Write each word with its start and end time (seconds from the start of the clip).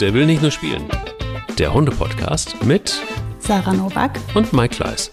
Der 0.00 0.14
will 0.14 0.24
nicht 0.24 0.40
nur 0.40 0.50
spielen. 0.50 0.88
Der 1.58 1.74
Hunde-Podcast 1.74 2.64
mit 2.64 3.02
Sarah 3.38 3.74
Novak 3.74 4.18
und 4.34 4.50
Mike 4.54 4.76
Kleiss. 4.76 5.10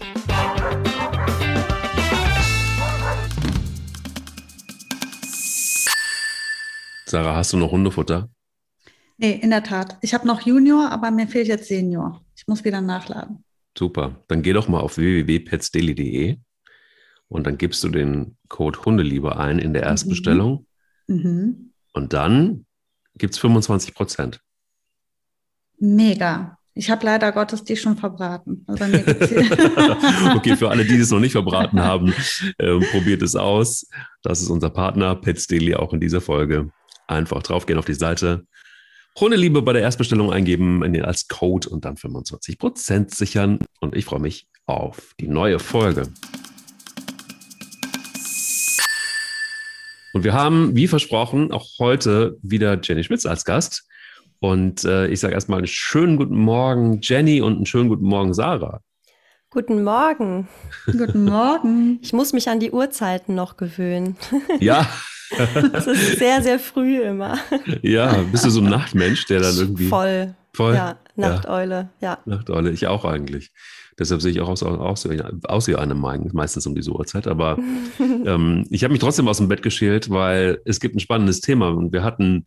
Sarah, 7.04 7.36
hast 7.36 7.52
du 7.52 7.58
noch 7.58 7.70
Hundefutter? 7.70 8.30
Nee, 9.18 9.32
in 9.32 9.50
der 9.50 9.62
Tat. 9.62 9.98
Ich 10.00 10.14
habe 10.14 10.26
noch 10.26 10.40
Junior, 10.40 10.90
aber 10.90 11.10
mir 11.10 11.28
fehlt 11.28 11.48
jetzt 11.48 11.68
Senior. 11.68 12.24
Ich 12.34 12.46
muss 12.46 12.64
wieder 12.64 12.80
nachladen. 12.80 13.44
Super. 13.76 14.24
Dann 14.28 14.40
geh 14.40 14.54
doch 14.54 14.68
mal 14.68 14.80
auf 14.80 14.96
www.petsdaily.de 14.96 16.38
und 17.28 17.46
dann 17.46 17.58
gibst 17.58 17.84
du 17.84 17.90
den 17.90 18.38
Code 18.48 18.86
Hundeliebe 18.86 19.36
ein 19.36 19.58
in 19.58 19.74
der 19.74 19.82
Erstbestellung. 19.82 20.66
Mhm. 21.08 21.16
Mhm. 21.16 21.72
Und 21.92 22.14
dann 22.14 22.64
gibt 23.18 23.34
es 23.34 23.40
25 23.40 23.92
Prozent. 23.92 24.40
Mega. 25.78 26.58
Ich 26.74 26.90
habe 26.90 27.04
leider 27.04 27.32
Gottes 27.32 27.64
die 27.64 27.76
schon 27.76 27.96
verbraten. 27.96 28.64
Also 28.68 28.84
okay, 30.36 30.56
für 30.56 30.70
alle, 30.70 30.84
die 30.84 30.96
es 30.96 31.10
noch 31.10 31.18
nicht 31.18 31.32
verbraten 31.32 31.80
haben, 31.84 32.14
äh, 32.58 32.78
probiert 32.92 33.22
es 33.22 33.34
aus. 33.34 33.88
Das 34.22 34.40
ist 34.40 34.48
unser 34.48 34.70
Partner 34.70 35.16
Pets 35.16 35.48
Daily 35.48 35.74
auch 35.74 35.92
in 35.92 36.00
dieser 36.00 36.20
Folge. 36.20 36.70
Einfach 37.08 37.42
draufgehen 37.42 37.78
auf 37.78 37.84
die 37.84 37.94
Seite. 37.94 38.46
Hundeliebe 39.18 39.62
bei 39.62 39.72
der 39.72 39.82
Erstbestellung 39.82 40.32
eingeben 40.32 40.84
als 41.04 41.26
Code 41.26 41.68
und 41.68 41.84
dann 41.84 41.96
25% 41.96 43.12
sichern. 43.12 43.58
Und 43.80 43.96
ich 43.96 44.04
freue 44.04 44.20
mich 44.20 44.46
auf 44.66 45.14
die 45.18 45.26
neue 45.26 45.58
Folge. 45.58 46.12
Und 50.12 50.22
wir 50.22 50.32
haben, 50.32 50.76
wie 50.76 50.86
versprochen, 50.86 51.50
auch 51.50 51.66
heute 51.80 52.38
wieder 52.42 52.78
Jenny 52.80 53.02
Schmitz 53.02 53.26
als 53.26 53.44
Gast. 53.44 53.88
Und 54.40 54.84
äh, 54.84 55.08
ich 55.08 55.20
sage 55.20 55.34
erstmal 55.34 55.58
einen 55.58 55.66
schönen 55.66 56.16
guten 56.16 56.38
Morgen, 56.38 57.00
Jenny, 57.02 57.40
und 57.40 57.56
einen 57.56 57.66
schönen 57.66 57.88
guten 57.88 58.06
Morgen, 58.06 58.34
Sarah. 58.34 58.80
Guten 59.50 59.82
Morgen. 59.82 60.48
Guten 60.86 61.24
Morgen. 61.24 61.98
Ich 62.02 62.12
muss 62.12 62.32
mich 62.32 62.48
an 62.48 62.60
die 62.60 62.70
Uhrzeiten 62.70 63.34
noch 63.34 63.56
gewöhnen. 63.56 64.16
Ja. 64.60 64.88
Es 65.72 65.86
ist 65.86 66.18
sehr, 66.18 66.42
sehr 66.42 66.58
früh 66.58 67.02
immer. 67.02 67.36
Ja, 67.82 68.22
bist 68.32 68.46
du 68.46 68.50
so 68.50 68.62
ein 68.62 68.70
Nachtmensch, 68.70 69.26
der 69.26 69.40
dann 69.40 69.56
irgendwie. 69.56 69.88
Voll. 69.88 70.34
Voll. 70.54 70.74
Ja, 70.74 70.96
Nachteule, 71.16 71.90
ja. 72.00 72.12
ja. 72.12 72.18
Nachteule, 72.24 72.70
ich 72.70 72.86
auch 72.86 73.04
eigentlich. 73.04 73.52
Deshalb 73.98 74.22
sehe 74.22 74.30
ich 74.30 74.40
auch 74.40 74.48
aus, 74.48 74.62
aus, 74.62 75.06
aus 75.44 75.68
wie 75.68 75.74
eine 75.76 75.94
meistens 75.94 76.66
um 76.66 76.74
diese 76.74 76.92
Uhrzeit. 76.92 77.26
Aber 77.26 77.58
ähm, 77.98 78.64
ich 78.70 78.84
habe 78.84 78.92
mich 78.92 79.00
trotzdem 79.00 79.28
aus 79.28 79.36
dem 79.36 79.48
Bett 79.48 79.62
geschält, 79.62 80.08
weil 80.08 80.62
es 80.64 80.80
gibt 80.80 80.96
ein 80.96 81.00
spannendes 81.00 81.40
Thema. 81.40 81.68
Und 81.68 81.92
wir 81.92 82.02
hatten 82.02 82.44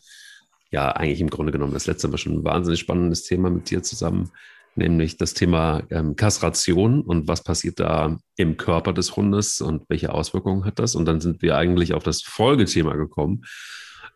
ja 0.72 0.92
eigentlich 0.92 1.22
im 1.22 1.30
Grunde 1.30 1.52
genommen 1.52 1.74
das 1.74 1.88
letzte 1.88 2.08
Mal 2.08 2.18
schon 2.18 2.34
ein 2.34 2.44
wahnsinnig 2.44 2.80
spannendes 2.80 3.24
Thema 3.24 3.50
mit 3.50 3.70
dir 3.70 3.84
zusammen 3.84 4.32
nämlich 4.76 5.18
das 5.18 5.34
Thema 5.34 5.84
ähm, 5.90 6.16
Kastration 6.16 7.02
und 7.02 7.28
was 7.28 7.44
passiert 7.44 7.80
da 7.80 8.18
im 8.38 8.58
Körper 8.58 8.94
des 8.94 9.16
Hundes 9.16 9.62
und 9.62 9.84
welche 9.90 10.14
Auswirkungen 10.14 10.66
hat 10.66 10.80
das. 10.80 10.96
Und 10.96 11.06
dann 11.06 11.20
sind 11.20 11.42
wir 11.42 11.58
eigentlich 11.58 11.94
auf 11.94 12.04
das 12.04 12.22
Folgethema 12.22 12.96
gekommen. 12.96 13.44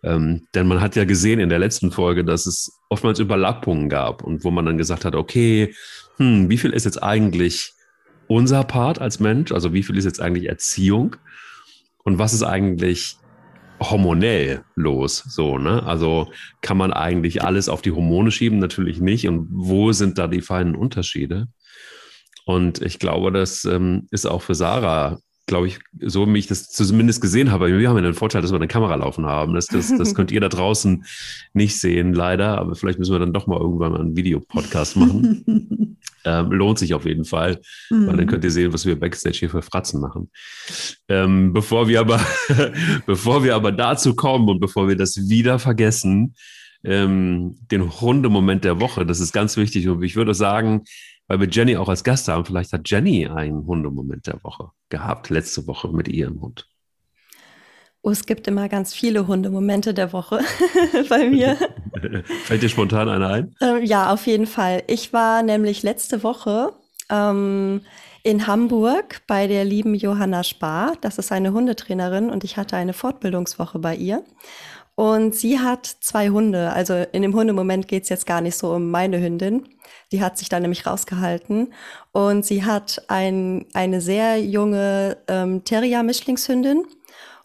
Ähm, 0.04 0.48
denn 0.54 0.68
man 0.68 0.82
hat 0.82 0.96
ja 0.96 1.06
gesehen 1.06 1.40
in 1.40 1.50
der 1.50 1.60
letzten 1.60 1.92
Folge, 1.92 2.24
dass 2.24 2.46
es 2.46 2.80
oftmals 2.90 3.20
Überlappungen 3.20 3.90
gab 3.90 4.24
und 4.24 4.44
wo 4.44 4.52
man 4.52 4.66
dann 4.66 4.78
gesagt 4.78 5.04
hat, 5.04 5.16
okay, 5.16 5.74
hm, 6.18 6.50
wie 6.50 6.58
viel 6.58 6.72
ist 6.72 6.86
jetzt 6.86 7.02
eigentlich 7.02 7.74
unser 8.28 8.64
Part 8.64 9.00
als 9.00 9.20
Mensch? 9.20 9.52
Also 9.52 9.74
wie 9.74 9.84
viel 9.84 9.98
ist 9.98 10.06
jetzt 10.06 10.22
eigentlich 10.22 10.48
Erziehung? 10.48 11.16
Und 12.04 12.20
was 12.20 12.34
ist 12.34 12.44
eigentlich 12.44 13.18
hormonell 13.80 14.64
los. 14.76 15.24
So, 15.28 15.58
ne? 15.58 15.84
Also 15.84 16.32
kann 16.62 16.78
man 16.78 16.94
eigentlich 16.94 17.44
alles 17.44 17.70
auf 17.70 17.82
die 17.82 17.92
Hormone 17.92 18.32
schieben? 18.32 18.60
Natürlich 18.60 19.00
nicht. 19.00 19.28
Und 19.28 19.48
wo 19.52 19.92
sind 19.92 20.18
da 20.18 20.28
die 20.28 20.42
feinen 20.42 20.76
Unterschiede? 20.76 21.48
Und 22.46 22.82
ich 22.82 23.00
glaube, 23.00 23.32
das 23.32 23.66
ähm, 23.66 24.08
ist 24.12 24.26
auch 24.26 24.42
für 24.42 24.56
Sarah, 24.56 25.20
glaube 25.46 25.68
ich, 25.68 25.80
so 26.02 26.26
wie 26.28 26.40
ich 26.40 26.48
das 26.48 26.70
zumindest 26.70 27.22
gesehen 27.22 27.52
habe. 27.52 27.78
Wir 27.78 27.90
haben 27.90 27.98
ja 27.98 28.02
den 28.02 28.14
Vorteil, 28.14 28.42
dass 28.42 28.52
wir 28.52 28.56
eine 28.56 28.68
Kamera 28.68 28.96
laufen 28.96 29.26
haben. 29.26 29.54
Das, 29.54 29.68
das, 29.68 29.96
das 29.96 30.16
könnt 30.16 30.32
ihr 30.32 30.42
da 30.42 30.50
draußen 30.50 31.06
nicht 31.54 31.80
sehen, 31.80 32.14
leider. 32.14 32.58
Aber 32.58 32.76
vielleicht 32.76 33.00
müssen 33.00 33.14
wir 33.14 33.20
dann 33.20 33.34
doch 33.34 33.48
mal 33.48 33.60
irgendwann 33.60 33.92
mal 33.92 34.02
einen 34.02 34.18
Videopodcast 34.18 34.98
machen. 34.98 35.98
Ähm, 36.28 36.52
lohnt 36.52 36.80
sich 36.80 36.96
auf 36.96 37.06
jeden 37.06 37.24
Fall, 37.24 37.62
mhm. 37.92 38.08
weil 38.08 38.18
dann 38.18 38.26
mhm. 38.26 38.30
könnt 38.30 38.44
ihr 38.44 38.50
sehen, 38.50 38.74
was 38.74 38.88
wir 38.88 39.00
Backstage 39.00 39.38
hier 39.38 39.50
für 39.52 39.62
Fratzen 39.62 40.02
machen. 40.02 40.32
Ähm, 41.08 41.54
bevor 41.54 41.88
wir 41.88 42.00
aber, 42.00 42.20
bevor 43.06 43.44
wir 43.44 43.54
aber 43.54 43.72
dazu 43.72 44.16
kommen 44.16 44.50
und 44.50 44.60
bevor 44.60 44.88
wir 44.88 44.96
das 44.96 45.30
wieder 45.30 45.60
vergessen, 45.60 46.34
ähm, 46.84 47.58
den 47.70 48.02
Hundemoment 48.02 48.64
der 48.64 48.80
Woche, 48.80 49.06
das 49.06 49.20
ist 49.20 49.34
ganz 49.34 49.56
wichtig. 49.56 49.88
Und 49.88 50.02
ich 50.02 50.16
würde 50.16 50.34
sagen, 50.34 50.86
weil 51.28 51.40
wir 51.40 51.48
Jenny 51.50 51.78
auch 51.78 51.90
als 51.90 52.04
Gast 52.04 52.28
haben, 52.28 52.46
vielleicht 52.46 52.74
hat 52.74 52.90
Jenny 52.90 53.28
einen 53.28 53.66
Hundemoment 53.66 54.28
der 54.28 54.44
Woche 54.44 54.70
gehabt, 54.90 55.30
letzte 55.30 55.68
Woche 55.68 55.90
mit 55.90 56.08
ihrem 56.08 56.42
Hund. 56.42 56.68
Oh, 58.02 58.12
es 58.12 58.28
gibt 58.28 58.48
immer 58.48 58.70
ganz 58.70 58.94
viele 58.94 59.26
Hundemomente 59.26 59.96
der 59.96 60.14
Woche 60.14 60.40
bei 61.10 61.28
mir. 61.28 61.58
Fällt 62.44 62.62
dir 62.62 62.70
spontan 62.70 63.10
einer 63.10 63.30
ein? 63.30 63.56
Ähm, 63.62 63.84
ja, 63.84 64.14
auf 64.14 64.28
jeden 64.28 64.46
Fall. 64.46 64.84
Ich 64.86 65.12
war 65.12 65.42
nämlich 65.42 65.82
letzte 65.82 66.22
Woche 66.22 66.74
ähm, 67.10 67.82
in 68.22 68.46
Hamburg 68.46 69.22
bei 69.26 69.48
der 69.48 69.66
lieben 69.66 69.96
Johanna 69.96 70.44
Spar. 70.44 70.94
Das 71.02 71.18
ist 71.18 71.32
eine 71.32 71.52
Hundetrainerin 71.52 72.30
und 72.30 72.44
ich 72.44 72.58
hatte 72.58 72.78
eine 72.78 72.94
Fortbildungswoche 72.94 73.80
bei 73.80 73.96
ihr. 73.96 74.24
Und 74.96 75.36
sie 75.36 75.60
hat 75.60 75.86
zwei 75.86 76.30
Hunde. 76.30 76.72
Also 76.72 76.94
in 77.12 77.22
dem 77.22 77.36
Hundemoment 77.36 77.88
geht 77.88 78.04
es 78.04 78.10
jetzt 78.10 78.26
gar 78.26 78.40
nicht 78.40 78.58
so 78.58 78.72
um 78.74 78.90
meine 78.92 79.22
Hündin. 79.22 79.68
Die 80.12 80.22
hat 80.22 80.38
sich 80.38 80.48
da 80.48 80.60
nämlich 80.60 80.86
rausgehalten. 80.86 81.74
Und 82.14 82.46
sie 82.46 82.64
hat 82.64 83.04
ein, 83.10 83.66
eine 83.74 84.00
sehr 84.00 84.42
junge 84.42 85.18
ähm, 85.28 85.66
Terrier-Mischlingshündin 85.66 86.86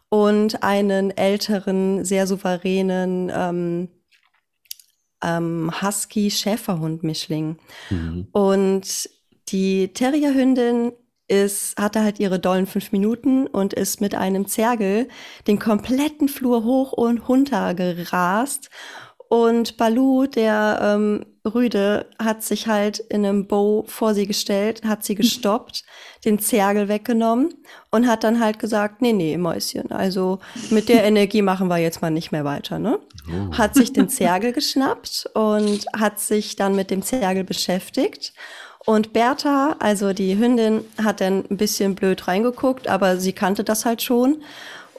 und 0.08 0.62
einen 0.62 1.16
älteren, 1.16 2.04
sehr 2.04 2.28
souveränen 2.28 3.32
ähm, 3.34 3.88
ähm, 5.22 5.72
Husky-Schäferhund-Mischling. 5.82 7.56
Mhm. 7.90 8.28
Und 8.30 9.10
die 9.48 9.92
Terrierhündin 9.92 10.92
ist, 11.30 11.78
hatte 11.80 12.02
halt 12.02 12.20
ihre 12.20 12.38
dollen 12.38 12.66
fünf 12.66 12.92
Minuten 12.92 13.46
und 13.46 13.72
ist 13.72 14.00
mit 14.00 14.14
einem 14.14 14.46
Zergel 14.46 15.08
den 15.46 15.58
kompletten 15.58 16.28
Flur 16.28 16.64
hoch 16.64 16.92
und 16.92 17.28
runter 17.28 17.74
gerast 17.74 18.70
und 19.32 19.76
Balu, 19.76 20.26
der 20.26 20.80
ähm, 20.82 21.24
Rüde, 21.46 22.06
hat 22.18 22.42
sich 22.42 22.66
halt 22.66 22.98
in 22.98 23.24
einem 23.24 23.46
Bow 23.46 23.84
vor 23.86 24.12
sie 24.12 24.26
gestellt, 24.26 24.82
hat 24.82 25.04
sie 25.04 25.14
gestoppt, 25.14 25.84
den 26.24 26.40
Zergel 26.40 26.88
weggenommen 26.88 27.54
und 27.92 28.08
hat 28.08 28.24
dann 28.24 28.40
halt 28.40 28.58
gesagt, 28.58 29.00
nee, 29.02 29.12
nee, 29.12 29.36
Mäuschen, 29.36 29.92
also 29.92 30.40
mit 30.70 30.88
der 30.88 31.04
Energie 31.04 31.42
machen 31.42 31.68
wir 31.68 31.76
jetzt 31.78 32.02
mal 32.02 32.10
nicht 32.10 32.32
mehr 32.32 32.44
weiter, 32.44 32.80
ne? 32.80 32.98
Oh. 33.28 33.56
Hat 33.56 33.76
sich 33.76 33.92
den 33.92 34.08
Zergel 34.08 34.52
geschnappt 34.52 35.30
und 35.34 35.86
hat 35.96 36.18
sich 36.18 36.56
dann 36.56 36.74
mit 36.74 36.90
dem 36.90 37.02
Zergel 37.02 37.44
beschäftigt. 37.44 38.32
Und 38.86 39.12
Bertha, 39.12 39.76
also 39.78 40.12
die 40.12 40.38
Hündin, 40.38 40.84
hat 41.02 41.20
dann 41.20 41.44
ein 41.50 41.56
bisschen 41.56 41.94
blöd 41.94 42.26
reingeguckt, 42.26 42.88
aber 42.88 43.18
sie 43.18 43.32
kannte 43.32 43.62
das 43.62 43.84
halt 43.84 44.02
schon. 44.02 44.42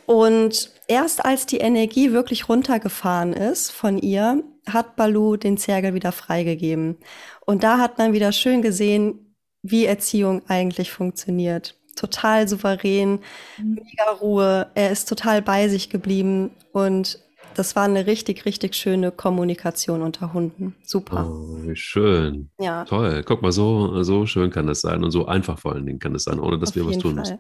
Und 0.05 0.71
erst 0.87 1.25
als 1.25 1.45
die 1.45 1.57
Energie 1.57 2.11
wirklich 2.11 2.47
runtergefahren 2.49 3.33
ist 3.33 3.71
von 3.71 3.97
ihr, 3.97 4.43
hat 4.67 4.95
Balu 4.95 5.37
den 5.37 5.57
Zergel 5.57 5.93
wieder 5.93 6.11
freigegeben. 6.11 6.97
Und 7.45 7.63
da 7.63 7.79
hat 7.79 7.97
man 7.97 8.13
wieder 8.13 8.31
schön 8.31 8.61
gesehen, 8.61 9.35
wie 9.63 9.85
Erziehung 9.85 10.43
eigentlich 10.47 10.91
funktioniert. 10.91 11.75
Total 11.95 12.47
souverän, 12.47 13.19
mhm. 13.57 13.79
mega 13.83 14.11
Ruhe. 14.19 14.71
Er 14.75 14.91
ist 14.91 15.09
total 15.09 15.41
bei 15.41 15.67
sich 15.67 15.89
geblieben 15.89 16.51
und 16.71 17.19
das 17.55 17.75
war 17.75 17.83
eine 17.83 18.07
richtig, 18.07 18.45
richtig 18.45 18.75
schöne 18.75 19.11
Kommunikation 19.11 20.01
unter 20.01 20.33
Hunden. 20.33 20.75
Super. 20.83 21.27
Oh, 21.29 21.57
wie 21.61 21.75
schön. 21.75 22.49
Ja. 22.59 22.85
Toll. 22.85 23.23
Guck 23.25 23.41
mal, 23.41 23.51
so, 23.51 24.03
so 24.03 24.25
schön 24.25 24.49
kann 24.49 24.67
das 24.67 24.81
sein 24.81 25.03
und 25.03 25.11
so 25.11 25.25
einfach 25.25 25.59
vor 25.59 25.73
allen 25.73 25.85
Dingen 25.85 25.99
kann 25.99 26.15
es 26.15 26.23
sein, 26.23 26.39
ohne 26.39 26.57
dass 26.59 26.69
Auf 26.69 26.75
wir 26.75 26.85
was 26.85 26.97
tun 26.97 27.15
Fall. 27.15 27.21
müssen. 27.21 27.39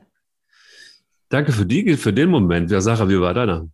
Danke 1.29 1.53
für, 1.53 1.65
die, 1.65 1.95
für 1.95 2.11
den 2.11 2.29
Moment. 2.29 2.69
Ja, 2.71 2.81
Sarah, 2.81 3.07
wie 3.07 3.19
war 3.19 3.33
deiner? 3.33 3.67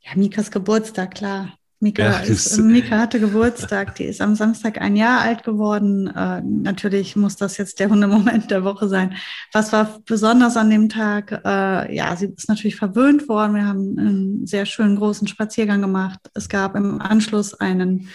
Ja, 0.00 0.12
Mikas 0.14 0.50
Geburtstag, 0.50 1.16
klar. 1.16 1.57
Mika, 1.80 2.02
ja, 2.02 2.18
ist, 2.18 2.58
Mika 2.58 2.98
hatte 2.98 3.20
Geburtstag, 3.20 3.94
die 3.94 4.04
ist 4.04 4.20
am 4.20 4.34
Samstag 4.34 4.80
ein 4.80 4.96
Jahr 4.96 5.20
alt 5.20 5.44
geworden. 5.44 6.08
Äh, 6.08 6.42
natürlich 6.42 7.14
muss 7.14 7.36
das 7.36 7.56
jetzt 7.56 7.78
der 7.78 7.88
Hundemoment 7.88 8.50
der 8.50 8.64
Woche 8.64 8.88
sein. 8.88 9.14
Was 9.52 9.72
war 9.72 10.00
besonders 10.04 10.56
an 10.56 10.70
dem 10.70 10.88
Tag? 10.88 11.40
Äh, 11.44 11.94
ja, 11.94 12.16
sie 12.16 12.32
ist 12.36 12.48
natürlich 12.48 12.74
verwöhnt 12.74 13.28
worden. 13.28 13.54
Wir 13.54 13.66
haben 13.66 13.96
einen 13.96 14.46
sehr 14.46 14.66
schönen 14.66 14.96
großen 14.96 15.28
Spaziergang 15.28 15.80
gemacht. 15.80 16.18
Es 16.34 16.48
gab 16.48 16.74
im 16.74 17.00
Anschluss 17.00 17.54
einen 17.54 18.08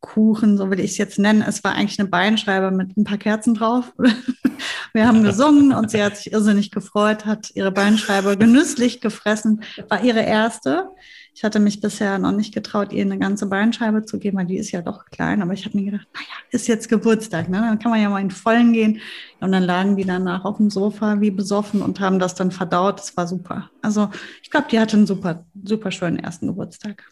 Kuchen, 0.00 0.56
so 0.56 0.70
will 0.70 0.80
ich 0.80 0.92
es 0.92 0.98
jetzt 0.98 1.18
nennen. 1.18 1.44
Es 1.46 1.62
war 1.62 1.74
eigentlich 1.74 1.98
eine 1.98 2.08
Beinschreibe 2.08 2.70
mit 2.70 2.96
ein 2.96 3.04
paar 3.04 3.18
Kerzen 3.18 3.54
drauf. 3.54 3.92
Wir 4.92 5.06
haben 5.06 5.22
gesungen 5.22 5.72
und 5.72 5.90
sie 5.90 6.02
hat 6.02 6.16
sich 6.16 6.32
irrsinnig 6.32 6.70
gefreut, 6.70 7.24
hat 7.24 7.50
ihre 7.54 7.70
Beinschreibe 7.70 8.36
genüsslich 8.36 9.00
gefressen, 9.00 9.62
war 9.88 10.02
ihre 10.02 10.22
erste. 10.22 10.88
Ich 11.36 11.44
hatte 11.44 11.60
mich 11.60 11.82
bisher 11.82 12.18
noch 12.18 12.32
nicht 12.32 12.54
getraut, 12.54 12.94
ihr 12.94 13.02
eine 13.02 13.18
ganze 13.18 13.44
Beinscheibe 13.44 14.06
zu 14.06 14.18
geben, 14.18 14.38
weil 14.38 14.46
die 14.46 14.56
ist 14.56 14.72
ja 14.72 14.80
doch 14.80 15.04
klein. 15.04 15.42
Aber 15.42 15.52
ich 15.52 15.66
habe 15.66 15.76
mir 15.76 15.84
gedacht, 15.84 16.08
naja, 16.14 16.26
ist 16.50 16.66
jetzt 16.66 16.88
Geburtstag, 16.88 17.50
ne? 17.50 17.58
dann 17.58 17.78
kann 17.78 17.90
man 17.90 18.00
ja 18.00 18.08
mal 18.08 18.22
in 18.22 18.30
Vollen 18.30 18.72
gehen. 18.72 19.02
Und 19.40 19.52
dann 19.52 19.62
lagen 19.62 19.98
die 19.98 20.06
danach 20.06 20.46
auf 20.46 20.56
dem 20.56 20.70
Sofa 20.70 21.20
wie 21.20 21.30
besoffen 21.30 21.82
und 21.82 22.00
haben 22.00 22.18
das 22.18 22.36
dann 22.36 22.52
verdaut. 22.52 23.00
Das 23.00 23.18
war 23.18 23.26
super. 23.26 23.70
Also 23.82 24.08
ich 24.42 24.50
glaube, 24.50 24.68
die 24.70 24.80
hatte 24.80 24.96
einen 24.96 25.06
super, 25.06 25.44
super 25.62 25.90
schönen 25.90 26.18
ersten 26.18 26.46
Geburtstag. 26.46 27.04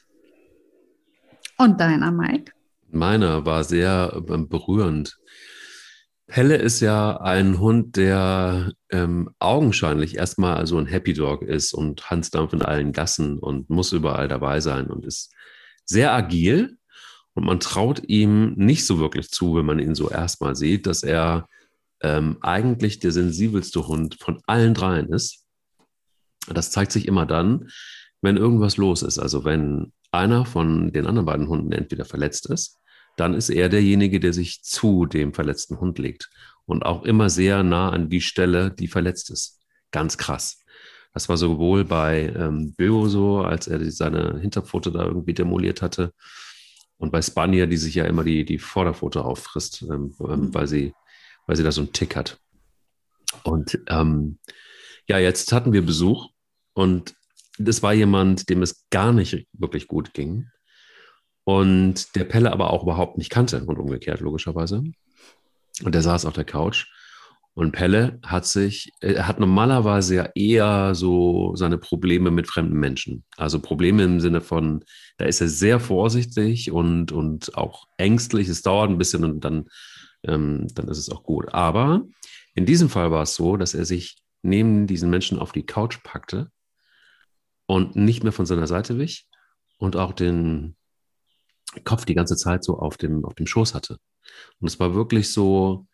Und 1.58 1.78
deiner, 1.78 2.10
Mike? 2.10 2.50
Meiner 2.90 3.44
war 3.44 3.62
sehr 3.62 4.22
ähm, 4.30 4.48
berührend. 4.48 5.18
Pelle 6.26 6.56
ist 6.56 6.80
ja 6.80 7.18
ein 7.20 7.58
Hund, 7.60 7.96
der 7.96 8.72
ähm, 8.90 9.30
augenscheinlich 9.38 10.16
erstmal 10.16 10.66
so 10.66 10.78
ein 10.78 10.86
Happy 10.86 11.12
Dog 11.12 11.42
ist 11.42 11.74
und 11.74 12.10
Hansdampf 12.10 12.54
in 12.54 12.62
allen 12.62 12.92
Gassen 12.92 13.38
und 13.38 13.68
muss 13.68 13.92
überall 13.92 14.26
dabei 14.26 14.60
sein 14.60 14.86
und 14.86 15.04
ist 15.04 15.32
sehr 15.84 16.12
agil. 16.14 16.78
Und 17.34 17.44
man 17.44 17.60
traut 17.60 18.02
ihm 18.08 18.54
nicht 18.54 18.86
so 18.86 18.98
wirklich 18.98 19.30
zu, 19.30 19.56
wenn 19.56 19.66
man 19.66 19.78
ihn 19.78 19.94
so 19.94 20.08
erstmal 20.08 20.56
sieht, 20.56 20.86
dass 20.86 21.02
er 21.02 21.48
ähm, 22.00 22.38
eigentlich 22.40 23.00
der 23.00 23.12
sensibelste 23.12 23.86
Hund 23.86 24.16
von 24.18 24.40
allen 24.46 24.72
dreien 24.72 25.08
ist. 25.12 25.44
Das 26.48 26.70
zeigt 26.70 26.92
sich 26.92 27.06
immer 27.06 27.26
dann, 27.26 27.68
wenn 28.22 28.36
irgendwas 28.36 28.76
los 28.78 29.02
ist. 29.02 29.18
Also 29.18 29.44
wenn 29.44 29.92
einer 30.10 30.46
von 30.46 30.92
den 30.92 31.06
anderen 31.06 31.26
beiden 31.26 31.48
Hunden 31.48 31.72
entweder 31.72 32.04
verletzt 32.04 32.48
ist 32.48 32.78
dann 33.16 33.34
ist 33.34 33.50
er 33.50 33.68
derjenige, 33.68 34.20
der 34.20 34.32
sich 34.32 34.62
zu 34.62 35.06
dem 35.06 35.34
verletzten 35.34 35.80
Hund 35.80 35.98
legt 35.98 36.30
und 36.66 36.84
auch 36.84 37.04
immer 37.04 37.30
sehr 37.30 37.62
nah 37.62 37.90
an 37.90 38.08
die 38.08 38.20
Stelle, 38.20 38.70
die 38.70 38.88
verletzt 38.88 39.30
ist. 39.30 39.60
Ganz 39.90 40.18
krass. 40.18 40.64
Das 41.12 41.28
war 41.28 41.36
sowohl 41.36 41.84
bei 41.84 42.32
ähm, 42.36 42.74
Böo 42.74 43.08
so, 43.08 43.42
als 43.42 43.68
er 43.68 43.88
seine 43.90 44.40
Hinterpfote 44.40 44.90
da 44.90 45.04
irgendwie 45.04 45.34
demoliert 45.34 45.80
hatte, 45.80 46.12
und 46.98 47.10
bei 47.10 47.22
Spanier, 47.22 47.66
die 47.66 47.76
sich 47.76 47.94
ja 47.94 48.04
immer 48.04 48.24
die, 48.24 48.44
die 48.44 48.58
Vorderpfote 48.58 49.24
auffrisst, 49.24 49.82
ähm, 49.82 50.14
ähm, 50.20 50.26
mhm. 50.26 50.54
weil, 50.54 50.66
sie, 50.66 50.94
weil 51.46 51.56
sie 51.56 51.62
da 51.62 51.72
so 51.72 51.82
einen 51.82 51.92
Tick 51.92 52.16
hat. 52.16 52.38
Und 53.42 53.78
ähm, 53.88 54.38
ja, 55.08 55.18
jetzt 55.18 55.52
hatten 55.52 55.72
wir 55.72 55.84
Besuch 55.84 56.30
und 56.72 57.14
das 57.58 57.82
war 57.82 57.92
jemand, 57.92 58.48
dem 58.48 58.62
es 58.62 58.86
gar 58.90 59.12
nicht 59.12 59.46
wirklich 59.52 59.86
gut 59.86 60.14
ging 60.14 60.48
und 61.44 62.14
der 62.16 62.24
Pelle 62.24 62.52
aber 62.52 62.72
auch 62.72 62.82
überhaupt 62.82 63.18
nicht 63.18 63.30
kannte 63.30 63.64
und 63.64 63.78
umgekehrt, 63.78 64.20
logischerweise. 64.20 64.82
Und 65.82 65.94
der 65.94 66.02
saß 66.02 66.26
auf 66.26 66.34
der 66.34 66.44
Couch. 66.44 66.86
Und 67.56 67.70
Pelle 67.70 68.18
hat 68.24 68.46
sich, 68.46 68.90
er 69.00 69.28
hat 69.28 69.38
normalerweise 69.38 70.16
ja 70.16 70.28
eher 70.34 70.96
so 70.96 71.54
seine 71.54 71.78
Probleme 71.78 72.32
mit 72.32 72.48
fremden 72.48 72.80
Menschen. 72.80 73.24
Also 73.36 73.60
Probleme 73.60 74.02
im 74.02 74.18
Sinne 74.18 74.40
von, 74.40 74.84
da 75.18 75.26
ist 75.26 75.40
er 75.40 75.48
sehr 75.48 75.78
vorsichtig 75.78 76.72
und, 76.72 77.12
und 77.12 77.56
auch 77.56 77.86
ängstlich. 77.96 78.48
Es 78.48 78.62
dauert 78.62 78.90
ein 78.90 78.98
bisschen 78.98 79.22
und 79.22 79.44
dann, 79.44 79.66
ähm, 80.24 80.66
dann 80.74 80.88
ist 80.88 80.98
es 80.98 81.10
auch 81.10 81.22
gut. 81.22 81.54
Aber 81.54 82.02
in 82.56 82.66
diesem 82.66 82.88
Fall 82.88 83.12
war 83.12 83.22
es 83.22 83.36
so, 83.36 83.56
dass 83.56 83.74
er 83.74 83.84
sich 83.84 84.16
neben 84.42 84.88
diesen 84.88 85.08
Menschen 85.08 85.38
auf 85.38 85.52
die 85.52 85.64
Couch 85.64 86.02
packte 86.02 86.50
und 87.66 87.94
nicht 87.94 88.24
mehr 88.24 88.32
von 88.32 88.46
seiner 88.46 88.66
Seite 88.66 88.98
wich 88.98 89.28
und 89.78 89.94
auch 89.94 90.12
den, 90.12 90.74
Kopf 91.84 92.04
die 92.04 92.14
ganze 92.14 92.36
Zeit 92.36 92.64
so 92.64 92.78
auf 92.78 92.96
dem, 92.96 93.24
auf 93.24 93.34
dem 93.34 93.46
Schoß 93.46 93.74
hatte. 93.74 93.98
Und 94.60 94.68
es 94.68 94.78
war 94.78 94.94
wirklich 94.94 95.32
so, 95.32 95.86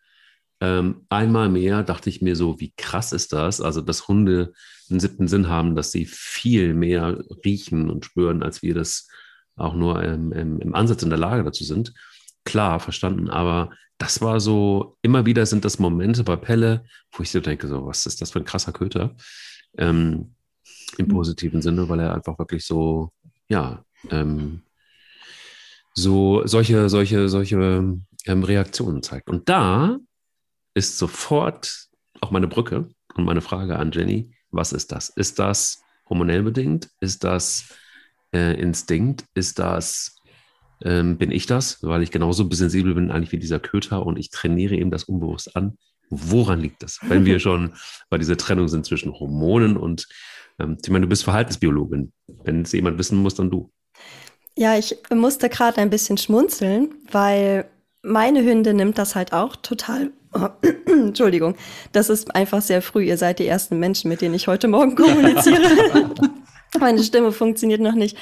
ähm, 0.61 1.05
einmal 1.09 1.49
mehr 1.49 1.83
dachte 1.83 2.09
ich 2.09 2.21
mir 2.21 2.35
so, 2.35 2.59
wie 2.59 2.73
krass 2.77 3.13
ist 3.13 3.33
das? 3.33 3.61
Also, 3.61 3.81
dass 3.81 4.07
Hunde 4.07 4.53
einen 4.89 4.99
siebten 4.99 5.27
Sinn 5.27 5.49
haben, 5.49 5.75
dass 5.75 5.91
sie 5.91 6.05
viel 6.05 6.73
mehr 6.73 7.23
riechen 7.43 7.89
und 7.89 8.05
spüren, 8.05 8.43
als 8.43 8.61
wir 8.61 8.75
das 8.75 9.07
auch 9.55 9.73
nur 9.73 10.03
im, 10.03 10.31
im, 10.31 10.59
im 10.59 10.75
Ansatz 10.75 11.03
in 11.03 11.09
der 11.09 11.19
Lage 11.19 11.43
dazu 11.43 11.63
sind. 11.63 11.93
Klar, 12.45 12.79
verstanden, 12.79 13.29
aber 13.29 13.71
das 13.97 14.21
war 14.21 14.39
so, 14.39 14.97
immer 15.01 15.25
wieder 15.25 15.45
sind 15.45 15.63
das 15.63 15.77
Momente 15.77 16.23
bei 16.23 16.35
Pelle, 16.35 16.85
wo 17.11 17.23
ich 17.23 17.31
so 17.31 17.39
denke, 17.39 17.67
so, 17.67 17.85
was 17.85 18.05
ist 18.05 18.21
das 18.21 18.31
für 18.31 18.39
ein 18.39 18.45
krasser 18.45 18.71
Köter? 18.71 19.15
Ähm, 19.77 20.35
Im 20.97 21.05
mhm. 21.07 21.11
positiven 21.11 21.61
Sinne, 21.61 21.87
weil 21.89 21.99
er 21.99 22.15
einfach 22.15 22.37
wirklich 22.39 22.65
so, 22.65 23.11
ja, 23.47 23.83
ähm, 24.09 24.63
so 25.93 26.45
solche, 26.45 26.89
solche, 26.89 27.29
solche 27.29 27.55
ähm, 28.25 28.43
Reaktionen 28.43 29.03
zeigt. 29.03 29.29
Und 29.29 29.49
da 29.49 29.97
ist 30.73 30.97
sofort 30.97 31.87
auch 32.21 32.31
meine 32.31 32.47
Brücke 32.47 32.89
und 33.15 33.25
meine 33.25 33.41
Frage 33.41 33.77
an 33.77 33.91
Jenny, 33.91 34.31
was 34.51 34.73
ist 34.73 34.91
das? 34.91 35.09
Ist 35.09 35.39
das 35.39 35.81
hormonell 36.09 36.43
bedingt? 36.43 36.89
Ist 36.99 37.23
das 37.23 37.73
äh, 38.33 38.59
Instinkt? 38.59 39.25
Ist 39.33 39.59
das, 39.59 40.17
ähm, 40.83 41.17
bin 41.17 41.31
ich 41.31 41.45
das? 41.45 41.81
Weil 41.81 42.03
ich 42.03 42.11
genauso 42.11 42.49
sensibel 42.51 42.93
bin 42.93 43.11
eigentlich 43.11 43.31
wie 43.31 43.39
dieser 43.39 43.59
Köter 43.59 44.05
und 44.05 44.17
ich 44.17 44.29
trainiere 44.29 44.75
ihm 44.75 44.91
das 44.91 45.05
unbewusst 45.05 45.55
an. 45.55 45.77
Woran 46.09 46.59
liegt 46.59 46.83
das? 46.83 46.99
Wenn 47.01 47.25
wir 47.25 47.39
schon 47.39 47.73
bei 48.09 48.17
dieser 48.17 48.37
Trennung 48.37 48.67
sind 48.67 48.85
zwischen 48.85 49.13
Hormonen 49.13 49.77
und, 49.77 50.07
ähm, 50.59 50.77
ich 50.83 50.89
meine, 50.89 51.05
du 51.05 51.09
bist 51.09 51.23
Verhaltensbiologin. 51.23 52.11
Wenn 52.27 52.61
es 52.61 52.71
jemand 52.73 52.97
wissen 52.97 53.17
muss, 53.17 53.35
dann 53.35 53.49
du. 53.49 53.71
Ja, 54.57 54.77
ich 54.77 54.97
musste 55.13 55.49
gerade 55.49 55.79
ein 55.81 55.89
bisschen 55.89 56.17
schmunzeln, 56.17 56.93
weil 57.11 57.65
meine 58.01 58.43
Hündin 58.43 58.77
nimmt 58.77 58.97
das 58.97 59.15
halt 59.15 59.33
auch 59.33 59.55
total. 59.55 60.11
Oh, 60.33 60.47
Entschuldigung, 60.87 61.55
das 61.91 62.09
ist 62.09 62.35
einfach 62.35 62.61
sehr 62.61 62.81
früh. 62.81 63.03
Ihr 63.03 63.17
seid 63.17 63.39
die 63.39 63.47
ersten 63.47 63.79
Menschen, 63.79 64.09
mit 64.09 64.21
denen 64.21 64.35
ich 64.35 64.47
heute 64.47 64.67
Morgen 64.67 64.95
kommuniziere. 64.95 66.11
meine 66.79 67.03
Stimme 67.03 67.31
funktioniert 67.31 67.81
noch 67.81 67.95
nicht. 67.95 68.17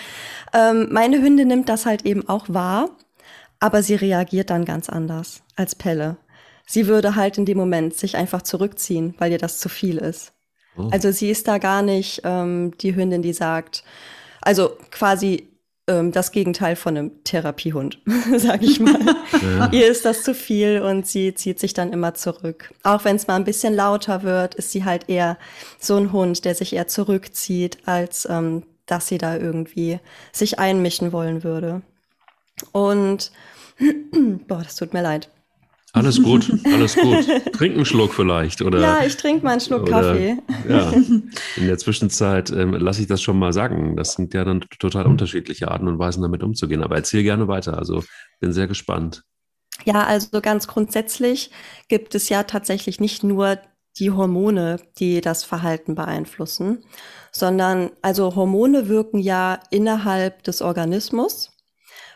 Ähm, 0.54 0.88
meine 0.92 1.22
Hündin 1.22 1.48
nimmt 1.48 1.70
das 1.70 1.86
halt 1.86 2.06
eben 2.06 2.28
auch 2.28 2.46
wahr, 2.48 2.90
aber 3.60 3.84
sie 3.84 3.96
reagiert 3.96 4.50
dann 4.50 4.66
ganz 4.66 4.90
anders 4.90 5.44
als 5.56 5.76
Pelle. 5.76 6.18
Sie 6.66 6.88
würde 6.88 7.16
halt 7.16 7.38
in 7.38 7.46
dem 7.46 7.58
Moment 7.58 7.96
sich 7.96 8.16
einfach 8.16 8.44
zurückziehen, 8.44 9.16
weil 9.18 9.32
ihr 9.32 9.38
das 9.38 9.60
zu 9.60 9.70
viel 9.70 9.98
ist. 9.98 10.34
Oh. 10.78 10.88
Also 10.92 11.12
sie 11.12 11.30
ist 11.30 11.48
da 11.48 11.58
gar 11.58 11.82
nicht 11.82 12.22
ähm, 12.24 12.74
die 12.80 12.96
Hündin, 12.96 13.22
die 13.22 13.34
sagt, 13.34 13.84
also 14.42 14.78
quasi 14.92 15.49
ähm, 15.90 16.12
das 16.12 16.32
Gegenteil 16.32 16.76
von 16.76 16.96
einem 16.96 17.24
Therapiehund, 17.24 18.00
sage 18.38 18.66
ich 18.66 18.80
mal. 18.80 19.00
Ja. 19.42 19.70
Ihr 19.72 19.88
ist 19.88 20.06
das 20.06 20.24
zu 20.24 20.34
viel 20.34 20.82
und 20.82 21.08
sie 21.08 21.34
zieht 21.34 21.60
sich 21.60 21.74
dann 21.74 21.92
immer 21.92 22.14
zurück. 22.14 22.74
Auch 22.84 23.04
wenn 23.04 23.16
es 23.16 23.28
mal 23.28 23.36
ein 23.36 23.44
bisschen 23.44 23.76
lauter 23.76 24.24
wird, 24.24 24.56
ist 24.56 24.72
sie 24.72 24.86
halt 24.86 25.10
eher 25.10 25.38
so 25.80 25.98
ein 25.98 26.12
Hund, 26.12 26.46
der 26.46 26.56
sich 26.56 26.74
eher 26.74 26.88
zurückzieht, 26.88 27.80
als 27.86 28.28
ähm, 28.30 28.64
dass 28.86 29.08
sie 29.08 29.18
da 29.18 29.36
irgendwie 29.36 30.00
sich 30.32 30.60
einmischen 30.60 31.12
wollen 31.12 31.44
würde. 31.44 31.82
Und 32.72 33.32
boah, 34.48 34.64
das 34.64 34.76
tut 34.76 34.94
mir 34.94 35.02
leid. 35.02 35.30
Alles 35.94 36.22
gut, 36.22 36.52
alles 36.66 36.96
gut. 36.96 37.26
Trink 37.54 37.76
einen 37.76 37.86
Schluck 37.86 38.14
vielleicht, 38.14 38.62
oder? 38.62 38.80
Ja, 38.80 39.04
ich 39.04 39.18
trinke 39.18 39.44
mal 39.44 39.52
einen 39.52 39.62
Schluck 39.62 39.84
oder, 39.84 40.02
Kaffee. 40.02 40.38
Ja, 40.68 40.92
in 41.56 41.68
der 41.68 41.78
Zwischenzeit 41.78 42.52
ähm, 42.52 42.74
lasse 42.74 43.02
ich 43.02 43.08
das 43.08 43.22
schon 43.22 43.40
mal 43.40 43.54
sagen. 43.54 43.96
Das 43.96 44.14
sind 44.14 44.34
ja 44.34 44.46
dann 44.46 44.62
total 44.80 45.08
unterschiedliche 45.08 45.70
Arten 45.70 45.88
und 45.88 45.98
Weisen, 45.98 46.22
damit 46.22 46.44
umzugehen. 46.44 46.84
Aber 46.84 46.96
erzähl 46.96 47.24
gerne 47.24 47.48
weiter. 47.48 47.78
Also 47.78 48.04
bin 48.40 48.54
sehr 48.54 48.68
gespannt. 48.68 49.24
Ja, 49.86 50.04
also 50.04 50.42
ganz 50.42 50.68
grundsätzlich 50.68 51.52
gibt 51.88 52.14
es 52.14 52.30
ja 52.30 52.44
tatsächlich 52.44 53.00
nicht 53.00 53.24
nur 53.24 53.58
die 53.98 54.12
Hormone, 54.12 54.80
die 55.00 55.22
das 55.22 55.44
Verhalten 55.44 55.96
beeinflussen, 55.96 56.84
sondern 57.32 57.92
also 58.02 58.36
Hormone 58.36 58.88
wirken 58.88 59.20
ja 59.20 59.60
innerhalb 59.72 60.44
des 60.44 60.62
Organismus. 60.62 61.52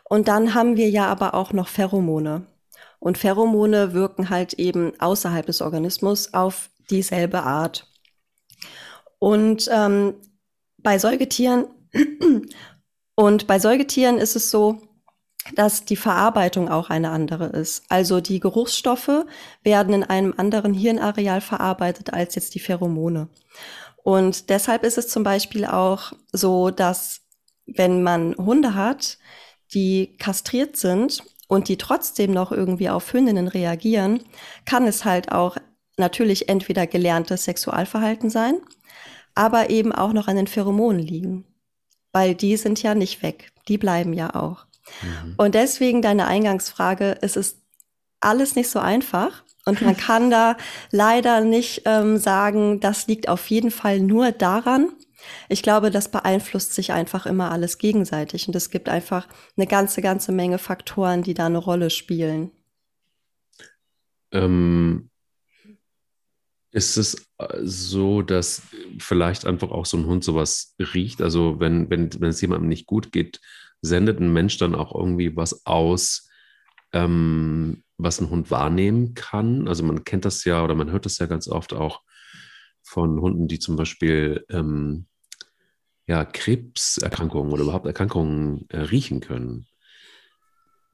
Und 0.04 0.28
dann 0.28 0.54
haben 0.54 0.78
wir 0.78 0.90
ja 0.90 1.08
aber 1.08 1.34
auch 1.34 1.54
noch 1.54 1.68
Pheromone. 1.68 2.46
Und 3.04 3.18
Pheromone 3.18 3.94
wirken 3.94 4.30
halt 4.30 4.54
eben 4.54 4.98
außerhalb 4.98 5.46
des 5.46 5.62
Organismus 5.62 6.34
auf 6.34 6.70
dieselbe 6.90 7.44
Art. 7.44 7.86
Und 9.20 9.70
ähm, 9.74 10.14
bei 10.78 10.98
Säugetieren 10.98 11.68
und 13.16 13.46
bei 13.46 13.60
Säugetieren 13.60 14.20
ist 14.20 14.38
es 14.38 14.50
so, 14.50 14.82
dass 15.54 15.84
die 15.84 15.98
Verarbeitung 15.98 16.70
auch 16.70 16.90
eine 16.90 17.10
andere 17.10 17.48
ist. 17.48 17.84
Also 17.90 18.22
die 18.22 18.40
Geruchsstoffe 18.40 19.26
werden 19.64 19.94
in 19.94 20.06
einem 20.06 20.34
anderen 20.38 20.74
Hirnareal 20.74 21.42
verarbeitet 21.42 22.14
als 22.14 22.36
jetzt 22.36 22.56
die 22.56 22.62
Pheromone. 22.62 23.28
Und 23.98 24.50
deshalb 24.50 24.86
ist 24.86 24.98
es 24.98 25.10
zum 25.10 25.24
Beispiel 25.24 25.66
auch 25.66 26.14
so, 26.32 26.70
dass 26.70 27.20
wenn 27.66 28.02
man 28.02 28.34
Hunde 28.38 28.76
hat, 28.76 29.18
die 29.74 30.16
kastriert 30.16 30.78
sind 30.78 31.22
und 31.54 31.68
die 31.68 31.78
trotzdem 31.78 32.32
noch 32.32 32.52
irgendwie 32.52 32.90
auf 32.90 33.14
Hündinnen 33.14 33.48
reagieren, 33.48 34.24
kann 34.66 34.88
es 34.88 35.06
halt 35.06 35.32
auch 35.32 35.58
natürlich 35.98 36.50
entweder 36.50 36.88
gelerntes 36.88 37.44
Sexualverhalten 37.44 38.32
sein, 38.32 38.56
aber 39.36 39.70
eben 39.70 39.92
auch 39.92 40.14
noch 40.14 40.28
an 40.28 40.36
den 40.36 40.48
Pheromonen 40.48 41.02
liegen. 41.02 41.46
Weil 42.12 42.34
die 42.34 42.58
sind 42.58 42.82
ja 42.82 42.96
nicht 42.96 43.22
weg, 43.22 43.52
die 43.68 43.78
bleiben 43.78 44.14
ja 44.14 44.34
auch. 44.34 44.66
Mhm. 45.02 45.36
Und 45.38 45.54
deswegen 45.54 46.02
deine 46.02 46.26
Eingangsfrage, 46.26 47.18
es 47.22 47.36
ist 47.36 47.60
alles 48.20 48.56
nicht 48.56 48.70
so 48.70 48.80
einfach. 48.80 49.44
Und 49.66 49.82
man 49.82 49.96
kann 49.96 50.32
da 50.32 50.58
leider 50.92 51.42
nicht 51.42 51.84
ähm, 51.86 52.18
sagen, 52.18 52.80
das 52.80 53.06
liegt 53.06 53.30
auf 53.30 53.48
jeden 53.52 53.70
Fall 53.70 54.00
nur 54.00 54.32
daran, 54.32 54.90
Ich 55.50 55.64
glaube, 55.64 55.92
das 55.92 56.10
beeinflusst 56.10 56.74
sich 56.74 56.92
einfach 56.92 57.26
immer 57.26 57.52
alles 57.52 57.78
gegenseitig 57.78 58.48
und 58.48 58.56
es 58.56 58.70
gibt 58.70 58.90
einfach 58.90 59.28
eine 59.58 59.68
ganze, 59.68 60.02
ganze 60.02 60.32
Menge 60.32 60.58
Faktoren, 60.58 61.24
die 61.24 61.34
da 61.34 61.46
eine 61.46 61.58
Rolle 61.58 61.90
spielen. 61.90 62.52
Ähm, 64.32 65.10
ist 66.72 66.98
es 66.98 67.28
äh, 67.38 67.60
so, 67.62 68.22
dass 68.22 68.64
vielleicht 68.98 69.46
einfach 69.46 69.70
auch 69.70 69.86
so 69.86 69.98
ein 69.98 70.08
Hund 70.08 70.24
sowas 70.24 70.76
riecht? 70.80 71.22
Also 71.22 71.60
wenn, 71.60 71.90
wenn, 71.90 72.10
wenn 72.20 72.30
es 72.30 72.42
jemandem 72.42 72.68
nicht 72.68 72.88
gut 72.88 73.12
geht, 73.12 73.40
sendet 73.82 74.20
ein 74.20 74.34
Mensch 74.34 74.58
dann 74.58 74.76
auch 74.76 74.96
irgendwie 74.96 75.36
was 75.36 75.66
aus, 75.66 76.30
ähm, 76.94 77.84
was 77.98 78.20
ein 78.20 78.30
Hund 78.30 78.50
wahrnehmen 78.50 79.14
kann? 79.14 79.68
Also 79.68 79.84
man 79.84 80.04
kennt 80.04 80.26
das 80.26 80.44
ja 80.46 80.64
oder 80.64 80.74
man 80.74 80.92
hört 80.92 81.06
das 81.06 81.20
ja 81.20 81.28
ganz 81.28 81.48
oft 81.48 81.74
auch 81.74 82.02
von 82.82 83.22
Hunden, 83.22 83.48
die 83.48 83.60
zum 83.60 83.76
Beispiel 83.76 84.46
ähm, 84.50 85.06
ja, 86.08 86.26
Krebserkrankungen 86.26 87.52
oder 87.52 87.64
überhaupt 87.64 87.86
Erkrankungen 87.86 88.66
äh, 88.70 88.80
riechen 88.80 89.22
können. 89.22 89.68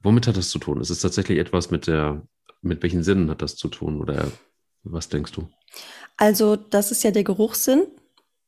Womit 0.02 0.26
hat 0.26 0.36
das 0.36 0.50
zu 0.50 0.58
tun? 0.58 0.80
Ist 0.80 0.90
es 0.90 1.00
tatsächlich 1.00 1.38
etwas 1.38 1.70
mit 1.70 1.86
der, 1.86 2.22
mit 2.62 2.82
welchen 2.82 3.02
Sinnen 3.02 3.30
hat 3.30 3.42
das 3.42 3.56
zu 3.56 3.68
tun 3.68 4.00
oder 4.00 4.30
was 4.82 5.08
denkst 5.08 5.32
du? 5.32 5.48
Also, 6.16 6.56
das 6.56 6.90
ist 6.90 7.02
ja 7.02 7.10
der 7.10 7.24
Geruchssinn. 7.24 7.86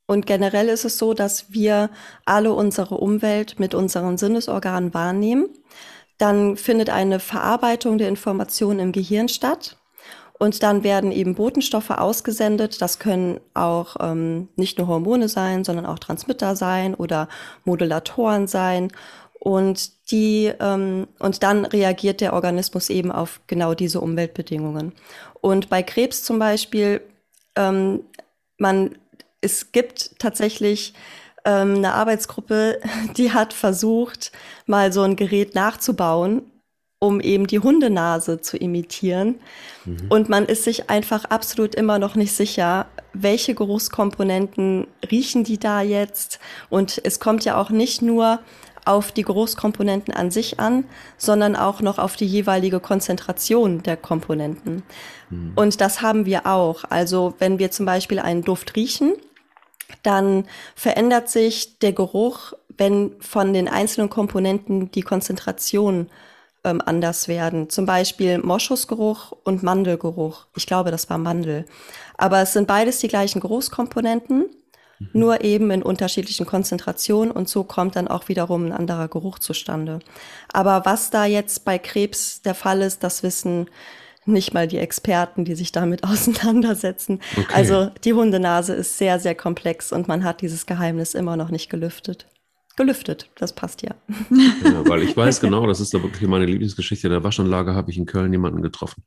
Und 0.06 0.26
generell 0.26 0.68
ist 0.68 0.84
es 0.84 0.98
so, 0.98 1.14
dass 1.14 1.52
wir 1.52 1.90
alle 2.24 2.52
unsere 2.52 2.96
Umwelt 2.96 3.58
mit 3.58 3.74
unseren 3.74 4.18
Sinnesorganen 4.18 4.92
wahrnehmen. 4.94 5.48
Dann 6.18 6.56
findet 6.56 6.90
eine 6.90 7.18
Verarbeitung 7.18 7.98
der 7.98 8.08
Informationen 8.08 8.78
im 8.78 8.92
Gehirn 8.92 9.28
statt. 9.28 9.78
Und 10.42 10.64
dann 10.64 10.82
werden 10.82 11.12
eben 11.12 11.36
Botenstoffe 11.36 11.90
ausgesendet. 11.90 12.82
Das 12.82 12.98
können 12.98 13.38
auch 13.54 13.94
ähm, 14.00 14.48
nicht 14.56 14.76
nur 14.76 14.88
Hormone 14.88 15.28
sein, 15.28 15.62
sondern 15.62 15.86
auch 15.86 16.00
Transmitter 16.00 16.56
sein 16.56 16.96
oder 16.96 17.28
Modulatoren 17.64 18.48
sein. 18.48 18.90
Und 19.38 20.10
die 20.10 20.52
ähm, 20.58 21.06
und 21.20 21.44
dann 21.44 21.64
reagiert 21.64 22.20
der 22.20 22.32
Organismus 22.32 22.90
eben 22.90 23.12
auf 23.12 23.40
genau 23.46 23.74
diese 23.74 24.00
Umweltbedingungen. 24.00 24.94
Und 25.40 25.68
bei 25.68 25.84
Krebs 25.84 26.24
zum 26.24 26.40
Beispiel, 26.40 27.02
ähm, 27.54 28.00
man 28.58 28.98
es 29.42 29.70
gibt 29.70 30.18
tatsächlich 30.18 30.92
ähm, 31.44 31.76
eine 31.76 31.94
Arbeitsgruppe, 31.94 32.80
die 33.16 33.30
hat 33.30 33.52
versucht, 33.52 34.32
mal 34.66 34.92
so 34.92 35.02
ein 35.02 35.14
Gerät 35.14 35.54
nachzubauen 35.54 36.42
um 37.02 37.18
eben 37.20 37.48
die 37.48 37.58
Hundenase 37.58 38.40
zu 38.40 38.56
imitieren. 38.56 39.40
Mhm. 39.84 39.96
Und 40.08 40.28
man 40.28 40.46
ist 40.46 40.62
sich 40.62 40.88
einfach 40.88 41.24
absolut 41.24 41.74
immer 41.74 41.98
noch 41.98 42.14
nicht 42.14 42.32
sicher, 42.32 42.86
welche 43.12 43.56
Geruchskomponenten 43.56 44.86
riechen 45.10 45.42
die 45.42 45.58
da 45.58 45.82
jetzt. 45.82 46.38
Und 46.70 47.00
es 47.02 47.18
kommt 47.18 47.44
ja 47.44 47.60
auch 47.60 47.70
nicht 47.70 48.02
nur 48.02 48.38
auf 48.84 49.10
die 49.10 49.24
Geruchskomponenten 49.24 50.14
an 50.14 50.30
sich 50.30 50.60
an, 50.60 50.84
sondern 51.18 51.56
auch 51.56 51.80
noch 51.80 51.98
auf 51.98 52.14
die 52.14 52.26
jeweilige 52.26 52.78
Konzentration 52.78 53.82
der 53.82 53.96
Komponenten. 53.96 54.84
Mhm. 55.28 55.52
Und 55.56 55.80
das 55.80 56.02
haben 56.02 56.24
wir 56.24 56.46
auch. 56.46 56.84
Also 56.88 57.34
wenn 57.40 57.58
wir 57.58 57.72
zum 57.72 57.84
Beispiel 57.84 58.20
einen 58.20 58.44
Duft 58.44 58.76
riechen, 58.76 59.14
dann 60.04 60.44
verändert 60.76 61.28
sich 61.28 61.80
der 61.80 61.94
Geruch, 61.94 62.52
wenn 62.68 63.10
von 63.18 63.52
den 63.52 63.66
einzelnen 63.68 64.08
Komponenten 64.08 64.92
die 64.92 65.02
Konzentration 65.02 66.06
ähm, 66.64 66.80
anders 66.84 67.28
werden. 67.28 67.68
Zum 67.70 67.86
Beispiel 67.86 68.38
Moschusgeruch 68.38 69.32
und 69.44 69.62
Mandelgeruch. 69.62 70.46
Ich 70.56 70.66
glaube, 70.66 70.90
das 70.90 71.08
war 71.10 71.18
Mandel. 71.18 71.64
Aber 72.16 72.40
es 72.40 72.52
sind 72.52 72.66
beides 72.66 73.00
die 73.00 73.08
gleichen 73.08 73.40
Geruchskomponenten, 73.40 74.46
mhm. 74.98 75.08
nur 75.12 75.42
eben 75.42 75.70
in 75.70 75.82
unterschiedlichen 75.82 76.46
Konzentrationen 76.46 77.30
und 77.30 77.48
so 77.48 77.64
kommt 77.64 77.96
dann 77.96 78.08
auch 78.08 78.28
wiederum 78.28 78.66
ein 78.66 78.72
anderer 78.72 79.08
Geruch 79.08 79.38
zustande. 79.38 80.00
Aber 80.52 80.84
was 80.84 81.10
da 81.10 81.24
jetzt 81.24 81.64
bei 81.64 81.78
Krebs 81.78 82.42
der 82.42 82.54
Fall 82.54 82.82
ist, 82.82 83.02
das 83.02 83.22
wissen 83.22 83.68
nicht 84.24 84.54
mal 84.54 84.68
die 84.68 84.78
Experten, 84.78 85.44
die 85.44 85.56
sich 85.56 85.72
damit 85.72 86.04
auseinandersetzen. 86.04 87.20
Okay. 87.36 87.54
Also 87.54 87.90
die 88.04 88.12
Hundenase 88.12 88.74
ist 88.74 88.98
sehr, 88.98 89.18
sehr 89.18 89.34
komplex 89.34 89.92
und 89.92 90.06
man 90.06 90.22
hat 90.22 90.42
dieses 90.42 90.66
Geheimnis 90.66 91.14
immer 91.14 91.36
noch 91.36 91.50
nicht 91.50 91.70
gelüftet 91.70 92.26
gelüftet. 92.76 93.30
Das 93.36 93.54
passt 93.54 93.82
ja. 93.82 93.94
ja. 94.30 94.88
Weil 94.88 95.02
ich 95.02 95.16
weiß 95.16 95.40
genau, 95.42 95.66
das 95.66 95.80
ist 95.80 95.94
da 95.94 96.02
wirklich 96.02 96.28
meine 96.28 96.46
Lieblingsgeschichte. 96.46 97.06
In 97.06 97.12
der 97.12 97.24
Waschanlage 97.24 97.74
habe 97.74 97.90
ich 97.90 97.98
in 97.98 98.06
Köln 98.06 98.32
jemanden 98.32 98.62
getroffen, 98.62 99.04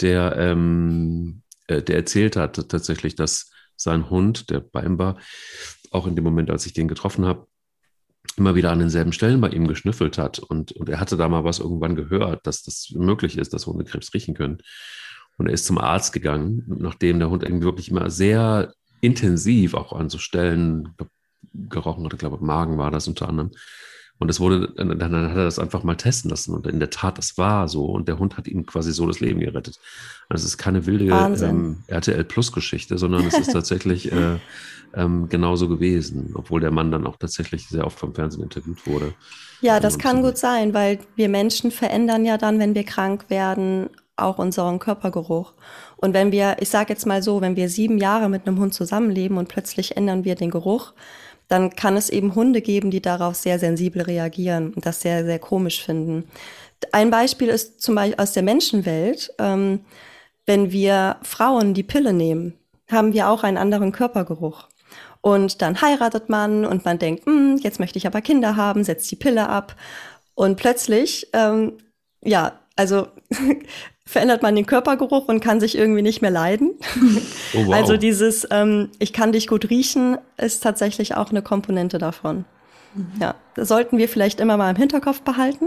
der, 0.00 0.36
ähm, 0.36 1.42
äh, 1.66 1.82
der 1.82 1.96
erzählt 1.96 2.36
hat 2.36 2.68
tatsächlich, 2.68 3.14
dass 3.14 3.50
sein 3.76 4.10
Hund, 4.10 4.50
der 4.50 4.60
bei 4.60 4.84
ihm 4.84 4.98
war, 4.98 5.18
auch 5.90 6.06
in 6.06 6.16
dem 6.16 6.24
Moment, 6.24 6.50
als 6.50 6.66
ich 6.66 6.72
den 6.72 6.88
getroffen 6.88 7.24
habe, 7.24 7.46
immer 8.36 8.54
wieder 8.54 8.72
an 8.72 8.78
denselben 8.78 9.12
Stellen 9.12 9.40
bei 9.40 9.50
ihm 9.50 9.68
geschnüffelt 9.68 10.18
hat. 10.18 10.38
Und, 10.38 10.72
und 10.72 10.88
er 10.88 10.98
hatte 10.98 11.16
da 11.16 11.28
mal 11.28 11.44
was 11.44 11.58
irgendwann 11.58 11.94
gehört, 11.94 12.46
dass 12.46 12.62
das 12.62 12.90
möglich 12.94 13.38
ist, 13.38 13.52
dass 13.52 13.66
Hunde 13.66 13.84
Krebs 13.84 14.12
riechen 14.14 14.34
können. 14.34 14.58
Und 15.36 15.48
er 15.48 15.52
ist 15.52 15.66
zum 15.66 15.78
Arzt 15.78 16.12
gegangen, 16.12 16.64
nachdem 16.66 17.18
der 17.18 17.30
Hund 17.30 17.42
irgendwie 17.42 17.64
wirklich 17.64 17.90
immer 17.90 18.10
sehr 18.10 18.72
intensiv 19.00 19.74
auch 19.74 19.92
an 19.92 20.08
so 20.08 20.18
Stellen, 20.18 20.94
gerochen 21.52 22.04
oder 22.04 22.14
ich 22.14 22.20
glaube 22.20 22.44
Magen 22.44 22.78
war 22.78 22.90
das 22.90 23.08
unter 23.08 23.28
anderem. 23.28 23.50
Und 24.18 24.28
es 24.28 24.38
wurde, 24.38 24.72
dann, 24.76 24.96
dann 24.98 25.30
hat 25.30 25.36
er 25.36 25.44
das 25.44 25.58
einfach 25.58 25.82
mal 25.82 25.96
testen 25.96 26.30
lassen. 26.30 26.54
Und 26.54 26.66
in 26.66 26.78
der 26.78 26.90
Tat, 26.90 27.18
das 27.18 27.36
war 27.36 27.68
so. 27.68 27.86
Und 27.86 28.06
der 28.06 28.18
Hund 28.18 28.36
hat 28.36 28.46
ihm 28.46 28.64
quasi 28.64 28.92
so 28.92 29.06
das 29.06 29.18
Leben 29.18 29.40
gerettet. 29.40 29.80
Also 30.28 30.44
es 30.44 30.52
ist 30.52 30.58
keine 30.58 30.86
wilde 30.86 31.06
ähm, 31.06 31.82
RTL 31.88 32.22
Plus 32.24 32.52
Geschichte, 32.52 32.96
sondern 32.96 33.26
es 33.26 33.36
ist 33.36 33.52
tatsächlich 33.52 34.12
äh, 34.12 34.38
ähm, 34.94 35.28
genauso 35.28 35.68
gewesen. 35.68 36.30
Obwohl 36.34 36.60
der 36.60 36.70
Mann 36.70 36.92
dann 36.92 37.08
auch 37.08 37.16
tatsächlich 37.16 37.68
sehr 37.68 37.84
oft 37.84 37.98
vom 37.98 38.14
Fernsehen 38.14 38.44
interviewt 38.44 38.86
wurde. 38.86 39.14
Ja, 39.60 39.80
das 39.80 39.98
kann 39.98 40.22
gut 40.22 40.38
sein, 40.38 40.74
weil 40.74 41.00
wir 41.16 41.28
Menschen 41.28 41.72
verändern 41.72 42.24
ja 42.24 42.38
dann, 42.38 42.60
wenn 42.60 42.74
wir 42.74 42.84
krank 42.84 43.30
werden, 43.30 43.90
auch 44.16 44.38
unseren 44.38 44.78
Körpergeruch. 44.78 45.54
Und 45.96 46.14
wenn 46.14 46.30
wir, 46.30 46.56
ich 46.60 46.68
sage 46.68 46.92
jetzt 46.92 47.06
mal 47.06 47.22
so, 47.22 47.40
wenn 47.40 47.56
wir 47.56 47.68
sieben 47.68 47.98
Jahre 47.98 48.28
mit 48.28 48.46
einem 48.46 48.60
Hund 48.60 48.74
zusammenleben 48.74 49.38
und 49.38 49.48
plötzlich 49.48 49.96
ändern 49.96 50.24
wir 50.24 50.36
den 50.36 50.50
Geruch, 50.50 50.92
dann 51.54 51.70
kann 51.70 51.96
es 51.96 52.10
eben 52.10 52.34
Hunde 52.34 52.60
geben, 52.62 52.90
die 52.90 53.00
darauf 53.00 53.36
sehr 53.36 53.60
sensibel 53.60 54.02
reagieren 54.02 54.74
und 54.74 54.84
das 54.86 55.00
sehr, 55.00 55.24
sehr 55.24 55.38
komisch 55.38 55.84
finden. 55.84 56.24
Ein 56.90 57.10
Beispiel 57.10 57.48
ist 57.48 57.80
zum 57.80 57.94
Beispiel 57.94 58.20
aus 58.20 58.32
der 58.32 58.42
Menschenwelt, 58.42 59.32
ähm, 59.38 59.84
wenn 60.46 60.72
wir 60.72 61.16
Frauen 61.22 61.72
die 61.72 61.84
Pille 61.84 62.12
nehmen, 62.12 62.54
haben 62.90 63.12
wir 63.12 63.28
auch 63.28 63.44
einen 63.44 63.56
anderen 63.56 63.92
Körpergeruch. 63.92 64.68
Und 65.20 65.62
dann 65.62 65.80
heiratet 65.80 66.28
man 66.28 66.66
und 66.66 66.84
man 66.84 66.98
denkt, 66.98 67.24
hm, 67.24 67.58
jetzt 67.58 67.78
möchte 67.78 67.98
ich 67.98 68.06
aber 68.08 68.20
Kinder 68.20 68.56
haben, 68.56 68.82
setzt 68.82 69.08
die 69.12 69.16
Pille 69.16 69.48
ab. 69.48 69.76
Und 70.34 70.56
plötzlich, 70.56 71.28
ähm, 71.34 71.78
ja, 72.20 72.58
also 72.74 73.06
verändert 74.06 74.42
man 74.42 74.54
den 74.54 74.66
Körpergeruch 74.66 75.28
und 75.28 75.40
kann 75.40 75.60
sich 75.60 75.76
irgendwie 75.76 76.02
nicht 76.02 76.22
mehr 76.22 76.30
leiden. 76.30 76.72
Oh, 77.54 77.66
wow. 77.66 77.74
Also 77.74 77.96
dieses 77.96 78.46
ähm, 78.50 78.90
Ich 78.98 79.12
kann 79.12 79.32
dich 79.32 79.46
gut 79.46 79.70
riechen 79.70 80.18
ist 80.36 80.62
tatsächlich 80.62 81.14
auch 81.14 81.30
eine 81.30 81.42
Komponente 81.42 81.98
davon. 81.98 82.44
Mhm. 82.94 83.12
Ja, 83.20 83.34
das 83.54 83.68
sollten 83.68 83.98
wir 83.98 84.08
vielleicht 84.08 84.40
immer 84.40 84.56
mal 84.56 84.70
im 84.70 84.76
Hinterkopf 84.76 85.22
behalten, 85.22 85.66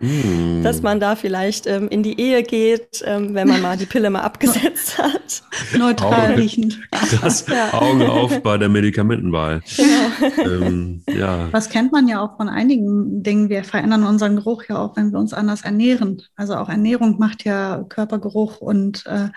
mm. 0.00 0.62
dass 0.62 0.82
man 0.82 1.00
da 1.00 1.16
vielleicht 1.16 1.66
ähm, 1.66 1.88
in 1.88 2.02
die 2.02 2.20
Ehe 2.20 2.42
geht, 2.42 3.02
ähm, 3.04 3.34
wenn 3.34 3.48
man 3.48 3.62
mal 3.62 3.76
die 3.76 3.86
Pille 3.86 4.10
mal 4.10 4.22
abgesetzt 4.22 4.98
hat. 4.98 5.42
Neutral 5.76 6.34
riechend. 6.34 6.80
Das 7.20 7.46
ja. 7.46 7.72
Auge 7.72 8.10
auf 8.10 8.42
bei 8.42 8.58
der 8.58 8.68
Medikamentenwahl. 8.68 9.62
Genau. 9.76 10.66
Ähm, 10.66 11.02
ja. 11.08 11.48
Was 11.52 11.68
kennt 11.68 11.92
man 11.92 12.08
ja 12.08 12.20
auch 12.20 12.36
von 12.36 12.48
einigen 12.48 13.22
Dingen. 13.22 13.48
Wir 13.48 13.64
verändern 13.64 14.04
unseren 14.04 14.36
Geruch 14.36 14.64
ja 14.68 14.78
auch, 14.78 14.96
wenn 14.96 15.12
wir 15.12 15.18
uns 15.18 15.32
anders 15.32 15.62
ernähren. 15.62 16.22
Also 16.36 16.54
auch 16.54 16.68
Ernährung 16.68 17.18
macht 17.18 17.44
ja 17.44 17.84
Körpergeruch 17.88 18.60
und 18.60 19.04
äh, 19.06 19.28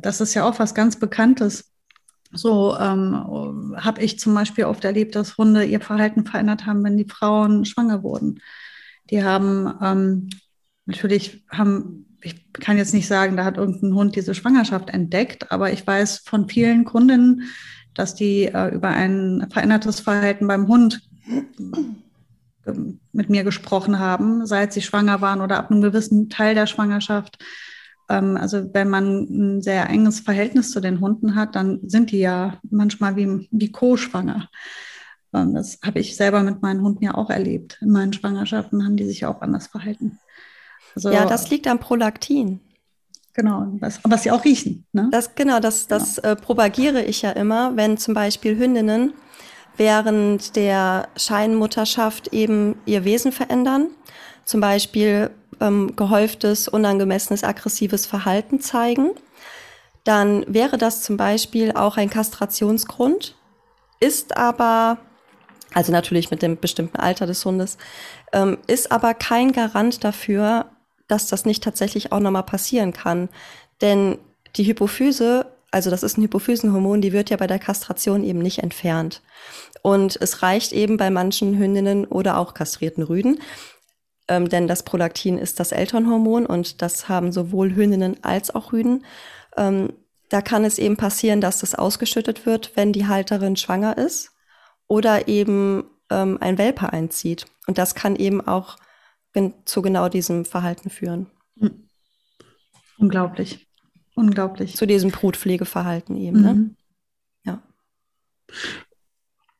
das 0.00 0.20
ist 0.20 0.34
ja 0.34 0.48
auch 0.48 0.58
was 0.58 0.74
ganz 0.74 0.98
Bekanntes. 0.98 1.73
So 2.34 2.76
ähm, 2.76 3.74
habe 3.76 4.02
ich 4.02 4.18
zum 4.18 4.34
Beispiel 4.34 4.64
oft 4.64 4.84
erlebt, 4.84 5.14
dass 5.14 5.36
Hunde 5.36 5.64
ihr 5.64 5.80
Verhalten 5.80 6.26
verändert 6.26 6.66
haben, 6.66 6.84
wenn 6.84 6.96
die 6.96 7.08
Frauen 7.08 7.64
schwanger 7.64 8.02
wurden. 8.02 8.40
Die 9.10 9.22
haben 9.22 9.72
ähm, 9.82 10.30
natürlich 10.86 11.44
haben, 11.50 12.18
ich 12.20 12.52
kann 12.52 12.76
jetzt 12.76 12.94
nicht 12.94 13.06
sagen, 13.06 13.36
da 13.36 13.44
hat 13.44 13.56
irgendein 13.56 13.94
Hund 13.94 14.16
diese 14.16 14.34
Schwangerschaft 14.34 14.90
entdeckt, 14.90 15.52
aber 15.52 15.72
ich 15.72 15.86
weiß 15.86 16.18
von 16.18 16.48
vielen 16.48 16.84
Kundinnen, 16.84 17.42
dass 17.94 18.14
die 18.14 18.44
äh, 18.44 18.74
über 18.74 18.88
ein 18.88 19.46
verändertes 19.50 20.00
Verhalten 20.00 20.46
beim 20.46 20.66
Hund 20.66 21.02
mit 23.12 23.30
mir 23.30 23.44
gesprochen 23.44 23.98
haben, 23.98 24.46
seit 24.46 24.72
sie 24.72 24.82
schwanger 24.82 25.20
waren 25.20 25.40
oder 25.40 25.58
ab 25.58 25.70
einem 25.70 25.82
gewissen 25.82 26.28
Teil 26.30 26.54
der 26.54 26.66
Schwangerschaft 26.66 27.38
also 28.06 28.74
wenn 28.74 28.88
man 28.88 29.22
ein 29.22 29.62
sehr 29.62 29.88
enges 29.88 30.20
Verhältnis 30.20 30.70
zu 30.70 30.80
den 30.80 31.00
Hunden 31.00 31.34
hat, 31.34 31.56
dann 31.56 31.80
sind 31.84 32.10
die 32.10 32.18
ja 32.18 32.58
manchmal 32.70 33.16
wie, 33.16 33.48
wie 33.50 33.72
Co-schwanger. 33.72 34.48
Ähm, 35.32 35.54
das 35.54 35.78
habe 35.82 36.00
ich 36.00 36.16
selber 36.16 36.42
mit 36.42 36.62
meinen 36.62 36.82
Hunden 36.82 37.04
ja 37.04 37.14
auch 37.14 37.30
erlebt. 37.30 37.78
In 37.80 37.90
meinen 37.90 38.12
Schwangerschaften 38.12 38.84
haben 38.84 38.96
die 38.96 39.06
sich 39.06 39.26
auch 39.26 39.40
anders 39.42 39.66
verhalten. 39.66 40.18
Also, 40.94 41.10
ja, 41.10 41.26
das 41.26 41.50
liegt 41.50 41.66
am 41.66 41.80
Prolaktin. 41.80 42.60
Genau, 43.32 43.66
was, 43.80 43.98
was 44.04 44.22
sie 44.22 44.30
auch 44.30 44.44
riechen. 44.44 44.86
Ne? 44.92 45.08
Das, 45.10 45.34
genau, 45.34 45.58
das, 45.58 45.88
das 45.88 46.22
genau. 46.22 46.36
Propagiere 46.36 47.02
ich 47.02 47.22
ja 47.22 47.32
immer, 47.32 47.76
wenn 47.76 47.96
zum 47.96 48.14
Beispiel 48.14 48.56
Hündinnen 48.56 49.12
während 49.76 50.54
der 50.54 51.08
Scheinmutterschaft 51.16 52.28
eben 52.28 52.76
ihr 52.86 53.04
Wesen 53.04 53.32
verändern. 53.32 53.88
Zum 54.44 54.60
Beispiel 54.60 55.30
ähm, 55.60 55.96
gehäuftes, 55.96 56.68
unangemessenes, 56.68 57.44
aggressives 57.44 58.06
Verhalten 58.06 58.60
zeigen. 58.60 59.10
Dann 60.04 60.44
wäre 60.46 60.76
das 60.76 61.02
zum 61.02 61.16
Beispiel 61.16 61.72
auch 61.72 61.96
ein 61.96 62.10
Kastrationsgrund, 62.10 63.36
ist 64.00 64.36
aber, 64.36 64.98
also 65.72 65.92
natürlich 65.92 66.30
mit 66.30 66.42
dem 66.42 66.58
bestimmten 66.58 66.98
Alter 66.98 67.26
des 67.26 67.44
Hundes, 67.44 67.78
ähm, 68.32 68.58
ist 68.66 68.92
aber 68.92 69.14
kein 69.14 69.52
Garant 69.52 70.04
dafür, 70.04 70.66
dass 71.08 71.26
das 71.26 71.44
nicht 71.44 71.62
tatsächlich 71.62 72.12
auch 72.12 72.20
nochmal 72.20 72.42
passieren 72.42 72.92
kann. 72.92 73.28
Denn 73.80 74.18
die 74.56 74.64
Hypophyse, 74.64 75.46
also 75.70 75.90
das 75.90 76.02
ist 76.02 76.18
ein 76.18 76.22
Hypophysenhormon, 76.22 77.00
die 77.00 77.12
wird 77.12 77.30
ja 77.30 77.36
bei 77.36 77.46
der 77.46 77.58
Kastration 77.58 78.24
eben 78.24 78.38
nicht 78.38 78.58
entfernt. 78.58 79.22
Und 79.82 80.16
es 80.20 80.42
reicht 80.42 80.72
eben 80.72 80.96
bei 80.96 81.10
manchen 81.10 81.58
Hündinnen 81.58 82.04
oder 82.06 82.38
auch 82.38 82.54
kastrierten 82.54 83.02
Rüden, 83.02 83.40
ähm, 84.28 84.48
denn 84.48 84.66
das 84.66 84.82
Prolaktin 84.82 85.38
ist 85.38 85.60
das 85.60 85.72
Elternhormon 85.72 86.46
und 86.46 86.82
das 86.82 87.08
haben 87.08 87.32
sowohl 87.32 87.74
Hündinnen 87.74 88.22
als 88.22 88.54
auch 88.54 88.72
Rüden. 88.72 89.04
Ähm, 89.56 89.92
da 90.30 90.40
kann 90.40 90.64
es 90.64 90.78
eben 90.78 90.96
passieren, 90.96 91.40
dass 91.40 91.60
das 91.60 91.74
ausgeschüttet 91.74 92.46
wird, 92.46 92.76
wenn 92.76 92.92
die 92.92 93.06
Halterin 93.06 93.56
schwanger 93.56 93.98
ist 93.98 94.32
oder 94.86 95.28
eben 95.28 95.84
ähm, 96.10 96.38
ein 96.40 96.58
Welpe 96.58 96.92
einzieht. 96.92 97.46
Und 97.66 97.78
das 97.78 97.94
kann 97.94 98.16
eben 98.16 98.46
auch 98.46 98.76
zu 99.64 99.82
genau 99.82 100.08
diesem 100.08 100.44
Verhalten 100.44 100.90
führen. 100.90 101.26
Hm. 101.58 101.88
Unglaublich. 102.98 103.66
Unglaublich. 104.14 104.76
Zu 104.76 104.86
diesem 104.86 105.10
Brutpflegeverhalten 105.10 106.16
eben, 106.16 106.40
ne? 106.40 106.54
mhm. 106.54 106.60
ne? 106.60 106.76
Ja. 107.44 107.62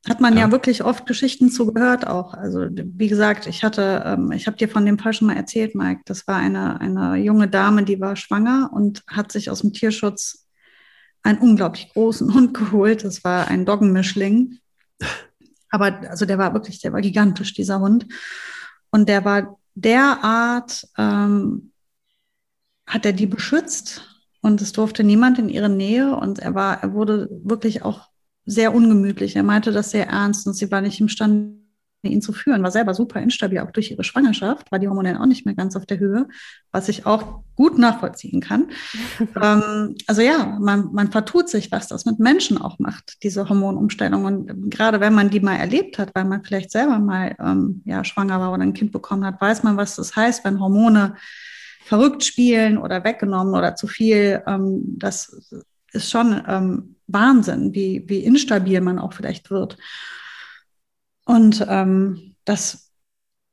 Hat 0.08 0.20
man 0.20 0.34
ja. 0.34 0.40
ja. 0.40 0.50
wirklich 0.50 0.84
oft 0.84 1.06
Geschichten 1.06 1.50
zugehört 1.50 2.06
auch. 2.06 2.34
Also 2.34 2.66
wie 2.70 3.08
gesagt, 3.08 3.46
ich 3.46 3.64
hatte, 3.64 4.02
ähm, 4.04 4.32
ich 4.32 4.46
habe 4.46 4.56
dir 4.56 4.68
von 4.68 4.84
dem 4.84 4.98
Fall 4.98 5.14
schon 5.14 5.28
mal 5.28 5.36
erzählt, 5.36 5.74
Mike. 5.74 6.02
Das 6.04 6.26
war 6.26 6.36
eine, 6.36 6.80
eine 6.80 7.16
junge 7.16 7.48
Dame, 7.48 7.84
die 7.84 8.00
war 8.00 8.16
schwanger 8.16 8.70
und 8.72 9.02
hat 9.06 9.32
sich 9.32 9.50
aus 9.50 9.62
dem 9.62 9.72
Tierschutz 9.72 10.46
einen 11.22 11.38
unglaublich 11.38 11.90
großen 11.92 12.34
Hund 12.34 12.54
geholt. 12.54 13.04
Das 13.04 13.24
war 13.24 13.48
ein 13.48 13.64
Doggenmischling. 13.64 14.58
Aber 15.70 16.00
also 16.08 16.26
der 16.26 16.38
war 16.38 16.52
wirklich, 16.52 16.80
der 16.80 16.92
war 16.92 17.00
gigantisch, 17.00 17.54
dieser 17.54 17.80
Hund. 17.80 18.06
Und 18.90 19.08
der 19.08 19.24
war 19.24 19.58
derart 19.74 20.86
ähm, 20.98 21.72
hat 22.86 23.06
er 23.06 23.12
die 23.12 23.26
beschützt 23.26 24.02
und 24.40 24.60
es 24.60 24.72
durfte 24.72 25.04
niemand 25.04 25.38
in 25.38 25.48
ihre 25.48 25.68
Nähe 25.68 26.14
und 26.14 26.38
er 26.38 26.54
war, 26.54 26.82
er 26.82 26.92
wurde 26.92 27.28
wirklich 27.42 27.82
auch 27.82 28.08
sehr 28.46 28.74
ungemütlich. 28.74 29.36
Er 29.36 29.42
meinte 29.42 29.72
das 29.72 29.90
sehr 29.90 30.08
ernst 30.08 30.46
und 30.46 30.54
sie 30.54 30.70
war 30.70 30.80
nicht 30.80 31.00
imstande, 31.00 31.64
ihn 32.02 32.22
zu 32.22 32.32
führen, 32.32 32.62
war 32.62 32.70
selber 32.70 32.94
super 32.94 33.20
instabil, 33.20 33.60
auch 33.60 33.70
durch 33.70 33.90
ihre 33.90 34.04
Schwangerschaft, 34.04 34.70
war 34.70 34.78
die 34.78 34.88
Hormone 34.88 35.20
auch 35.20 35.26
nicht 35.26 35.46
mehr 35.46 35.54
ganz 35.54 35.76
auf 35.76 35.86
der 35.86 35.98
Höhe, 35.98 36.28
was 36.70 36.88
ich 36.88 37.06
auch 37.06 37.40
gut 37.54 37.78
nachvollziehen 37.78 38.40
kann. 38.40 38.70
ähm, 39.42 39.94
also 40.06 40.22
ja, 40.22 40.58
man, 40.60 40.92
man 40.92 41.10
vertut 41.10 41.48
sich, 41.48 41.72
was 41.72 41.88
das 41.88 42.04
mit 42.04 42.18
Menschen 42.18 42.58
auch 42.60 42.78
macht, 42.78 43.22
diese 43.22 43.48
Hormonumstellung. 43.48 44.24
Und 44.24 44.70
gerade 44.70 45.00
wenn 45.00 45.14
man 45.14 45.30
die 45.30 45.40
mal 45.40 45.56
erlebt 45.56 45.98
hat, 45.98 46.10
weil 46.14 46.24
man 46.24 46.44
vielleicht 46.44 46.70
selber 46.70 46.98
mal 46.98 47.34
ähm, 47.38 47.82
ja, 47.84 48.04
schwanger 48.04 48.40
war 48.40 48.52
oder 48.52 48.62
ein 48.62 48.74
Kind 48.74 48.92
bekommen 48.92 49.24
hat, 49.24 49.40
weiß 49.40 49.62
man, 49.62 49.76
was 49.76 49.96
das 49.96 50.14
heißt, 50.14 50.44
wenn 50.44 50.60
Hormone 50.60 51.14
verrückt 51.84 52.24
spielen 52.24 52.78
oder 52.78 53.04
weggenommen 53.04 53.54
oder 53.54 53.76
zu 53.76 53.86
viel. 53.86 54.42
Ähm, 54.46 54.82
das 54.98 55.62
ist 55.92 56.10
schon 56.10 56.42
ähm, 56.48 56.93
Wahnsinn, 57.06 57.74
wie, 57.74 58.04
wie 58.06 58.20
instabil 58.20 58.80
man 58.80 58.98
auch 58.98 59.12
vielleicht 59.12 59.50
wird. 59.50 59.76
Und 61.24 61.64
ähm, 61.68 62.36
das 62.44 62.90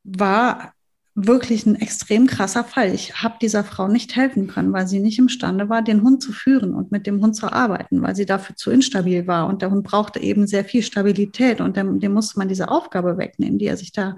war 0.04 0.74
wirklich 1.14 1.66
ein 1.66 1.76
extrem 1.76 2.26
krasser 2.26 2.64
Fall. 2.64 2.94
Ich 2.94 3.22
habe 3.22 3.36
dieser 3.42 3.64
Frau 3.64 3.88
nicht 3.88 4.16
helfen 4.16 4.48
können, 4.48 4.72
weil 4.72 4.88
sie 4.88 5.00
nicht 5.00 5.20
imstande 5.20 5.68
war, 5.68 5.82
den 5.82 6.04
Hund 6.04 6.24
zu 6.24 6.32
führen 6.32 6.74
und 6.74 6.92
mit 6.92 7.06
dem 7.06 7.22
Hund 7.22 7.36
zu 7.36 7.52
arbeiten, 7.52 8.02
weil 8.02 8.16
sie 8.16 8.26
dafür 8.26 8.56
zu 8.56 8.72
instabil 8.72 9.28
war. 9.28 9.48
Und 9.48 9.62
der 9.62 9.72
Hund 9.72 9.84
brauchte 9.84 10.20
eben 10.20 10.48
sehr 10.48 10.64
viel 10.64 10.84
Stabilität 10.84 11.60
und 11.60 11.76
dem, 11.76 12.00
dem 12.00 12.14
musste 12.14 12.40
man 12.40 12.48
diese 12.48 12.70
Aufgabe 12.70 13.18
wegnehmen, 13.18 13.60
die 13.60 13.68
er 13.68 13.78
sich 13.78 13.92
da, 13.92 14.16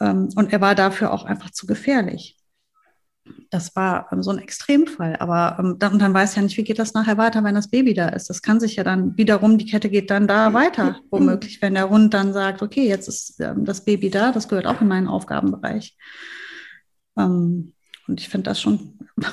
ähm, 0.00 0.28
und 0.36 0.52
er 0.52 0.60
war 0.60 0.74
dafür 0.74 1.12
auch 1.12 1.24
einfach 1.24 1.50
zu 1.50 1.66
gefährlich 1.66 2.36
das 3.50 3.74
war 3.76 4.08
ähm, 4.12 4.22
so 4.22 4.30
ein 4.30 4.38
Extremfall. 4.38 5.16
Aber 5.16 5.56
ähm, 5.58 5.76
dann, 5.78 5.98
dann 5.98 6.14
weiß 6.14 6.36
ja 6.36 6.42
nicht, 6.42 6.56
wie 6.56 6.64
geht 6.64 6.78
das 6.78 6.94
nachher 6.94 7.16
weiter, 7.16 7.42
wenn 7.44 7.54
das 7.54 7.68
Baby 7.68 7.94
da 7.94 8.08
ist. 8.08 8.28
Das 8.28 8.42
kann 8.42 8.60
sich 8.60 8.76
ja 8.76 8.84
dann 8.84 9.16
wiederum, 9.16 9.58
die 9.58 9.66
Kette 9.66 9.88
geht 9.88 10.10
dann 10.10 10.26
da 10.26 10.52
weiter, 10.52 11.00
womöglich, 11.10 11.62
wenn 11.62 11.74
der 11.74 11.88
Hund 11.88 12.14
dann 12.14 12.32
sagt, 12.32 12.62
okay, 12.62 12.86
jetzt 12.86 13.08
ist 13.08 13.40
ähm, 13.40 13.64
das 13.64 13.84
Baby 13.84 14.10
da, 14.10 14.32
das 14.32 14.48
gehört 14.48 14.66
auch 14.66 14.80
in 14.80 14.88
meinen 14.88 15.08
Aufgabenbereich. 15.08 15.96
Ähm, 17.16 17.72
und 18.06 18.20
ich 18.20 18.28
finde 18.28 18.50
das 18.50 18.60
schon 18.60 18.98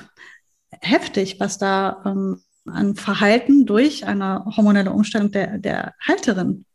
heftig, 0.82 1.40
was 1.40 1.58
da 1.58 2.02
ähm, 2.06 2.42
an 2.66 2.96
Verhalten 2.96 3.66
durch 3.66 4.06
eine 4.06 4.46
hormonelle 4.46 4.92
Umstellung 4.92 5.32
der, 5.32 5.58
der 5.58 5.96
Halterin 6.00 6.66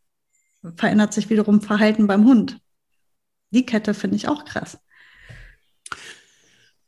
verändert 0.75 1.13
sich 1.13 1.29
wiederum 1.29 1.61
Verhalten 1.61 2.07
beim 2.07 2.25
Hund. 2.25 2.59
Die 3.51 3.65
Kette 3.65 3.93
finde 3.93 4.17
ich 4.17 4.27
auch 4.27 4.43
krass. 4.43 4.77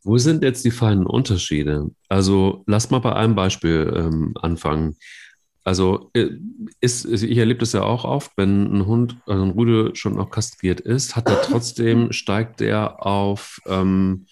Wo 0.03 0.17
sind 0.17 0.43
jetzt 0.43 0.63
die 0.63 0.71
feinen 0.71 1.05
Unterschiede? 1.05 1.91
Also 2.07 2.63
lass 2.67 2.89
mal 2.89 2.99
bei 2.99 3.15
einem 3.15 3.35
Beispiel 3.35 3.91
ähm, 3.95 4.33
anfangen. 4.41 4.95
Also 5.63 6.09
äh, 6.13 6.29
ist, 6.79 7.05
ich 7.05 7.37
erlebe 7.37 7.59
das 7.59 7.73
ja 7.73 7.83
auch 7.83 8.05
oft, 8.05 8.31
wenn 8.37 8.73
ein 8.73 8.85
Hund, 8.85 9.17
also 9.27 9.43
ein 9.43 9.51
Rudel 9.51 9.95
schon 9.95 10.15
noch 10.15 10.31
kastriert 10.31 10.79
ist, 10.79 11.15
hat 11.15 11.29
er 11.29 11.41
trotzdem, 11.43 12.11
steigt 12.11 12.59
der 12.59 13.05
auf 13.05 13.61
ähm, 13.67 14.25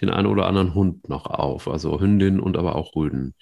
den 0.00 0.10
einen 0.10 0.26
oder 0.26 0.46
anderen 0.46 0.74
Hund 0.74 1.08
noch 1.08 1.26
auf, 1.26 1.68
also 1.68 2.00
Hündin 2.00 2.40
und 2.40 2.56
aber 2.56 2.76
auch 2.76 2.94
Rüden. 2.96 3.34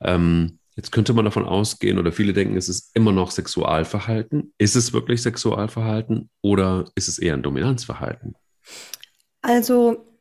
Ähm, 0.00 0.58
jetzt 0.76 0.90
könnte 0.90 1.12
man 1.12 1.24
davon 1.24 1.46
ausgehen, 1.46 1.98
oder 1.98 2.12
viele 2.12 2.32
denken, 2.32 2.56
es 2.56 2.68
ist 2.68 2.90
immer 2.94 3.12
noch 3.12 3.30
Sexualverhalten. 3.30 4.52
Ist 4.58 4.76
es 4.76 4.92
wirklich 4.92 5.22
Sexualverhalten 5.22 6.28
oder 6.42 6.84
ist 6.96 7.08
es 7.08 7.18
eher 7.18 7.34
ein 7.34 7.42
Dominanzverhalten? 7.42 8.34
Also 9.40 10.13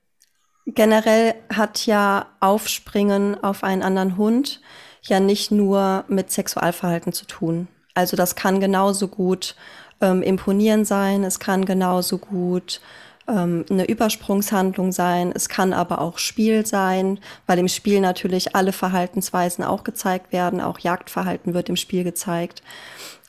Generell 0.66 1.36
hat 1.54 1.86
ja 1.86 2.28
Aufspringen 2.40 3.42
auf 3.44 3.64
einen 3.64 3.84
anderen 3.84 4.18
Hund 4.18 4.62
ja 5.02 5.20
nicht 5.20 5.52
nur 5.52 6.06
mit 6.08 6.32
Sexualverhalten 6.32 7.12
zu 7.12 7.26
tun. 7.26 7.68
Also 7.94 8.16
das 8.16 8.36
kann 8.36 8.60
genauso 8.60 9.08
gut 9.08 9.56
ähm, 10.02 10.22
imponieren 10.22 10.86
sein, 10.86 11.24
es 11.24 11.40
kann 11.40 11.66
genauso 11.66 12.18
gut 12.18 12.82
ähm, 13.28 13.66
eine 13.70 13.86
Übersprungshandlung 13.86 14.92
sein, 14.92 15.32
es 15.34 15.50
kann 15.50 15.74
aber 15.74 16.00
auch 16.00 16.18
Spiel 16.18 16.66
sein, 16.66 17.20
weil 17.46 17.60
im 17.60 17.68
Spiel 17.68 18.00
natürlich 18.00 18.56
alle 18.56 18.72
Verhaltensweisen 18.72 19.64
auch 19.64 19.84
gezeigt 19.84 20.32
werden, 20.32 20.62
auch 20.62 20.80
Jagdverhalten 20.80 21.54
wird 21.54 21.70
im 21.70 21.76
Spiel 21.76 22.04
gezeigt. 22.04 22.64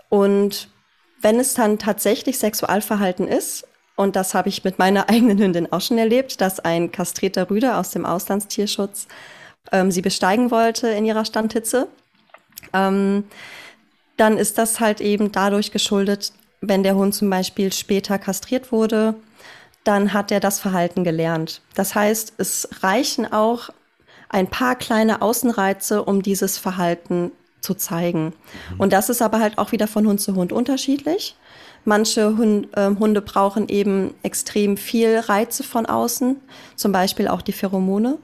Und 0.09 0.68
wenn 1.20 1.40
es 1.40 1.55
dann 1.55 1.79
tatsächlich 1.79 2.38
Sexualverhalten 2.38 3.29
ist, 3.29 3.66
und 3.96 4.16
das 4.16 4.35
habe 4.35 4.48
ich 4.48 4.64
mit 4.64 4.78
meiner 4.78 5.09
eigenen 5.11 5.38
Hündin 5.38 5.72
auch 5.72 5.80
schon 5.80 5.98
erlebt, 5.98 6.40
dass 6.40 6.61
ein 6.61 6.90
kastrierter 6.90 7.50
Rüde 7.50 7.76
aus 7.76 7.90
dem 7.90 8.07
Auslandstierschutz 8.07 9.07
ähm, 9.72 9.90
sie 9.90 10.02
besteigen 10.02 10.50
wollte 10.50 10.88
in 10.88 11.04
ihrer 11.04 11.24
Standhitze. 11.24 11.88
Ähm, 12.72 13.24
dann 14.16 14.38
ist 14.38 14.59
das 14.59 14.80
halt 14.80 15.00
eben 15.00 15.33
dadurch 15.33 15.72
geschuldet, 15.72 16.33
wenn 16.61 16.83
der 16.83 16.94
Hund 16.94 17.14
zum 17.14 17.28
Beispiel 17.30 17.72
später 17.72 18.18
kastriert 18.18 18.72
wurde, 18.72 19.14
dann 19.83 20.12
hat 20.12 20.30
er 20.33 20.40
das 20.40 20.61
Verhalten 20.61 21.04
gelernt. 21.04 21.61
Das 21.74 21.94
heißt, 21.94 22.35
es 22.38 22.68
reichen 22.83 23.30
auch 23.30 23.70
ein 24.30 24.48
paar 24.48 24.76
kleine 24.76 25.20
Außenreize, 25.20 26.02
um 26.02 26.22
dieses 26.22 26.57
Verhalten 26.57 27.33
zu 27.61 27.74
zeigen. 27.74 28.33
Mhm. 28.72 28.80
Und 28.80 28.92
das 28.92 29.09
ist 29.09 29.22
aber 29.22 29.40
halt 29.40 29.59
auch 29.59 29.72
wieder 29.72 29.87
von 29.87 30.07
Hund 30.07 30.20
zu 30.20 30.35
Hund 30.35 30.52
unterschiedlich. 30.52 31.37
Manche 31.85 32.37
Hund, 32.37 32.68
äh, 32.77 32.90
Hunde 32.99 33.20
brauchen 33.20 33.68
eben 33.68 34.14
extrem 34.23 34.77
viel 34.77 35.18
Reize 35.18 35.62
von 35.62 35.87
außen, 35.87 36.37
zum 36.77 36.92
Beispiel 36.92 37.29
auch 37.29 37.42
die 37.42 37.53
Pheromone. 37.53 38.18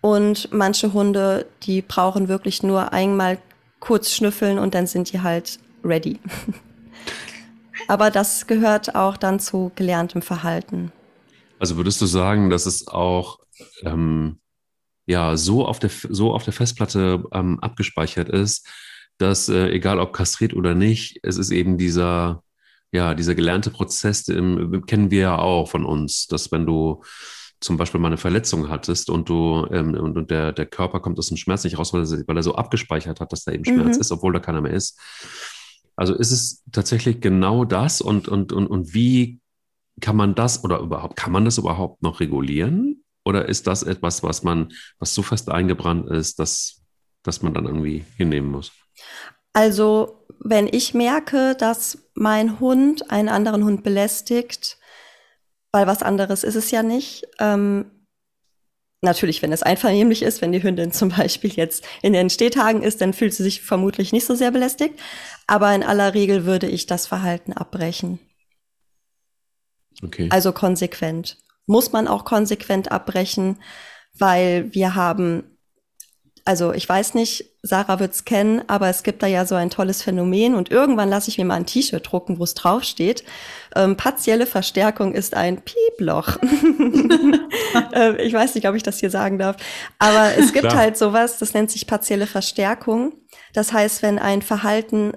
Und 0.00 0.52
manche 0.52 0.92
Hunde, 0.92 1.46
die 1.62 1.82
brauchen 1.82 2.28
wirklich 2.28 2.62
nur 2.62 2.92
einmal 2.92 3.38
kurz 3.80 4.12
schnüffeln 4.12 4.58
und 4.58 4.74
dann 4.74 4.86
sind 4.86 5.12
die 5.12 5.20
halt 5.20 5.58
ready. 5.84 6.18
Aber 7.88 8.10
das 8.10 8.46
gehört 8.46 8.94
auch 8.94 9.16
dann 9.16 9.40
zu 9.40 9.72
gelerntem 9.74 10.22
Verhalten. 10.22 10.92
Also 11.58 11.76
würdest 11.76 12.00
du 12.00 12.06
sagen, 12.06 12.50
dass 12.50 12.66
es 12.66 12.86
auch 12.86 13.38
ähm, 13.82 14.40
ja 15.06 15.36
so 15.36 15.66
auf 15.66 15.78
der 15.78 15.90
so 15.90 16.32
auf 16.32 16.44
der 16.44 16.52
Festplatte 16.52 17.24
ähm, 17.32 17.58
abgespeichert 17.60 18.28
ist, 18.28 18.68
dass 19.18 19.48
äh, 19.48 19.68
egal 19.70 19.98
ob 19.98 20.12
kastriert 20.12 20.54
oder 20.54 20.74
nicht, 20.74 21.18
es 21.22 21.36
ist 21.36 21.50
eben 21.50 21.78
dieser 21.78 22.42
ja, 22.92 23.14
dieser 23.14 23.34
gelernte 23.34 23.70
Prozess 23.70 24.24
den 24.24 24.84
kennen 24.86 25.10
wir 25.10 25.20
ja 25.20 25.38
auch 25.38 25.68
von 25.68 25.84
uns, 25.84 26.26
dass 26.26 26.50
wenn 26.52 26.66
du 26.66 27.02
zum 27.60 27.76
Beispiel 27.76 28.00
mal 28.00 28.08
eine 28.08 28.16
Verletzung 28.16 28.68
hattest 28.68 29.10
und 29.10 29.28
du 29.28 29.66
ähm, 29.70 29.94
und, 29.94 30.16
und 30.16 30.30
der, 30.30 30.52
der 30.52 30.66
Körper 30.66 31.00
kommt 31.00 31.18
aus 31.18 31.28
dem 31.28 31.36
Schmerz 31.36 31.64
nicht 31.64 31.78
raus, 31.78 31.92
weil 31.92 32.02
er, 32.02 32.28
weil 32.28 32.36
er 32.36 32.42
so 32.42 32.54
abgespeichert 32.54 33.20
hat, 33.20 33.32
dass 33.32 33.44
da 33.44 33.52
eben 33.52 33.64
Schmerz 33.64 33.96
mhm. 33.96 34.00
ist, 34.00 34.12
obwohl 34.12 34.32
da 34.32 34.38
keiner 34.38 34.60
mehr 34.60 34.72
ist. 34.72 34.98
Also 35.96 36.14
ist 36.14 36.30
es 36.30 36.62
tatsächlich 36.70 37.20
genau 37.20 37.64
das 37.64 38.00
und, 38.00 38.28
und, 38.28 38.52
und, 38.52 38.68
und 38.68 38.94
wie 38.94 39.40
kann 40.00 40.16
man 40.16 40.36
das 40.36 40.62
oder 40.62 40.78
überhaupt, 40.78 41.16
kann 41.16 41.32
man 41.32 41.44
das 41.44 41.58
überhaupt 41.58 42.02
noch 42.02 42.20
regulieren? 42.20 43.02
Oder 43.24 43.46
ist 43.48 43.66
das 43.66 43.82
etwas, 43.82 44.22
was 44.22 44.44
man, 44.44 44.72
was 45.00 45.14
so 45.14 45.22
fest 45.22 45.50
eingebrannt 45.50 46.08
ist, 46.08 46.38
dass, 46.38 46.82
dass 47.24 47.42
man 47.42 47.52
dann 47.52 47.66
irgendwie 47.66 48.04
hinnehmen 48.16 48.50
muss? 48.50 48.72
Also, 49.52 50.17
wenn 50.40 50.66
ich 50.66 50.94
merke, 50.94 51.54
dass 51.54 51.98
mein 52.14 52.60
Hund 52.60 53.10
einen 53.10 53.28
anderen 53.28 53.64
Hund 53.64 53.82
belästigt, 53.82 54.78
weil 55.72 55.86
was 55.86 56.02
anderes 56.02 56.44
ist 56.44 56.56
es 56.56 56.70
ja 56.70 56.82
nicht, 56.82 57.26
ähm, 57.38 57.90
Natürlich, 59.00 59.42
wenn 59.42 59.52
es 59.52 59.62
einvernehmlich 59.62 60.22
ist, 60.22 60.42
wenn 60.42 60.50
die 60.50 60.62
Hündin 60.62 60.92
zum 60.92 61.10
Beispiel 61.10 61.52
jetzt 61.52 61.86
in 62.02 62.12
den 62.12 62.30
Stehtagen 62.30 62.82
ist, 62.82 63.00
dann 63.00 63.12
fühlt 63.12 63.34
sie 63.34 63.42
sich 63.42 63.62
vermutlich 63.62 64.12
nicht 64.12 64.26
so 64.26 64.34
sehr 64.34 64.50
belästigt. 64.50 64.98
Aber 65.46 65.72
in 65.74 65.82
aller 65.82 66.14
Regel 66.14 66.44
würde 66.44 66.66
ich 66.66 66.86
das 66.86 67.06
Verhalten 67.06 67.52
abbrechen. 67.52 68.18
Okay. 70.02 70.28
Also 70.30 70.52
konsequent. 70.52 71.38
Muss 71.66 71.92
man 71.92 72.08
auch 72.08 72.24
konsequent 72.24 72.90
abbrechen, 72.90 73.60
weil 74.18 74.72
wir 74.74 74.94
haben 74.94 75.57
also 76.48 76.72
ich 76.72 76.88
weiß 76.88 77.12
nicht, 77.12 77.44
Sarah 77.60 78.00
wird's 78.00 78.24
kennen, 78.24 78.62
aber 78.68 78.88
es 78.88 79.02
gibt 79.02 79.22
da 79.22 79.26
ja 79.26 79.44
so 79.44 79.54
ein 79.54 79.68
tolles 79.68 80.02
Phänomen 80.02 80.54
und 80.54 80.70
irgendwann 80.70 81.10
lasse 81.10 81.28
ich 81.28 81.36
mir 81.36 81.44
mal 81.44 81.56
ein 81.56 81.66
T-Shirt 81.66 82.10
drucken, 82.10 82.38
wo 82.38 82.44
es 82.44 82.54
draufsteht. 82.54 83.22
Ähm, 83.76 83.98
partielle 83.98 84.46
Verstärkung 84.46 85.12
ist 85.12 85.34
ein 85.34 85.60
Pieploch. 85.60 86.38
äh, 87.92 88.22
ich 88.22 88.32
weiß 88.32 88.54
nicht, 88.54 88.66
ob 88.66 88.74
ich 88.76 88.82
das 88.82 88.98
hier 88.98 89.10
sagen 89.10 89.38
darf. 89.38 89.56
Aber 89.98 90.38
es 90.38 90.54
gibt 90.54 90.68
Klar. 90.68 90.78
halt 90.78 90.96
sowas, 90.96 91.36
das 91.36 91.52
nennt 91.52 91.70
sich 91.70 91.86
partielle 91.86 92.26
Verstärkung. 92.26 93.12
Das 93.52 93.74
heißt, 93.74 94.00
wenn 94.00 94.18
ein 94.18 94.40
Verhalten 94.40 95.12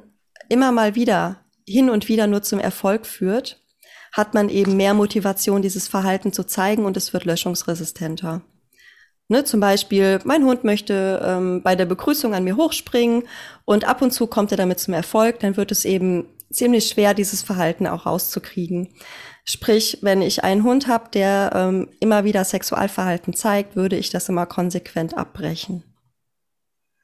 immer 0.49 0.73
mal 0.73 0.95
wieder 0.95 1.45
hin 1.65 1.89
und 1.89 2.09
wieder 2.09 2.27
nur 2.27 2.41
zum 2.43 2.59
Erfolg 2.59 3.05
führt, 3.05 3.63
hat 4.11 4.33
man 4.33 4.49
eben 4.49 4.75
mehr 4.75 4.93
Motivation, 4.93 5.61
dieses 5.61 5.87
Verhalten 5.87 6.33
zu 6.33 6.43
zeigen 6.43 6.83
und 6.83 6.97
es 6.97 7.13
wird 7.13 7.23
löschungsresistenter. 7.23 8.41
Ne, 9.31 9.45
zum 9.45 9.61
Beispiel, 9.61 10.19
mein 10.25 10.43
Hund 10.43 10.65
möchte 10.65 11.21
ähm, 11.25 11.61
bei 11.63 11.77
der 11.77 11.85
Begrüßung 11.85 12.33
an 12.33 12.43
mir 12.43 12.57
hochspringen 12.57 13.23
und 13.63 13.85
ab 13.87 14.01
und 14.01 14.11
zu 14.11 14.27
kommt 14.27 14.51
er 14.51 14.57
damit 14.57 14.81
zum 14.81 14.93
Erfolg, 14.93 15.39
dann 15.39 15.55
wird 15.55 15.71
es 15.71 15.85
eben 15.85 16.25
ziemlich 16.51 16.89
schwer, 16.89 17.13
dieses 17.13 17.41
Verhalten 17.41 17.87
auch 17.87 18.05
rauszukriegen. 18.05 18.89
Sprich, 19.45 19.99
wenn 20.01 20.21
ich 20.21 20.43
einen 20.43 20.65
Hund 20.65 20.89
habe, 20.89 21.11
der 21.13 21.51
ähm, 21.55 21.87
immer 22.01 22.25
wieder 22.25 22.43
Sexualverhalten 22.43 23.33
zeigt, 23.33 23.77
würde 23.77 23.95
ich 23.95 24.09
das 24.09 24.27
immer 24.27 24.45
konsequent 24.45 25.17
abbrechen. 25.17 25.85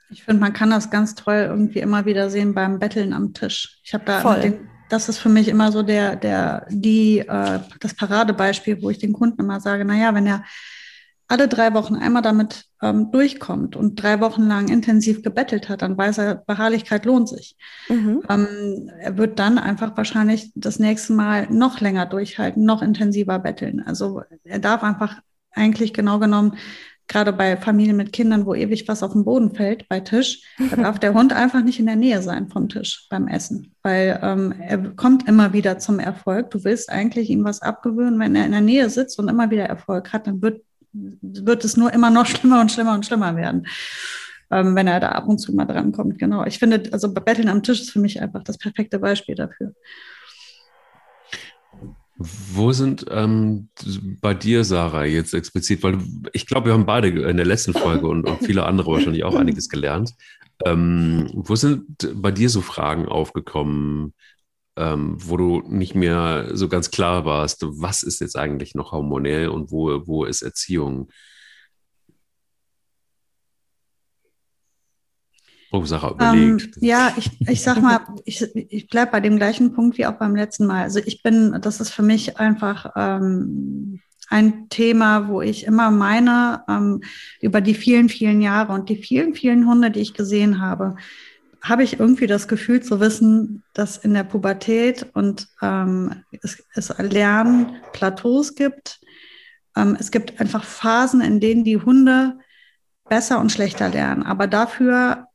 Ich 0.09 0.25
finde, 0.25 0.41
man 0.41 0.51
kann 0.51 0.69
das 0.69 0.89
ganz 0.89 1.15
toll 1.15 1.45
irgendwie 1.47 1.79
immer 1.79 2.03
wieder 2.03 2.29
sehen 2.29 2.53
beim 2.53 2.77
Betteln 2.77 3.13
am 3.13 3.33
Tisch. 3.33 3.79
Ich 3.85 3.93
habe 3.93 4.03
da 4.03 4.35
den, 4.35 4.67
das 4.89 5.07
ist 5.07 5.19
für 5.19 5.29
mich 5.29 5.47
immer 5.47 5.71
so 5.71 5.81
der, 5.81 6.17
der, 6.17 6.67
die, 6.69 7.19
äh, 7.19 7.59
das 7.79 7.93
Paradebeispiel, 7.93 8.81
wo 8.81 8.89
ich 8.89 8.99
den 8.99 9.13
Kunden 9.13 9.39
immer 9.39 9.61
sage, 9.61 9.85
na 9.85 9.95
ja, 9.95 10.13
wenn 10.13 10.27
er 10.27 10.43
alle 11.27 11.47
drei 11.47 11.73
Wochen 11.73 11.95
einmal 11.95 12.21
damit 12.21 12.65
ähm, 12.81 13.11
durchkommt 13.11 13.75
und 13.75 14.01
drei 14.01 14.21
Wochen 14.21 14.43
lang 14.43 14.69
intensiv 14.69 15.23
gebettelt 15.23 15.67
hat, 15.67 15.81
dann 15.81 15.97
weiß 15.97 16.19
er, 16.19 16.35
Beharrlichkeit 16.35 17.05
lohnt 17.05 17.27
sich. 17.27 17.57
Mhm. 17.89 18.21
Ähm, 18.29 18.89
er 18.99 19.17
wird 19.17 19.39
dann 19.39 19.57
einfach 19.57 19.97
wahrscheinlich 19.97 20.51
das 20.55 20.79
nächste 20.79 21.13
Mal 21.13 21.47
noch 21.49 21.81
länger 21.81 22.05
durchhalten, 22.05 22.63
noch 22.63 22.81
intensiver 22.81 23.39
betteln. 23.39 23.81
Also 23.85 24.21
er 24.43 24.59
darf 24.59 24.83
einfach 24.83 25.19
eigentlich 25.51 25.93
genau 25.93 26.19
genommen, 26.19 26.57
gerade 27.07 27.31
bei 27.33 27.57
Familien 27.57 27.95
mit 27.97 28.11
Kindern, 28.11 28.45
wo 28.45 28.53
ewig 28.53 28.87
was 28.87 29.01
auf 29.01 29.13
den 29.13 29.23
Boden 29.23 29.55
fällt 29.55 29.87
bei 29.89 29.99
Tisch, 30.01 30.43
da 30.57 30.75
darf 30.75 30.99
der 30.99 31.13
Hund 31.13 31.33
einfach 31.33 31.63
nicht 31.63 31.79
in 31.79 31.85
der 31.85 31.95
Nähe 31.95 32.21
sein 32.21 32.49
vom 32.49 32.69
Tisch 32.69 33.07
beim 33.09 33.27
Essen, 33.27 33.73
weil 33.81 34.19
ähm, 34.21 34.53
er 34.59 34.77
kommt 34.95 35.27
immer 35.27 35.53
wieder 35.53 35.79
zum 35.79 35.99
Erfolg. 35.99 36.51
Du 36.51 36.63
willst 36.63 36.89
eigentlich 36.89 37.29
ihm 37.29 37.43
was 37.43 37.61
abgewöhnen. 37.61 38.19
Wenn 38.19 38.35
er 38.35 38.45
in 38.45 38.51
der 38.51 38.61
Nähe 38.61 38.89
sitzt 38.89 39.17
und 39.19 39.29
immer 39.29 39.49
wieder 39.49 39.65
Erfolg 39.65 40.11
hat, 40.11 40.27
dann 40.27 40.41
wird 40.41 40.61
wird 40.93 41.65
es 41.65 41.77
nur 41.77 41.93
immer 41.93 42.09
noch 42.09 42.25
schlimmer 42.27 42.61
und 42.61 42.71
schlimmer 42.71 42.93
und 42.93 43.05
schlimmer 43.05 43.35
werden, 43.35 43.67
ähm, 44.51 44.75
wenn 44.75 44.87
er 44.87 44.99
da 44.99 45.09
ab 45.09 45.27
und 45.27 45.39
zu 45.39 45.53
mal 45.53 45.65
drankommt. 45.65 46.19
Genau. 46.19 46.45
Ich 46.45 46.59
finde, 46.59 46.83
also 46.91 47.13
Betteln 47.13 47.49
am 47.49 47.63
Tisch 47.63 47.81
ist 47.81 47.91
für 47.91 47.99
mich 47.99 48.21
einfach 48.21 48.43
das 48.43 48.57
perfekte 48.57 48.99
Beispiel 48.99 49.35
dafür. 49.35 49.73
Wo 52.19 52.71
sind 52.71 53.05
ähm, 53.11 53.69
bei 54.21 54.33
dir, 54.33 54.63
Sarah, 54.63 55.05
jetzt 55.05 55.35
explizit, 55.35 55.83
weil 55.83 55.99
ich 56.33 56.47
glaube, 56.47 56.67
wir 56.67 56.73
haben 56.73 56.87
beide 56.87 57.09
in 57.09 57.37
der 57.37 57.45
letzten 57.45 57.73
Folge 57.73 58.07
und, 58.07 58.27
und 58.27 58.43
viele 58.43 58.65
andere 58.65 58.91
wahrscheinlich 58.91 59.23
auch 59.23 59.35
einiges 59.35 59.69
gelernt. 59.69 60.15
Ähm, 60.65 61.29
wo 61.33 61.55
sind 61.55 61.85
bei 62.15 62.31
dir 62.31 62.49
so 62.49 62.61
Fragen 62.61 63.07
aufgekommen, 63.07 64.13
ähm, 64.77 65.17
wo 65.19 65.37
du 65.37 65.61
nicht 65.67 65.95
mehr 65.95 66.49
so 66.53 66.69
ganz 66.69 66.91
klar 66.91 67.25
warst, 67.25 67.63
was 67.63 68.03
ist 68.03 68.21
jetzt 68.21 68.37
eigentlich 68.37 68.75
noch 68.75 68.91
hormonell 68.91 69.49
und 69.49 69.71
wo, 69.71 70.07
wo 70.07 70.23
ist 70.25 70.41
Erziehung? 70.41 71.09
Oh, 75.71 75.83
Sarah 75.83 76.11
überlegt. 76.11 76.77
Ähm, 76.77 76.81
ja, 76.81 77.13
ich, 77.17 77.29
ich 77.41 77.61
sag 77.61 77.81
mal, 77.81 77.99
ich, 78.23 78.41
ich 78.55 78.87
bleibe 78.87 79.11
bei 79.11 79.19
dem 79.19 79.37
gleichen 79.37 79.73
Punkt 79.73 79.97
wie 79.97 80.05
auch 80.05 80.13
beim 80.13 80.35
letzten 80.35 80.65
Mal. 80.65 80.83
Also 80.83 80.99
ich 80.99 81.23
bin, 81.23 81.57
das 81.61 81.81
ist 81.81 81.89
für 81.89 82.03
mich 82.03 82.39
einfach 82.39 82.93
ähm, 82.95 83.99
ein 84.29 84.69
Thema, 84.69 85.27
wo 85.27 85.41
ich 85.41 85.65
immer 85.65 85.91
meine, 85.91 86.63
ähm, 86.69 87.01
über 87.41 87.61
die 87.61 87.73
vielen, 87.73 88.09
vielen 88.09 88.41
Jahre 88.41 88.73
und 88.73 88.89
die 88.89 88.97
vielen, 88.97 89.35
vielen 89.35 89.67
Hunde, 89.67 89.91
die 89.91 90.01
ich 90.01 90.13
gesehen 90.13 90.61
habe, 90.61 90.95
habe 91.67 91.83
ich 91.83 91.99
irgendwie 91.99 92.27
das 92.27 92.47
Gefühl 92.47 92.81
zu 92.81 92.99
wissen, 92.99 93.63
dass 93.73 93.97
in 93.97 94.13
der 94.13 94.23
Pubertät 94.23 95.05
und 95.13 95.47
ähm, 95.61 96.23
es, 96.41 96.63
es 96.73 96.93
Lernplateaus 96.97 98.55
gibt. 98.55 98.99
Ähm, 99.75 99.97
es 99.99 100.11
gibt 100.11 100.39
einfach 100.39 100.63
Phasen, 100.63 101.21
in 101.21 101.39
denen 101.39 101.63
die 101.63 101.77
Hunde 101.77 102.37
besser 103.09 103.39
und 103.39 103.51
schlechter 103.51 103.89
lernen, 103.89 104.23
aber 104.23 104.47
dafür 104.47 105.27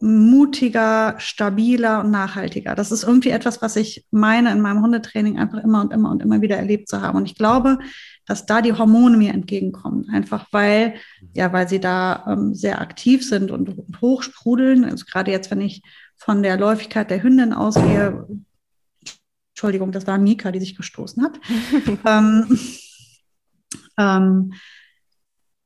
mutiger, 0.00 1.14
stabiler 1.18 2.00
und 2.00 2.10
nachhaltiger. 2.10 2.74
Das 2.74 2.90
ist 2.90 3.04
irgendwie 3.04 3.30
etwas, 3.30 3.62
was 3.62 3.76
ich 3.76 4.04
meine, 4.10 4.50
in 4.50 4.60
meinem 4.60 4.82
Hundetraining 4.82 5.38
einfach 5.38 5.62
immer 5.62 5.80
und 5.80 5.92
immer 5.92 6.10
und 6.10 6.22
immer 6.22 6.40
wieder 6.40 6.56
erlebt 6.56 6.88
zu 6.88 7.00
haben. 7.00 7.16
Und 7.16 7.26
ich 7.26 7.36
glaube, 7.36 7.78
dass 8.32 8.46
da 8.46 8.62
die 8.62 8.72
Hormone 8.72 9.18
mir 9.18 9.34
entgegenkommen. 9.34 10.08
Einfach 10.08 10.46
weil, 10.52 10.94
ja, 11.34 11.52
weil 11.52 11.68
sie 11.68 11.80
da 11.80 12.24
ähm, 12.26 12.54
sehr 12.54 12.80
aktiv 12.80 13.28
sind 13.28 13.50
und, 13.50 13.68
und 13.68 14.00
hochsprudeln. 14.00 14.86
Also 14.86 15.04
gerade 15.04 15.30
jetzt, 15.30 15.50
wenn 15.50 15.60
ich 15.60 15.82
von 16.16 16.42
der 16.42 16.56
Läufigkeit 16.56 17.10
der 17.10 17.22
Hündin 17.22 17.52
ausgehe, 17.52 18.26
Entschuldigung, 19.52 19.92
das 19.92 20.06
war 20.06 20.16
Mika, 20.16 20.50
die 20.50 20.60
sich 20.60 20.76
gestoßen 20.76 21.22
hat. 21.22 21.40
ähm, 22.06 22.58
ähm, 23.98 24.54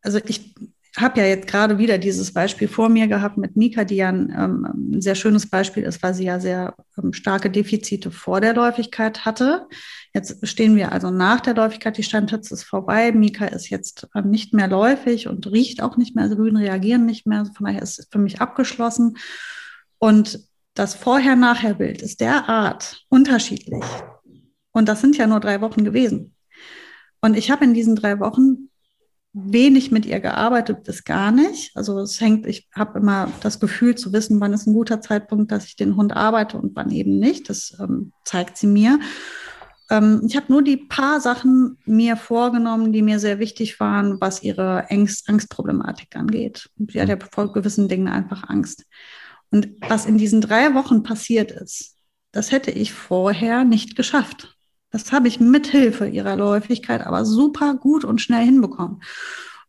also 0.03 0.19
ich 0.27 0.53
habe 0.97 1.21
ja 1.21 1.27
jetzt 1.27 1.47
gerade 1.47 1.79
wieder 1.79 1.99
dieses 1.99 2.33
Beispiel 2.33 2.67
vor 2.67 2.89
mir 2.89 3.07
gehabt 3.07 3.37
mit 3.37 3.55
Mika, 3.55 3.85
die 3.85 3.97
ja 3.97 4.09
ein, 4.09 4.35
ähm, 4.37 4.95
ein 4.97 5.01
sehr 5.01 5.15
schönes 5.15 5.49
Beispiel 5.49 5.85
ist, 5.85 6.03
weil 6.03 6.15
sie 6.15 6.25
ja 6.25 6.41
sehr 6.41 6.75
ähm, 6.99 7.13
starke 7.13 7.49
Defizite 7.49 8.11
vor 8.11 8.41
der 8.41 8.55
Läufigkeit 8.55 9.25
hatte. 9.25 9.69
Jetzt 10.17 10.49
stehen 10.49 10.77
wir 10.77 10.93
also 10.93 11.11
nach 11.11 11.43
der 11.43 11.53
Läufigkeit, 11.53 11.99
die 11.99 12.03
Standhitze 12.03 12.55
ist 12.55 12.63
vorbei. 12.63 13.13
Mika 13.13 13.45
ist 13.45 13.69
jetzt 13.69 14.09
ähm, 14.15 14.31
nicht 14.31 14.55
mehr 14.55 14.67
läufig 14.67 15.29
und 15.29 15.47
riecht 15.53 15.83
auch 15.83 15.99
nicht 15.99 16.15
mehr, 16.15 16.25
also 16.25 16.37
Rüden 16.37 16.57
reagieren 16.57 17.05
nicht 17.05 17.27
mehr. 17.27 17.45
Von 17.45 17.67
daher 17.67 17.83
ist 17.83 17.99
es 17.99 18.09
für 18.11 18.19
mich 18.19 18.41
abgeschlossen. 18.41 19.19
Und 19.99 20.41
das 20.73 20.95
Vorher-Nachher-Bild 20.95 22.01
ist 22.01 22.23
derart 22.23 23.05
unterschiedlich. 23.11 23.85
Und 24.73 24.89
das 24.89 25.03
sind 25.03 25.19
ja 25.19 25.27
nur 25.27 25.41
drei 25.41 25.61
Wochen 25.61 25.85
gewesen. 25.85 26.35
Und 27.21 27.37
ich 27.37 27.51
habe 27.51 27.67
in 27.67 27.75
diesen 27.75 27.95
drei 27.95 28.19
Wochen 28.19 28.71
wenig 29.35 29.91
mit 29.91 30.07
ihr 30.07 30.21
gearbeitet, 30.21 30.85
bis 30.85 31.05
gar 31.05 31.31
nicht. 31.31 31.77
Also 31.77 31.99
es 31.99 32.19
hängt, 32.23 32.47
ich 32.47 32.71
habe 32.75 33.01
immer 33.01 33.31
das 33.43 33.61
Gefühl 33.61 33.97
zu 33.97 34.15
wissen, 34.15 34.41
wann 34.41 34.55
ist 34.55 34.67
ein 34.67 34.73
guter 34.73 35.03
Zeitpunkt, 35.03 35.53
dass 35.53 35.67
ich 35.67 35.77
den 35.77 35.95
Hund 35.95 36.17
arbeite 36.17 36.57
und 36.57 36.75
wann 36.75 36.91
eben 36.91 37.19
nicht. 37.19 37.51
Das 37.51 37.77
ähm, 37.79 38.13
zeigt 38.25 38.57
sie 38.57 38.67
mir. 38.67 38.99
Ähm, 39.91 40.23
ich 40.27 40.37
habe 40.37 40.51
nur 40.51 40.63
die 40.63 40.77
paar 40.77 41.21
Sachen 41.21 41.79
mir 41.85 42.17
vorgenommen, 42.17 42.93
die 42.93 43.03
mir 43.03 43.19
sehr 43.19 43.39
wichtig 43.39 43.79
waren, 43.81 44.21
was 44.21 44.43
ihre 44.43 44.91
Angst, 44.91 45.29
Angstproblematik 45.29 46.17
angeht. 46.17 46.71
sie 46.89 47.01
hat 47.01 47.09
ja 47.09 47.17
vor 47.31 47.53
gewissen 47.53 47.89
Dingen 47.89 48.09
einfach 48.09 48.49
Angst. 48.49 48.85
Und 49.51 49.69
was 49.89 50.07
in 50.07 50.19
diesen 50.19 50.41
drei 50.41 50.75
Wochen 50.75 51.03
passiert 51.03 51.53
ist, 51.53 51.97
das 52.33 52.53
hätte 52.53 52.71
ich 52.71 52.93
vorher 52.93 53.65
nicht 53.65 53.97
geschafft. 53.97 54.57
Das 54.91 55.13
habe 55.13 55.29
ich 55.29 55.41
mithilfe 55.41 56.07
ihrer 56.07 56.37
Läufigkeit 56.37 57.07
aber 57.07 57.25
super 57.25 57.75
gut 57.75 58.05
und 58.05 58.21
schnell 58.21 58.45
hinbekommen. 58.45 59.03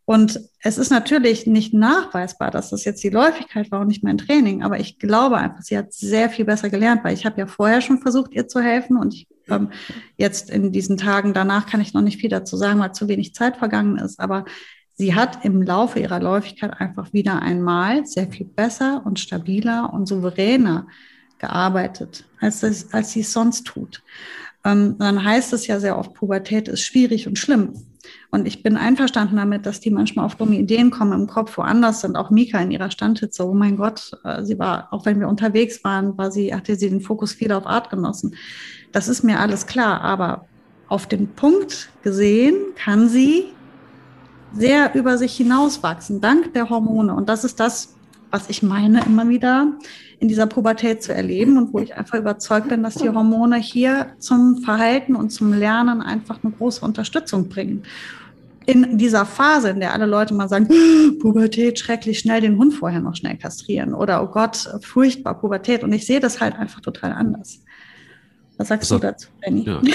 Und 0.06 0.40
es 0.62 0.78
ist 0.78 0.90
natürlich 0.90 1.48
nicht 1.48 1.74
nachweisbar, 1.74 2.50
dass 2.50 2.70
das 2.70 2.86
jetzt 2.86 3.04
die 3.04 3.10
Läufigkeit 3.10 3.72
war 3.72 3.82
und 3.82 3.88
nicht 3.88 4.04
mein 4.04 4.18
Training, 4.18 4.64
aber 4.64 4.80
ich 4.80 5.00
glaube 5.00 5.38
einfach, 5.38 5.62
sie 5.62 5.78
hat 5.78 5.92
sehr 5.92 6.30
viel 6.30 6.46
besser 6.46 6.70
gelernt, 6.70 7.04
weil 7.04 7.14
ich 7.14 7.26
habe 7.26 7.38
ja 7.40 7.46
vorher 7.46 7.82
schon 7.82 8.00
versucht, 8.00 8.32
ihr 8.34 8.48
zu 8.48 8.62
helfen 8.62 8.96
und 8.96 9.14
ich 9.14 9.28
ähm, 9.50 9.70
jetzt 10.18 10.50
in 10.50 10.72
diesen 10.72 10.98
Tagen 10.98 11.34
danach 11.34 11.66
kann 11.66 11.82
ich 11.82 11.94
noch 11.94 12.02
nicht 12.02 12.20
viel 12.20 12.30
dazu 12.30 12.58
sagen, 12.58 12.80
weil 12.80 12.94
zu 12.94 13.08
wenig 13.08 13.34
Zeit 13.34 13.58
vergangen 13.58 13.98
ist. 13.98 14.20
Aber 14.20 14.46
sie 14.96 15.16
hat 15.16 15.46
im 15.46 15.62
Laufe 15.62 16.00
ihrer 16.00 16.20
Läufigkeit 16.20 16.80
einfach 16.80 17.14
wieder 17.14 17.42
einmal 17.42 18.06
sehr 18.06 18.28
viel 18.28 18.46
besser 18.46 19.02
und 19.06 19.20
stabiler 19.20 19.94
und 19.94 20.08
souveräner 20.08 20.88
gearbeitet, 21.40 22.26
als, 22.40 22.62
das, 22.62 22.94
als 22.94 23.12
sie 23.12 23.22
es 23.22 23.32
sonst 23.32 23.66
tut. 23.68 24.04
Ähm, 24.64 24.96
dann 24.98 25.24
heißt 25.24 25.54
es 25.54 25.68
ja 25.68 25.80
sehr 25.80 25.98
oft, 25.98 26.14
Pubertät 26.14 26.68
ist 26.68 26.82
schwierig 26.82 27.28
und 27.28 27.38
schlimm. 27.38 27.74
Und 28.32 28.48
ich 28.48 28.64
bin 28.64 28.78
einverstanden 28.78 29.38
damit, 29.38 29.66
dass 29.66 29.80
die 29.80 29.92
manchmal 29.92 30.26
auf 30.26 30.36
dumme 30.36 30.56
Ideen 30.56 30.92
kommen 30.92 31.14
im 31.14 31.28
Kopf, 31.28 31.58
woanders 31.58 32.02
sind. 32.02 32.16
Auch 32.16 32.30
Mika 32.30 32.60
in 32.60 32.72
ihrer 32.72 32.92
Standhitze, 32.92 33.48
oh 33.48 33.54
mein 33.54 33.78
Gott, 33.78 34.12
äh, 34.24 34.44
sie 34.44 34.60
war, 34.60 34.88
auch 34.92 35.06
wenn 35.06 35.20
wir 35.20 35.28
unterwegs 35.28 35.84
waren, 35.84 36.18
war 36.18 36.32
sie, 36.32 36.54
hatte 36.54 36.76
sie 36.76 36.90
den 36.90 37.02
Fokus 37.02 37.34
viel 37.34 37.52
auf 37.52 37.66
Artgenossen. 37.66 38.36
Das 38.98 39.08
ist 39.08 39.22
mir 39.22 39.40
alles 39.40 39.68
klar, 39.68 40.02
aber 40.02 40.48
auf 40.88 41.06
den 41.06 41.28
Punkt 41.28 41.90
gesehen 42.02 42.56
kann 42.76 43.08
sie 43.08 43.46
sehr 44.56 44.96
über 44.96 45.20
sich 45.20 45.38
hinauswachsen, 45.38 46.20
dank 46.20 46.56
der 46.56 46.72
Hormone. 46.72 47.14
Und 47.14 47.30
das 47.30 47.44
ist 47.44 47.60
das, 47.60 47.94
was 48.32 48.50
ich 48.50 48.64
meine, 48.64 49.06
immer 49.06 49.30
wieder 49.30 49.74
in 50.18 50.28
dieser 50.28 50.48
Pubertät 50.48 51.04
zu 51.04 51.14
erleben 51.14 51.60
und 51.60 51.76
wo 51.76 51.78
ich 51.78 51.96
einfach 51.96 52.18
überzeugt 52.18 52.70
bin, 52.70 52.82
dass 52.82 52.96
die 52.96 53.12
Hormone 53.12 53.58
hier 53.58 54.16
zum 54.18 54.64
Verhalten 54.64 55.16
und 55.16 55.30
zum 55.30 55.54
Lernen 55.54 56.02
einfach 56.02 56.40
eine 56.44 56.54
große 56.54 56.84
Unterstützung 56.84 57.50
bringen. 57.50 57.84
In 58.66 58.98
dieser 58.98 59.28
Phase, 59.28 59.70
in 59.70 59.80
der 59.80 59.94
alle 59.94 60.08
Leute 60.08 60.34
mal 60.34 60.50
sagen, 60.50 60.70
Pubertät, 61.22 61.78
schrecklich, 61.78 62.18
schnell 62.18 62.42
den 62.42 62.58
Hund 62.58 62.74
vorher 62.74 63.00
noch 63.00 63.16
schnell 63.16 63.38
kastrieren 63.38 63.94
oder 63.94 64.24
oh 64.24 64.28
Gott, 64.28 64.68
furchtbar, 64.82 65.40
Pubertät. 65.40 65.84
Und 65.84 65.94
ich 65.94 66.08
sehe 66.08 66.20
das 66.20 66.42
halt 66.42 66.56
einfach 66.56 66.82
total 66.82 67.12
anders. 67.12 67.60
Was 68.58 68.70
sagst 68.70 68.92
also, 68.92 69.00
du 69.00 69.08
dazu, 69.08 69.28
Benny? 69.42 69.64
Ja. 69.64 69.82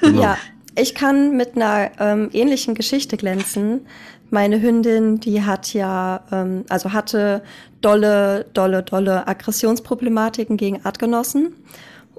Genau. 0.00 0.20
ja, 0.20 0.36
ich 0.76 0.94
kann 0.94 1.34
mit 1.34 1.56
einer 1.56 1.90
ähm, 1.98 2.28
ähnlichen 2.34 2.74
Geschichte 2.74 3.16
glänzen. 3.16 3.86
Meine 4.28 4.60
Hündin, 4.60 5.18
die 5.18 5.42
hat 5.42 5.72
ja, 5.72 6.24
ähm, 6.30 6.64
also 6.68 6.92
hatte 6.92 7.42
dolle, 7.80 8.44
dolle, 8.52 8.82
dolle 8.82 9.26
Aggressionsproblematiken 9.26 10.58
gegen 10.58 10.84
Artgenossen. 10.84 11.54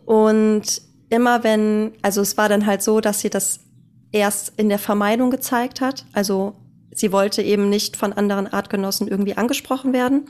Und 0.05 0.81
immer 1.09 1.43
wenn, 1.43 1.91
also 2.01 2.21
es 2.21 2.37
war 2.37 2.49
dann 2.49 2.65
halt 2.65 2.81
so, 2.81 3.01
dass 3.01 3.19
sie 3.19 3.29
das 3.29 3.59
erst 4.11 4.53
in 4.57 4.69
der 4.69 4.79
Vermeidung 4.79 5.29
gezeigt 5.29 5.81
hat. 5.81 6.05
Also 6.13 6.55
sie 6.91 7.11
wollte 7.11 7.41
eben 7.41 7.69
nicht 7.69 7.97
von 7.97 8.13
anderen 8.13 8.47
Artgenossen 8.47 9.07
irgendwie 9.07 9.35
angesprochen 9.37 9.93
werden. 9.93 10.29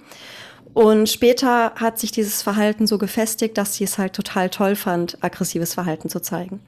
Und 0.76 1.08
später 1.10 1.72
hat 1.76 1.98
sich 2.00 2.12
dieses 2.12 2.42
Verhalten 2.42 2.86
so 2.86 2.98
gefestigt, 2.98 3.58
dass 3.58 3.76
sie 3.76 3.86
es 3.86 3.98
halt 3.98 4.12
total 4.12 4.50
toll 4.50 4.76
fand, 4.76 5.18
aggressives 5.24 5.74
Verhalten 5.74 6.10
zu 6.10 6.22
zeigen. 6.22 6.60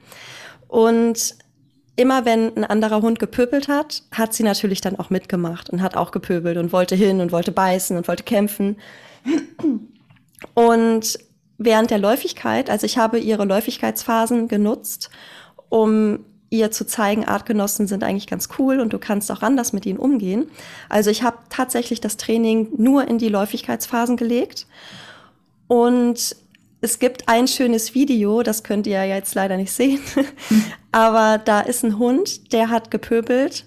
Und 0.66 1.34
immer 1.94 2.24
wenn 2.24 2.56
ein 2.56 2.64
anderer 2.64 3.02
Hund 3.02 3.18
gepöbelt 3.18 3.68
hat, 3.68 4.04
hat 4.10 4.32
sie 4.32 4.44
natürlich 4.44 4.80
dann 4.80 4.98
auch 4.98 5.10
mitgemacht 5.10 5.68
und 5.68 5.82
hat 5.82 5.94
auch 5.94 6.10
gepöbelt 6.10 6.56
und 6.56 6.72
wollte 6.72 6.94
hin 6.94 7.20
und 7.20 7.32
wollte 7.32 7.52
beißen 7.52 7.98
und 7.98 8.08
wollte 8.08 8.22
kämpfen. 8.22 8.78
Und 10.54 11.18
während 11.58 11.90
der 11.90 11.98
Läufigkeit, 11.98 12.70
also 12.70 12.86
ich 12.86 12.96
habe 12.96 13.18
ihre 13.18 13.44
Läufigkeitsphasen 13.44 14.48
genutzt, 14.48 15.10
um 15.68 16.24
ihr 16.50 16.70
zu 16.70 16.86
zeigen, 16.86 17.24
Artgenossen 17.24 17.86
sind 17.86 18.02
eigentlich 18.02 18.26
ganz 18.26 18.48
cool 18.58 18.80
und 18.80 18.92
du 18.92 18.98
kannst 18.98 19.30
auch 19.30 19.42
anders 19.42 19.72
mit 19.72 19.86
ihnen 19.86 19.98
umgehen. 19.98 20.50
Also 20.88 21.10
ich 21.10 21.22
habe 21.22 21.38
tatsächlich 21.50 22.00
das 22.00 22.16
Training 22.16 22.68
nur 22.76 23.06
in 23.06 23.18
die 23.18 23.28
Läufigkeitsphasen 23.28 24.16
gelegt 24.16 24.66
und 25.66 26.36
es 26.80 26.98
gibt 26.98 27.28
ein 27.28 27.48
schönes 27.48 27.94
Video, 27.94 28.42
das 28.42 28.62
könnt 28.62 28.86
ihr 28.86 29.04
ja 29.04 29.16
jetzt 29.16 29.34
leider 29.34 29.56
nicht 29.56 29.72
sehen, 29.72 30.00
aber 30.92 31.38
da 31.38 31.60
ist 31.60 31.84
ein 31.84 31.98
Hund, 31.98 32.52
der 32.52 32.70
hat 32.70 32.90
gepöbelt 32.90 33.66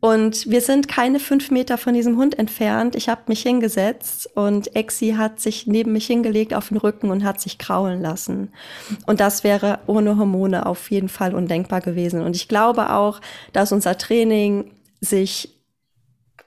und 0.00 0.50
wir 0.50 0.62
sind 0.62 0.88
keine 0.88 1.20
fünf 1.20 1.50
Meter 1.50 1.76
von 1.76 1.92
diesem 1.92 2.16
Hund 2.16 2.38
entfernt. 2.38 2.96
Ich 2.96 3.10
habe 3.10 3.22
mich 3.26 3.42
hingesetzt 3.42 4.34
und 4.34 4.74
Exi 4.74 5.14
hat 5.16 5.40
sich 5.40 5.66
neben 5.66 5.92
mich 5.92 6.06
hingelegt 6.06 6.54
auf 6.54 6.68
den 6.68 6.78
Rücken 6.78 7.10
und 7.10 7.22
hat 7.22 7.38
sich 7.38 7.58
kraulen 7.58 8.00
lassen. 8.00 8.50
Und 9.06 9.20
das 9.20 9.44
wäre 9.44 9.80
ohne 9.86 10.16
Hormone 10.16 10.64
auf 10.64 10.90
jeden 10.90 11.10
Fall 11.10 11.34
undenkbar 11.34 11.82
gewesen. 11.82 12.22
Und 12.22 12.34
ich 12.34 12.48
glaube 12.48 12.94
auch, 12.94 13.20
dass 13.52 13.72
unser 13.72 13.98
Training 13.98 14.72
sich 15.02 15.60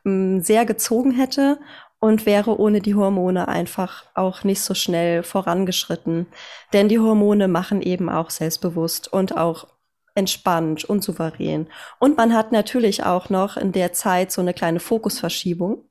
mm, 0.04 0.40
sehr 0.40 0.66
gezogen 0.66 1.12
hätte 1.12 1.60
und 2.00 2.26
wäre 2.26 2.60
ohne 2.60 2.82
die 2.82 2.96
Hormone 2.96 3.48
einfach 3.48 4.06
auch 4.16 4.44
nicht 4.44 4.62
so 4.62 4.74
schnell 4.74 5.22
vorangeschritten. 5.22 6.26
Denn 6.74 6.90
die 6.90 7.00
Hormone 7.00 7.48
machen 7.48 7.84
eben 7.84 8.10
auch 8.10 8.32
selbstbewusst 8.32 9.14
und 9.14 9.38
auch 9.38 9.68
entspannt 10.16 10.86
und 10.86 11.04
souverän. 11.04 11.68
Und 12.00 12.18
man 12.18 12.34
hat 12.34 12.52
natürlich 12.52 13.04
auch 13.04 13.30
noch 13.30 13.58
in 13.58 13.72
der 13.72 13.94
Zeit 13.94 14.32
so 14.32 14.42
eine 14.42 14.54
kleine 14.54 14.80
Fokusverschiebung, 14.80 15.90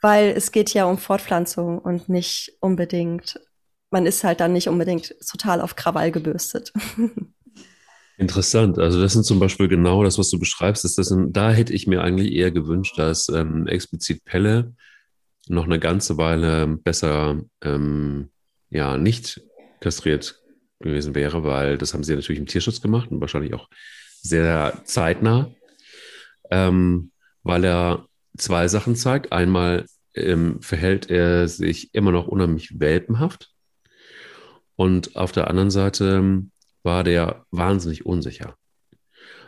weil 0.00 0.28
es 0.30 0.52
geht 0.52 0.72
ja 0.74 0.84
um 0.84 0.98
Fortpflanzung 0.98 1.78
und 1.78 2.08
nicht 2.08 2.56
unbedingt, 2.60 3.40
man 3.90 4.06
ist 4.06 4.24
halt 4.24 4.40
dann 4.40 4.52
nicht 4.52 4.68
unbedingt 4.68 5.14
total 5.28 5.60
auf 5.60 5.76
Krawall 5.76 6.10
gebürstet. 6.10 6.72
Interessant. 8.18 8.78
Also 8.78 9.00
das 9.00 9.14
sind 9.14 9.24
zum 9.24 9.40
Beispiel 9.40 9.68
genau 9.68 10.04
das, 10.04 10.18
was 10.18 10.30
du 10.30 10.38
beschreibst. 10.38 10.84
Das 10.84 11.10
ein, 11.10 11.32
da 11.32 11.50
hätte 11.50 11.72
ich 11.72 11.86
mir 11.86 12.02
eigentlich 12.02 12.32
eher 12.32 12.50
gewünscht, 12.50 12.98
dass 12.98 13.28
ähm, 13.28 13.66
explizit 13.66 14.24
Pelle 14.24 14.74
noch 15.48 15.64
eine 15.64 15.80
ganze 15.80 16.18
Weile 16.18 16.68
besser 16.68 17.40
ähm, 17.62 18.30
ja 18.70 18.96
nicht 18.96 19.40
kastriert 19.80 20.41
gewesen 20.82 21.14
wäre, 21.14 21.44
weil 21.44 21.78
das 21.78 21.94
haben 21.94 22.04
sie 22.04 22.14
natürlich 22.14 22.38
im 22.38 22.46
Tierschutz 22.46 22.80
gemacht 22.80 23.10
und 23.10 23.20
wahrscheinlich 23.20 23.54
auch 23.54 23.68
sehr 24.20 24.80
zeitnah, 24.84 25.50
ähm, 26.50 27.10
weil 27.42 27.64
er 27.64 28.06
zwei 28.36 28.68
Sachen 28.68 28.96
zeigt. 28.96 29.32
Einmal 29.32 29.86
ähm, 30.14 30.60
verhält 30.60 31.10
er 31.10 31.48
sich 31.48 31.94
immer 31.94 32.12
noch 32.12 32.28
unheimlich 32.28 32.78
welpenhaft 32.78 33.50
und 34.76 35.16
auf 35.16 35.32
der 35.32 35.48
anderen 35.48 35.70
Seite 35.70 36.16
ähm, 36.18 36.50
war 36.82 37.04
der 37.04 37.44
wahnsinnig 37.50 38.06
unsicher. 38.06 38.56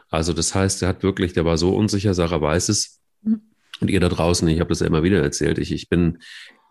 Also 0.09 0.33
das 0.33 0.55
heißt, 0.55 0.83
er 0.83 0.89
hat 0.89 1.03
wirklich, 1.03 1.33
der 1.33 1.45
war 1.45 1.59
so 1.59 1.75
unsicher, 1.75 2.15
Sarah 2.15 2.41
weiß 2.41 2.69
es, 2.69 3.01
mhm. 3.23 3.43
Und 3.81 3.91
ihr 3.91 4.01
da 4.01 4.09
draußen, 4.09 4.47
ich 4.49 4.61
habe 4.61 4.69
das 4.69 4.81
ja 4.81 4.87
immer 4.87 5.03
wieder 5.03 5.23
erzählt, 5.23 5.59
ich, 5.59 5.73
ich 5.73 5.89
bin 5.89 6.19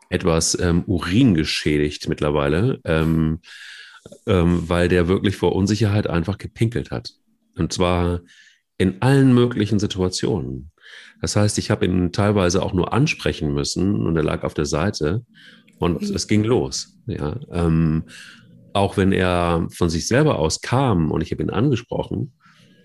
etwas 0.10 0.58
ähm, 0.60 0.84
uringeschädigt 0.86 2.08
mittlerweile, 2.08 2.80
ähm, 2.86 3.40
ähm, 4.26 4.64
weil 4.68 4.88
der 4.88 5.08
wirklich 5.08 5.36
vor 5.36 5.56
Unsicherheit 5.56 6.08
einfach 6.08 6.38
gepinkelt 6.38 6.92
hat. 6.92 7.14
Und 7.58 7.74
zwar 7.74 8.22
in 8.78 9.02
allen 9.02 9.34
möglichen 9.34 9.80
Situationen. 9.80 10.72
Das 11.22 11.36
heißt, 11.36 11.58
ich 11.58 11.72
habe 11.72 11.86
ihn 11.86 12.12
teilweise 12.12 12.62
auch 12.62 12.74
nur 12.74 12.94
ansprechen 12.94 13.54
müssen 13.54 14.06
und 14.06 14.16
er 14.16 14.24
lag 14.24 14.44
auf 14.44 14.54
der 14.54 14.66
Seite 14.66 15.26
und 15.80 16.02
mhm. 16.02 16.16
es 16.16 16.28
ging 16.28 16.44
los. 16.44 16.98
Ja, 17.06 17.40
ähm, 17.52 18.04
auch 18.74 18.98
wenn 18.98 19.12
er 19.12 19.68
von 19.72 19.90
sich 19.90 20.08
selber 20.08 20.40
aus 20.40 20.62
kam 20.62 21.12
und 21.12 21.22
ich 21.22 21.32
habe 21.32 21.44
ihn 21.44 21.50
angesprochen, 21.50 22.34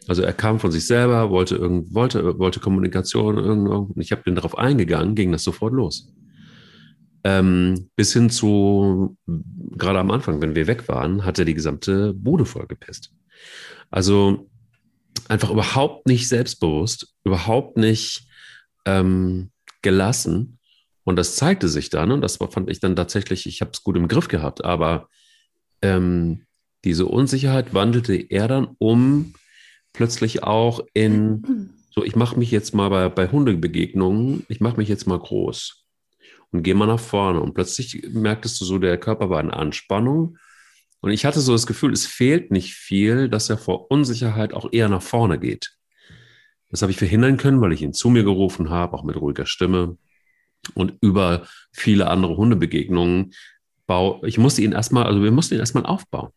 also 0.06 0.22
er 0.22 0.32
kam 0.32 0.58
von 0.58 0.70
sich 0.70 0.86
selber, 0.86 1.30
wollte, 1.30 1.56
irgend, 1.56 1.94
wollte, 1.94 2.38
wollte 2.38 2.60
Kommunikation, 2.60 3.36
irgend, 3.36 3.96
ich 3.98 4.10
habe 4.10 4.22
den 4.22 4.34
darauf 4.34 4.56
eingegangen, 4.56 5.14
ging 5.14 5.32
das 5.32 5.44
sofort 5.44 5.74
los. 5.74 6.12
Ähm, 7.24 7.90
bis 7.96 8.12
hin 8.12 8.30
zu, 8.30 9.16
gerade 9.26 9.98
am 9.98 10.10
Anfang, 10.10 10.40
wenn 10.40 10.54
wir 10.54 10.66
weg 10.66 10.88
waren, 10.88 11.24
hat 11.24 11.38
er 11.38 11.44
die 11.44 11.54
gesamte 11.54 12.14
Bude 12.14 12.46
vollgepisst. 12.46 13.12
Also 13.90 14.48
einfach 15.28 15.50
überhaupt 15.50 16.06
nicht 16.06 16.28
selbstbewusst, 16.28 17.14
überhaupt 17.24 17.76
nicht 17.76 18.26
ähm, 18.84 19.50
gelassen. 19.82 20.58
Und 21.04 21.16
das 21.16 21.36
zeigte 21.36 21.68
sich 21.68 21.90
dann, 21.90 22.12
und 22.12 22.20
das 22.20 22.36
fand 22.36 22.70
ich 22.70 22.80
dann 22.80 22.96
tatsächlich, 22.96 23.46
ich 23.46 23.60
habe 23.60 23.70
es 23.72 23.82
gut 23.82 23.96
im 23.96 24.08
Griff 24.08 24.28
gehabt, 24.28 24.64
aber 24.64 25.08
ähm, 25.82 26.44
diese 26.84 27.06
Unsicherheit 27.06 27.74
wandelte 27.74 28.14
er 28.14 28.46
dann 28.46 28.76
um 28.78 29.34
plötzlich 29.92 30.42
auch 30.42 30.80
in, 30.94 31.70
so 31.90 32.04
ich 32.04 32.14
mache 32.14 32.38
mich 32.38 32.50
jetzt 32.50 32.74
mal 32.74 32.90
bei, 32.90 33.08
bei 33.08 33.28
Hundebegegnungen, 33.28 34.44
ich 34.48 34.60
mache 34.60 34.76
mich 34.76 34.88
jetzt 34.88 35.06
mal 35.06 35.18
groß 35.18 35.87
und 36.52 36.62
gehe 36.62 36.74
mal 36.74 36.86
nach 36.86 37.00
vorne. 37.00 37.40
Und 37.40 37.54
plötzlich 37.54 38.06
merktest 38.10 38.60
du 38.60 38.64
so, 38.64 38.78
der 38.78 38.98
Körper 38.98 39.30
war 39.30 39.40
in 39.40 39.50
Anspannung. 39.50 40.38
Und 41.00 41.10
ich 41.10 41.24
hatte 41.24 41.40
so 41.40 41.52
das 41.52 41.66
Gefühl, 41.66 41.92
es 41.92 42.06
fehlt 42.06 42.50
nicht 42.50 42.74
viel, 42.74 43.28
dass 43.28 43.50
er 43.50 43.58
vor 43.58 43.90
Unsicherheit 43.90 44.52
auch 44.52 44.72
eher 44.72 44.88
nach 44.88 45.02
vorne 45.02 45.38
geht. 45.38 45.76
Das 46.70 46.82
habe 46.82 46.92
ich 46.92 46.98
verhindern 46.98 47.36
können, 47.36 47.60
weil 47.60 47.72
ich 47.72 47.82
ihn 47.82 47.92
zu 47.92 48.10
mir 48.10 48.24
gerufen 48.24 48.70
habe, 48.70 48.96
auch 48.96 49.04
mit 49.04 49.16
ruhiger 49.16 49.46
Stimme. 49.46 49.96
Und 50.74 50.94
über 51.00 51.46
viele 51.72 52.08
andere 52.08 52.36
Hundebegegnungen 52.36 53.32
bau, 53.86 54.22
ich 54.24 54.38
musste 54.38 54.62
ihn 54.62 54.72
erstmal, 54.72 55.04
also 55.04 55.22
wir 55.22 55.30
mussten 55.30 55.54
ihn 55.54 55.60
erstmal 55.60 55.86
aufbauen, 55.86 56.30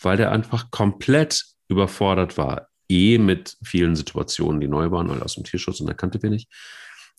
weil 0.00 0.16
der 0.16 0.32
einfach 0.32 0.70
komplett 0.70 1.44
überfordert 1.68 2.38
war 2.38 2.68
eh 2.88 3.18
mit 3.18 3.56
vielen 3.62 3.96
Situationen, 3.96 4.60
die 4.60 4.68
neu 4.68 4.90
waren, 4.90 5.08
weil 5.08 5.22
aus 5.22 5.34
dem 5.34 5.44
Tierschutz 5.44 5.80
und 5.80 5.88
er 5.88 5.94
kannte 5.94 6.22
wir 6.22 6.30
nicht. 6.30 6.48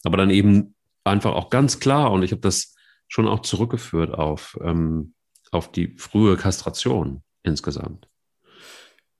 Aber 0.03 0.17
dann 0.17 0.29
eben 0.29 0.75
einfach 1.03 1.33
auch 1.33 1.49
ganz 1.49 1.79
klar, 1.79 2.11
und 2.11 2.23
ich 2.23 2.31
habe 2.31 2.41
das 2.41 2.75
schon 3.07 3.27
auch 3.27 3.41
zurückgeführt 3.41 4.13
auf, 4.13 4.57
ähm, 4.63 5.13
auf 5.51 5.71
die 5.71 5.97
frühe 5.97 6.37
Kastration 6.37 7.23
insgesamt. 7.43 8.07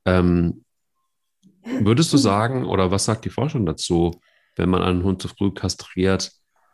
Ähm, 0.05 0.63
würdest 1.63 2.13
du 2.13 2.17
sagen, 2.17 2.65
oder 2.65 2.91
was 2.91 3.05
sagt 3.05 3.25
die 3.25 3.29
Forschung 3.29 3.65
dazu, 3.65 4.19
wenn 4.55 4.69
man 4.69 4.81
einen 4.81 5.03
Hund 5.03 5.21
zu 5.21 5.27
früh 5.27 5.51
kastriert 5.51 6.31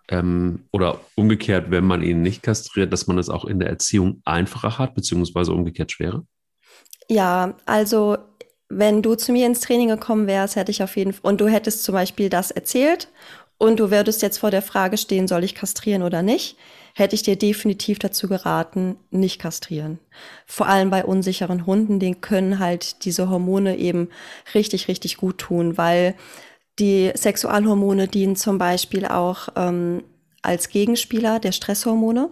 ähm, 0.10 0.68
oder 0.72 1.00
umgekehrt, 1.16 1.72
wenn 1.72 1.86
man 1.86 2.04
ihn 2.04 2.22
nicht 2.22 2.44
kastriert, 2.44 2.94
dass 2.94 3.08
man 3.08 3.18
es 3.18 3.30
auch 3.30 3.46
in 3.46 3.60
der 3.60 3.70
Erziehung 3.70 4.22
einfacher 4.26 4.78
hat, 4.78 4.96
beziehungsweise 4.96 5.54
umgekehrt 5.54 5.92
schwerer? 5.92 6.24
Ja, 7.10 7.56
also 7.66 8.18
wenn 8.70 9.02
du 9.02 9.16
zu 9.16 9.32
mir 9.32 9.46
ins 9.46 9.62
Training 9.62 9.88
gekommen 9.90 10.28
wärst, 10.28 10.56
hätte 10.56 10.72
ich 10.72 10.84
auf 10.84 10.98
jeden 10.98 11.14
Fall, 11.14 11.30
und 11.30 11.42
du 11.42 11.48
hättest 11.48 11.84
zum 11.84 11.94
Beispiel 11.94 12.30
das 12.30 12.52
erzählt 12.52 13.10
und 13.58 13.80
du 13.80 13.90
würdest 13.92 14.22
jetzt 14.22 14.38
vor 14.38 14.52
der 14.52 14.62
Frage 14.62 14.98
stehen, 14.98 15.28
soll 15.28 15.44
ich 15.44 15.56
kastrieren 15.56 16.04
oder 16.04 16.22
nicht, 16.22 16.58
hätte 16.94 17.16
ich 17.16 17.24
dir 17.24 17.36
definitiv 17.36 18.00
dazu 18.00 18.28
geraten, 18.28 18.98
nicht 19.10 19.40
kastrieren. 19.40 20.00
Vor 20.46 20.68
allem 20.68 20.90
bei 20.90 21.06
unsicheren 21.06 21.66
Hunden, 21.66 22.00
denen 22.00 22.22
können 22.22 22.60
halt 22.60 23.06
diese 23.06 23.30
Hormone 23.30 23.78
eben 23.78 24.10
richtig, 24.54 24.88
richtig 24.88 25.18
gut 25.18 25.38
tun, 25.40 25.78
weil 25.78 26.16
die 26.80 27.12
Sexualhormone 27.16 28.08
dienen 28.08 28.36
zum 28.36 28.58
Beispiel 28.58 29.06
auch 29.06 29.50
ähm, 29.56 30.04
als 30.42 30.70
Gegenspieler 30.70 31.40
der 31.40 31.52
Stresshormone. 31.52 32.30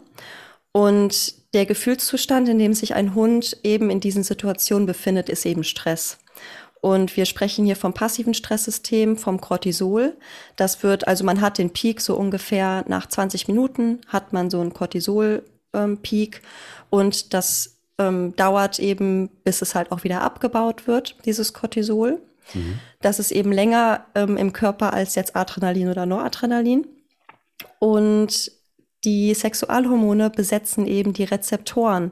Und 0.71 1.53
der 1.53 1.65
Gefühlszustand, 1.65 2.49
in 2.49 2.59
dem 2.59 2.73
sich 2.73 2.95
ein 2.95 3.15
Hund 3.15 3.57
eben 3.63 3.89
in 3.89 3.99
diesen 3.99 4.23
Situationen 4.23 4.85
befindet, 4.85 5.29
ist 5.29 5.45
eben 5.45 5.63
Stress. 5.63 6.17
Und 6.85 7.17
wir 7.17 7.25
sprechen 7.25 7.65
hier 7.65 7.75
vom 7.75 7.95
passiven 7.95 8.35
Stresssystem, 8.35 9.17
vom 9.17 9.41
Cortisol. 9.41 10.15
Das 10.55 10.83
wird, 10.83 11.07
also 11.07 11.23
man 11.23 11.41
hat 11.41 11.57
den 11.57 11.71
Peak 11.71 11.99
so 11.99 12.15
ungefähr 12.15 12.85
nach 12.87 13.07
20 13.07 13.47
Minuten 13.47 14.01
hat 14.07 14.33
man 14.33 14.51
so 14.51 14.61
einen 14.61 14.71
Cortisol-Peak 14.71 16.35
ähm, 16.35 16.47
und 16.91 17.33
das 17.33 17.77
ähm, 17.97 18.35
dauert 18.35 18.77
eben, 18.77 19.29
bis 19.43 19.63
es 19.63 19.73
halt 19.73 19.91
auch 19.91 20.03
wieder 20.03 20.21
abgebaut 20.21 20.85
wird, 20.85 21.17
dieses 21.25 21.53
Cortisol. 21.53 22.21
Mhm. 22.53 22.77
Das 23.01 23.17
ist 23.17 23.31
eben 23.31 23.51
länger 23.51 24.05
ähm, 24.13 24.37
im 24.37 24.53
Körper 24.53 24.93
als 24.93 25.15
jetzt 25.15 25.35
Adrenalin 25.35 25.89
oder 25.89 26.05
Noradrenalin. 26.05 26.85
Und 27.79 28.51
die 29.03 29.33
Sexualhormone 29.33 30.29
besetzen 30.29 30.85
eben 30.85 31.13
die 31.13 31.23
Rezeptoren 31.23 32.11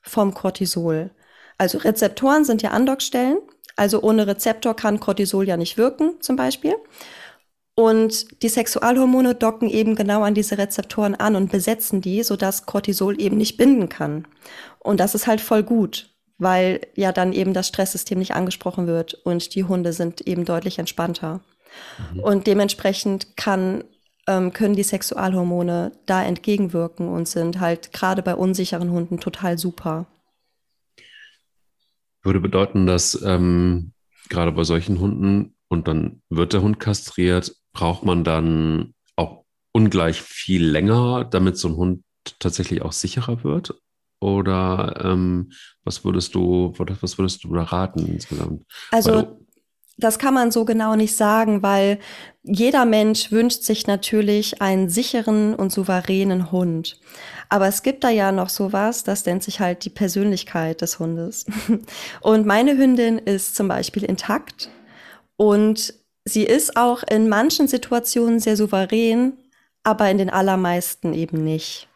vom 0.00 0.32
Cortisol. 0.32 1.10
Also 1.58 1.78
Rezeptoren 1.78 2.44
sind 2.44 2.62
ja 2.62 2.70
Andockstellen 2.70 3.38
also 3.76 4.02
ohne 4.02 4.26
Rezeptor 4.26 4.74
kann 4.74 5.00
Cortisol 5.00 5.46
ja 5.46 5.56
nicht 5.56 5.76
wirken, 5.76 6.20
zum 6.20 6.36
Beispiel. 6.36 6.74
Und 7.74 8.42
die 8.42 8.48
Sexualhormone 8.48 9.34
docken 9.34 9.70
eben 9.70 9.94
genau 9.94 10.22
an 10.22 10.34
diese 10.34 10.58
Rezeptoren 10.58 11.14
an 11.14 11.36
und 11.36 11.50
besetzen 11.50 12.02
die, 12.02 12.22
sodass 12.22 12.66
Cortisol 12.66 13.18
eben 13.20 13.38
nicht 13.38 13.56
binden 13.56 13.88
kann. 13.88 14.26
Und 14.78 15.00
das 15.00 15.14
ist 15.14 15.26
halt 15.26 15.40
voll 15.40 15.62
gut, 15.62 16.10
weil 16.38 16.80
ja 16.94 17.12
dann 17.12 17.32
eben 17.32 17.54
das 17.54 17.68
Stresssystem 17.68 18.18
nicht 18.18 18.34
angesprochen 18.34 18.86
wird 18.86 19.14
und 19.14 19.54
die 19.54 19.64
Hunde 19.64 19.94
sind 19.94 20.20
eben 20.22 20.44
deutlich 20.44 20.78
entspannter. 20.78 21.40
Mhm. 22.12 22.20
Und 22.20 22.46
dementsprechend 22.46 23.38
kann, 23.38 23.84
ähm, 24.26 24.52
können 24.52 24.76
die 24.76 24.82
Sexualhormone 24.82 25.92
da 26.04 26.22
entgegenwirken 26.22 27.08
und 27.08 27.26
sind 27.26 27.58
halt 27.58 27.94
gerade 27.94 28.22
bei 28.22 28.34
unsicheren 28.34 28.90
Hunden 28.90 29.18
total 29.18 29.56
super. 29.56 30.06
Würde 32.22 32.40
bedeuten, 32.40 32.86
dass 32.86 33.20
ähm, 33.22 33.92
gerade 34.28 34.52
bei 34.52 34.64
solchen 34.64 35.00
Hunden 35.00 35.54
und 35.68 35.88
dann 35.88 36.22
wird 36.28 36.52
der 36.52 36.62
Hund 36.62 36.78
kastriert, 36.78 37.56
braucht 37.72 38.04
man 38.04 38.24
dann 38.24 38.94
auch 39.16 39.44
ungleich 39.72 40.20
viel 40.20 40.64
länger, 40.64 41.24
damit 41.24 41.56
so 41.56 41.68
ein 41.68 41.76
Hund 41.76 42.04
tatsächlich 42.38 42.82
auch 42.82 42.92
sicherer 42.92 43.42
wird? 43.44 43.74
Oder 44.20 45.00
ähm, 45.04 45.52
was 45.82 46.04
würdest 46.04 46.34
du, 46.34 46.72
was 46.76 47.18
würdest 47.18 47.42
du 47.42 47.52
da 47.54 47.64
raten 47.64 48.06
insgesamt? 48.06 48.64
Also 48.92 49.38
das 49.98 50.18
kann 50.18 50.34
man 50.34 50.50
so 50.50 50.64
genau 50.64 50.96
nicht 50.96 51.16
sagen, 51.16 51.62
weil 51.62 51.98
jeder 52.42 52.84
Mensch 52.84 53.30
wünscht 53.30 53.62
sich 53.62 53.86
natürlich 53.86 54.60
einen 54.60 54.88
sicheren 54.88 55.54
und 55.54 55.72
souveränen 55.72 56.50
Hund. 56.50 56.98
Aber 57.52 57.66
es 57.66 57.82
gibt 57.82 58.02
da 58.02 58.08
ja 58.08 58.32
noch 58.32 58.48
sowas, 58.48 59.04
das 59.04 59.26
nennt 59.26 59.42
sich 59.42 59.60
halt 59.60 59.84
die 59.84 59.90
Persönlichkeit 59.90 60.80
des 60.80 60.98
Hundes. 60.98 61.44
Und 62.22 62.46
meine 62.46 62.78
Hündin 62.78 63.18
ist 63.18 63.56
zum 63.56 63.68
Beispiel 63.68 64.04
intakt 64.04 64.70
und 65.36 65.92
sie 66.24 66.44
ist 66.44 66.78
auch 66.78 67.02
in 67.02 67.28
manchen 67.28 67.68
Situationen 67.68 68.40
sehr 68.40 68.56
souverän, 68.56 69.34
aber 69.82 70.10
in 70.10 70.16
den 70.16 70.30
allermeisten 70.30 71.12
eben 71.12 71.44
nicht. 71.44 71.88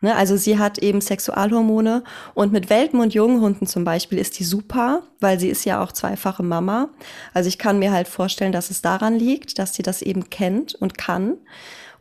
Ne? 0.00 0.16
Also 0.16 0.36
sie 0.36 0.58
hat 0.58 0.78
eben 0.78 1.00
Sexualhormone 1.00 2.02
und 2.34 2.52
mit 2.52 2.68
Welpen 2.68 2.98
und 2.98 3.14
jungen 3.14 3.40
Hunden 3.40 3.68
zum 3.68 3.84
Beispiel 3.84 4.18
ist 4.18 4.40
die 4.40 4.44
super, 4.44 5.04
weil 5.20 5.38
sie 5.38 5.50
ist 5.50 5.64
ja 5.64 5.80
auch 5.80 5.92
zweifache 5.92 6.42
Mama. 6.42 6.88
Also 7.32 7.46
ich 7.46 7.58
kann 7.58 7.78
mir 7.78 7.92
halt 7.92 8.08
vorstellen, 8.08 8.50
dass 8.50 8.70
es 8.70 8.82
daran 8.82 9.14
liegt, 9.14 9.60
dass 9.60 9.74
sie 9.74 9.84
das 9.84 10.02
eben 10.02 10.30
kennt 10.30 10.74
und 10.74 10.98
kann. 10.98 11.36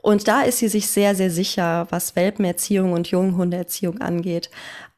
Und 0.06 0.28
da 0.28 0.44
ist 0.44 0.60
sie 0.60 0.68
sich 0.68 0.88
sehr, 0.88 1.16
sehr 1.16 1.32
sicher, 1.32 1.88
was 1.90 2.16
Welpenerziehung 2.16 2.94
und 2.94 3.08
Junghundeerziehung 3.08 4.02
angeht. 4.02 4.52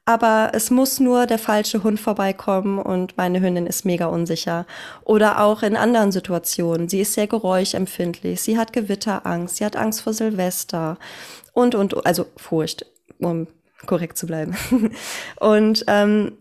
Aber 0.04 0.52
es 0.54 0.70
muss 0.70 1.00
nur 1.00 1.28
der 1.28 1.40
falsche 1.40 1.82
Hund 1.82 1.98
vorbeikommen 1.98 2.78
und 2.78 3.16
meine 3.16 3.40
Hündin 3.40 3.68
ist 3.68 3.86
mega 3.86 4.08
unsicher. 4.08 4.66
Oder 5.06 5.40
auch 5.40 5.64
in 5.64 5.78
anderen 5.78 6.12
Situationen. 6.12 6.90
Sie 6.90 7.00
ist 7.00 7.14
sehr 7.14 7.28
geräuschempfindlich. 7.28 8.42
Sie 8.42 8.58
hat 8.58 8.74
Gewitterangst. 8.74 9.56
Sie 9.56 9.64
hat 9.64 9.78
Angst 9.78 10.02
vor 10.02 10.12
Silvester 10.12 10.98
und, 11.54 11.74
und, 11.74 12.06
also 12.06 12.26
Furcht, 12.36 12.86
um 13.18 13.48
korrekt 13.86 14.18
zu 14.18 14.28
bleiben. 14.28 14.58
und 15.40 15.86
ähm, 15.88 16.34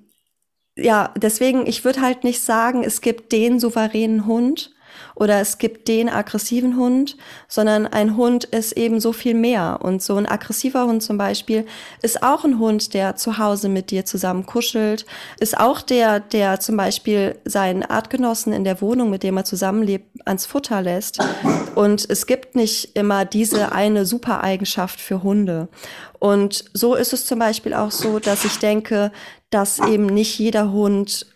ja, 0.75 1.15
deswegen, 1.15 1.69
ich 1.69 1.85
würde 1.85 2.01
halt 2.01 2.25
nicht 2.25 2.41
sagen, 2.41 2.83
es 2.83 3.01
gibt 3.01 3.31
den 3.31 3.61
souveränen 3.61 4.27
Hund 4.27 4.73
oder 5.17 5.41
es 5.41 5.57
gibt 5.57 5.89
den 5.89 6.11
aggressiven 6.11 6.77
Hund, 6.77 7.17
sondern 7.49 7.87
ein 7.87 8.17
Hund 8.19 8.45
ist 8.45 8.73
eben 8.73 9.01
so 9.01 9.15
viel 9.15 9.33
mehr. 9.33 9.79
Und 9.83 10.03
so 10.03 10.17
ein 10.17 10.27
aggressiver 10.27 10.87
Hund 10.87 11.03
zum 11.03 11.17
Beispiel 11.17 11.65
ist 12.03 12.23
auch 12.23 12.45
ein 12.45 12.59
Hund, 12.59 12.93
der 12.93 13.17
zu 13.17 13.39
Hause 13.39 13.71
mit 13.71 13.91
dir 13.91 14.05
zusammen 14.05 14.45
kuschelt, 14.45 15.07
ist 15.41 15.59
auch 15.59 15.81
der, 15.81 16.21
der 16.21 16.61
zum 16.61 16.77
Beispiel 16.77 17.37
seinen 17.47 17.83
Artgenossen 17.83 18.53
in 18.53 18.65
der 18.65 18.83
Wohnung, 18.83 19.09
mit 19.09 19.23
dem 19.23 19.39
er 19.39 19.45
zusammenlebt, 19.45 20.07
ans 20.27 20.45
Futter 20.45 20.83
lässt. 20.83 21.19
Und 21.75 22.09
es 22.09 22.27
gibt 22.27 22.55
nicht 22.55 22.95
immer 22.95 23.25
diese 23.25 23.73
eine 23.73 24.05
super 24.05 24.45
Eigenschaft 24.45 25.01
für 25.01 25.23
Hunde. 25.23 25.69
Und 26.19 26.65
so 26.75 26.95
ist 26.95 27.15
es 27.15 27.25
zum 27.25 27.39
Beispiel 27.39 27.73
auch 27.73 27.91
so, 27.91 28.19
dass 28.19 28.45
ich 28.45 28.59
denke, 28.59 29.13
dass 29.49 29.79
eben 29.79 30.07
nicht 30.07 30.39
jeder 30.39 30.73
Hund 30.73 31.27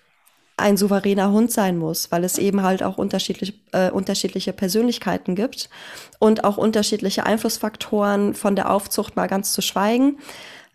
ein 0.61 0.77
souveräner 0.77 1.33
Hund 1.33 1.51
sein 1.51 1.77
muss, 1.77 2.11
weil 2.13 2.25
es 2.25 2.39
eben 2.39 2.63
halt 2.63 2.83
auch 2.83 2.99
unterschiedliche, 2.99 3.55
äh, 3.73 3.91
unterschiedliche 3.91 4.53
Persönlichkeiten 4.53 5.35
gibt 5.35 5.69
und 6.19 6.45
auch 6.45 6.57
unterschiedliche 6.57 7.25
Einflussfaktoren 7.25 8.35
von 8.35 8.57
der 8.57 8.71
Aufzucht 8.71 9.17
mal 9.17 9.27
ganz 9.27 9.53
zu 9.53 9.63
schweigen. 9.63 10.19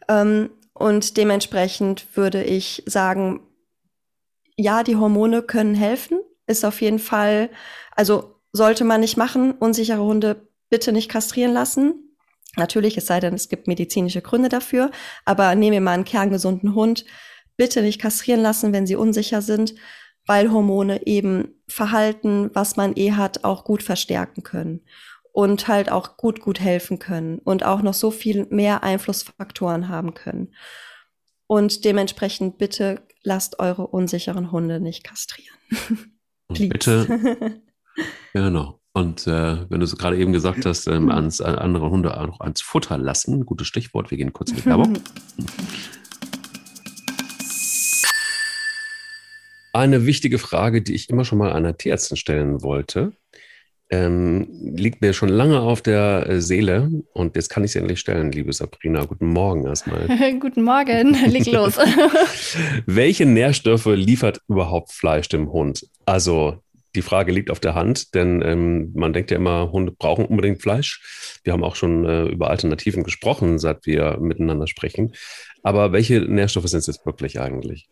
Ähm, 0.08 0.50
und 0.74 1.18
dementsprechend 1.18 2.06
würde 2.16 2.44
ich 2.44 2.84
sagen, 2.86 3.42
ja, 4.58 4.84
die 4.84 4.96
Hormone 4.96 5.42
können 5.42 5.76
helfen, 5.76 6.20
ist 6.48 6.66
auf 6.66 6.82
jeden 6.82 7.00
Fall, 7.00 7.50
also 7.96 8.36
sollte 8.52 8.84
man 8.84 9.02
nicht 9.02 9.18
machen, 9.18 9.54
unsichere 9.54 10.04
Hunde 10.04 10.48
bitte 10.70 10.92
nicht 10.92 11.10
kastrieren 11.10 11.54
lassen. 11.54 12.18
Natürlich, 12.58 12.98
es 12.98 13.06
sei 13.06 13.20
denn, 13.20 13.34
es 13.34 13.50
gibt 13.50 13.68
medizinische 13.68 14.22
Gründe 14.22 14.50
dafür, 14.50 14.92
aber 15.26 15.56
nehmen 15.56 15.74
wir 15.74 15.82
mal 15.82 15.92
einen 15.92 16.06
kerngesunden 16.06 16.74
Hund, 16.74 17.06
bitte 17.58 17.82
nicht 17.82 18.02
kastrieren 18.02 18.42
lassen, 18.42 18.74
wenn 18.74 18.88
sie 18.88 18.96
unsicher 18.96 19.42
sind, 19.42 19.76
weil 20.26 20.52
Hormone 20.52 21.06
eben 21.06 21.50
Verhalten, 21.68 22.50
was 22.54 22.76
man 22.76 22.94
eh 22.96 23.12
hat, 23.12 23.44
auch 23.44 23.64
gut 23.64 23.84
verstärken 23.84 24.44
können 24.44 24.82
und 25.32 25.68
halt 25.68 25.92
auch 25.92 26.18
gut, 26.18 26.40
gut 26.40 26.60
helfen 26.60 27.00
können 27.00 27.40
und 27.40 27.64
auch 27.66 27.82
noch 27.82 27.94
so 27.94 28.10
viel 28.10 28.48
mehr 28.50 28.84
Einflussfaktoren 28.84 29.90
haben 29.90 30.14
können. 30.14 30.54
Und 31.48 31.86
dementsprechend 31.86 32.58
bitte 32.58 33.02
lasst 33.24 33.60
eure 33.60 33.88
unsicheren 33.88 34.52
Hunde 34.52 34.80
nicht 34.80 35.04
kastrieren. 35.04 35.58
bitte. 36.48 37.62
genau. 38.34 38.80
Und 38.94 39.28
äh, 39.28 39.70
wenn 39.70 39.82
du 39.82 39.84
es 39.84 39.98
gerade 39.98 40.18
eben 40.18 40.32
gesagt 40.32 40.66
hast, 40.66 40.88
ähm, 40.88 41.12
ans, 41.12 41.42
äh, 41.42 41.44
andere 41.44 41.90
Hunde 41.90 42.18
auch 42.18 42.40
ans 42.40 42.62
Futter 42.62 42.98
lassen, 42.98 43.46
gutes 43.46 43.68
Stichwort, 43.68 44.10
wir 44.10 44.18
gehen 44.18 44.32
kurz 44.32 44.54
mit 44.54 44.66
Werbung. 44.66 44.94
Eine 49.76 50.06
wichtige 50.06 50.40
Frage, 50.40 50.82
die 50.82 50.96
ich 50.96 51.10
immer 51.10 51.26
schon 51.26 51.38
mal 51.38 51.52
einer 51.52 51.76
Tierärztin 51.76 52.16
stellen 52.16 52.64
wollte, 52.64 53.12
ähm, 53.90 54.48
liegt 54.74 55.02
mir 55.02 55.12
schon 55.12 55.28
lange 55.28 55.60
auf 55.60 55.82
der 55.82 56.30
äh, 56.30 56.40
Seele 56.40 56.90
und 57.12 57.36
jetzt 57.36 57.50
kann 57.50 57.66
ich 57.66 57.74
sie 57.74 57.80
endlich 57.80 58.00
stellen, 58.00 58.32
liebe 58.32 58.54
Sabrina. 58.54 59.04
Guten 59.04 59.28
Morgen 59.28 59.66
erstmal. 59.66 60.08
Guten 60.40 60.64
Morgen, 60.64 61.14
leg 61.28 61.46
los. 61.48 61.76
Welche 62.86 63.26
Nährstoffe 63.26 63.88
liefert 63.88 64.40
überhaupt 64.48 64.94
Fleisch 64.94 65.28
dem 65.28 65.52
Hund? 65.52 65.86
Also 66.06 66.62
die 66.96 67.02
Frage 67.02 67.34
liegt 67.34 67.52
auf 67.52 67.60
der 67.60 67.76
Hand, 67.76 68.16
denn 68.16 68.42
ähm, 68.44 68.94
man 68.96 69.12
denkt 69.12 69.30
ja 69.30 69.36
immer, 69.36 69.74
Hunde 69.74 69.92
brauchen 69.92 70.24
unbedingt 70.24 70.62
Fleisch. 70.62 71.42
Wir 71.44 71.52
haben 71.52 71.66
auch 71.66 71.76
schon 71.76 72.06
äh, 72.06 72.28
über 72.28 72.50
Alternativen 72.50 73.04
gesprochen, 73.04 73.60
seit 73.60 73.86
wir 73.86 74.20
miteinander 74.22 74.68
sprechen. 74.68 75.12
Aber 75.64 75.92
welche 75.92 76.22
Nährstoffe 76.22 76.70
sind 76.70 76.80
es 76.80 76.88
jetzt 76.88 77.06
wirklich 77.06 77.42
eigentlich? 77.42 77.90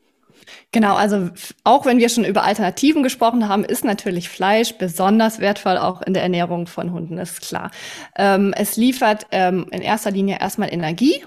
Genau, 0.74 0.96
also 0.96 1.30
auch 1.64 1.86
wenn 1.86 2.00
wir 2.00 2.10
schon 2.10 2.26
über 2.26 2.44
Alternativen 2.44 3.04
gesprochen 3.04 3.48
haben, 3.48 3.64
ist 3.64 3.86
natürlich 3.86 4.28
Fleisch 4.28 4.74
besonders 4.74 5.40
wertvoll, 5.40 5.78
auch 5.78 6.02
in 6.02 6.16
der 6.16 6.24
Ernährung 6.24 6.66
von 6.66 6.92
Hunden, 6.92 7.20
ist 7.20 7.42
klar. 7.42 7.70
Ähm, 8.18 8.56
es 8.58 8.76
liefert 8.76 9.28
ähm, 9.30 9.68
in 9.70 9.84
erster 9.84 10.10
Linie 10.10 10.40
erstmal 10.42 10.74
Energie 10.74 11.24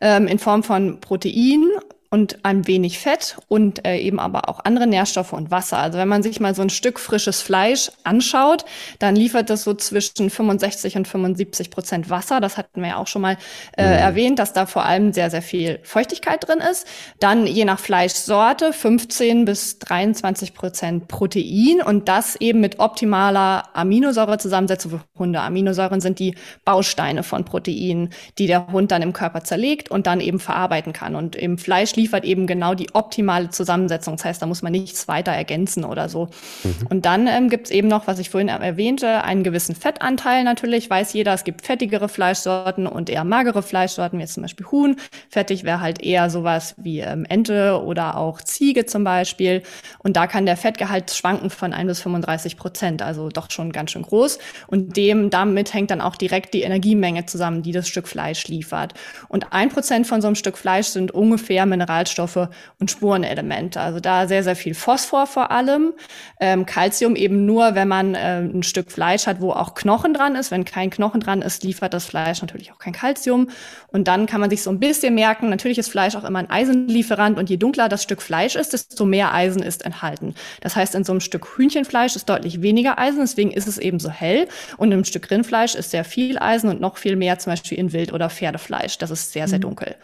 ähm, 0.00 0.26
in 0.26 0.40
Form 0.40 0.64
von 0.64 0.98
Protein 0.98 1.64
und 2.10 2.42
ein 2.42 2.66
wenig 2.66 2.98
Fett 2.98 3.36
und 3.48 3.86
äh, 3.86 3.98
eben 3.98 4.18
aber 4.18 4.48
auch 4.48 4.60
andere 4.64 4.86
Nährstoffe 4.86 5.34
und 5.34 5.50
Wasser. 5.50 5.78
Also 5.78 5.98
wenn 5.98 6.08
man 6.08 6.22
sich 6.22 6.40
mal 6.40 6.54
so 6.54 6.62
ein 6.62 6.70
Stück 6.70 6.98
frisches 6.98 7.42
Fleisch 7.42 7.90
anschaut, 8.02 8.64
dann 8.98 9.14
liefert 9.14 9.50
das 9.50 9.64
so 9.64 9.74
zwischen 9.74 10.30
65 10.30 10.96
und 10.96 11.06
75 11.06 11.70
Prozent 11.70 12.08
Wasser. 12.08 12.40
Das 12.40 12.56
hatten 12.56 12.80
wir 12.80 12.88
ja 12.88 12.96
auch 12.96 13.08
schon 13.08 13.22
mal 13.22 13.36
äh, 13.76 13.86
mhm. 13.86 13.92
erwähnt, 13.92 14.38
dass 14.38 14.54
da 14.54 14.64
vor 14.64 14.86
allem 14.86 15.12
sehr, 15.12 15.30
sehr 15.30 15.42
viel 15.42 15.80
Feuchtigkeit 15.82 16.48
drin 16.48 16.60
ist. 16.60 16.86
Dann 17.20 17.46
je 17.46 17.66
nach 17.66 17.78
Fleischsorte 17.78 18.72
15 18.72 19.44
bis 19.44 19.78
23 19.78 20.54
Prozent 20.54 21.08
Protein 21.08 21.82
und 21.84 22.08
das 22.08 22.36
eben 22.36 22.60
mit 22.60 22.78
optimaler 22.78 23.64
Aminosäurezusammensetzung 23.74 24.92
für 24.92 25.00
Hunde. 25.18 25.40
Aminosäuren 25.40 26.00
sind 26.00 26.20
die 26.20 26.34
Bausteine 26.64 27.22
von 27.22 27.44
Proteinen, 27.44 28.10
die 28.38 28.46
der 28.46 28.68
Hund 28.68 28.92
dann 28.92 29.02
im 29.02 29.12
Körper 29.12 29.44
zerlegt 29.44 29.90
und 29.90 30.06
dann 30.06 30.22
eben 30.22 30.40
verarbeiten 30.40 30.94
kann. 30.94 31.14
Und 31.14 31.36
im 31.36 31.58
Fleisch 31.58 31.97
liefert 31.98 32.24
eben 32.24 32.46
genau 32.46 32.74
die 32.74 32.94
optimale 32.94 33.50
Zusammensetzung. 33.50 34.16
Das 34.16 34.24
heißt, 34.24 34.40
da 34.40 34.46
muss 34.46 34.62
man 34.62 34.72
nichts 34.72 35.08
weiter 35.08 35.32
ergänzen 35.32 35.84
oder 35.84 36.08
so. 36.08 36.28
Mhm. 36.64 36.86
Und 36.88 37.04
dann 37.04 37.26
ähm, 37.26 37.50
gibt 37.50 37.66
es 37.66 37.70
eben 37.70 37.88
noch, 37.88 38.06
was 38.06 38.18
ich 38.18 38.30
vorhin 38.30 38.48
erwähnte, 38.48 39.24
einen 39.24 39.42
gewissen 39.42 39.74
Fettanteil 39.74 40.44
natürlich. 40.44 40.88
Weiß 40.88 41.12
jeder, 41.12 41.34
es 41.34 41.44
gibt 41.44 41.66
fettigere 41.66 42.08
Fleischsorten 42.08 42.86
und 42.86 43.10
eher 43.10 43.24
magere 43.24 43.62
Fleischsorten, 43.62 44.18
wie 44.18 44.22
jetzt 44.22 44.34
zum 44.34 44.44
Beispiel 44.44 44.66
Huhn. 44.70 44.96
Fettig 45.28 45.64
wäre 45.64 45.80
halt 45.80 46.00
eher 46.00 46.30
sowas 46.30 46.74
wie 46.78 47.00
ähm, 47.00 47.26
Ente 47.28 47.82
oder 47.82 48.16
auch 48.16 48.40
Ziege 48.40 48.86
zum 48.86 49.02
Beispiel. 49.04 49.62
Und 49.98 50.16
da 50.16 50.26
kann 50.26 50.46
der 50.46 50.56
Fettgehalt 50.56 51.10
schwanken 51.10 51.50
von 51.50 51.72
1 51.72 51.88
bis 51.88 52.00
35 52.00 52.56
Prozent, 52.56 53.02
also 53.02 53.28
doch 53.28 53.50
schon 53.50 53.72
ganz 53.72 53.90
schön 53.90 54.02
groß. 54.02 54.38
Und 54.68 54.96
dem, 54.96 55.30
damit 55.30 55.74
hängt 55.74 55.90
dann 55.90 56.00
auch 56.00 56.14
direkt 56.14 56.54
die 56.54 56.62
Energiemenge 56.62 57.26
zusammen, 57.26 57.62
die 57.62 57.72
das 57.72 57.88
Stück 57.88 58.06
Fleisch 58.06 58.46
liefert. 58.46 58.94
Und 59.28 59.52
ein 59.52 59.68
Prozent 59.68 60.06
von 60.06 60.22
so 60.22 60.28
einem 60.28 60.36
Stück 60.36 60.56
Fleisch 60.56 60.86
sind 60.86 61.10
ungefähr 61.10 61.66
Mineralien 61.66 61.87
Mineralstoffe 61.88 62.48
und 62.78 62.90
Spurenelemente. 62.90 63.80
Also 63.80 64.00
da 64.00 64.26
sehr, 64.28 64.44
sehr 64.44 64.56
viel 64.56 64.74
Phosphor 64.74 65.26
vor 65.26 65.50
allem. 65.50 65.94
Ähm, 66.40 66.66
Calcium 66.66 67.16
eben 67.16 67.46
nur, 67.46 67.74
wenn 67.74 67.88
man 67.88 68.14
äh, 68.14 68.40
ein 68.40 68.62
Stück 68.62 68.92
Fleisch 68.92 69.26
hat, 69.26 69.40
wo 69.40 69.52
auch 69.52 69.74
Knochen 69.74 70.14
dran 70.14 70.36
ist. 70.36 70.50
Wenn 70.50 70.64
kein 70.64 70.90
Knochen 70.90 71.20
dran 71.20 71.42
ist, 71.42 71.64
liefert 71.64 71.94
das 71.94 72.04
Fleisch 72.04 72.40
natürlich 72.40 72.72
auch 72.72 72.78
kein 72.78 72.92
Calcium. 72.92 73.48
Und 73.88 74.08
dann 74.08 74.26
kann 74.26 74.40
man 74.40 74.50
sich 74.50 74.62
so 74.62 74.70
ein 74.70 74.78
bisschen 74.78 75.14
merken, 75.14 75.48
natürlich 75.48 75.78
ist 75.78 75.90
Fleisch 75.90 76.14
auch 76.14 76.24
immer 76.24 76.38
ein 76.38 76.50
Eisenlieferant 76.50 77.38
und 77.38 77.48
je 77.50 77.56
dunkler 77.56 77.88
das 77.88 78.02
Stück 78.02 78.22
Fleisch 78.22 78.54
ist, 78.54 78.72
desto 78.72 79.04
mehr 79.04 79.32
Eisen 79.32 79.62
ist 79.62 79.84
enthalten. 79.84 80.34
Das 80.60 80.76
heißt, 80.76 80.94
in 80.94 81.04
so 81.04 81.12
einem 81.12 81.20
Stück 81.20 81.56
Hühnchenfleisch 81.56 82.16
ist 82.16 82.28
deutlich 82.28 82.62
weniger 82.62 82.98
Eisen, 82.98 83.20
deswegen 83.20 83.50
ist 83.50 83.66
es 83.66 83.78
eben 83.78 83.98
so 83.98 84.10
hell. 84.10 84.48
Und 84.76 84.92
im 84.92 85.04
Stück 85.04 85.30
Rindfleisch 85.30 85.74
ist 85.74 85.90
sehr 85.90 86.04
viel 86.04 86.38
Eisen 86.38 86.68
und 86.68 86.80
noch 86.80 86.98
viel 86.98 87.16
mehr 87.16 87.38
zum 87.38 87.52
Beispiel 87.52 87.78
in 87.78 87.92
Wild- 87.92 88.12
oder 88.12 88.28
Pferdefleisch. 88.30 88.98
Das 88.98 89.10
ist 89.10 89.32
sehr, 89.32 89.48
sehr 89.48 89.58
mhm. 89.58 89.62
dunkel. 89.62 89.96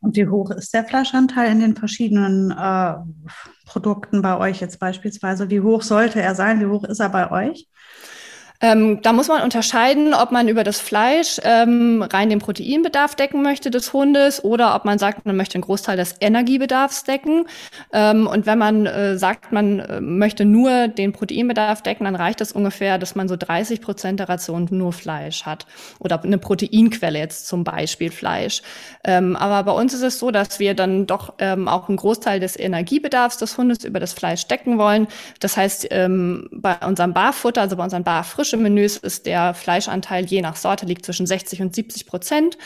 Und 0.00 0.16
wie 0.16 0.28
hoch 0.28 0.50
ist 0.50 0.72
der 0.72 0.84
Fleischanteil 0.84 1.50
in 1.50 1.60
den 1.60 1.76
verschiedenen 1.76 2.50
äh, 2.50 2.94
Produkten 3.66 4.22
bei 4.22 4.36
euch 4.38 4.60
jetzt 4.60 4.78
beispielsweise? 4.78 5.50
Wie 5.50 5.60
hoch 5.60 5.82
sollte 5.82 6.20
er 6.20 6.34
sein? 6.34 6.60
Wie 6.60 6.66
hoch 6.66 6.84
ist 6.84 7.00
er 7.00 7.08
bei 7.08 7.30
euch? 7.30 7.68
Ähm, 8.62 9.00
da 9.02 9.12
muss 9.12 9.28
man 9.28 9.42
unterscheiden, 9.42 10.12
ob 10.12 10.32
man 10.32 10.48
über 10.48 10.64
das 10.64 10.80
Fleisch 10.80 11.40
ähm, 11.44 12.02
rein 12.02 12.28
den 12.28 12.40
Proteinbedarf 12.40 13.14
decken 13.14 13.42
möchte 13.42 13.70
des 13.70 13.92
Hundes 13.92 14.44
oder 14.44 14.74
ob 14.74 14.84
man 14.84 14.98
sagt, 14.98 15.24
man 15.24 15.36
möchte 15.36 15.54
einen 15.54 15.62
Großteil 15.62 15.96
des 15.96 16.16
Energiebedarfs 16.20 17.04
decken. 17.04 17.46
Ähm, 17.92 18.26
und 18.26 18.44
wenn 18.44 18.58
man 18.58 18.84
äh, 18.84 19.16
sagt, 19.16 19.50
man 19.52 19.80
äh, 19.80 20.00
möchte 20.00 20.44
nur 20.44 20.88
den 20.88 21.12
Proteinbedarf 21.12 21.82
decken, 21.82 22.04
dann 22.04 22.16
reicht 22.16 22.40
das 22.40 22.52
ungefähr, 22.52 22.98
dass 22.98 23.14
man 23.14 23.28
so 23.28 23.36
30 23.36 23.80
Prozent 23.80 24.20
der 24.20 24.28
Ration 24.28 24.68
nur 24.70 24.92
Fleisch 24.92 25.46
hat 25.46 25.66
oder 25.98 26.22
eine 26.22 26.38
Proteinquelle 26.38 27.18
jetzt 27.18 27.48
zum 27.48 27.64
Beispiel 27.64 28.10
Fleisch. 28.10 28.62
Ähm, 29.04 29.36
aber 29.36 29.62
bei 29.72 29.80
uns 29.80 29.94
ist 29.94 30.02
es 30.02 30.18
so, 30.18 30.30
dass 30.30 30.58
wir 30.58 30.74
dann 30.74 31.06
doch 31.06 31.34
ähm, 31.38 31.66
auch 31.66 31.88
einen 31.88 31.96
Großteil 31.96 32.40
des 32.40 32.58
Energiebedarfs 32.58 33.38
des 33.38 33.56
Hundes 33.56 33.84
über 33.84 34.00
das 34.00 34.12
Fleisch 34.12 34.46
decken 34.46 34.76
wollen. 34.76 35.08
Das 35.40 35.56
heißt, 35.56 35.88
ähm, 35.90 36.48
bei 36.52 36.76
unserem 36.86 37.14
Barfutter, 37.14 37.62
also 37.62 37.76
bei 37.76 37.84
unseren 37.84 38.04
Barfrisch 38.50 38.62
Menüs 38.62 38.96
ist 38.96 39.26
der 39.26 39.54
Fleischanteil 39.54 40.24
je 40.24 40.42
nach 40.42 40.56
Sorte 40.56 40.86
liegt 40.86 41.04
zwischen 41.04 41.26
60 41.26 41.62
und 41.62 41.74
70 41.74 42.06
Prozent. 42.06 42.58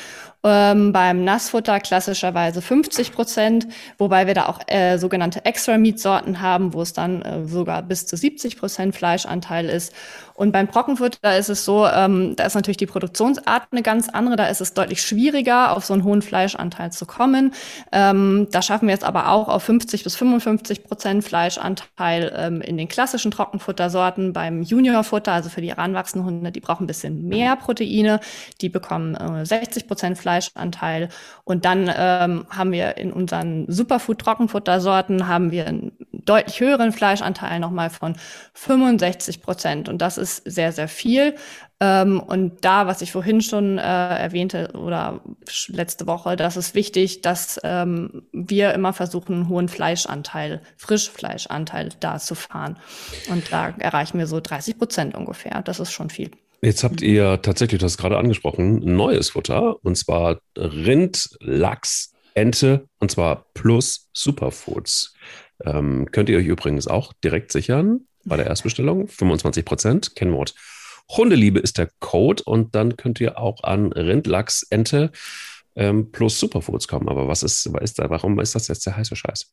Ähm, 0.45 0.93
beim 0.93 1.25
Nassfutter 1.25 1.81
klassischerweise 1.81 2.61
50 2.61 3.13
Prozent, 3.13 3.67
wobei 3.97 4.27
wir 4.27 4.35
da 4.35 4.47
auch 4.47 4.61
äh, 4.67 4.99
sogenannte 4.99 5.45
Extra-Meat-Sorten 5.45 6.43
haben, 6.43 6.75
wo 6.75 6.83
es 6.83 6.93
dann 6.93 7.23
äh, 7.23 7.47
sogar 7.47 7.83
bis 7.83 8.07
zu 8.07 8.17
70 8.17 8.59
Prozent 8.59 8.95
Fleischanteil 8.95 9.71
ist. 9.71 9.95
Und 10.35 10.51
beim 10.51 10.69
Trockenfutter 10.71 11.39
ist 11.39 11.49
es 11.49 11.65
so, 11.65 11.87
ähm, 11.87 12.35
da 12.35 12.45
ist 12.45 12.55
natürlich 12.55 12.77
die 12.77 12.87
Produktionsart 12.87 13.69
eine 13.71 13.83
ganz 13.83 14.09
andere. 14.09 14.35
Da 14.35 14.47
ist 14.47 14.61
es 14.61 14.75
deutlich 14.75 15.01
schwieriger, 15.01 15.77
auf 15.77 15.85
so 15.85 15.95
einen 15.95 16.03
hohen 16.03 16.23
Fleischanteil 16.23 16.91
zu 16.91 17.07
kommen. 17.07 17.55
Ähm, 17.93 18.49
da 18.51 18.61
schaffen 18.61 18.89
wir 18.89 18.95
jetzt 18.95 19.05
aber 19.05 19.29
auch 19.29 19.49
auf 19.49 19.63
50 19.63 20.03
bis 20.03 20.17
55 20.17 20.83
Prozent 20.83 21.23
Fleischanteil 21.23 22.35
ähm, 22.37 22.61
in 22.61 22.77
den 22.77 22.89
klassischen 22.89 23.31
Trockenfuttersorten. 23.31 24.33
Beim 24.33 24.63
Juniorfutter, 24.63 25.33
also 25.33 25.51
für 25.51 25.61
die 25.61 25.69
heranwachsenden 25.69 26.29
Hunde, 26.29 26.51
die 26.51 26.61
brauchen 26.61 26.85
ein 26.85 26.89
bisschen 26.89 27.29
mehr 27.29 27.55
Proteine. 27.55 28.19
Die 28.61 28.69
bekommen 28.69 29.15
äh, 29.15 29.47
60 29.47 29.87
Prozent 29.87 30.19
Fleischanteil. 30.35 31.09
Und 31.45 31.65
dann 31.65 31.91
ähm, 31.95 32.47
haben 32.51 32.73
wir 32.73 32.97
in 32.97 33.13
unseren 33.13 33.67
Superfood-Trockenfuttersorten 33.71 35.29
haben 35.29 35.51
wir 35.51 35.67
einen 35.67 35.93
deutlich 36.13 36.61
höheren 36.61 36.93
Fleischanteil 36.93 37.61
nochmal 37.61 37.91
von 37.91 38.17
65 38.55 39.43
Prozent. 39.43 39.89
Und 39.89 39.99
das 39.99 40.19
ist 40.19 40.43
sehr, 40.45 40.73
sehr 40.73 40.89
viel. 40.89 41.35
Ähm, 41.81 42.21
und 42.21 42.65
da, 42.65 42.87
was 42.87 43.03
ich 43.03 43.13
vorhin 43.13 43.41
schon 43.41 43.79
äh, 43.79 43.83
erwähnte 43.83 44.71
oder 44.75 45.21
letzte 45.69 46.07
Woche, 46.07 46.37
das 46.37 46.57
ist 46.57 46.75
wichtig, 46.75 47.21
dass 47.23 47.61
ähm, 47.63 48.23
wir 48.33 48.75
immer 48.75 48.93
versuchen, 48.93 49.35
einen 49.35 49.49
hohen 49.49 49.69
Fleischanteil, 49.69 50.63
Frischfleischanteil 50.77 51.91
da 52.01 52.19
zu 52.19 52.35
fahren. 52.35 52.79
Und 53.29 53.53
da 53.53 53.75
erreichen 53.79 54.19
wir 54.19 54.27
so 54.27 54.41
30 54.41 54.79
Prozent 54.79 55.15
ungefähr. 55.15 55.63
Das 55.63 55.81
ist 55.81 55.93
schon 55.93 56.11
viel. 56.11 56.31
Jetzt 56.65 56.83
habt 56.83 57.03
ihr 57.03 57.43
tatsächlich, 57.43 57.79
das 57.79 57.99
gerade 57.99 58.17
angesprochen, 58.17 58.79
neues 58.79 59.31
Futter 59.31 59.85
und 59.85 59.99
zwar 59.99 60.41
Rind, 60.57 61.29
Lachs, 61.41 62.15
Ente 62.33 62.89
und 63.01 63.11
zwar 63.11 63.45
plus 63.53 64.09
Superfoods. 64.15 65.13
Ähm, 65.63 66.09
könnt 66.11 66.31
ihr 66.31 66.39
euch 66.39 66.47
übrigens 66.47 66.89
auch 66.89 67.13
direkt 67.23 67.53
sichern 67.53 68.07
bei 68.25 68.39
der 68.39 68.47
Erstbestellung. 68.47 69.09
25 69.09 69.67
Prozent. 69.67 70.17
Kennwort 70.17 70.55
Hundeliebe 71.11 71.61
ist 71.61 71.77
der 71.77 71.91
Code 72.01 72.43
und 72.45 72.75
dann 72.75 72.97
könnt 72.97 73.21
ihr 73.21 73.39
auch 73.39 73.63
an 73.63 73.93
Rindlachs, 73.93 74.67
Ente 74.71 75.13
ähm, 75.77 76.13
plus 76.13 76.41
Superfoods 76.41 76.89
kommen. 76.89 77.11
Aber 77.11 77.29
was 77.29 77.43
ist, 77.43 77.75
was 77.75 77.83
ist 77.83 77.99
da, 77.99 78.09
warum 78.09 78.41
ist 78.41 78.55
das 78.55 78.69
jetzt 78.69 78.87
der 78.87 78.97
heiße 78.97 79.17
Scheiß? 79.17 79.53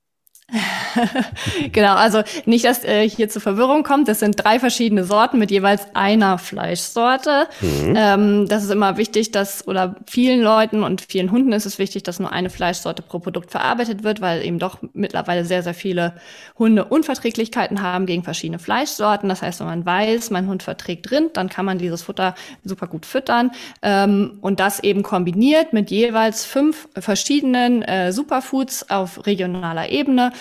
genau, 1.71 1.95
also 1.95 2.21
nicht, 2.45 2.65
dass 2.65 2.83
äh, 2.83 3.07
hier 3.07 3.29
zu 3.29 3.39
Verwirrung 3.39 3.83
kommt. 3.83 4.07
Das 4.07 4.19
sind 4.19 4.43
drei 4.43 4.59
verschiedene 4.59 5.03
Sorten 5.03 5.39
mit 5.39 5.51
jeweils 5.51 5.85
einer 5.93 6.37
Fleischsorte. 6.37 7.47
Mhm. 7.61 7.93
Ähm, 7.95 8.47
das 8.47 8.63
ist 8.63 8.71
immer 8.71 8.97
wichtig, 8.97 9.31
dass, 9.31 9.67
oder 9.67 9.95
vielen 10.05 10.41
Leuten 10.41 10.83
und 10.83 11.01
vielen 11.01 11.31
Hunden 11.31 11.51
ist 11.53 11.65
es 11.65 11.79
wichtig, 11.79 12.03
dass 12.03 12.19
nur 12.19 12.31
eine 12.31 12.49
Fleischsorte 12.49 13.01
pro 13.01 13.19
Produkt 13.19 13.51
verarbeitet 13.51 14.03
wird, 14.03 14.21
weil 14.21 14.45
eben 14.45 14.59
doch 14.59 14.79
mittlerweile 14.93 15.45
sehr, 15.45 15.63
sehr 15.63 15.73
viele 15.73 16.13
Hunde 16.57 16.85
Unverträglichkeiten 16.85 17.81
haben 17.81 18.05
gegen 18.05 18.23
verschiedene 18.23 18.59
Fleischsorten. 18.59 19.29
Das 19.29 19.41
heißt, 19.41 19.59
wenn 19.59 19.67
man 19.67 19.85
weiß, 19.85 20.29
mein 20.31 20.47
Hund 20.47 20.63
verträgt 20.63 21.11
Rind, 21.11 21.37
dann 21.37 21.49
kann 21.49 21.65
man 21.65 21.77
dieses 21.77 22.03
Futter 22.03 22.35
super 22.63 22.87
gut 22.87 23.05
füttern. 23.05 23.51
Ähm, 23.81 24.37
und 24.41 24.59
das 24.59 24.81
eben 24.83 25.03
kombiniert 25.03 25.73
mit 25.73 25.91
jeweils 25.91 26.45
fünf 26.45 26.87
verschiedenen 26.97 27.81
äh, 27.81 28.11
Superfoods 28.11 28.89
auf 28.89 29.25
regionaler 29.25 29.89
Ebene 29.89 30.31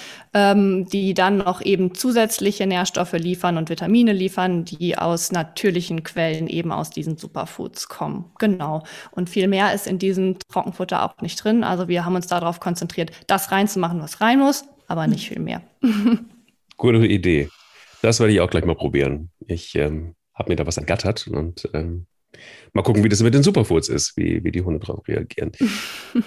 ähm, 0.41 0.87
die 0.87 1.13
dann 1.13 1.39
noch 1.39 1.61
eben 1.61 1.95
zusätzliche 1.95 2.67
Nährstoffe 2.67 3.13
liefern 3.13 3.59
und 3.59 3.69
Vitamine 3.69 4.13
liefern, 4.13 4.65
die 4.65 4.97
aus 4.97 5.33
natürlichen 5.33 6.03
Quellen 6.03 6.49
eben 6.49 6.73
aus 6.73 6.91
diesen 6.91 7.19
Superfoods 7.19 7.89
kommen. 7.89 8.31
Genau. 8.39 8.83
Und 9.11 9.29
viel 9.29 9.49
mehr 9.49 9.75
ist 9.75 9.87
in 9.87 9.99
diesem 9.99 10.39
Trockenfutter 10.39 11.05
auch 11.05 11.21
nicht 11.21 11.43
drin. 11.43 11.63
Also 11.63 11.89
wir 11.89 12.05
haben 12.05 12.15
uns 12.15 12.27
darauf 12.27 12.59
konzentriert, 12.61 13.11
das 13.27 13.53
reinzumachen, 13.53 14.01
was 14.01 14.21
rein 14.21 14.39
muss, 14.39 14.65
aber 14.87 15.07
nicht 15.07 15.29
viel 15.29 15.41
mehr. 15.41 15.63
Gute 16.77 17.07
Idee. 17.07 17.49
Das 18.03 18.19
werde 18.21 18.33
ich 18.33 18.41
auch 18.41 18.51
gleich 18.51 18.65
mal 18.65 18.77
probieren. 18.77 19.31
Ich 19.47 19.75
ähm, 19.75 20.15
habe 20.35 20.51
mir 20.51 20.57
da 20.57 20.67
was 20.67 20.79
ergattert 20.79 21.29
und 21.29 21.69
ähm, 21.75 22.07
Mal 22.73 22.83
gucken, 22.83 23.05
wie 23.05 23.09
das 23.09 23.23
mit 23.23 23.35
den 23.35 23.43
Superfoods 23.43 23.89
ist, 23.89 24.17
wie, 24.17 24.43
wie 24.45 24.53
die 24.53 24.63
Hunde 24.63 24.81
darauf 24.81 25.07
reagieren. 25.09 25.53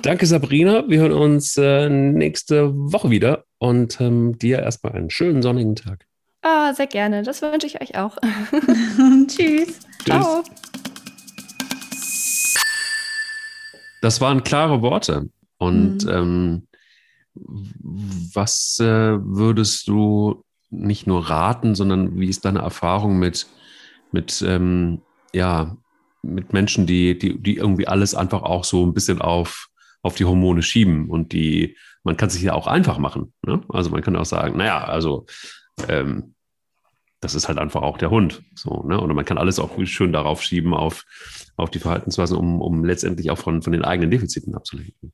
Danke, 0.01 0.25
Sabrina. 0.25 0.83
Wir 0.87 0.99
hören 0.99 1.13
uns 1.13 1.57
äh, 1.57 1.89
nächste 1.89 2.73
Woche 2.73 3.09
wieder 3.09 3.45
und 3.59 3.99
ähm, 4.01 4.37
dir 4.37 4.59
erstmal 4.59 4.93
einen 4.93 5.09
schönen 5.09 5.41
sonnigen 5.41 5.75
Tag. 5.75 6.05
Ah, 6.41 6.73
sehr 6.73 6.87
gerne. 6.87 7.23
Das 7.23 7.41
wünsche 7.41 7.67
ich 7.67 7.81
euch 7.81 7.97
auch. 7.97 8.17
Tschüss. 9.27 9.79
Ciao. 10.03 10.43
Das 14.01 14.19
waren 14.19 14.43
klare 14.43 14.81
Worte. 14.81 15.29
Und 15.57 16.03
mhm. 16.03 16.11
ähm, 16.11 16.67
was 17.35 18.77
äh, 18.79 19.17
würdest 19.19 19.87
du 19.87 20.43
nicht 20.69 21.07
nur 21.07 21.29
raten, 21.29 21.75
sondern 21.75 22.19
wie 22.19 22.27
ist 22.27 22.43
deine 22.43 22.59
Erfahrung 22.59 23.17
mit, 23.17 23.47
mit, 24.11 24.43
ähm, 24.45 25.01
ja, 25.33 25.77
mit 26.23 26.53
Menschen, 26.53 26.87
die, 26.87 27.17
die, 27.17 27.37
die 27.37 27.57
irgendwie 27.57 27.87
alles 27.87 28.15
einfach 28.15 28.41
auch 28.41 28.63
so 28.63 28.85
ein 28.85 28.93
bisschen 28.93 29.21
auf, 29.21 29.67
auf 30.01 30.15
die 30.15 30.25
Hormone 30.25 30.63
schieben 30.63 31.09
und 31.09 31.33
die, 31.33 31.77
man 32.03 32.17
kann 32.17 32.29
sich 32.29 32.41
ja 32.41 32.53
auch 32.53 32.67
einfach 32.67 32.97
machen. 32.97 33.33
Ne? 33.45 33.61
Also 33.69 33.89
man 33.91 34.01
kann 34.01 34.15
auch 34.15 34.25
sagen, 34.25 34.57
naja, 34.57 34.83
also 34.83 35.25
ähm, 35.87 36.33
das 37.19 37.35
ist 37.35 37.47
halt 37.47 37.57
einfach 37.57 37.81
auch 37.81 37.97
der 37.97 38.09
Hund. 38.09 38.43
So, 38.55 38.83
ne? 38.83 38.99
Oder 38.99 39.13
man 39.13 39.25
kann 39.25 39.37
alles 39.37 39.59
auch 39.59 39.71
schön 39.85 40.11
darauf 40.11 40.41
schieben, 40.43 40.73
auf, 40.73 41.05
auf 41.55 41.69
die 41.69 41.79
Verhaltensweisen, 41.79 42.37
um, 42.37 42.61
um 42.61 42.83
letztendlich 42.83 43.31
auch 43.31 43.37
von, 43.37 43.61
von 43.61 43.71
den 43.71 43.85
eigenen 43.85 44.11
Defiziten 44.11 44.55
abzulenken. 44.55 45.13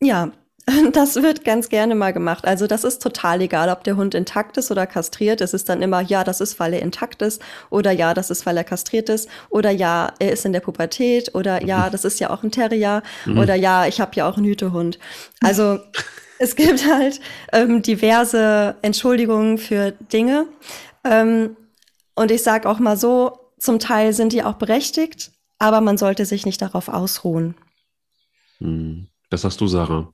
Ja, 0.00 0.32
das 0.92 1.16
wird 1.16 1.44
ganz 1.44 1.68
gerne 1.68 1.94
mal 1.94 2.12
gemacht. 2.12 2.46
Also 2.46 2.66
das 2.66 2.84
ist 2.84 3.02
total 3.02 3.42
egal, 3.42 3.68
ob 3.68 3.84
der 3.84 3.96
Hund 3.96 4.14
intakt 4.14 4.56
ist 4.56 4.70
oder 4.70 4.86
kastriert. 4.86 5.40
Es 5.40 5.52
ist 5.52 5.68
dann 5.68 5.82
immer, 5.82 6.00
ja, 6.00 6.24
das 6.24 6.40
ist, 6.40 6.58
weil 6.58 6.72
er 6.72 6.82
intakt 6.82 7.22
ist 7.22 7.42
oder 7.70 7.92
ja, 7.92 8.14
das 8.14 8.30
ist, 8.30 8.46
weil 8.46 8.56
er 8.56 8.64
kastriert 8.64 9.08
ist 9.08 9.28
oder 9.50 9.70
ja, 9.70 10.12
er 10.18 10.32
ist 10.32 10.44
in 10.46 10.52
der 10.52 10.60
Pubertät 10.60 11.34
oder 11.34 11.62
ja, 11.62 11.90
das 11.90 12.04
ist 12.04 12.20
ja 12.20 12.30
auch 12.30 12.42
ein 12.42 12.50
Terrier 12.50 13.02
mhm. 13.26 13.38
oder 13.38 13.54
ja, 13.54 13.86
ich 13.86 14.00
habe 14.00 14.12
ja 14.14 14.28
auch 14.28 14.36
einen 14.36 14.46
Hütehund. 14.46 14.98
Also 15.42 15.80
es 16.38 16.56
gibt 16.56 16.86
halt 16.90 17.20
ähm, 17.52 17.82
diverse 17.82 18.76
Entschuldigungen 18.82 19.58
für 19.58 19.92
Dinge. 19.92 20.46
Ähm, 21.04 21.56
und 22.14 22.30
ich 22.30 22.42
sage 22.42 22.68
auch 22.68 22.78
mal 22.78 22.96
so, 22.96 23.38
zum 23.58 23.78
Teil 23.78 24.12
sind 24.12 24.32
die 24.32 24.42
auch 24.42 24.54
berechtigt, 24.54 25.32
aber 25.58 25.80
man 25.80 25.98
sollte 25.98 26.24
sich 26.24 26.46
nicht 26.46 26.62
darauf 26.62 26.88
ausruhen. 26.88 27.54
Hm. 28.58 29.08
Das 29.30 29.42
sagst 29.42 29.60
du, 29.60 29.66
Sarah. 29.66 30.12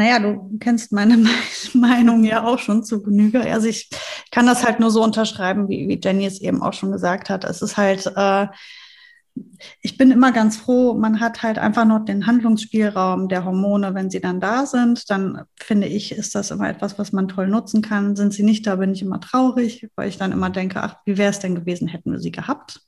Naja, 0.00 0.18
du 0.18 0.56
kennst 0.58 0.92
meine 0.92 1.18
Meinung 1.74 2.24
ja 2.24 2.42
auch 2.44 2.58
schon 2.58 2.82
zu 2.82 3.02
Genüge. 3.02 3.42
Also 3.42 3.68
ich 3.68 3.90
kann 4.30 4.46
das 4.46 4.64
halt 4.64 4.80
nur 4.80 4.90
so 4.90 5.04
unterschreiben, 5.04 5.68
wie, 5.68 5.88
wie 5.88 6.00
Jenny 6.02 6.24
es 6.24 6.40
eben 6.40 6.62
auch 6.62 6.72
schon 6.72 6.90
gesagt 6.90 7.28
hat. 7.28 7.44
Es 7.44 7.60
ist 7.60 7.76
halt, 7.76 8.10
äh, 8.16 8.46
ich 9.82 9.98
bin 9.98 10.10
immer 10.10 10.32
ganz 10.32 10.56
froh, 10.56 10.94
man 10.94 11.20
hat 11.20 11.42
halt 11.42 11.58
einfach 11.58 11.84
noch 11.84 12.06
den 12.06 12.26
Handlungsspielraum 12.26 13.28
der 13.28 13.44
Hormone, 13.44 13.92
wenn 13.92 14.08
sie 14.08 14.22
dann 14.22 14.40
da 14.40 14.64
sind, 14.64 15.10
dann 15.10 15.42
finde 15.54 15.86
ich, 15.86 16.12
ist 16.12 16.34
das 16.34 16.50
immer 16.50 16.70
etwas, 16.70 16.98
was 16.98 17.12
man 17.12 17.28
toll 17.28 17.48
nutzen 17.48 17.82
kann. 17.82 18.16
Sind 18.16 18.32
sie 18.32 18.42
nicht 18.42 18.66
da, 18.66 18.76
bin 18.76 18.92
ich 18.92 19.02
immer 19.02 19.20
traurig, 19.20 19.86
weil 19.96 20.08
ich 20.08 20.16
dann 20.16 20.32
immer 20.32 20.48
denke, 20.48 20.82
ach, 20.82 20.96
wie 21.04 21.18
wäre 21.18 21.30
es 21.30 21.40
denn 21.40 21.54
gewesen, 21.54 21.88
hätten 21.88 22.10
wir 22.10 22.20
sie 22.20 22.32
gehabt. 22.32 22.80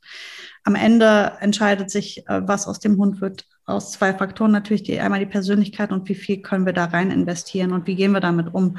Am 0.65 0.77
Ende 0.77 1.33
entscheidet 1.41 1.91
sich, 1.91 2.27
äh, 2.27 2.41
was 2.49 2.67
aus 2.67 2.81
dem 2.81 2.97
Hund 2.97 3.21
wird, 3.21 3.45
aus 3.67 3.93
zwei 3.93 4.13
Faktoren 4.13 4.51
natürlich, 4.51 4.83
die 4.83 4.99
einmal 5.01 5.21
die 5.21 5.27
Persönlichkeit 5.27 5.93
und 5.93 6.09
wie 6.09 6.15
viel 6.15 6.43
können 6.43 6.67
wir 6.67 6.73
da 6.73 6.87
rein 6.87 7.11
investieren 7.11 7.73
und 7.73 7.87
wie 7.87 7.95
gehen 7.95 8.13
wir 8.13 8.21
damit 8.21 8.53
um. 8.53 8.77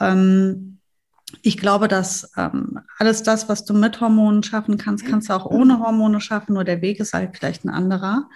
Ähm, 0.00 0.78
ich 1.42 1.58
glaube, 1.58 1.88
dass 1.88 2.32
ähm, 2.36 2.80
alles 2.98 3.22
das, 3.22 3.48
was 3.48 3.64
du 3.64 3.74
mit 3.74 4.00
Hormonen 4.00 4.42
schaffen 4.42 4.78
kannst, 4.78 5.06
kannst 5.06 5.28
du 5.28 5.34
auch 5.34 5.46
ohne 5.46 5.80
Hormone 5.80 6.20
schaffen, 6.20 6.54
nur 6.54 6.64
der 6.64 6.80
Weg 6.80 7.00
ist 7.00 7.14
halt 7.14 7.36
vielleicht 7.36 7.64
ein 7.64 7.70
anderer. 7.70 8.28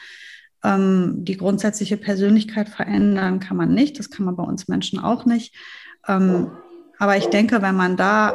Ähm, 0.64 1.24
die 1.24 1.36
grundsätzliche 1.36 1.96
Persönlichkeit 1.96 2.68
verändern 2.68 3.40
kann 3.40 3.56
man 3.56 3.72
nicht, 3.72 3.98
das 3.98 4.10
kann 4.10 4.26
man 4.26 4.36
bei 4.36 4.42
uns 4.42 4.68
Menschen 4.68 4.98
auch 4.98 5.24
nicht. 5.24 5.54
Ähm, 6.06 6.50
aber 6.98 7.16
ich 7.16 7.26
denke, 7.26 7.62
wenn 7.62 7.76
man 7.76 7.96
da 7.96 8.34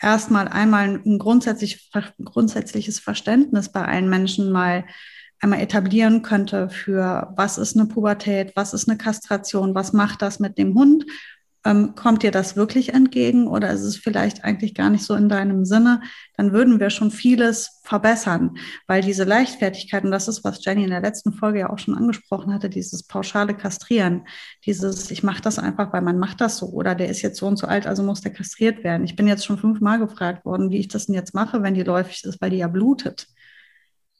erstmal 0.00 0.48
einmal 0.48 1.00
ein 1.04 1.18
grundsätzlich, 1.18 1.90
grundsätzliches 2.22 2.98
Verständnis 2.98 3.70
bei 3.70 3.84
allen 3.84 4.08
Menschen 4.08 4.50
mal 4.50 4.84
einmal 5.44 5.60
etablieren 5.60 6.22
könnte 6.22 6.68
für 6.68 7.32
was 7.36 7.58
ist 7.58 7.76
eine 7.76 7.86
Pubertät, 7.86 8.52
was 8.56 8.74
ist 8.74 8.88
eine 8.88 8.98
Kastration, 8.98 9.74
was 9.74 9.92
macht 9.92 10.22
das 10.22 10.40
mit 10.40 10.58
dem 10.58 10.74
Hund 10.74 11.04
ähm, 11.64 11.94
kommt 11.94 12.22
dir 12.22 12.30
das 12.30 12.56
wirklich 12.56 12.92
entgegen 12.92 13.46
oder 13.46 13.70
ist 13.70 13.82
es 13.82 13.96
vielleicht 13.96 14.44
eigentlich 14.44 14.74
gar 14.74 14.90
nicht 14.90 15.04
so 15.04 15.14
in 15.14 15.28
deinem 15.28 15.64
Sinne? 15.64 16.02
Dann 16.36 16.52
würden 16.52 16.78
wir 16.78 16.90
schon 16.90 17.10
vieles 17.10 17.80
verbessern, 17.82 18.58
weil 18.86 19.02
diese 19.02 19.24
Leichtfertigkeit, 19.24 20.04
und 20.04 20.10
das 20.10 20.28
ist, 20.28 20.44
was 20.44 20.62
Jenny 20.64 20.84
in 20.84 20.90
der 20.90 21.00
letzten 21.00 21.32
Folge 21.32 21.60
ja 21.60 21.70
auch 21.70 21.78
schon 21.78 21.96
angesprochen 21.96 22.52
hatte, 22.52 22.68
dieses 22.68 23.04
pauschale 23.04 23.54
Kastrieren, 23.54 24.26
dieses, 24.66 25.10
ich 25.10 25.22
mache 25.22 25.42
das 25.42 25.58
einfach, 25.58 25.92
weil 25.92 26.02
man 26.02 26.18
macht 26.18 26.40
das 26.40 26.58
so 26.58 26.66
oder 26.66 26.94
der 26.94 27.08
ist 27.08 27.22
jetzt 27.22 27.38
so 27.38 27.46
und 27.46 27.56
so 27.56 27.66
alt, 27.66 27.86
also 27.86 28.02
muss 28.02 28.20
der 28.20 28.32
kastriert 28.32 28.84
werden. 28.84 29.04
Ich 29.04 29.16
bin 29.16 29.26
jetzt 29.26 29.46
schon 29.46 29.58
fünfmal 29.58 29.98
gefragt 29.98 30.44
worden, 30.44 30.70
wie 30.70 30.78
ich 30.78 30.88
das 30.88 31.06
denn 31.06 31.14
jetzt 31.14 31.34
mache, 31.34 31.62
wenn 31.62 31.74
die 31.74 31.82
läufig 31.82 32.24
ist, 32.24 32.40
weil 32.42 32.50
die 32.50 32.58
ja 32.58 32.68
blutet. 32.68 33.26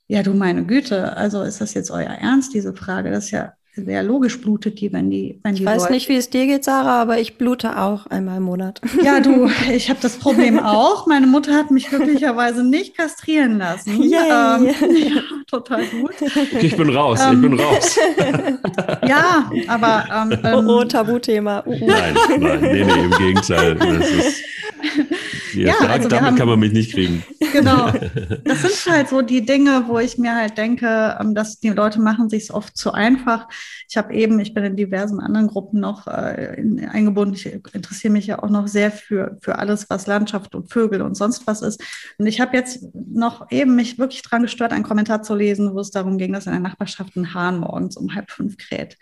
Ja, 0.07 0.23
du 0.23 0.35
meine 0.35 0.65
Güte, 0.65 1.17
also 1.17 1.43
ist 1.43 1.61
das 1.61 1.75
jetzt 1.75 1.91
euer 1.91 2.11
Ernst, 2.11 2.53
diese 2.55 2.75
Frage? 2.75 3.11
Das 3.11 3.27
ist 3.27 3.31
ja 3.31 3.55
sehr 3.77 4.03
logisch 4.05 4.41
blutet 4.41 4.81
die, 4.81 4.93
wenn 4.93 5.11
die, 5.11 5.41
wenn 5.43 5.55
ich 5.55 5.59
die. 5.59 5.65
Ich 5.65 5.69
weiß 5.69 5.83
läuft. 5.83 5.91
nicht, 5.91 6.09
wie 6.09 6.17
es 6.17 6.31
dir 6.31 6.47
geht, 6.47 6.63
Sarah, 6.63 7.03
aber 7.03 7.19
ich 7.19 7.39
blute 7.39 7.79
auch 7.79 8.07
einmal 8.07 8.37
im 8.37 8.45
Monat. 8.45 8.81
Ja, 9.03 9.21
du, 9.21 9.51
ich 9.73 9.91
habe 9.91 9.99
das 10.01 10.17
Problem 10.17 10.59
auch. 10.61 11.07
Meine 11.07 11.27
Mutter 11.27 11.55
hat 11.55 11.71
mich 11.71 11.89
glücklicherweise 11.89 12.63
nicht 12.63 12.97
kastrieren 12.97 13.59
lassen. 13.59 14.03
Yay. 14.03 14.21
Ähm, 14.31 14.67
ja, 15.15 15.23
total 15.49 15.85
gut. 15.87 16.13
Ich 16.61 16.77
bin 16.77 16.91
raus, 16.91 17.21
ähm, 17.27 17.35
ich 17.35 17.41
bin 17.41 17.61
raus. 17.61 17.99
ja, 19.09 19.51
aber. 19.67 20.05
Ähm, 20.31 20.39
oh, 20.55 20.81
oh, 20.81 20.85
Tabuthema. 20.85 21.65
Uh, 21.67 21.71
uh. 21.71 21.87
Nein, 21.87 22.15
nein, 22.39 22.61
nee, 22.61 22.85
nee, 22.85 23.05
im 23.05 23.11
Gegenteil. 23.11 23.75
Das 23.75 24.11
ist, 24.11 24.43
ja, 25.55 25.75
ja 25.81 25.89
also 25.89 26.09
damit 26.09 26.25
haben, 26.25 26.37
kann 26.37 26.49
man 26.49 26.59
mich 26.59 26.73
nicht 26.73 26.93
kriegen. 26.93 27.23
Genau. 27.53 27.93
Das 28.45 28.63
sind 28.63 28.93
halt 28.93 29.09
so 29.09 29.23
die 29.23 29.47
Dinge, 29.47 29.85
wo 29.87 29.99
ich 29.99 30.19
mir 30.19 30.35
halt 30.35 30.59
denke, 30.59 31.17
ähm, 31.21 31.35
dass 31.35 31.61
die 31.61 31.69
Leute 31.69 32.01
machen 32.01 32.29
sich 32.29 32.53
oft 32.53 32.77
zu 32.77 32.93
einfach. 32.93 33.49
Ich 33.89 33.97
habe 33.97 34.13
eben, 34.13 34.41
ich 34.41 34.55
bin 34.55 34.65
in 34.65 34.77
diversen 34.77 35.21
anderen 35.21 35.47
Gruppen 35.47 35.79
noch 35.79 36.09
äh, 36.09 36.57
in, 36.61 36.85
eingebunden. 36.85 37.35
Ich 37.35 37.47
interessiere 37.47 38.13
mich 38.13 38.27
ja 38.27 38.43
auch 38.43 38.51
noch 38.51 38.67
sehr 38.67 38.91
für, 38.91 39.39
für 39.41 39.59
alles, 39.59 39.89
was 39.89 40.07
Landschaft 40.07 40.55
und 40.55 40.73
Vögel 40.73 41.01
und 41.03 41.17
sonst 41.17 41.47
was 41.47 41.63
ist. 41.63 41.83
Und 42.19 42.27
ich 42.27 42.41
habe 42.41 42.57
jetzt 42.57 42.85
noch 42.93 43.51
eben 43.51 43.77
mich 43.77 43.99
wirklich 43.99 44.23
dran 44.23 44.43
gestört, 44.43 44.73
einen 44.73 44.85
Kommentar 44.85 45.23
zu 45.23 45.35
lesen, 45.35 45.75
wo 45.75 45.81
es 45.81 45.91
darum 45.91 46.19
ging, 46.19 46.33
dass 46.33 46.47
in 46.47 46.53
der 46.53 46.61
Nachbarschaft 46.61 47.15
ein 47.17 47.35
Hahn 47.35 47.61
morgens 47.61 47.97
um 47.97 48.15
halb 48.15 48.31
fünf 48.31 48.57
kräht. 48.57 48.99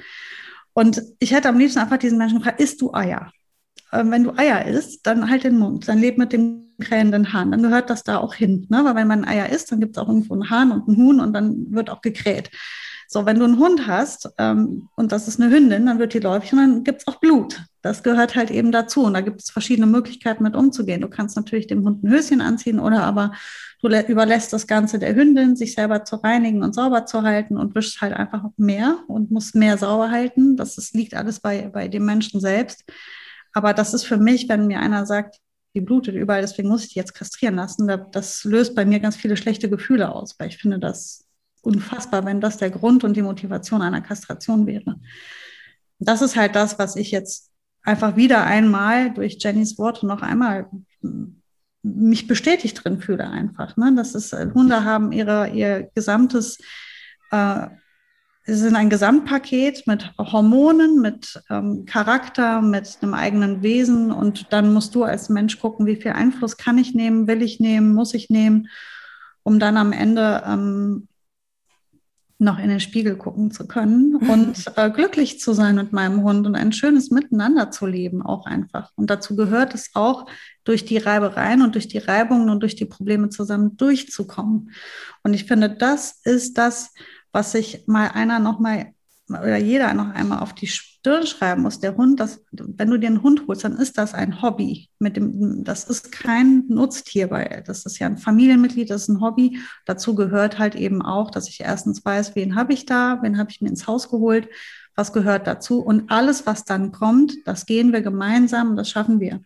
Und 0.74 1.02
ich 1.18 1.32
hätte 1.32 1.48
am 1.48 1.58
liebsten 1.58 1.80
einfach 1.80 1.98
diesen 1.98 2.18
Menschen 2.18 2.38
gefragt, 2.38 2.60
isst 2.60 2.80
du 2.80 2.92
Eier? 2.92 3.32
Ähm, 3.92 4.10
wenn 4.10 4.24
du 4.24 4.36
Eier 4.36 4.66
isst, 4.66 5.06
dann 5.06 5.28
halt 5.28 5.44
den 5.44 5.58
Mund, 5.58 5.86
dann 5.88 5.98
leb 5.98 6.18
mit 6.18 6.32
dem 6.32 6.74
krähenden 6.80 7.32
Hahn. 7.32 7.50
Dann 7.50 7.62
gehört 7.62 7.90
das 7.90 8.02
da 8.02 8.18
auch 8.18 8.34
hin. 8.34 8.66
Ne? 8.70 8.84
Weil 8.84 8.96
wenn 8.96 9.08
man 9.08 9.24
Eier 9.24 9.50
isst, 9.50 9.70
dann 9.70 9.80
gibt 9.80 9.96
es 9.96 10.02
auch 10.02 10.08
irgendwo 10.08 10.34
einen 10.34 10.50
Hahn 10.50 10.72
und 10.72 10.88
einen 10.88 10.96
Huhn 10.96 11.20
und 11.20 11.32
dann 11.32 11.66
wird 11.70 11.90
auch 11.90 12.00
gekräht. 12.00 12.50
So, 13.12 13.26
wenn 13.26 13.38
du 13.38 13.44
einen 13.44 13.58
Hund 13.58 13.86
hast 13.86 14.30
ähm, 14.38 14.88
und 14.96 15.12
das 15.12 15.28
ist 15.28 15.38
eine 15.38 15.54
Hündin, 15.54 15.84
dann 15.84 15.98
wird 15.98 16.14
die 16.14 16.18
läufig 16.18 16.54
und 16.54 16.58
dann 16.60 16.82
gibt 16.82 17.02
es 17.02 17.06
auch 17.06 17.20
Blut. 17.20 17.60
Das 17.82 18.02
gehört 18.02 18.36
halt 18.36 18.50
eben 18.50 18.72
dazu. 18.72 19.02
Und 19.02 19.12
da 19.12 19.20
gibt 19.20 19.42
es 19.42 19.50
verschiedene 19.50 19.86
Möglichkeiten, 19.86 20.42
mit 20.42 20.56
umzugehen. 20.56 21.02
Du 21.02 21.08
kannst 21.08 21.36
natürlich 21.36 21.66
dem 21.66 21.84
Hund 21.84 22.02
ein 22.02 22.10
Höschen 22.10 22.40
anziehen 22.40 22.80
oder 22.80 23.02
aber 23.02 23.32
du 23.82 23.88
überlässt 23.88 24.54
das 24.54 24.66
Ganze 24.66 24.98
der 24.98 25.14
Hündin, 25.14 25.56
sich 25.56 25.74
selber 25.74 26.04
zu 26.04 26.16
reinigen 26.16 26.62
und 26.62 26.74
sauber 26.74 27.04
zu 27.04 27.22
halten 27.22 27.58
und 27.58 27.74
wischst 27.74 28.00
halt 28.00 28.14
einfach 28.14 28.44
mehr 28.56 29.00
und 29.08 29.30
musst 29.30 29.54
mehr 29.54 29.76
sauber 29.76 30.10
halten. 30.10 30.56
Das 30.56 30.78
ist, 30.78 30.94
liegt 30.94 31.12
alles 31.12 31.40
bei, 31.40 31.68
bei 31.68 31.88
dem 31.88 32.06
Menschen 32.06 32.40
selbst. 32.40 32.84
Aber 33.52 33.74
das 33.74 33.94
ist 33.94 34.04
für 34.04 34.16
mich, 34.16 34.48
wenn 34.48 34.66
mir 34.66 34.80
einer 34.80 35.06
sagt, 35.06 35.38
die 35.74 35.80
blutet 35.80 36.14
überall, 36.14 36.42
deswegen 36.42 36.68
muss 36.68 36.84
ich 36.84 36.90
die 36.92 36.98
jetzt 36.98 37.14
kastrieren 37.14 37.56
lassen, 37.56 37.90
das 38.12 38.44
löst 38.44 38.74
bei 38.74 38.84
mir 38.84 39.00
ganz 39.00 39.16
viele 39.16 39.36
schlechte 39.36 39.70
Gefühle 39.70 40.14
aus, 40.14 40.38
weil 40.38 40.48
ich 40.48 40.58
finde 40.58 40.78
das 40.78 41.26
unfassbar, 41.62 42.24
wenn 42.24 42.40
das 42.40 42.58
der 42.58 42.70
Grund 42.70 43.04
und 43.04 43.16
die 43.16 43.22
Motivation 43.22 43.82
einer 43.82 44.00
Kastration 44.00 44.66
wäre. 44.66 45.00
Das 45.98 46.20
ist 46.20 46.36
halt 46.36 46.56
das, 46.56 46.78
was 46.78 46.96
ich 46.96 47.10
jetzt 47.10 47.50
einfach 47.82 48.16
wieder 48.16 48.44
einmal 48.44 49.14
durch 49.14 49.38
Jennys 49.40 49.78
Worte 49.78 50.06
noch 50.06 50.22
einmal 50.22 50.68
mich 51.82 52.26
bestätigt 52.26 52.84
drin 52.84 53.00
fühle 53.00 53.28
einfach. 53.28 53.76
Ne? 53.76 53.92
Das 53.96 54.14
ist, 54.14 54.32
Hunde 54.32 54.84
haben 54.84 55.12
ihre, 55.12 55.48
ihr 55.50 55.90
gesamtes 55.94 56.58
äh, 57.30 57.68
Sie 58.44 58.54
sind 58.54 58.74
ein 58.74 58.90
Gesamtpaket 58.90 59.86
mit 59.86 60.12
Hormonen, 60.18 61.00
mit 61.00 61.40
ähm, 61.48 61.84
Charakter, 61.86 62.60
mit 62.60 62.98
einem 63.00 63.14
eigenen 63.14 63.62
Wesen. 63.62 64.10
Und 64.10 64.52
dann 64.52 64.72
musst 64.72 64.94
du 64.94 65.04
als 65.04 65.28
Mensch 65.28 65.60
gucken, 65.60 65.86
wie 65.86 65.96
viel 65.96 66.12
Einfluss 66.12 66.56
kann 66.56 66.76
ich 66.78 66.94
nehmen, 66.94 67.28
will 67.28 67.40
ich 67.40 67.60
nehmen, 67.60 67.94
muss 67.94 68.14
ich 68.14 68.30
nehmen, 68.30 68.68
um 69.44 69.60
dann 69.60 69.76
am 69.76 69.92
Ende 69.92 70.42
ähm, 70.44 71.08
noch 72.42 72.58
in 72.58 72.68
den 72.68 72.80
Spiegel 72.80 73.16
gucken 73.16 73.52
zu 73.52 73.66
können 73.66 74.16
und 74.28 74.64
äh, 74.76 74.90
glücklich 74.90 75.40
zu 75.40 75.52
sein 75.52 75.76
mit 75.76 75.92
meinem 75.92 76.22
Hund 76.22 76.46
und 76.46 76.56
ein 76.56 76.72
schönes 76.72 77.10
Miteinander 77.10 77.70
zu 77.70 77.86
leben, 77.86 78.22
auch 78.22 78.46
einfach. 78.46 78.90
Und 78.96 79.08
dazu 79.08 79.36
gehört 79.36 79.74
es 79.74 79.90
auch, 79.94 80.26
durch 80.64 80.84
die 80.84 80.98
Reibereien 80.98 81.62
und 81.62 81.74
durch 81.74 81.88
die 81.88 81.98
Reibungen 81.98 82.48
und 82.48 82.60
durch 82.60 82.76
die 82.76 82.84
Probleme 82.84 83.30
zusammen 83.30 83.76
durchzukommen. 83.76 84.70
Und 85.24 85.34
ich 85.34 85.44
finde, 85.44 85.70
das 85.70 86.20
ist 86.24 86.56
das, 86.56 86.92
was 87.32 87.52
sich 87.52 87.84
mal 87.86 88.08
einer 88.08 88.38
noch 88.38 88.60
mal 88.60 88.92
oder 89.28 89.56
jeder 89.56 89.94
noch 89.94 90.10
einmal 90.10 90.40
auf 90.40 90.52
die 90.52 90.66
Stirn 90.66 91.26
schreiben 91.26 91.62
muss, 91.62 91.80
der 91.80 91.96
Hund, 91.96 92.20
das, 92.20 92.44
wenn 92.52 92.90
du 92.90 92.98
dir 92.98 93.06
einen 93.06 93.22
Hund 93.22 93.44
holst, 93.46 93.64
dann 93.64 93.76
ist 93.76 93.98
das 93.98 94.14
ein 94.14 94.42
Hobby. 94.42 94.88
Mit 94.98 95.16
dem, 95.16 95.64
das 95.64 95.84
ist 95.84 96.12
kein 96.12 96.64
Nutztier, 96.68 97.30
weil 97.30 97.62
das 97.66 97.86
ist 97.86 97.98
ja 97.98 98.06
ein 98.06 98.18
Familienmitglied, 98.18 98.90
das 98.90 99.02
ist 99.02 99.08
ein 99.08 99.20
Hobby. 99.20 99.58
Dazu 99.86 100.14
gehört 100.14 100.58
halt 100.58 100.74
eben 100.74 101.02
auch, 101.02 101.30
dass 101.30 101.48
ich 101.48 101.60
erstens 101.60 102.04
weiß, 102.04 102.34
wen 102.36 102.54
habe 102.56 102.72
ich 102.72 102.86
da, 102.86 103.18
wen 103.22 103.38
habe 103.38 103.50
ich 103.50 103.60
mir 103.60 103.68
ins 103.68 103.86
Haus 103.86 104.10
geholt, 104.10 104.48
was 104.94 105.12
gehört 105.12 105.46
dazu. 105.46 105.80
Und 105.80 106.10
alles, 106.10 106.46
was 106.46 106.64
dann 106.64 106.92
kommt, 106.92 107.34
das 107.46 107.66
gehen 107.66 107.92
wir 107.92 108.02
gemeinsam, 108.02 108.76
das 108.76 108.90
schaffen 108.90 109.20
wir. 109.20 109.40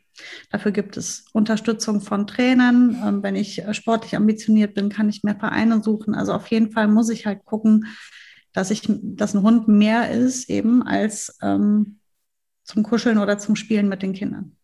Dafür 0.50 0.72
gibt 0.72 0.96
es 0.96 1.26
Unterstützung 1.32 2.00
von 2.00 2.26
Trainern. 2.26 3.00
Ähm, 3.04 3.22
wenn 3.22 3.36
ich 3.36 3.62
sportlich 3.72 4.16
ambitioniert 4.16 4.74
bin, 4.74 4.88
kann 4.88 5.08
ich 5.08 5.22
mehr 5.22 5.36
Vereine 5.36 5.82
suchen. 5.82 6.14
Also 6.14 6.32
auf 6.32 6.48
jeden 6.48 6.72
Fall 6.72 6.88
muss 6.88 7.10
ich 7.10 7.26
halt 7.26 7.44
gucken, 7.44 7.86
dass 8.52 8.70
ich, 8.70 8.82
dass 8.86 9.34
ein 9.34 9.42
Hund 9.42 9.68
mehr 9.68 10.10
ist 10.10 10.48
eben 10.48 10.82
als 10.82 11.36
ähm, 11.42 11.98
zum 12.64 12.82
Kuscheln 12.82 13.18
oder 13.18 13.38
zum 13.38 13.54
Spielen 13.54 13.88
mit 13.88 14.02
den 14.02 14.14
Kindern. 14.14 14.56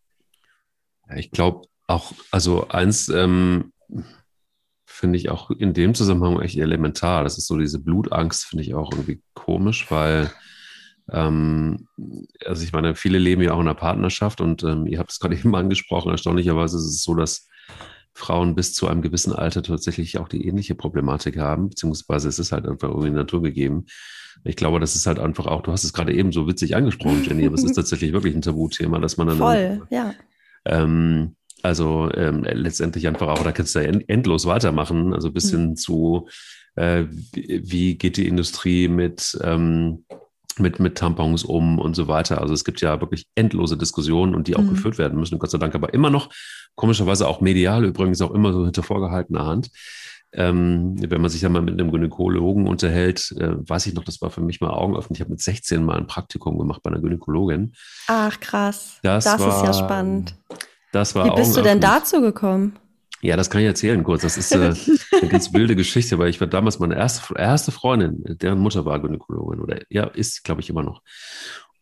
Ich 1.15 1.31
glaube 1.31 1.67
auch, 1.87 2.11
also 2.31 2.67
eins 2.69 3.07
ähm, 3.09 3.71
finde 4.85 5.17
ich 5.17 5.29
auch 5.29 5.51
in 5.51 5.73
dem 5.73 5.93
Zusammenhang 5.93 6.41
echt 6.41 6.57
elementar. 6.57 7.23
Das 7.23 7.37
ist 7.37 7.47
so 7.47 7.57
diese 7.57 7.79
Blutangst, 7.79 8.45
finde 8.45 8.63
ich 8.63 8.73
auch 8.73 8.91
irgendwie 8.91 9.21
komisch, 9.33 9.89
weil 9.89 10.31
ähm, 11.11 11.87
also 12.45 12.63
ich 12.63 12.71
meine, 12.71 12.95
viele 12.95 13.17
leben 13.17 13.41
ja 13.41 13.53
auch 13.53 13.59
in 13.59 13.67
einer 13.67 13.75
Partnerschaft 13.75 14.41
und 14.41 14.63
ähm, 14.63 14.85
ihr 14.85 14.99
habt 14.99 15.11
es 15.11 15.19
gerade 15.19 15.35
eben 15.37 15.55
angesprochen, 15.55 16.11
erstaunlicherweise 16.11 16.77
ist 16.77 16.85
es 16.85 17.03
so, 17.03 17.15
dass 17.15 17.47
Frauen 18.13 18.55
bis 18.55 18.73
zu 18.73 18.87
einem 18.87 19.01
gewissen 19.01 19.33
Alter 19.33 19.63
tatsächlich 19.63 20.19
auch 20.19 20.27
die 20.27 20.45
ähnliche 20.47 20.75
Problematik 20.75 21.37
haben, 21.37 21.69
beziehungsweise 21.69 22.29
es 22.29 22.39
ist 22.39 22.51
halt 22.51 22.67
einfach 22.67 22.89
irgendwie 22.89 23.09
Natur 23.09 23.41
gegeben. 23.41 23.85
Ich 24.43 24.55
glaube, 24.55 24.79
das 24.79 24.95
ist 24.95 25.07
halt 25.07 25.19
einfach 25.19 25.47
auch, 25.47 25.61
du 25.61 25.71
hast 25.71 25.83
es 25.83 25.93
gerade 25.93 26.13
eben 26.13 26.31
so 26.31 26.47
witzig 26.47 26.75
angesprochen, 26.75 27.23
Jenny, 27.23 27.45
aber 27.45 27.55
es 27.55 27.63
ist 27.63 27.73
tatsächlich 27.75 28.13
wirklich 28.13 28.35
ein 28.35 28.41
Tabuthema, 28.41 28.99
dass 28.99 29.17
man 29.17 29.27
dann. 29.27 29.37
Voll, 29.37 29.81
ja. 29.89 30.13
Ähm, 30.65 31.35
also 31.63 32.11
ähm, 32.13 32.43
letztendlich 32.43 33.07
einfach 33.07 33.29
auch, 33.29 33.43
da 33.43 33.51
kannst 33.51 33.73
du 33.73 33.79
ja 33.79 33.89
endlos 34.07 34.45
weitermachen, 34.45 35.13
also 35.13 35.31
bis 35.31 35.51
mhm. 35.51 35.57
hin 35.57 35.75
zu, 35.77 36.27
äh, 36.75 37.05
wie 37.09 37.97
geht 37.97 38.17
die 38.17 38.27
Industrie 38.27 38.89
mit, 38.89 39.37
ähm, 39.41 40.05
mit, 40.59 40.79
mit 40.79 40.97
Tampons 40.97 41.43
um 41.43 41.79
und 41.79 41.95
so 41.95 42.07
weiter. 42.07 42.41
Also 42.41 42.53
es 42.53 42.63
gibt 42.63 42.81
ja 42.81 42.99
wirklich 43.01 43.27
endlose 43.35 43.77
Diskussionen 43.77 44.35
und 44.35 44.47
die 44.47 44.55
auch 44.55 44.61
mhm. 44.61 44.69
geführt 44.69 44.97
werden 44.97 45.19
müssen, 45.19 45.39
Gott 45.39 45.51
sei 45.51 45.57
Dank, 45.57 45.75
aber 45.75 45.93
immer 45.93 46.09
noch, 46.09 46.29
komischerweise 46.75 47.27
auch 47.27 47.41
medial 47.41 47.85
übrigens 47.85 48.21
auch 48.21 48.31
immer 48.31 48.53
so 48.53 48.63
hinter 48.63 48.83
vorgehaltener 48.83 49.45
Hand. 49.45 49.69
Ähm, 50.35 50.95
wenn 50.97 51.21
man 51.21 51.29
sich 51.29 51.41
ja 51.41 51.49
mal 51.49 51.61
mit 51.61 51.79
einem 51.79 51.91
Gynäkologen 51.91 52.67
unterhält, 52.67 53.31
äh, 53.37 53.51
weiß 53.55 53.85
ich 53.85 53.93
noch, 53.93 54.03
das 54.03 54.19
war 54.21 54.31
für 54.31 54.41
mich 54.41 54.61
mal 54.61 54.71
Augenöffnend. 54.71 55.17
Ich 55.17 55.21
habe 55.21 55.29
mit 55.29 55.41
16 55.41 55.83
mal 55.83 55.97
ein 55.97 56.07
Praktikum 56.07 56.57
gemacht 56.57 56.81
bei 56.81 56.89
einer 56.89 57.01
Gynäkologin. 57.01 57.73
Ach 58.07 58.39
krass, 58.39 58.97
das, 59.03 59.25
das 59.25 59.39
war, 59.39 59.57
ist 59.57 59.67
ja 59.67 59.85
spannend. 59.85 60.35
Das 60.91 61.13
war 61.13 61.25
Wie 61.25 61.35
bist 61.35 61.55
du 61.55 61.61
denn 61.61 61.79
dazu 61.79 62.21
gekommen? 62.21 62.73
Ja, 63.23 63.37
das 63.37 63.49
kann 63.49 63.61
ich 63.61 63.67
erzählen 63.67 64.03
kurz. 64.03 64.21
Das 64.21 64.37
ist 64.37 64.51
äh, 64.51 64.73
eine 65.21 65.29
ganz 65.29 65.53
wilde 65.53 65.77
Geschichte, 65.77 66.19
weil 66.19 66.29
ich 66.29 66.41
war 66.41 66.47
damals 66.47 66.79
meine 66.79 66.95
erste, 66.95 67.33
erste 67.35 67.71
Freundin, 67.71 68.21
deren 68.25 68.59
Mutter 68.59 68.83
war 68.83 69.01
Gynäkologin 69.01 69.61
oder 69.61 69.79
ja, 69.89 70.03
ist, 70.07 70.43
glaube 70.43 70.59
ich, 70.59 70.69
immer 70.69 70.83
noch. 70.83 71.01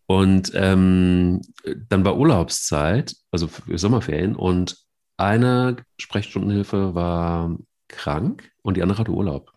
Und 0.06 0.52
ähm, 0.54 1.42
dann 1.90 2.06
war 2.06 2.18
Urlaubszeit, 2.18 3.16
also 3.32 3.50
Sommerferien, 3.74 4.36
und 4.36 4.78
eine 5.18 5.78
Sprechstundenhilfe 5.98 6.94
war 6.94 7.58
krank 7.88 8.52
und 8.62 8.78
die 8.78 8.84
andere 8.84 9.00
hatte 9.00 9.12
Urlaub. 9.12 9.52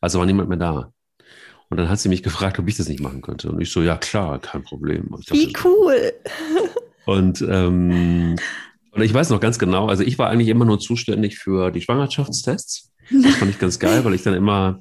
Also 0.00 0.20
war 0.20 0.26
niemand 0.26 0.48
mehr 0.48 0.58
da. 0.58 0.92
Und 1.70 1.76
dann 1.76 1.88
hat 1.88 1.98
sie 1.98 2.08
mich 2.08 2.22
gefragt, 2.22 2.58
ob 2.58 2.68
ich 2.68 2.76
das 2.76 2.88
nicht 2.88 3.00
machen 3.00 3.20
könnte. 3.20 3.50
Und 3.50 3.60
ich 3.60 3.72
so, 3.72 3.82
ja 3.82 3.96
klar, 3.96 4.38
kein 4.38 4.62
Problem. 4.62 5.08
Wie 5.28 5.52
cool. 5.64 6.12
Und 7.06 7.42
ähm, 7.42 8.36
und 8.92 9.02
ich 9.02 9.14
weiß 9.14 9.30
noch 9.30 9.40
ganz 9.40 9.58
genau, 9.58 9.86
also 9.86 10.02
ich 10.02 10.18
war 10.18 10.28
eigentlich 10.28 10.48
immer 10.48 10.64
nur 10.64 10.80
zuständig 10.80 11.38
für 11.38 11.70
die 11.70 11.80
Schwangerschaftstests. 11.80 12.90
Das 13.10 13.34
fand 13.36 13.50
ich 13.50 13.58
ganz 13.58 13.78
geil, 13.78 14.04
weil 14.04 14.14
ich 14.14 14.22
dann 14.22 14.34
immer 14.34 14.80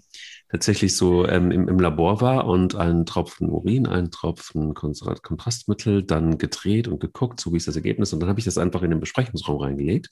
tatsächlich 0.51 0.95
so 0.95 1.27
ähm, 1.27 1.51
im, 1.51 1.67
im, 1.67 1.79
Labor 1.79 2.21
war 2.21 2.45
und 2.45 2.75
einen 2.75 3.05
Tropfen 3.05 3.49
Urin, 3.49 3.87
einen 3.87 4.11
Tropfen 4.11 4.73
Kontrastmittel, 4.73 6.03
dann 6.03 6.37
gedreht 6.37 6.87
und 6.87 6.99
geguckt, 6.99 7.39
so 7.39 7.53
wie 7.53 7.57
ist 7.57 7.67
das 7.67 7.75
Ergebnis. 7.75 8.13
Und 8.13 8.19
dann 8.19 8.29
habe 8.29 8.39
ich 8.39 8.45
das 8.45 8.57
einfach 8.57 8.81
in 8.81 8.89
den 8.89 8.99
Besprechungsraum 8.99 9.61
reingelegt 9.61 10.09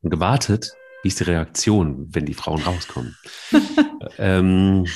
und 0.00 0.10
gewartet, 0.10 0.72
wie 1.02 1.08
ist 1.08 1.20
die 1.20 1.24
Reaktion, 1.24 2.06
wenn 2.10 2.26
die 2.26 2.34
Frauen 2.34 2.62
rauskommen. 2.62 3.16
ähm, 4.18 4.86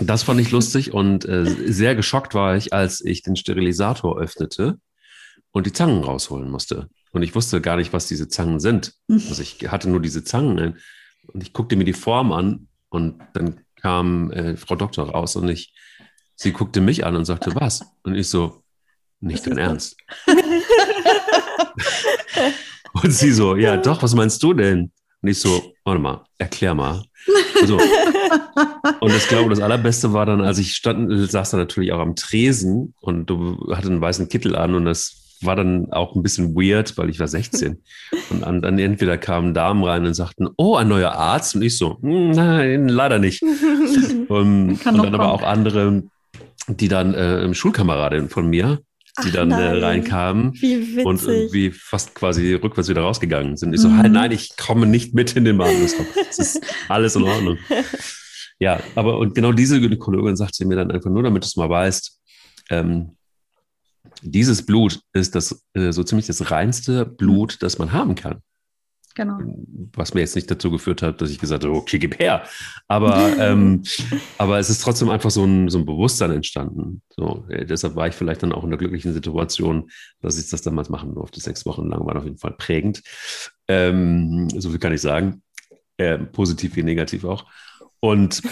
das 0.00 0.22
fand 0.22 0.40
ich 0.40 0.50
lustig 0.50 0.92
und 0.92 1.26
äh, 1.26 1.44
sehr 1.44 1.94
geschockt 1.94 2.34
war 2.34 2.56
ich, 2.56 2.72
als 2.72 3.04
ich 3.04 3.22
den 3.22 3.36
Sterilisator 3.36 4.18
öffnete 4.18 4.78
und 5.52 5.66
die 5.66 5.72
Zangen 5.72 6.04
rausholen 6.04 6.50
musste. 6.50 6.88
Und 7.12 7.22
ich 7.22 7.34
wusste 7.34 7.60
gar 7.60 7.76
nicht, 7.76 7.92
was 7.92 8.06
diese 8.06 8.28
Zangen 8.28 8.60
sind. 8.60 8.94
Mhm. 9.08 9.22
Also 9.28 9.42
ich 9.42 9.58
hatte 9.68 9.90
nur 9.90 10.00
diese 10.00 10.24
Zangen 10.24 10.78
und 11.26 11.42
ich 11.42 11.52
guckte 11.52 11.76
mir 11.76 11.84
die 11.84 11.92
Form 11.92 12.32
an 12.32 12.68
und 12.88 13.20
dann 13.34 13.60
kam 13.76 14.30
äh, 14.30 14.56
Frau 14.56 14.76
Doktor 14.76 15.10
raus 15.10 15.36
und 15.36 15.48
ich, 15.48 15.74
sie 16.34 16.52
guckte 16.52 16.80
mich 16.80 17.04
an 17.04 17.16
und 17.16 17.24
sagte, 17.24 17.54
was? 17.54 17.84
Und 18.02 18.14
ich 18.14 18.28
so, 18.28 18.62
nicht 19.20 19.46
dein 19.46 19.58
Ernst. 19.58 19.96
und 22.92 23.10
sie 23.10 23.32
so, 23.32 23.56
ja 23.56 23.76
doch, 23.76 24.02
was 24.02 24.14
meinst 24.14 24.42
du 24.42 24.54
denn? 24.54 24.92
Und 25.22 25.28
ich 25.28 25.38
so, 25.38 25.74
warte 25.84 26.00
mal, 26.00 26.24
erklär 26.38 26.74
mal. 26.74 27.04
So. 27.66 27.78
Und 29.00 29.14
ich 29.14 29.28
glaube, 29.28 29.50
das 29.50 29.60
Allerbeste 29.60 30.14
war 30.14 30.24
dann, 30.24 30.40
als 30.40 30.58
ich 30.58 30.74
stand, 30.74 31.30
saß 31.30 31.50
da 31.50 31.56
natürlich 31.58 31.92
auch 31.92 32.00
am 32.00 32.16
Tresen 32.16 32.94
und 33.00 33.26
du 33.26 33.74
hatte 33.74 33.88
einen 33.88 34.00
weißen 34.00 34.28
Kittel 34.28 34.56
an 34.56 34.74
und 34.74 34.86
das 34.86 35.29
war 35.42 35.56
dann 35.56 35.90
auch 35.92 36.14
ein 36.14 36.22
bisschen 36.22 36.54
weird, 36.54 36.96
weil 36.98 37.08
ich 37.10 37.18
war 37.18 37.28
16. 37.28 37.82
Und 38.30 38.42
dann, 38.42 38.62
dann 38.62 38.78
entweder 38.78 39.18
kamen 39.18 39.54
Damen 39.54 39.82
rein 39.84 40.06
und 40.06 40.14
sagten, 40.14 40.48
oh, 40.56 40.76
ein 40.76 40.88
neuer 40.88 41.12
Arzt. 41.12 41.56
Und 41.56 41.62
ich 41.62 41.76
so, 41.76 41.98
hm, 42.00 42.30
nein, 42.30 42.88
leider 42.88 43.18
nicht. 43.18 43.42
und, 44.28 44.28
und 44.28 44.84
dann 44.84 44.96
kommen. 44.96 45.14
aber 45.14 45.32
auch 45.32 45.42
andere, 45.42 46.04
die 46.68 46.88
dann 46.88 47.14
äh, 47.14 47.52
Schulkameradin 47.52 48.28
von 48.28 48.46
mir, 48.48 48.80
die 49.24 49.28
Ach 49.30 49.32
dann 49.32 49.50
äh, 49.50 49.84
reinkamen 49.84 50.50
und 51.04 51.22
irgendwie 51.22 51.70
fast 51.72 52.14
quasi 52.14 52.54
rückwärts 52.54 52.88
wieder 52.88 53.02
rausgegangen 53.02 53.56
sind. 53.56 53.74
Ich 53.74 53.80
so, 53.80 53.88
mhm. 53.88 53.98
halt, 53.98 54.12
nein, 54.12 54.32
ich 54.32 54.56
komme 54.56 54.86
nicht 54.86 55.14
mit 55.14 55.36
in 55.36 55.44
den 55.44 55.58
Behandlungsraum. 55.58 56.06
Es 56.28 56.38
ist 56.38 56.60
alles 56.88 57.16
in 57.16 57.24
Ordnung. 57.24 57.58
ja, 58.58 58.80
aber 58.94 59.18
und 59.18 59.34
genau 59.34 59.52
diese 59.52 59.80
Gynäkologin 59.80 60.36
sagte 60.36 60.64
mir 60.64 60.76
dann 60.76 60.90
einfach 60.90 61.10
nur, 61.10 61.22
damit 61.22 61.42
du 61.42 61.46
es 61.46 61.56
mal 61.56 61.68
weißt, 61.68 62.18
ähm, 62.70 63.16
dieses 64.22 64.64
Blut 64.64 65.00
ist 65.12 65.34
das 65.34 65.64
äh, 65.74 65.92
so 65.92 66.02
ziemlich 66.04 66.26
das 66.26 66.50
reinste 66.50 67.04
Blut, 67.06 67.62
das 67.62 67.78
man 67.78 67.92
haben 67.92 68.14
kann. 68.14 68.42
Genau. 69.16 69.38
Was 69.94 70.14
mir 70.14 70.20
jetzt 70.20 70.36
nicht 70.36 70.50
dazu 70.50 70.70
geführt 70.70 71.02
hat, 71.02 71.20
dass 71.20 71.30
ich 71.30 71.38
gesagt 71.38 71.64
habe, 71.64 71.74
okay, 71.74 71.98
gib 71.98 72.18
her. 72.18 72.44
Aber, 72.86 73.36
ähm, 73.38 73.82
aber 74.38 74.58
es 74.58 74.70
ist 74.70 74.82
trotzdem 74.82 75.10
einfach 75.10 75.30
so 75.30 75.44
ein, 75.44 75.68
so 75.68 75.78
ein 75.78 75.84
Bewusstsein 75.84 76.30
entstanden. 76.30 77.02
So, 77.10 77.44
äh, 77.48 77.66
deshalb 77.66 77.96
war 77.96 78.06
ich 78.06 78.14
vielleicht 78.14 78.42
dann 78.42 78.52
auch 78.52 78.62
in 78.62 78.70
der 78.70 78.78
glücklichen 78.78 79.12
Situation, 79.12 79.90
dass 80.20 80.38
ich 80.38 80.48
das 80.48 80.62
damals 80.62 80.88
machen 80.88 81.14
durfte. 81.14 81.40
Sechs 81.40 81.66
Wochen 81.66 81.88
lang 81.88 82.06
war 82.06 82.16
auf 82.16 82.24
jeden 82.24 82.38
Fall 82.38 82.52
prägend. 82.52 83.02
Ähm, 83.66 84.48
so 84.50 84.70
viel 84.70 84.78
kann 84.78 84.94
ich 84.94 85.00
sagen. 85.00 85.42
Äh, 85.96 86.18
positiv 86.18 86.76
wie 86.76 86.82
negativ 86.82 87.24
auch. 87.24 87.46
Und 87.98 88.42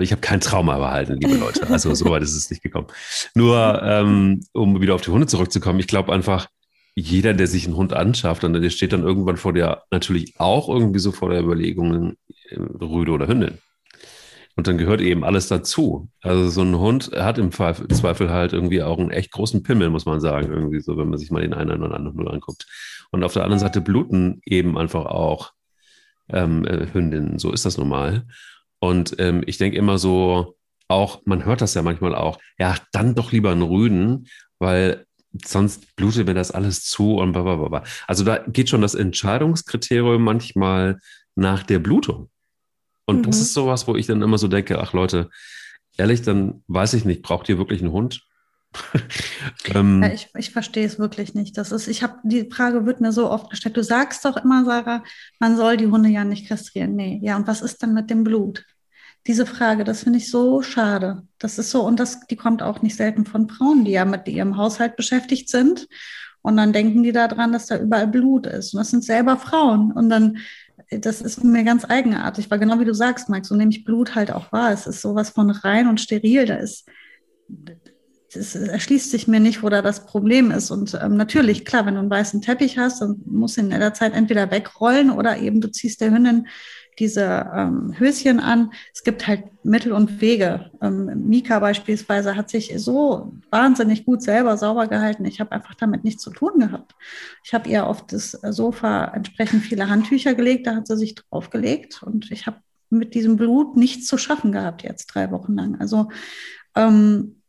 ich 0.00 0.12
habe 0.12 0.20
kein 0.20 0.40
Trauma 0.40 0.78
behalten, 0.78 1.18
liebe 1.20 1.36
Leute. 1.36 1.68
Also 1.68 1.94
so 1.94 2.06
weit 2.06 2.22
ist 2.22 2.34
es 2.34 2.50
nicht 2.50 2.62
gekommen. 2.62 2.86
Nur, 3.34 3.82
ähm, 3.82 4.40
um 4.52 4.80
wieder 4.80 4.94
auf 4.94 5.02
die 5.02 5.10
Hunde 5.10 5.26
zurückzukommen, 5.26 5.80
ich 5.80 5.86
glaube 5.86 6.12
einfach, 6.12 6.48
jeder, 6.94 7.34
der 7.34 7.48
sich 7.48 7.66
einen 7.66 7.76
Hund 7.76 7.92
anschafft, 7.92 8.44
und 8.44 8.52
der 8.52 8.70
steht 8.70 8.92
dann 8.92 9.02
irgendwann 9.02 9.36
vor 9.36 9.52
der, 9.52 9.82
natürlich 9.90 10.34
auch 10.38 10.68
irgendwie 10.68 11.00
so 11.00 11.12
vor 11.12 11.30
der 11.30 11.40
Überlegung, 11.40 12.14
äh, 12.48 12.56
Rüde 12.56 13.12
oder 13.12 13.26
Hündin. 13.26 13.58
Und 14.56 14.68
dann 14.68 14.78
gehört 14.78 15.00
eben 15.00 15.24
alles 15.24 15.48
dazu. 15.48 16.08
Also 16.20 16.48
so 16.48 16.62
ein 16.62 16.78
Hund 16.78 17.10
hat 17.12 17.38
im 17.38 17.50
Zweifel 17.50 18.30
halt 18.30 18.52
irgendwie 18.52 18.84
auch 18.84 18.98
einen 18.98 19.10
echt 19.10 19.32
großen 19.32 19.64
Pimmel, 19.64 19.90
muss 19.90 20.06
man 20.06 20.20
sagen, 20.20 20.52
irgendwie 20.52 20.80
so, 20.80 20.96
wenn 20.96 21.08
man 21.08 21.18
sich 21.18 21.32
mal 21.32 21.42
den 21.42 21.54
einen 21.54 21.82
oder 21.82 21.96
anderen 21.96 22.16
nur 22.16 22.32
anguckt. 22.32 22.66
Und 23.10 23.24
auf 23.24 23.32
der 23.32 23.42
anderen 23.42 23.58
Seite 23.58 23.80
bluten 23.80 24.40
eben 24.46 24.78
einfach 24.78 25.06
auch 25.06 25.52
ähm, 26.28 26.64
äh, 26.64 26.86
Hündinnen. 26.92 27.40
So 27.40 27.52
ist 27.52 27.64
das 27.66 27.78
normal. 27.78 28.26
Und 28.88 29.16
ähm, 29.18 29.42
ich 29.46 29.56
denke 29.56 29.78
immer 29.78 29.96
so, 29.96 30.56
auch, 30.88 31.22
man 31.24 31.46
hört 31.46 31.62
das 31.62 31.72
ja 31.72 31.80
manchmal 31.80 32.14
auch, 32.14 32.38
ja, 32.58 32.76
dann 32.92 33.14
doch 33.14 33.32
lieber 33.32 33.50
einen 33.50 33.62
Rüden, 33.62 34.28
weil 34.58 35.06
sonst 35.44 35.96
blutet 35.96 36.26
mir 36.26 36.34
das 36.34 36.50
alles 36.50 36.84
zu 36.84 37.16
und 37.16 37.32
blablabla. 37.32 37.82
Also 38.06 38.24
da 38.24 38.38
geht 38.46 38.68
schon 38.68 38.82
das 38.82 38.94
Entscheidungskriterium 38.94 40.22
manchmal 40.22 40.98
nach 41.34 41.62
der 41.62 41.78
Blutung. 41.78 42.28
Und 43.06 43.18
mhm. 43.18 43.22
das 43.22 43.40
ist 43.40 43.54
sowas, 43.54 43.88
wo 43.88 43.96
ich 43.96 44.06
dann 44.06 44.20
immer 44.20 44.36
so 44.36 44.48
denke, 44.48 44.78
ach 44.78 44.92
Leute, 44.92 45.30
ehrlich, 45.96 46.20
dann 46.20 46.62
weiß 46.68 46.92
ich 46.92 47.06
nicht, 47.06 47.22
braucht 47.22 47.48
ihr 47.48 47.56
wirklich 47.56 47.80
einen 47.80 47.92
Hund? 47.92 48.22
ähm, 49.74 50.02
ja, 50.02 50.12
ich, 50.12 50.28
ich 50.36 50.50
verstehe 50.50 50.84
es 50.84 50.98
wirklich 50.98 51.34
nicht. 51.34 51.56
Das 51.56 51.72
ist, 51.72 51.88
ich 51.88 52.02
habe 52.02 52.18
die 52.22 52.50
Frage 52.50 52.84
wird 52.84 53.00
mir 53.00 53.12
so 53.12 53.30
oft 53.30 53.48
gestellt. 53.48 53.76
Du 53.76 53.82
sagst 53.82 54.24
doch 54.26 54.36
immer, 54.36 54.64
Sarah, 54.64 55.02
man 55.40 55.56
soll 55.56 55.78
die 55.78 55.86
Hunde 55.86 56.10
ja 56.10 56.24
nicht 56.24 56.48
kastrieren. 56.48 56.94
Nee, 56.96 57.20
ja, 57.22 57.36
und 57.36 57.46
was 57.46 57.62
ist 57.62 57.82
dann 57.82 57.94
mit 57.94 58.10
dem 58.10 58.24
Blut? 58.24 58.64
Diese 59.26 59.46
Frage, 59.46 59.84
das 59.84 60.02
finde 60.02 60.18
ich 60.18 60.30
so 60.30 60.60
schade. 60.62 61.22
Das 61.38 61.58
ist 61.58 61.70
so, 61.70 61.82
und 61.82 61.98
das, 61.98 62.26
die 62.26 62.36
kommt 62.36 62.62
auch 62.62 62.82
nicht 62.82 62.96
selten 62.96 63.24
von 63.24 63.48
Frauen, 63.48 63.84
die 63.84 63.92
ja 63.92 64.04
mit 64.04 64.28
ihrem 64.28 64.56
Haushalt 64.56 64.96
beschäftigt 64.96 65.48
sind. 65.48 65.88
Und 66.42 66.58
dann 66.58 66.74
denken 66.74 67.02
die 67.02 67.12
daran, 67.12 67.52
dass 67.52 67.66
da 67.66 67.78
überall 67.78 68.06
Blut 68.06 68.46
ist. 68.46 68.74
Und 68.74 68.78
das 68.78 68.90
sind 68.90 69.02
selber 69.02 69.38
Frauen. 69.38 69.92
Und 69.92 70.10
dann, 70.10 70.36
das 70.90 71.22
ist 71.22 71.42
mir 71.42 71.64
ganz 71.64 71.86
eigenartig, 71.88 72.50
weil 72.50 72.58
genau 72.58 72.78
wie 72.80 72.84
du 72.84 72.92
sagst, 72.92 73.30
Mike, 73.30 73.46
so 73.46 73.54
nehme 73.54 73.70
ich 73.70 73.84
Blut 73.84 74.14
halt 74.14 74.30
auch 74.30 74.52
wahr. 74.52 74.70
Es 74.70 74.86
ist 74.86 75.00
sowas 75.00 75.30
von 75.30 75.48
rein 75.48 75.88
und 75.88 76.02
steril. 76.02 76.44
Da 76.44 76.56
ist, 76.56 76.86
es 78.34 78.54
erschließt 78.54 79.10
sich 79.10 79.26
mir 79.26 79.40
nicht, 79.40 79.62
wo 79.62 79.70
da 79.70 79.80
das 79.80 80.04
Problem 80.04 80.50
ist. 80.50 80.70
Und 80.70 80.98
ähm, 81.02 81.16
natürlich, 81.16 81.64
klar, 81.64 81.86
wenn 81.86 81.94
du 81.94 82.00
einen 82.00 82.10
weißen 82.10 82.42
Teppich 82.42 82.76
hast, 82.76 83.00
dann 83.00 83.22
musst 83.24 83.56
du 83.56 83.62
ihn 83.62 83.70
in 83.70 83.80
der 83.80 83.94
Zeit 83.94 84.12
entweder 84.12 84.50
wegrollen 84.50 85.10
oder 85.10 85.38
eben 85.38 85.62
du 85.62 85.70
ziehst 85.70 86.02
der 86.02 86.10
Hündin 86.10 86.46
diese 86.98 87.50
ähm, 87.54 87.94
Höschen 87.98 88.40
an. 88.40 88.72
Es 88.92 89.02
gibt 89.02 89.26
halt 89.26 89.44
Mittel 89.64 89.92
und 89.92 90.20
Wege. 90.20 90.70
Ähm, 90.80 91.26
Mika 91.26 91.58
beispielsweise 91.58 92.36
hat 92.36 92.50
sich 92.50 92.72
so 92.76 93.32
wahnsinnig 93.50 94.04
gut 94.04 94.22
selber 94.22 94.56
sauber 94.56 94.86
gehalten. 94.86 95.24
Ich 95.24 95.40
habe 95.40 95.52
einfach 95.52 95.74
damit 95.74 96.04
nichts 96.04 96.22
zu 96.22 96.30
tun 96.30 96.58
gehabt. 96.58 96.94
Ich 97.44 97.54
habe 97.54 97.68
ihr 97.68 97.86
auf 97.86 98.06
das 98.06 98.32
Sofa 98.32 99.06
entsprechend 99.06 99.62
viele 99.62 99.88
Handtücher 99.88 100.34
gelegt, 100.34 100.66
da 100.66 100.76
hat 100.76 100.86
sie 100.86 100.96
sich 100.96 101.14
draufgelegt 101.14 102.02
und 102.02 102.30
ich 102.30 102.46
habe 102.46 102.58
mit 102.90 103.14
diesem 103.14 103.36
Blut 103.36 103.76
nichts 103.76 104.06
zu 104.06 104.18
schaffen 104.18 104.52
gehabt 104.52 104.82
jetzt 104.82 105.06
drei 105.06 105.30
Wochen 105.30 105.54
lang. 105.54 105.80
Also 105.80 106.08
ähm, 106.76 107.42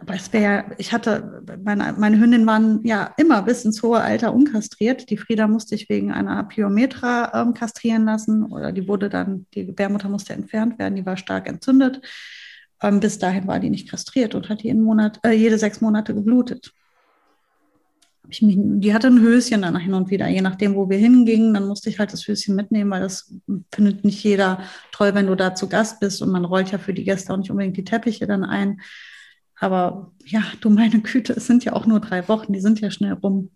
aber 0.00 0.14
es 0.14 0.32
wäre, 0.32 0.64
ich 0.78 0.92
hatte, 0.92 1.42
meine, 1.62 1.94
meine 1.98 2.18
Hündinnen 2.18 2.46
waren 2.46 2.80
ja 2.84 3.12
immer 3.16 3.42
bis 3.42 3.64
ins 3.64 3.82
hohe 3.82 4.00
Alter 4.00 4.34
unkastriert. 4.34 5.10
Die 5.10 5.16
Frieda 5.16 5.46
musste 5.46 5.74
ich 5.74 5.88
wegen 5.88 6.12
einer 6.12 6.42
Pyometra 6.44 7.32
ähm, 7.34 7.54
kastrieren 7.54 8.04
lassen 8.04 8.44
oder 8.44 8.72
die 8.72 8.88
wurde 8.88 9.08
dann, 9.08 9.46
die 9.54 9.66
Gebärmutter 9.66 10.08
musste 10.08 10.32
entfernt 10.32 10.78
werden, 10.78 10.96
die 10.96 11.06
war 11.06 11.16
stark 11.16 11.48
entzündet. 11.48 12.00
Ähm, 12.82 13.00
bis 13.00 13.18
dahin 13.18 13.46
war 13.46 13.60
die 13.60 13.70
nicht 13.70 13.88
kastriert 13.88 14.34
und 14.34 14.48
hat 14.48 14.62
jeden 14.62 14.82
Monat, 14.82 15.20
äh, 15.22 15.32
jede 15.32 15.58
sechs 15.58 15.80
Monate 15.80 16.14
geblutet. 16.14 16.72
Mich, 18.26 18.40
die 18.42 18.94
hatte 18.94 19.08
ein 19.08 19.20
Höschen 19.20 19.62
dann 19.62 19.76
hin 19.76 19.94
und 19.94 20.10
wieder, 20.10 20.28
je 20.28 20.42
nachdem, 20.42 20.74
wo 20.74 20.88
wir 20.88 20.98
hingingen, 20.98 21.54
dann 21.54 21.66
musste 21.66 21.90
ich 21.90 21.98
halt 21.98 22.12
das 22.12 22.26
Höschen 22.26 22.54
mitnehmen, 22.54 22.90
weil 22.90 23.00
das 23.00 23.34
findet 23.72 24.04
nicht 24.04 24.22
jeder 24.22 24.62
toll, 24.92 25.14
wenn 25.14 25.26
du 25.26 25.34
da 25.34 25.54
zu 25.54 25.68
Gast 25.68 26.00
bist 26.00 26.22
und 26.22 26.30
man 26.30 26.44
rollt 26.44 26.70
ja 26.70 26.78
für 26.78 26.94
die 26.94 27.04
Gäste 27.04 27.32
auch 27.32 27.36
nicht 27.36 27.50
unbedingt 27.50 27.76
die 27.76 27.84
Teppiche 27.84 28.26
dann 28.26 28.44
ein. 28.44 28.80
Aber 29.62 30.10
ja, 30.24 30.42
du 30.60 30.70
meine 30.70 31.00
Güte, 31.00 31.34
es 31.34 31.46
sind 31.46 31.64
ja 31.64 31.72
auch 31.72 31.86
nur 31.86 32.00
drei 32.00 32.26
Wochen, 32.28 32.52
die 32.52 32.60
sind 32.60 32.80
ja 32.80 32.90
schnell 32.90 33.12
rum. 33.12 33.50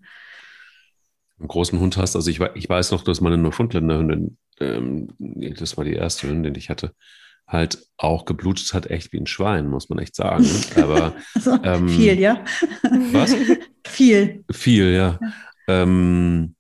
Einen 1.41 1.49
großen 1.49 1.81
Hund 1.81 1.97
hast, 1.97 2.15
also 2.15 2.31
ich, 2.31 2.41
ich 2.55 2.69
weiß 2.69 2.93
noch, 2.93 3.03
dass 3.03 3.21
meine 3.21 3.37
Neufundländer-Hündin, 3.37 4.39
ähm, 4.61 5.09
das 5.19 5.77
war 5.77 5.85
die 5.85 5.95
erste 5.95 6.29
Hündin, 6.29 6.55
die 6.55 6.61
ich 6.61 6.71
hatte, 6.71 6.95
halt 7.49 7.89
auch 7.97 8.25
geblutet 8.25 8.73
hat, 8.73 8.87
echt 8.89 9.13
wie 9.13 9.19
ein 9.19 9.27
Schwein, 9.27 9.69
muss 9.69 9.89
man 9.89 9.99
echt 9.99 10.15
sagen. 10.15 10.49
Aber 10.77 11.13
also, 11.35 11.59
ähm, 11.65 11.89
viel, 11.89 12.21
ja. 12.21 12.45
Was? 13.11 13.35
viel. 13.85 14.45
Viel, 14.53 14.93
ja. 14.93 15.19
ja. 15.21 15.33
Ähm, 15.67 16.55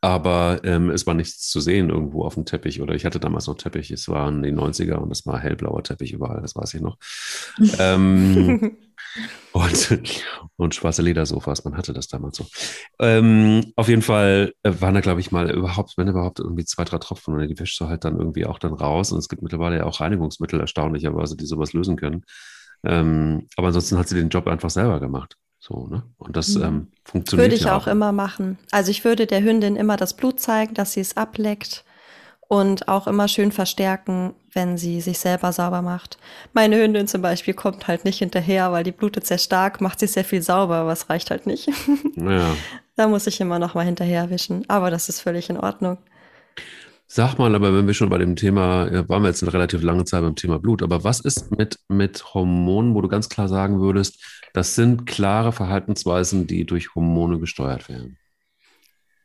aber 0.00 0.60
ähm, 0.64 0.90
es 0.90 1.06
war 1.06 1.14
nichts 1.14 1.48
zu 1.48 1.60
sehen 1.60 1.90
irgendwo 1.90 2.24
auf 2.24 2.34
dem 2.34 2.46
Teppich 2.46 2.80
oder 2.80 2.94
ich 2.94 3.04
hatte 3.04 3.20
damals 3.20 3.46
noch 3.46 3.56
Teppich, 3.56 3.90
es 3.90 4.08
waren 4.08 4.42
die 4.42 4.52
90er 4.52 4.94
und 4.94 5.10
es 5.10 5.26
war 5.26 5.38
hellblauer 5.38 5.82
Teppich 5.82 6.12
überall, 6.12 6.40
das 6.40 6.56
weiß 6.56 6.74
ich 6.74 6.80
noch. 6.80 6.96
ähm, 7.78 8.76
und, 9.52 10.02
und 10.56 10.74
schwarze 10.74 11.02
Ledersofas, 11.02 11.64
man 11.64 11.76
hatte 11.76 11.92
das 11.92 12.08
damals 12.08 12.38
so. 12.38 12.46
Ähm, 12.98 13.72
auf 13.76 13.88
jeden 13.88 14.02
Fall 14.02 14.54
äh, 14.62 14.72
waren 14.78 14.94
da, 14.94 15.00
glaube 15.00 15.20
ich, 15.20 15.32
mal 15.32 15.50
überhaupt, 15.50 15.98
wenn 15.98 16.08
überhaupt, 16.08 16.40
irgendwie 16.40 16.64
zwei, 16.64 16.84
drei 16.84 16.98
Tropfen 16.98 17.34
und 17.34 17.46
die 17.46 17.58
wäschst 17.58 17.78
du 17.80 17.86
halt 17.86 18.04
dann 18.04 18.16
irgendwie 18.16 18.46
auch 18.46 18.58
dann 18.58 18.72
raus 18.72 19.12
und 19.12 19.18
es 19.18 19.28
gibt 19.28 19.42
mittlerweile 19.42 19.76
ja 19.76 19.84
auch 19.84 20.00
Reinigungsmittel, 20.00 20.60
erstaunlicherweise, 20.60 21.36
die 21.36 21.46
sowas 21.46 21.74
lösen 21.74 21.96
können. 21.96 22.24
Ähm, 22.84 23.48
aber 23.56 23.66
ansonsten 23.66 23.98
hat 23.98 24.08
sie 24.08 24.14
den 24.14 24.30
Job 24.30 24.46
einfach 24.46 24.70
selber 24.70 25.00
gemacht. 25.00 25.36
So, 25.60 25.86
ne? 25.86 26.02
Und 26.16 26.36
das 26.36 26.48
mhm. 26.54 26.64
ähm, 26.64 26.86
funktioniert. 27.04 27.44
Würde 27.44 27.54
ich 27.54 27.64
ja 27.64 27.76
auch, 27.76 27.82
auch 27.82 27.86
immer 27.86 28.12
machen. 28.12 28.58
Also 28.72 28.90
ich 28.90 29.04
würde 29.04 29.26
der 29.26 29.42
Hündin 29.42 29.76
immer 29.76 29.96
das 29.98 30.14
Blut 30.14 30.40
zeigen, 30.40 30.74
dass 30.74 30.94
sie 30.94 31.00
es 31.00 31.18
ableckt 31.18 31.84
und 32.48 32.88
auch 32.88 33.06
immer 33.06 33.28
schön 33.28 33.52
verstärken, 33.52 34.34
wenn 34.52 34.78
sie 34.78 35.00
sich 35.02 35.18
selber 35.18 35.52
sauber 35.52 35.82
macht. 35.82 36.18
Meine 36.54 36.82
Hündin 36.82 37.06
zum 37.06 37.22
Beispiel 37.22 37.54
kommt 37.54 37.86
halt 37.86 38.04
nicht 38.04 38.18
hinterher, 38.18 38.72
weil 38.72 38.82
die 38.84 38.90
blutet 38.90 39.26
sehr 39.26 39.38
stark, 39.38 39.80
macht 39.80 40.00
sich 40.00 40.12
sehr 40.12 40.24
viel 40.24 40.42
sauber, 40.42 40.76
aber 40.76 40.92
es 40.92 41.10
reicht 41.10 41.30
halt 41.30 41.46
nicht. 41.46 41.70
Ja. 42.16 42.56
da 42.96 43.06
muss 43.06 43.26
ich 43.26 43.40
immer 43.40 43.58
noch 43.58 43.74
mal 43.74 43.84
hinterher 43.84 44.30
wischen. 44.30 44.68
Aber 44.68 44.90
das 44.90 45.08
ist 45.08 45.20
völlig 45.20 45.50
in 45.50 45.58
Ordnung. 45.58 45.98
Sag 47.12 47.38
mal, 47.38 47.52
aber 47.56 47.74
wenn 47.74 47.88
wir 47.88 47.94
schon 47.94 48.08
bei 48.08 48.18
dem 48.18 48.36
Thema, 48.36 48.88
ja, 48.88 49.08
waren 49.08 49.24
wir 49.24 49.30
jetzt 49.30 49.42
eine 49.42 49.52
relativ 49.52 49.82
lange 49.82 50.04
Zeit 50.04 50.22
beim 50.22 50.36
Thema 50.36 50.60
Blut, 50.60 50.80
aber 50.80 51.02
was 51.02 51.18
ist 51.18 51.50
mit, 51.50 51.80
mit 51.88 52.34
Hormonen, 52.34 52.94
wo 52.94 53.00
du 53.00 53.08
ganz 53.08 53.28
klar 53.28 53.48
sagen 53.48 53.80
würdest, 53.80 54.24
das 54.52 54.76
sind 54.76 55.06
klare 55.06 55.50
Verhaltensweisen, 55.50 56.46
die 56.46 56.64
durch 56.64 56.94
Hormone 56.94 57.40
gesteuert 57.40 57.88
werden. 57.88 58.16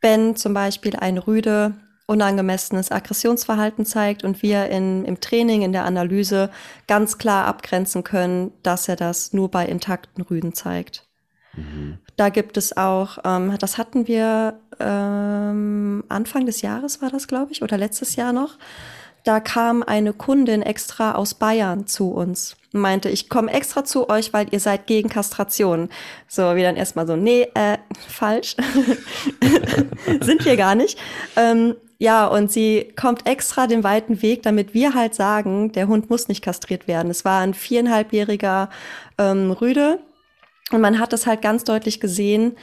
Wenn 0.00 0.34
zum 0.34 0.52
Beispiel 0.52 0.96
ein 0.96 1.16
Rüde 1.16 1.76
unangemessenes 2.08 2.90
Aggressionsverhalten 2.90 3.86
zeigt 3.86 4.24
und 4.24 4.42
wir 4.42 4.66
in, 4.66 5.04
im 5.04 5.20
Training, 5.20 5.62
in 5.62 5.72
der 5.72 5.84
Analyse 5.84 6.50
ganz 6.88 7.18
klar 7.18 7.46
abgrenzen 7.46 8.02
können, 8.02 8.50
dass 8.64 8.88
er 8.88 8.96
das 8.96 9.32
nur 9.32 9.48
bei 9.48 9.64
intakten 9.64 10.24
Rüden 10.24 10.54
zeigt. 10.54 11.06
Mhm. 11.54 11.98
Da 12.16 12.30
gibt 12.30 12.56
es 12.56 12.76
auch, 12.76 13.18
ähm, 13.24 13.56
das 13.60 13.78
hatten 13.78 14.08
wir 14.08 14.58
ähm, 14.80 16.04
Anfang 16.08 16.46
des 16.46 16.62
Jahres 16.62 17.02
war 17.02 17.10
das, 17.10 17.28
glaube 17.28 17.52
ich, 17.52 17.62
oder 17.62 17.78
letztes 17.78 18.16
Jahr 18.16 18.32
noch, 18.32 18.58
da 19.24 19.40
kam 19.40 19.82
eine 19.82 20.12
Kundin 20.12 20.62
extra 20.62 21.16
aus 21.16 21.34
Bayern 21.34 21.88
zu 21.88 22.10
uns 22.10 22.56
und 22.72 22.80
meinte, 22.80 23.08
ich 23.08 23.28
komme 23.28 23.52
extra 23.52 23.84
zu 23.84 24.08
euch, 24.08 24.32
weil 24.32 24.46
ihr 24.52 24.60
seid 24.60 24.86
gegen 24.86 25.08
Kastration. 25.08 25.88
So, 26.28 26.54
wir 26.54 26.62
dann 26.62 26.76
erstmal 26.76 27.08
so, 27.08 27.16
nee, 27.16 27.48
äh, 27.54 27.78
falsch. 28.08 28.54
Sind 30.20 30.44
wir 30.44 30.56
gar 30.56 30.76
nicht. 30.76 30.98
Ähm, 31.34 31.74
ja, 31.98 32.26
und 32.26 32.52
sie 32.52 32.92
kommt 32.94 33.26
extra 33.26 33.66
den 33.66 33.82
weiten 33.82 34.22
Weg, 34.22 34.42
damit 34.42 34.74
wir 34.74 34.94
halt 34.94 35.14
sagen, 35.14 35.72
der 35.72 35.88
Hund 35.88 36.08
muss 36.08 36.28
nicht 36.28 36.42
kastriert 36.42 36.86
werden. 36.86 37.10
Es 37.10 37.24
war 37.24 37.40
ein 37.40 37.54
viereinhalbjähriger 37.54 38.70
ähm, 39.18 39.50
Rüde 39.50 39.98
und 40.70 40.80
man 40.80 40.98
hat 41.00 41.12
das 41.12 41.26
halt 41.26 41.42
ganz 41.42 41.64
deutlich 41.64 42.00
gesehen. 42.00 42.56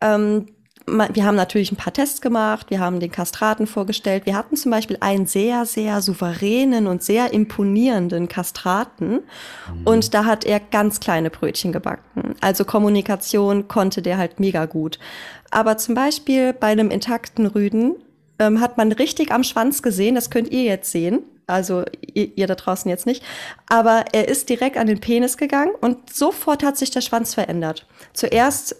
Ähm, 0.00 0.46
wir 0.86 1.24
haben 1.24 1.34
natürlich 1.34 1.72
ein 1.72 1.76
paar 1.76 1.92
Tests 1.92 2.20
gemacht, 2.20 2.70
wir 2.70 2.78
haben 2.78 3.00
den 3.00 3.10
Kastraten 3.10 3.66
vorgestellt. 3.66 4.24
Wir 4.24 4.36
hatten 4.36 4.56
zum 4.56 4.70
Beispiel 4.70 4.96
einen 5.00 5.26
sehr, 5.26 5.66
sehr 5.66 6.00
souveränen 6.00 6.86
und 6.86 7.02
sehr 7.02 7.32
imponierenden 7.32 8.28
Kastraten. 8.28 9.10
Mhm. 9.10 9.82
Und 9.84 10.14
da 10.14 10.24
hat 10.24 10.44
er 10.44 10.60
ganz 10.60 11.00
kleine 11.00 11.30
Brötchen 11.30 11.72
gebacken. 11.72 12.36
Also 12.40 12.64
Kommunikation 12.64 13.66
konnte 13.66 14.00
der 14.00 14.16
halt 14.16 14.38
mega 14.38 14.66
gut. 14.66 15.00
Aber 15.50 15.76
zum 15.76 15.96
Beispiel 15.96 16.52
bei 16.52 16.68
einem 16.68 16.90
intakten 16.90 17.46
Rüden 17.46 17.96
ähm, 18.38 18.60
hat 18.60 18.76
man 18.76 18.92
richtig 18.92 19.32
am 19.32 19.42
Schwanz 19.42 19.82
gesehen, 19.82 20.14
das 20.14 20.30
könnt 20.30 20.52
ihr 20.52 20.62
jetzt 20.62 20.92
sehen. 20.92 21.20
Also 21.48 21.84
ihr, 22.00 22.36
ihr 22.36 22.46
da 22.46 22.54
draußen 22.54 22.88
jetzt 22.88 23.06
nicht. 23.06 23.24
Aber 23.68 24.04
er 24.12 24.28
ist 24.28 24.48
direkt 24.48 24.76
an 24.76 24.86
den 24.86 25.00
Penis 25.00 25.36
gegangen 25.36 25.72
und 25.80 26.14
sofort 26.14 26.62
hat 26.62 26.76
sich 26.76 26.90
der 26.90 27.00
Schwanz 27.00 27.34
verändert. 27.34 27.86
Zuerst 28.12 28.76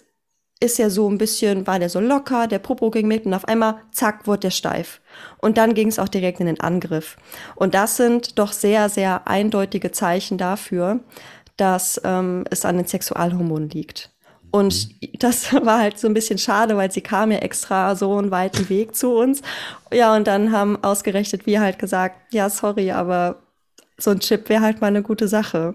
ist 0.60 0.80
er 0.80 0.90
so 0.90 1.08
ein 1.10 1.18
bisschen, 1.18 1.66
war 1.66 1.78
der 1.78 1.90
so 1.90 2.00
locker, 2.00 2.46
der 2.46 2.58
Popo 2.58 2.90
ging 2.90 3.06
mit 3.06 3.26
und 3.26 3.34
auf 3.34 3.46
einmal, 3.46 3.76
zack, 3.92 4.26
wurde 4.26 4.40
der 4.40 4.50
steif. 4.50 5.00
Und 5.38 5.58
dann 5.58 5.74
ging 5.74 5.88
es 5.88 5.98
auch 5.98 6.08
direkt 6.08 6.40
in 6.40 6.46
den 6.46 6.60
Angriff. 6.60 7.16
Und 7.56 7.74
das 7.74 7.96
sind 7.96 8.38
doch 8.38 8.52
sehr, 8.52 8.88
sehr 8.88 9.28
eindeutige 9.28 9.92
Zeichen 9.92 10.38
dafür, 10.38 11.00
dass 11.56 12.00
ähm, 12.04 12.44
es 12.50 12.64
an 12.64 12.78
den 12.78 12.86
Sexualhormonen 12.86 13.68
liegt. 13.68 14.10
Und 14.50 14.88
mhm. 15.02 15.08
das 15.18 15.52
war 15.64 15.80
halt 15.80 15.98
so 15.98 16.08
ein 16.08 16.14
bisschen 16.14 16.38
schade, 16.38 16.76
weil 16.76 16.90
sie 16.90 17.02
kam 17.02 17.30
ja 17.30 17.38
extra 17.38 17.94
so 17.94 18.16
einen 18.16 18.30
weiten 18.30 18.68
Weg 18.70 18.96
zu 18.96 19.12
uns. 19.12 19.42
Ja, 19.92 20.16
und 20.16 20.26
dann 20.26 20.52
haben 20.52 20.82
ausgerechnet 20.82 21.44
wir 21.44 21.60
halt 21.60 21.78
gesagt, 21.78 22.32
ja, 22.32 22.48
sorry, 22.48 22.92
aber 22.92 23.42
so 23.98 24.10
ein 24.10 24.20
Chip 24.20 24.48
wäre 24.48 24.62
halt 24.62 24.80
mal 24.80 24.88
eine 24.88 25.02
gute 25.02 25.28
Sache. 25.28 25.74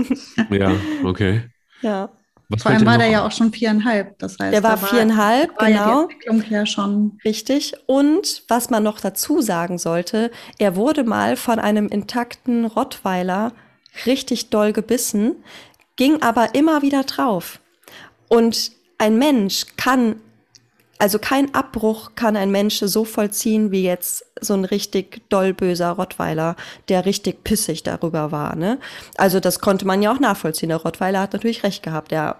ja, 0.50 0.72
okay. 1.04 1.42
Ja. 1.82 2.10
Was 2.52 2.62
Vor 2.62 2.72
allem 2.72 2.86
war 2.86 2.98
der 2.98 3.08
ja 3.08 3.26
auch 3.26 3.32
schon 3.32 3.52
viereinhalb. 3.52 4.18
Das 4.18 4.38
heißt, 4.38 4.52
der 4.52 4.62
war 4.62 4.76
viereinhalb, 4.76 5.58
war, 5.58 5.66
genau. 5.66 5.78
Ja 5.78 6.06
die 6.06 6.12
Entwicklung 6.12 6.44
ja 6.50 6.66
schon. 6.66 7.18
Richtig. 7.24 7.74
Und 7.86 8.44
was 8.48 8.68
man 8.68 8.82
noch 8.82 9.00
dazu 9.00 9.40
sagen 9.40 9.78
sollte, 9.78 10.30
er 10.58 10.76
wurde 10.76 11.04
mal 11.04 11.36
von 11.36 11.58
einem 11.58 11.88
intakten 11.88 12.66
Rottweiler 12.66 13.52
richtig 14.06 14.50
doll 14.50 14.72
gebissen, 14.72 15.36
ging 15.96 16.22
aber 16.22 16.54
immer 16.54 16.82
wieder 16.82 17.04
drauf. 17.04 17.60
Und 18.28 18.72
ein 18.98 19.18
Mensch 19.18 19.66
kann, 19.76 20.16
also 21.02 21.18
kein 21.18 21.52
Abbruch 21.52 22.12
kann 22.14 22.36
ein 22.36 22.52
Mensch 22.52 22.78
so 22.78 23.04
vollziehen 23.04 23.72
wie 23.72 23.82
jetzt 23.82 24.24
so 24.40 24.54
ein 24.54 24.64
richtig 24.64 25.28
doll 25.30 25.52
böser 25.52 25.90
Rottweiler, 25.90 26.54
der 26.88 27.06
richtig 27.06 27.42
pissig 27.42 27.82
darüber 27.82 28.30
war. 28.30 28.54
Ne? 28.54 28.78
Also 29.16 29.40
das 29.40 29.58
konnte 29.58 29.84
man 29.84 30.00
ja 30.00 30.12
auch 30.12 30.20
nachvollziehen. 30.20 30.68
Der 30.68 30.78
Rottweiler 30.78 31.22
hat 31.22 31.32
natürlich 31.32 31.64
recht 31.64 31.82
gehabt. 31.82 32.12
Der 32.12 32.36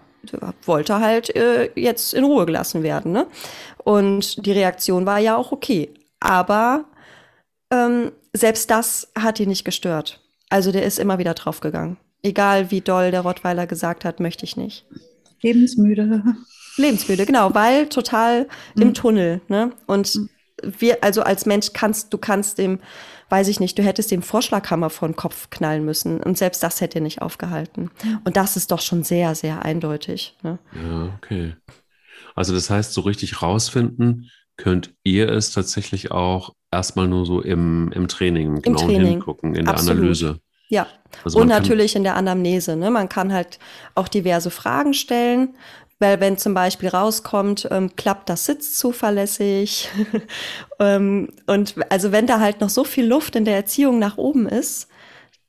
wollte 0.64 1.00
halt 1.00 1.34
äh, 1.34 1.70
jetzt 1.74 2.14
in 2.14 2.22
Ruhe 2.22 2.46
gelassen 2.46 2.84
werden. 2.84 3.10
Ne? 3.10 3.26
Und 3.78 4.46
die 4.46 4.52
Reaktion 4.52 5.06
war 5.06 5.18
ja 5.18 5.36
auch 5.36 5.50
okay. 5.50 5.90
Aber 6.20 6.84
ähm, 7.72 8.12
selbst 8.32 8.70
das 8.70 9.10
hat 9.18 9.40
ihn 9.40 9.48
nicht 9.48 9.64
gestört. 9.64 10.20
Also 10.50 10.70
der 10.70 10.84
ist 10.84 11.00
immer 11.00 11.18
wieder 11.18 11.34
draufgegangen. 11.34 11.96
Egal 12.22 12.70
wie 12.70 12.80
doll 12.80 13.10
der 13.10 13.22
Rottweiler 13.22 13.66
gesagt 13.66 14.04
hat, 14.04 14.20
möchte 14.20 14.44
ich 14.44 14.56
nicht. 14.56 14.86
Lebensmüde. 15.40 16.22
Lebensmüde, 16.76 17.26
genau, 17.26 17.54
weil 17.54 17.88
total 17.88 18.48
mhm. 18.74 18.82
im 18.82 18.94
Tunnel. 18.94 19.40
Ne? 19.48 19.72
Und 19.86 20.14
mhm. 20.14 20.28
wir, 20.78 21.02
also 21.02 21.22
als 21.22 21.46
Mensch 21.46 21.72
kannst, 21.72 22.12
du 22.12 22.18
kannst 22.18 22.58
dem, 22.58 22.80
weiß 23.28 23.48
ich 23.48 23.60
nicht, 23.60 23.78
du 23.78 23.82
hättest 23.82 24.10
dem 24.10 24.22
Vorschlaghammer 24.22 24.90
vor 24.90 25.08
den 25.08 25.16
Kopf 25.16 25.50
knallen 25.50 25.84
müssen. 25.84 26.20
Und 26.20 26.38
selbst 26.38 26.62
das 26.62 26.80
hätte 26.80 27.00
nicht 27.00 27.22
aufgehalten. 27.22 27.90
Und 28.24 28.36
das 28.36 28.56
ist 28.56 28.70
doch 28.70 28.80
schon 28.80 29.02
sehr, 29.02 29.34
sehr 29.34 29.64
eindeutig. 29.64 30.36
Ne? 30.42 30.58
Ja, 30.74 31.12
okay. 31.16 31.54
Also 32.34 32.54
das 32.54 32.70
heißt, 32.70 32.92
so 32.92 33.02
richtig 33.02 33.42
rausfinden, 33.42 34.30
könnt 34.56 34.94
ihr 35.02 35.28
es 35.28 35.50
tatsächlich 35.52 36.10
auch 36.10 36.54
erstmal 36.70 37.08
nur 37.08 37.26
so 37.26 37.40
im, 37.40 37.90
im 37.92 38.08
Training 38.08 38.62
genau 38.62 38.78
Training. 38.78 39.06
hingucken, 39.06 39.54
in 39.54 39.66
Absolut. 39.66 39.88
der 39.88 39.96
Analyse. 39.96 40.40
Ja, 40.68 40.86
also 41.22 41.38
und 41.38 41.48
natürlich 41.48 41.96
in 41.96 42.02
der 42.02 42.16
Anamnese. 42.16 42.76
Ne? 42.76 42.90
Man 42.90 43.08
kann 43.08 43.32
halt 43.32 43.58
auch 43.94 44.08
diverse 44.08 44.50
Fragen 44.50 44.94
stellen, 44.94 45.54
weil 46.02 46.20
wenn 46.20 46.36
zum 46.36 46.52
Beispiel 46.52 46.88
rauskommt, 46.88 47.68
ähm, 47.70 47.94
klappt 47.94 48.28
das 48.28 48.44
Sitz 48.44 48.76
zuverlässig. 48.76 49.88
ähm, 50.80 51.28
und 51.46 51.76
also 51.90 52.10
wenn 52.10 52.26
da 52.26 52.40
halt 52.40 52.60
noch 52.60 52.70
so 52.70 52.82
viel 52.82 53.06
Luft 53.06 53.36
in 53.36 53.44
der 53.44 53.54
Erziehung 53.54 54.00
nach 54.00 54.18
oben 54.18 54.48
ist, 54.48 54.88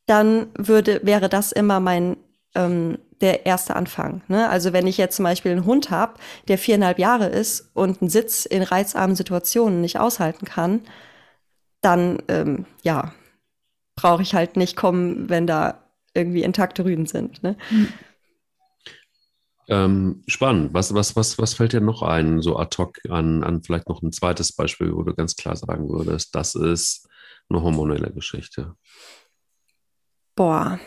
dann 0.06 0.48
würde, 0.56 1.02
wäre 1.04 1.28
das 1.28 1.52
immer 1.54 1.80
mein 1.80 2.18
ähm, 2.54 3.00
der 3.20 3.48
erste 3.48 3.76
Anfang. 3.76 4.22
Ne? 4.28 4.48
Also 4.48 4.74
wenn 4.74 4.86
ich 4.86 5.00
jetzt 5.00 5.16
zum 5.16 5.24
Beispiel 5.24 5.54
einen 5.54 5.66
Hund 5.66 5.90
habe, 5.90 6.20
der 6.48 6.60
viereinhalb 6.60 7.00
Jahre 7.00 7.30
ist 7.30 7.72
und 7.74 8.02
einen 8.02 8.12
Sitz 8.12 8.46
in 8.46 8.62
reizarmen 8.62 9.16
Situationen 9.16 9.82
nicht 9.82 10.00
aushalten 10.00 10.46
kann, 10.46 10.82
dann 11.82 12.20
ähm, 12.28 12.66
ja, 12.84 13.12
brauche 13.96 14.22
ich 14.22 14.36
halt 14.36 14.56
nicht 14.56 14.76
kommen, 14.76 15.30
wenn 15.30 15.48
da 15.48 15.80
irgendwie 16.14 16.44
intakte 16.44 16.86
Rüden 16.86 17.08
sind. 17.08 17.42
Ne? 17.42 17.58
Mhm. 17.72 17.88
Ähm, 19.70 20.24
spannend. 20.28 20.74
Was, 20.74 20.94
was, 20.94 21.16
was, 21.16 21.38
was 21.38 21.54
fällt 21.54 21.74
dir 21.74 21.82
noch 21.82 22.02
ein, 22.02 22.42
so 22.42 22.58
ad 22.58 22.76
hoc 22.78 23.00
an, 23.10 23.44
an 23.44 23.64
vielleicht 23.64 23.88
noch 23.88 24.02
ein 24.02 24.12
zweites 24.12 24.54
Beispiel, 24.54 24.94
wo 24.94 25.04
du 25.04 25.14
ganz 25.14 25.36
klar 25.36 25.56
sagen 25.56 25.90
würdest, 25.90 26.36
das 26.36 26.56
ist 26.56 27.08
eine 27.50 27.62
hormonelle 27.62 28.12
Geschichte? 28.12 28.76
Boah. 30.36 30.80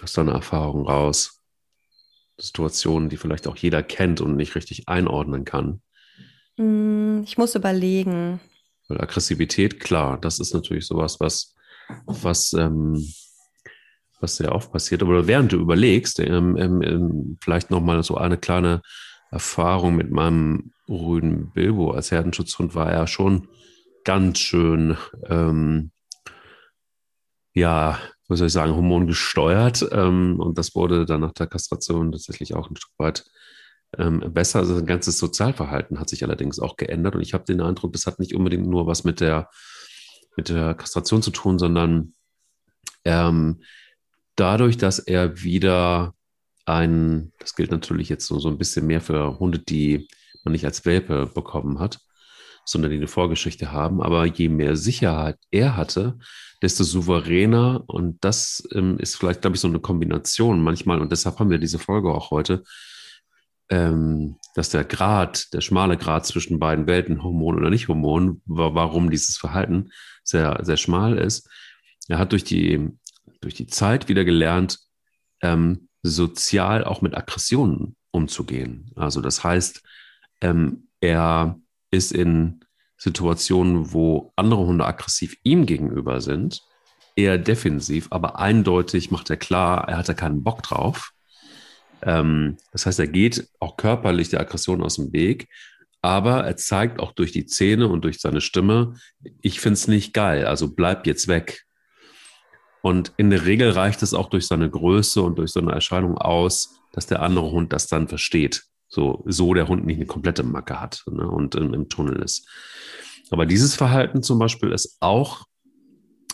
Hast 0.00 0.16
du 0.16 0.22
eine 0.22 0.32
Erfahrung 0.32 0.86
raus? 0.86 1.40
Situationen, 2.38 3.08
die 3.08 3.16
vielleicht 3.16 3.46
auch 3.46 3.56
jeder 3.56 3.82
kennt 3.82 4.20
und 4.20 4.36
nicht 4.36 4.54
richtig 4.54 4.88
einordnen 4.88 5.44
kann? 5.44 5.80
Hm, 6.56 7.22
ich 7.24 7.38
muss 7.38 7.54
überlegen. 7.54 8.40
Weil 8.88 9.00
Aggressivität, 9.00 9.80
klar, 9.80 10.20
das 10.20 10.40
ist 10.40 10.52
natürlich 10.52 10.86
sowas, 10.86 11.20
was, 11.20 11.54
was, 12.06 12.52
ähm, 12.54 13.06
was 14.22 14.36
sehr 14.36 14.52
oft 14.52 14.72
passiert. 14.72 15.02
Aber 15.02 15.26
während 15.26 15.52
du 15.52 15.56
überlegst, 15.56 16.20
ähm, 16.20 16.56
ähm, 16.56 16.82
ähm 16.82 17.38
vielleicht 17.42 17.70
nochmal 17.70 18.02
so 18.02 18.16
eine 18.16 18.38
kleine 18.38 18.82
Erfahrung 19.30 19.96
mit 19.96 20.10
meinem 20.10 20.72
Rüden 20.88 21.50
Bilbo 21.52 21.92
als 21.92 22.10
Herdenschutzhund 22.10 22.74
war 22.74 22.90
er 22.90 23.06
schon 23.06 23.48
ganz 24.04 24.38
schön, 24.38 24.96
ähm, 25.28 25.90
ja, 27.54 27.98
was 28.28 28.38
soll 28.38 28.48
ich 28.48 28.52
sagen, 28.52 28.74
hormongesteuert. 28.74 29.88
Ähm, 29.92 30.38
und 30.38 30.58
das 30.58 30.74
wurde 30.74 31.06
dann 31.06 31.20
nach 31.20 31.32
der 31.32 31.46
Kastration 31.46 32.12
tatsächlich 32.12 32.54
auch 32.54 32.70
ein 32.70 32.76
Stück 32.76 32.92
weit 32.98 33.24
ähm, 33.98 34.20
besser. 34.32 34.60
Also 34.60 34.74
sein 34.74 34.86
ganzes 34.86 35.18
Sozialverhalten 35.18 35.98
hat 35.98 36.08
sich 36.08 36.24
allerdings 36.24 36.58
auch 36.58 36.76
geändert. 36.76 37.14
Und 37.14 37.22
ich 37.22 37.34
habe 37.34 37.44
den 37.44 37.60
Eindruck, 37.60 37.92
das 37.92 38.06
hat 38.06 38.18
nicht 38.18 38.34
unbedingt 38.34 38.66
nur 38.66 38.86
was 38.86 39.04
mit 39.04 39.20
der, 39.20 39.48
mit 40.36 40.48
der 40.48 40.74
Kastration 40.74 41.22
zu 41.22 41.30
tun, 41.30 41.58
sondern 41.58 42.14
ähm, 43.04 43.62
dadurch, 44.36 44.76
dass 44.76 44.98
er 44.98 45.42
wieder 45.42 46.14
ein, 46.64 47.32
das 47.38 47.54
gilt 47.54 47.70
natürlich 47.70 48.08
jetzt 48.08 48.26
so, 48.26 48.38
so 48.38 48.48
ein 48.48 48.58
bisschen 48.58 48.86
mehr 48.86 49.00
für 49.00 49.38
Hunde, 49.38 49.58
die 49.58 50.08
man 50.44 50.52
nicht 50.52 50.64
als 50.64 50.84
Welpe 50.84 51.26
bekommen 51.26 51.78
hat, 51.78 52.00
sondern 52.64 52.90
die 52.90 52.96
eine 52.96 53.08
Vorgeschichte 53.08 53.72
haben. 53.72 54.02
Aber 54.02 54.26
je 54.26 54.48
mehr 54.48 54.76
Sicherheit 54.76 55.36
er 55.50 55.76
hatte, 55.76 56.18
desto 56.62 56.84
souveräner. 56.84 57.84
Und 57.86 58.24
das 58.24 58.66
ähm, 58.72 58.98
ist 58.98 59.16
vielleicht, 59.16 59.42
glaube 59.42 59.56
ich, 59.56 59.60
so 59.60 59.68
eine 59.68 59.80
Kombination 59.80 60.62
manchmal. 60.62 61.00
Und 61.00 61.12
deshalb 61.12 61.38
haben 61.38 61.50
wir 61.50 61.58
diese 61.58 61.78
Folge 61.78 62.12
auch 62.12 62.30
heute, 62.30 62.62
ähm, 63.68 64.36
dass 64.54 64.70
der 64.70 64.84
Grad, 64.84 65.52
der 65.52 65.60
schmale 65.60 65.96
Grad 65.96 66.26
zwischen 66.26 66.58
beiden 66.58 66.86
Welten, 66.86 67.22
Hormon 67.22 67.56
oder 67.56 67.70
nicht 67.70 67.88
Hormon, 67.88 68.42
warum 68.44 69.10
dieses 69.10 69.36
Verhalten 69.36 69.90
sehr, 70.24 70.60
sehr 70.62 70.76
schmal 70.76 71.18
ist. 71.18 71.48
Er 72.08 72.18
hat 72.18 72.32
durch 72.32 72.44
die, 72.44 72.90
durch 73.42 73.54
die 73.54 73.66
Zeit 73.66 74.08
wieder 74.08 74.24
gelernt, 74.24 74.78
ähm, 75.42 75.88
sozial 76.02 76.84
auch 76.84 77.02
mit 77.02 77.14
Aggressionen 77.14 77.96
umzugehen. 78.10 78.90
Also 78.96 79.20
das 79.20 79.44
heißt, 79.44 79.82
ähm, 80.40 80.88
er 81.00 81.60
ist 81.90 82.12
in 82.12 82.60
Situationen, 82.96 83.92
wo 83.92 84.32
andere 84.36 84.64
Hunde 84.64 84.86
aggressiv 84.86 85.36
ihm 85.42 85.66
gegenüber 85.66 86.20
sind, 86.20 86.62
eher 87.16 87.36
defensiv, 87.36 88.08
aber 88.10 88.38
eindeutig 88.38 89.10
macht 89.10 89.28
er 89.28 89.36
klar, 89.36 89.88
er 89.88 89.98
hat 89.98 90.08
da 90.08 90.14
keinen 90.14 90.42
Bock 90.42 90.62
drauf. 90.62 91.12
Ähm, 92.02 92.56
das 92.70 92.86
heißt, 92.86 93.00
er 93.00 93.08
geht 93.08 93.48
auch 93.60 93.76
körperlich 93.76 94.28
der 94.30 94.40
Aggression 94.40 94.82
aus 94.82 94.96
dem 94.96 95.12
Weg, 95.12 95.48
aber 96.00 96.44
er 96.44 96.56
zeigt 96.56 97.00
auch 97.00 97.12
durch 97.12 97.32
die 97.32 97.46
Zähne 97.46 97.88
und 97.88 98.02
durch 98.02 98.20
seine 98.20 98.40
Stimme, 98.40 98.94
ich 99.40 99.60
finde 99.60 99.74
es 99.74 99.88
nicht 99.88 100.14
geil, 100.14 100.46
also 100.46 100.74
bleib 100.74 101.06
jetzt 101.06 101.28
weg. 101.28 101.64
Und 102.82 103.12
in 103.16 103.30
der 103.30 103.46
Regel 103.46 103.70
reicht 103.70 104.02
es 104.02 104.12
auch 104.12 104.28
durch 104.28 104.46
seine 104.46 104.68
Größe 104.68 105.22
und 105.22 105.38
durch 105.38 105.52
so 105.52 105.60
eine 105.60 105.72
Erscheinung 105.72 106.18
aus, 106.18 106.80
dass 106.92 107.06
der 107.06 107.22
andere 107.22 107.50
Hund 107.50 107.72
das 107.72 107.86
dann 107.86 108.08
versteht. 108.08 108.64
So, 108.88 109.22
so 109.26 109.54
der 109.54 109.68
Hund 109.68 109.86
nicht 109.86 109.96
eine 109.96 110.06
komplette 110.06 110.42
Macke 110.42 110.80
hat 110.80 111.02
ne, 111.10 111.26
und 111.26 111.54
im, 111.54 111.72
im 111.72 111.88
Tunnel 111.88 112.20
ist. 112.22 112.46
Aber 113.30 113.46
dieses 113.46 113.74
Verhalten 113.74 114.22
zum 114.22 114.38
Beispiel 114.38 114.72
ist 114.72 114.98
auch 115.00 115.46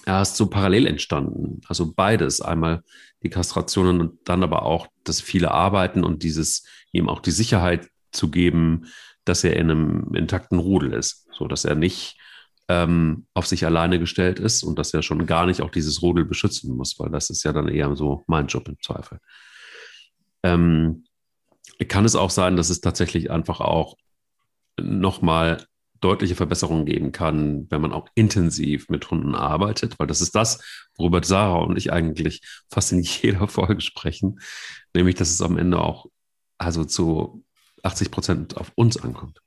erst 0.06 0.36
so 0.36 0.46
parallel 0.46 0.86
entstanden. 0.86 1.60
Also 1.68 1.92
beides. 1.94 2.40
Einmal 2.40 2.82
die 3.22 3.30
Kastrationen 3.30 4.00
und 4.00 4.18
dann 4.24 4.42
aber 4.42 4.62
auch 4.62 4.88
das 5.04 5.20
viele 5.20 5.52
Arbeiten 5.52 6.02
und 6.02 6.22
dieses 6.22 6.64
ihm 6.92 7.08
auch 7.08 7.20
die 7.20 7.30
Sicherheit 7.30 7.88
zu 8.10 8.30
geben, 8.30 8.86
dass 9.24 9.44
er 9.44 9.54
in 9.56 9.70
einem 9.70 10.14
intakten 10.14 10.58
Rudel 10.58 10.94
ist, 10.94 11.28
so 11.32 11.46
dass 11.46 11.64
er 11.64 11.74
nicht 11.74 12.17
ähm, 12.68 13.26
auf 13.34 13.46
sich 13.46 13.64
alleine 13.64 13.98
gestellt 13.98 14.38
ist 14.38 14.62
und 14.62 14.78
dass 14.78 14.92
er 14.92 15.02
schon 15.02 15.26
gar 15.26 15.46
nicht 15.46 15.62
auch 15.62 15.70
dieses 15.70 16.02
Rudel 16.02 16.24
beschützen 16.24 16.76
muss, 16.76 16.98
weil 16.98 17.10
das 17.10 17.30
ist 17.30 17.42
ja 17.42 17.52
dann 17.52 17.68
eher 17.68 17.94
so 17.96 18.24
mein 18.26 18.46
Job 18.46 18.68
im 18.68 18.76
Zweifel. 18.80 19.18
Ähm, 20.42 21.04
kann 21.88 22.04
es 22.04 22.14
auch 22.14 22.30
sein, 22.30 22.56
dass 22.56 22.70
es 22.70 22.80
tatsächlich 22.80 23.30
einfach 23.30 23.60
auch 23.60 23.96
nochmal 24.80 25.64
deutliche 26.00 26.36
Verbesserungen 26.36 26.86
geben 26.86 27.10
kann, 27.10 27.66
wenn 27.70 27.80
man 27.80 27.92
auch 27.92 28.08
intensiv 28.14 28.88
mit 28.88 29.10
Hunden 29.10 29.34
arbeitet, 29.34 29.98
weil 29.98 30.06
das 30.06 30.20
ist 30.20 30.34
das, 30.34 30.62
worüber 30.96 31.22
Sarah 31.24 31.64
und 31.64 31.76
ich 31.76 31.92
eigentlich 31.92 32.42
fast 32.70 32.92
in 32.92 33.00
jeder 33.02 33.48
Folge 33.48 33.80
sprechen, 33.80 34.40
nämlich, 34.94 35.16
dass 35.16 35.30
es 35.30 35.42
am 35.42 35.58
Ende 35.58 35.80
auch 35.80 36.06
also 36.58 36.84
zu 36.84 37.44
80 37.82 38.10
Prozent 38.10 38.56
auf 38.56 38.72
uns 38.74 38.96
ankommt. 38.96 39.40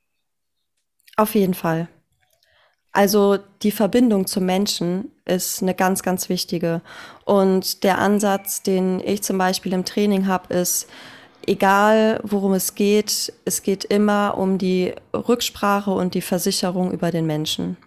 Auf 1.18 1.36
jeden 1.36 1.54
Fall. 1.54 1.88
Also 2.92 3.38
die 3.64 3.72
Verbindung 3.72 4.28
zum 4.28 4.46
Menschen 4.46 5.12
ist 5.26 5.62
eine 5.62 5.74
ganz, 5.74 6.04
ganz 6.04 6.28
wichtige. 6.28 6.82
Und 7.24 7.84
der 7.84 8.00
Ansatz, 8.00 8.64
den 8.64 9.00
ich 9.00 9.24
zum 9.24 9.38
Beispiel 9.38 9.74
im 9.74 9.86
Training 9.86 10.28
habe, 10.28 10.54
ist, 10.54 10.88
egal 11.48 12.20
worum 12.24 12.54
es 12.54 12.76
geht, 12.76 13.34
es 13.46 13.64
geht 13.64 13.86
immer 13.86 14.38
um 14.38 14.58
die 14.58 14.94
Rücksprache 15.14 15.92
und 15.92 16.14
die 16.14 16.22
Versicherung 16.22 16.92
über 16.92 17.12
den 17.12 17.26
Menschen. 17.26 17.78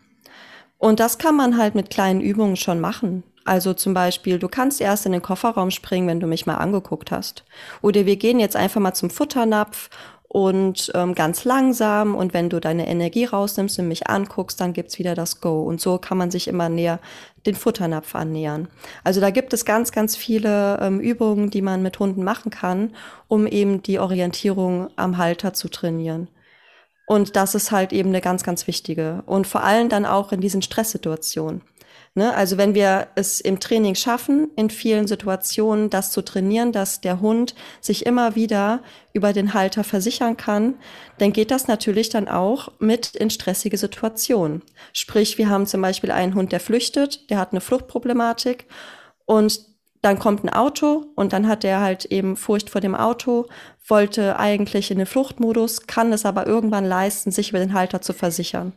Und 0.78 1.00
das 1.00 1.18
kann 1.18 1.36
man 1.36 1.56
halt 1.56 1.74
mit 1.74 1.90
kleinen 1.90 2.20
Übungen 2.20 2.56
schon 2.56 2.80
machen. 2.80 3.22
Also 3.44 3.74
zum 3.74 3.92
Beispiel, 3.92 4.38
du 4.38 4.48
kannst 4.48 4.80
erst 4.80 5.04
in 5.04 5.12
den 5.12 5.20
Kofferraum 5.20 5.70
springen, 5.70 6.08
wenn 6.08 6.20
du 6.20 6.26
mich 6.26 6.46
mal 6.46 6.56
angeguckt 6.56 7.10
hast. 7.10 7.44
Oder 7.82 8.06
wir 8.06 8.16
gehen 8.16 8.40
jetzt 8.40 8.56
einfach 8.56 8.80
mal 8.80 8.94
zum 8.94 9.10
Futternapf 9.10 9.90
und 10.34 10.90
ähm, 10.96 11.14
ganz 11.14 11.44
langsam 11.44 12.16
und 12.16 12.34
wenn 12.34 12.50
du 12.50 12.58
deine 12.58 12.88
Energie 12.88 13.24
rausnimmst 13.24 13.78
und 13.78 13.86
mich 13.86 14.08
anguckst, 14.08 14.60
dann 14.60 14.72
gibt's 14.72 14.98
wieder 14.98 15.14
das 15.14 15.40
Go. 15.40 15.62
Und 15.62 15.80
so 15.80 15.96
kann 15.98 16.18
man 16.18 16.32
sich 16.32 16.48
immer 16.48 16.68
näher 16.68 16.98
den 17.46 17.54
Futternapf 17.54 18.16
annähern. 18.16 18.66
Also 19.04 19.20
da 19.20 19.30
gibt 19.30 19.52
es 19.52 19.64
ganz, 19.64 19.92
ganz 19.92 20.16
viele 20.16 20.80
ähm, 20.80 20.98
Übungen, 20.98 21.50
die 21.50 21.62
man 21.62 21.84
mit 21.84 22.00
Hunden 22.00 22.24
machen 22.24 22.50
kann, 22.50 22.96
um 23.28 23.46
eben 23.46 23.80
die 23.84 24.00
Orientierung 24.00 24.88
am 24.96 25.18
Halter 25.18 25.54
zu 25.54 25.68
trainieren. 25.68 26.26
Und 27.06 27.36
das 27.36 27.54
ist 27.54 27.70
halt 27.70 27.92
eben 27.92 28.08
eine 28.08 28.20
ganz, 28.20 28.42
ganz 28.42 28.66
wichtige. 28.66 29.22
Und 29.26 29.46
vor 29.46 29.62
allem 29.62 29.88
dann 29.88 30.04
auch 30.04 30.32
in 30.32 30.40
diesen 30.40 30.62
Stresssituationen. 30.62 31.62
Ne? 32.16 32.32
Also 32.32 32.56
wenn 32.56 32.74
wir 32.74 33.08
es 33.16 33.40
im 33.40 33.58
Training 33.58 33.96
schaffen, 33.96 34.50
in 34.54 34.70
vielen 34.70 35.08
Situationen 35.08 35.90
das 35.90 36.12
zu 36.12 36.22
trainieren, 36.22 36.70
dass 36.70 37.00
der 37.00 37.20
Hund 37.20 37.56
sich 37.80 38.06
immer 38.06 38.36
wieder 38.36 38.82
über 39.12 39.32
den 39.32 39.52
Halter 39.52 39.82
versichern 39.82 40.36
kann, 40.36 40.76
dann 41.18 41.32
geht 41.32 41.50
das 41.50 41.66
natürlich 41.66 42.10
dann 42.10 42.28
auch 42.28 42.68
mit 42.78 43.16
in 43.16 43.30
stressige 43.30 43.76
Situationen. 43.76 44.62
Sprich, 44.92 45.38
wir 45.38 45.48
haben 45.48 45.66
zum 45.66 45.82
Beispiel 45.82 46.12
einen 46.12 46.34
Hund, 46.34 46.52
der 46.52 46.60
flüchtet, 46.60 47.30
der 47.30 47.38
hat 47.38 47.50
eine 47.50 47.60
Fluchtproblematik 47.60 48.66
und 49.26 49.60
dann 50.00 50.18
kommt 50.18 50.44
ein 50.44 50.50
Auto 50.50 51.06
und 51.16 51.32
dann 51.32 51.48
hat 51.48 51.64
er 51.64 51.80
halt 51.80 52.04
eben 52.04 52.36
Furcht 52.36 52.70
vor 52.70 52.80
dem 52.80 52.94
Auto, 52.94 53.46
wollte 53.88 54.38
eigentlich 54.38 54.90
in 54.90 54.98
den 54.98 55.06
Fluchtmodus, 55.06 55.86
kann 55.86 56.12
es 56.12 56.24
aber 56.26 56.46
irgendwann 56.46 56.84
leisten, 56.84 57.32
sich 57.32 57.50
über 57.50 57.58
den 57.58 57.72
Halter 57.72 58.02
zu 58.02 58.12
versichern. 58.12 58.72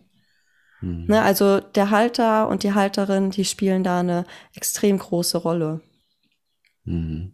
Mhm. 0.81 1.05
Ne, 1.07 1.21
also 1.21 1.59
der 1.59 1.89
Halter 1.89 2.47
und 2.47 2.63
die 2.63 2.73
Halterin, 2.73 3.31
die 3.31 3.45
spielen 3.45 3.83
da 3.83 3.99
eine 3.99 4.25
extrem 4.53 4.97
große 4.97 5.37
Rolle. 5.37 5.81
Mhm. 6.83 7.33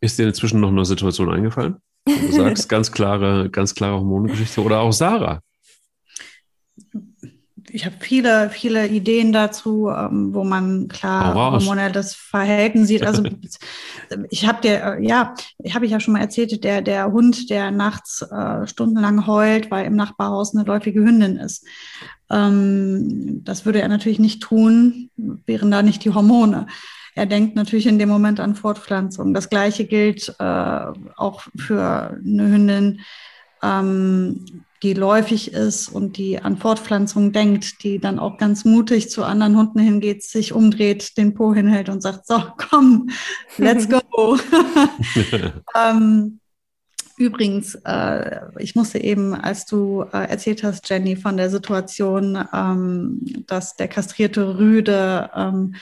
Ist 0.00 0.18
dir 0.18 0.26
inzwischen 0.26 0.60
noch 0.60 0.70
eine 0.70 0.84
Situation 0.84 1.30
eingefallen? 1.30 1.76
Du 2.06 2.32
sagst 2.32 2.68
ganz 2.68 2.90
klare, 2.90 3.50
ganz 3.50 3.74
klare 3.74 3.96
Hormongeschichte 3.96 4.62
oder 4.62 4.80
auch 4.80 4.92
Sarah 4.92 5.40
ich 7.72 7.86
habe 7.86 7.96
viele, 8.00 8.50
viele 8.50 8.86
Ideen 8.88 9.32
dazu, 9.32 9.88
ähm, 9.88 10.34
wo 10.34 10.44
man 10.44 10.88
klar 10.88 11.34
hormonelles 11.34 12.14
Verhalten 12.14 12.86
sieht. 12.86 13.04
Also 13.04 13.22
ich 14.30 14.46
habe 14.46 14.60
dir, 14.60 14.82
äh, 14.82 15.06
ja, 15.06 15.34
habe 15.72 15.84
ich 15.84 15.92
ja 15.92 16.00
schon 16.00 16.14
mal 16.14 16.20
erzählt, 16.20 16.62
der, 16.64 16.82
der 16.82 17.12
Hund, 17.12 17.50
der 17.50 17.70
nachts 17.70 18.22
äh, 18.22 18.66
stundenlang 18.66 19.26
heult, 19.26 19.70
weil 19.70 19.86
im 19.86 19.96
Nachbarhaus 19.96 20.54
eine 20.54 20.64
läufige 20.64 21.00
Hündin 21.00 21.36
ist. 21.36 21.64
Ähm, 22.30 23.42
das 23.44 23.64
würde 23.64 23.80
er 23.80 23.88
natürlich 23.88 24.18
nicht 24.18 24.42
tun, 24.42 25.10
wären 25.16 25.70
da 25.70 25.82
nicht 25.82 26.04
die 26.04 26.14
Hormone. 26.14 26.66
Er 27.14 27.26
denkt 27.26 27.56
natürlich 27.56 27.86
in 27.86 27.98
dem 27.98 28.08
Moment 28.08 28.40
an 28.40 28.54
Fortpflanzung. 28.54 29.34
Das 29.34 29.50
gleiche 29.50 29.84
gilt 29.84 30.34
äh, 30.38 30.86
auch 31.16 31.42
für 31.56 32.16
eine 32.24 32.50
Hündin, 32.50 33.00
ähm, 33.62 34.64
die 34.82 34.94
läufig 34.94 35.52
ist 35.52 35.88
und 35.88 36.16
die 36.16 36.40
an 36.40 36.56
Fortpflanzung 36.56 37.32
denkt, 37.32 37.82
die 37.82 37.98
dann 37.98 38.18
auch 38.18 38.38
ganz 38.38 38.64
mutig 38.64 39.10
zu 39.10 39.24
anderen 39.24 39.56
Hunden 39.56 39.78
hingeht, 39.78 40.22
sich 40.22 40.52
umdreht, 40.52 41.16
den 41.18 41.34
Po 41.34 41.54
hinhält 41.54 41.88
und 41.88 42.02
sagt, 42.02 42.26
so, 42.26 42.42
komm, 42.56 43.10
let's 43.58 43.88
go. 43.88 44.38
ähm, 45.76 46.40
übrigens, 47.18 47.74
äh, 47.84 48.40
ich 48.58 48.74
musste 48.74 48.98
eben, 48.98 49.34
als 49.34 49.66
du 49.66 50.02
äh, 50.12 50.28
erzählt 50.28 50.64
hast, 50.64 50.88
Jenny, 50.88 51.16
von 51.16 51.36
der 51.36 51.50
Situation, 51.50 52.42
ähm, 52.52 53.20
dass 53.46 53.76
der 53.76 53.88
kastrierte 53.88 54.58
Rüde 54.58 55.30
ähm, 55.34 55.74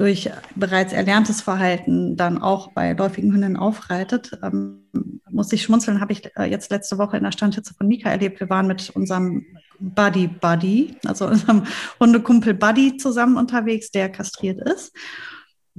durch 0.00 0.30
bereits 0.56 0.94
erlerntes 0.94 1.42
Verhalten 1.42 2.16
dann 2.16 2.40
auch 2.40 2.72
bei 2.72 2.94
läufigen 2.94 3.34
Hunden 3.34 3.58
aufreitet. 3.58 4.30
Ähm, 4.42 5.20
muss 5.28 5.52
ich 5.52 5.62
schmunzeln, 5.62 6.00
habe 6.00 6.14
ich 6.14 6.34
äh, 6.38 6.44
jetzt 6.44 6.70
letzte 6.70 6.96
Woche 6.96 7.18
in 7.18 7.22
der 7.22 7.32
Standhitze 7.32 7.74
von 7.74 7.86
Mika 7.86 8.08
erlebt. 8.08 8.40
Wir 8.40 8.48
waren 8.48 8.66
mit 8.66 8.88
unserem 8.88 9.44
Buddy 9.78 10.26
Buddy, 10.26 10.96
also 11.04 11.26
unserem 11.28 11.64
Hundekumpel 12.00 12.54
Buddy 12.54 12.96
zusammen 12.96 13.36
unterwegs, 13.36 13.90
der 13.90 14.08
kastriert 14.08 14.66
ist 14.66 14.96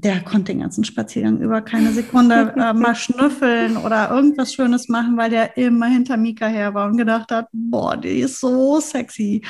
der 0.04 0.22
konnte 0.22 0.52
den 0.52 0.62
ganzen 0.62 0.84
Spaziergang 0.84 1.40
über 1.40 1.62
keine 1.62 1.92
Sekunde 1.92 2.54
äh, 2.58 2.74
mal 2.78 2.96
schnüffeln 2.96 3.78
oder 3.78 4.10
irgendwas 4.10 4.54
Schönes 4.54 4.90
machen, 4.90 5.16
weil 5.18 5.30
der 5.30 5.58
immer 5.58 5.86
hinter 5.86 6.18
Mika 6.18 6.48
her 6.48 6.74
war 6.74 6.90
und 6.90 6.98
gedacht 6.98 7.32
hat, 7.32 7.48
boah, 7.52 7.96
die 7.98 8.20
ist 8.20 8.40
so 8.40 8.80
sexy. 8.80 9.44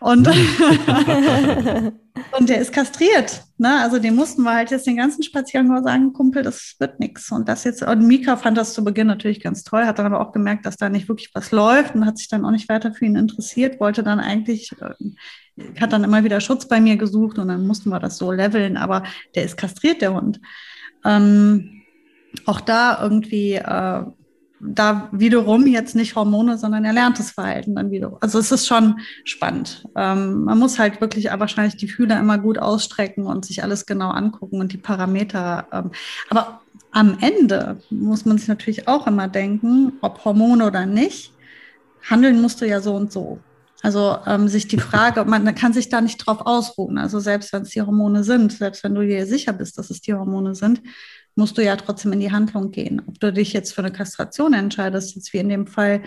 Und, 0.00 0.28
und 2.38 2.48
der 2.48 2.60
ist 2.60 2.72
kastriert. 2.72 3.44
Ne? 3.56 3.80
Also 3.80 3.98
den 3.98 4.14
mussten 4.14 4.42
wir 4.42 4.54
halt 4.54 4.70
jetzt 4.70 4.86
den 4.86 4.96
ganzen 4.96 5.22
Spaziergang 5.22 5.68
nur 5.68 5.82
sagen, 5.82 6.12
Kumpel, 6.12 6.42
das 6.42 6.76
wird 6.78 7.00
nichts. 7.00 7.32
Und 7.32 7.48
das 7.48 7.64
jetzt, 7.64 7.82
und 7.82 8.06
Mika 8.06 8.36
fand 8.36 8.58
das 8.58 8.74
zu 8.74 8.84
Beginn 8.84 9.06
natürlich 9.06 9.42
ganz 9.42 9.64
toll, 9.64 9.86
hat 9.86 9.98
dann 9.98 10.06
aber 10.06 10.20
auch 10.20 10.32
gemerkt, 10.32 10.66
dass 10.66 10.76
da 10.76 10.90
nicht 10.90 11.08
wirklich 11.08 11.30
was 11.34 11.50
läuft 11.50 11.94
und 11.94 12.04
hat 12.04 12.18
sich 12.18 12.28
dann 12.28 12.44
auch 12.44 12.50
nicht 12.50 12.68
weiter 12.68 12.92
für 12.92 13.06
ihn 13.06 13.16
interessiert, 13.16 13.80
wollte 13.80 14.02
dann 14.02 14.20
eigentlich 14.20 14.72
äh, 14.80 14.92
hat 15.80 15.92
dann 15.92 16.04
immer 16.04 16.24
wieder 16.24 16.40
Schutz 16.40 16.66
bei 16.66 16.80
mir 16.80 16.96
gesucht 16.96 17.38
und 17.38 17.48
dann 17.48 17.66
mussten 17.66 17.90
wir 17.90 18.00
das 18.00 18.16
so 18.16 18.32
leveln, 18.32 18.76
aber 18.76 19.04
der 19.34 19.44
ist 19.44 19.56
kastriert, 19.56 20.02
der 20.02 20.14
Hund. 20.14 20.40
Ähm, 21.04 21.82
auch 22.46 22.60
da 22.60 22.98
irgendwie, 23.00 23.54
äh, 23.54 24.04
da 24.60 25.08
wiederum 25.12 25.66
jetzt 25.66 25.94
nicht 25.94 26.16
Hormone, 26.16 26.56
sondern 26.56 26.84
erlerntes 26.84 27.32
Verhalten 27.32 27.74
dann 27.74 27.90
wiederum. 27.90 28.18
Also 28.20 28.38
es 28.38 28.50
ist 28.50 28.66
schon 28.66 28.98
spannend. 29.24 29.84
Ähm, 29.94 30.44
man 30.44 30.58
muss 30.58 30.78
halt 30.78 31.00
wirklich 31.00 31.26
wahrscheinlich 31.26 31.76
die 31.76 31.88
Fühler 31.88 32.18
immer 32.18 32.38
gut 32.38 32.58
ausstrecken 32.58 33.26
und 33.26 33.44
sich 33.44 33.62
alles 33.62 33.84
genau 33.84 34.10
angucken 34.10 34.60
und 34.60 34.72
die 34.72 34.78
Parameter. 34.78 35.66
Ähm, 35.70 35.90
aber 36.30 36.62
am 36.92 37.18
Ende 37.20 37.78
muss 37.90 38.24
man 38.24 38.38
sich 38.38 38.48
natürlich 38.48 38.88
auch 38.88 39.06
immer 39.06 39.28
denken, 39.28 39.94
ob 40.00 40.24
Hormone 40.24 40.64
oder 40.64 40.86
nicht, 40.86 41.32
handeln 42.08 42.40
musst 42.40 42.60
du 42.60 42.66
ja 42.66 42.80
so 42.80 42.94
und 42.94 43.12
so. 43.12 43.38
Also 43.84 44.16
ähm, 44.24 44.48
sich 44.48 44.66
die 44.66 44.78
Frage, 44.78 45.26
man 45.26 45.54
kann 45.54 45.74
sich 45.74 45.90
da 45.90 46.00
nicht 46.00 46.16
drauf 46.16 46.46
ausruhen. 46.46 46.96
Also 46.96 47.20
selbst 47.20 47.52
wenn 47.52 47.64
es 47.64 47.68
die 47.68 47.82
Hormone 47.82 48.24
sind, 48.24 48.50
selbst 48.50 48.82
wenn 48.82 48.94
du 48.94 49.06
dir 49.06 49.26
sicher 49.26 49.52
bist, 49.52 49.76
dass 49.76 49.90
es 49.90 50.00
die 50.00 50.14
Hormone 50.14 50.54
sind, 50.54 50.80
musst 51.34 51.58
du 51.58 51.62
ja 51.62 51.76
trotzdem 51.76 52.14
in 52.14 52.20
die 52.20 52.32
Handlung 52.32 52.70
gehen. 52.70 53.02
Ob 53.06 53.20
du 53.20 53.30
dich 53.30 53.52
jetzt 53.52 53.74
für 53.74 53.82
eine 53.82 53.92
Kastration 53.92 54.54
entscheidest, 54.54 55.16
jetzt 55.16 55.34
wie 55.34 55.38
in 55.38 55.50
dem 55.50 55.66
Fall 55.66 56.00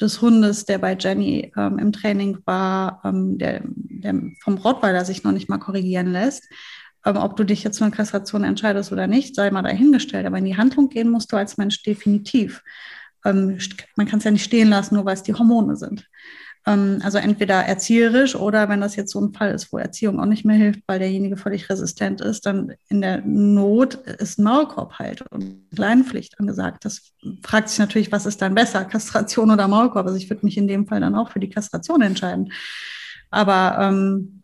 des 0.00 0.22
Hundes, 0.22 0.66
der 0.66 0.78
bei 0.78 0.96
Jenny 0.96 1.50
ähm, 1.56 1.80
im 1.80 1.90
Training 1.90 2.38
war, 2.44 3.00
ähm, 3.04 3.38
der, 3.38 3.62
der 3.64 4.14
vom 4.44 4.58
Rottweiler 4.58 5.04
sich 5.04 5.24
noch 5.24 5.32
nicht 5.32 5.48
mal 5.48 5.58
korrigieren 5.58 6.12
lässt, 6.12 6.44
ähm, 7.04 7.16
ob 7.16 7.34
du 7.34 7.42
dich 7.42 7.64
jetzt 7.64 7.78
für 7.78 7.86
eine 7.86 7.96
Kastration 7.96 8.44
entscheidest 8.44 8.92
oder 8.92 9.08
nicht, 9.08 9.34
sei 9.34 9.50
mal 9.50 9.62
dahingestellt. 9.62 10.26
Aber 10.26 10.38
in 10.38 10.44
die 10.44 10.56
Handlung 10.56 10.90
gehen 10.90 11.10
musst 11.10 11.32
du 11.32 11.36
als 11.36 11.56
Mensch 11.56 11.82
definitiv. 11.82 12.62
Ähm, 13.24 13.58
man 13.96 14.06
kann 14.06 14.20
es 14.20 14.24
ja 14.24 14.30
nicht 14.30 14.44
stehen 14.44 14.68
lassen, 14.68 14.94
nur 14.94 15.04
weil 15.04 15.14
es 15.14 15.24
die 15.24 15.34
Hormone 15.34 15.74
sind. 15.74 16.06
Ähm, 16.66 17.00
also 17.02 17.18
entweder 17.18 17.54
erzieherisch 17.54 18.34
oder 18.34 18.68
wenn 18.68 18.80
das 18.80 18.96
jetzt 18.96 19.12
so 19.12 19.20
ein 19.20 19.32
Fall 19.32 19.54
ist, 19.54 19.72
wo 19.72 19.78
Erziehung 19.78 20.18
auch 20.20 20.26
nicht 20.26 20.44
mehr 20.44 20.56
hilft, 20.56 20.80
weil 20.86 20.98
derjenige 20.98 21.36
völlig 21.36 21.70
resistent 21.70 22.20
ist, 22.20 22.44
dann 22.44 22.74
in 22.88 23.00
der 23.00 23.22
Not 23.22 23.94
ist 23.94 24.38
Maulkorb 24.38 24.94
halt 24.98 25.22
und 25.30 25.66
Leinenpflicht 25.70 26.38
angesagt. 26.40 26.84
Das 26.84 27.12
fragt 27.42 27.68
sich 27.68 27.78
natürlich, 27.78 28.12
was 28.12 28.26
ist 28.26 28.42
dann 28.42 28.54
besser, 28.54 28.84
Kastration 28.84 29.50
oder 29.50 29.68
Maulkorb? 29.68 30.06
Also 30.06 30.18
ich 30.18 30.28
würde 30.28 30.44
mich 30.44 30.56
in 30.56 30.68
dem 30.68 30.86
Fall 30.86 31.00
dann 31.00 31.14
auch 31.14 31.30
für 31.30 31.40
die 31.40 31.50
Kastration 31.50 32.02
entscheiden. 32.02 32.52
Aber 33.30 33.78
ähm, 33.80 34.35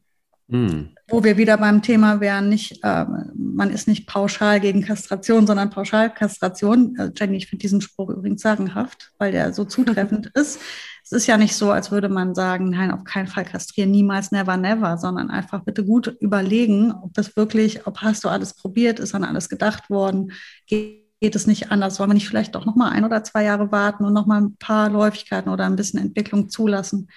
hm. 0.52 0.90
wo 1.08 1.24
wir 1.24 1.36
wieder 1.36 1.56
beim 1.56 1.82
Thema 1.82 2.20
wären, 2.20 2.48
nicht, 2.48 2.80
äh, 2.82 3.04
man 3.34 3.70
ist 3.70 3.88
nicht 3.88 4.06
pauschal 4.06 4.60
gegen 4.60 4.82
Kastration, 4.82 5.46
sondern 5.46 5.70
Pauschalkastration. 5.70 6.96
Äh, 6.96 7.10
Jenny, 7.16 7.38
ich 7.38 7.46
finde 7.48 7.62
diesen 7.62 7.80
Spruch 7.80 8.10
übrigens 8.10 8.42
sagenhaft, 8.42 9.12
weil 9.18 9.32
der 9.32 9.52
so 9.52 9.64
zutreffend 9.64 10.26
ist 10.34 10.60
es 11.04 11.12
ist 11.12 11.26
ja 11.26 11.36
nicht 11.36 11.56
so, 11.56 11.70
als 11.70 11.90
würde 11.90 12.08
man 12.08 12.34
sagen, 12.34 12.70
nein, 12.70 12.90
auf 12.90 13.04
keinen 13.04 13.26
Fall 13.26 13.44
kastrieren, 13.44 13.90
niemals, 13.90 14.30
never, 14.30 14.56
never, 14.56 14.96
sondern 14.98 15.30
einfach 15.30 15.64
bitte 15.64 15.84
gut 15.84 16.06
überlegen, 16.20 16.92
ob 16.92 17.12
das 17.14 17.36
wirklich, 17.36 17.86
ob 17.86 17.98
hast 17.98 18.24
du 18.24 18.28
alles 18.28 18.54
probiert, 18.54 19.00
ist 19.00 19.14
an 19.14 19.24
alles 19.24 19.48
gedacht 19.48 19.90
worden, 19.90 20.32
geht, 20.66 21.02
geht 21.20 21.36
es 21.36 21.46
nicht 21.46 21.70
anders, 21.70 21.96
sollen 21.96 22.10
wir 22.10 22.14
nicht 22.14 22.28
vielleicht 22.28 22.54
doch 22.54 22.66
noch 22.66 22.74
mal 22.74 22.90
ein 22.90 23.04
oder 23.04 23.22
zwei 23.22 23.44
Jahre 23.44 23.70
warten 23.70 24.04
und 24.04 24.12
noch 24.12 24.26
mal 24.26 24.40
ein 24.40 24.56
paar 24.56 24.90
Läufigkeiten 24.90 25.50
oder 25.50 25.66
ein 25.66 25.76
bisschen 25.76 26.00
Entwicklung 26.00 26.48
zulassen, 26.48 27.08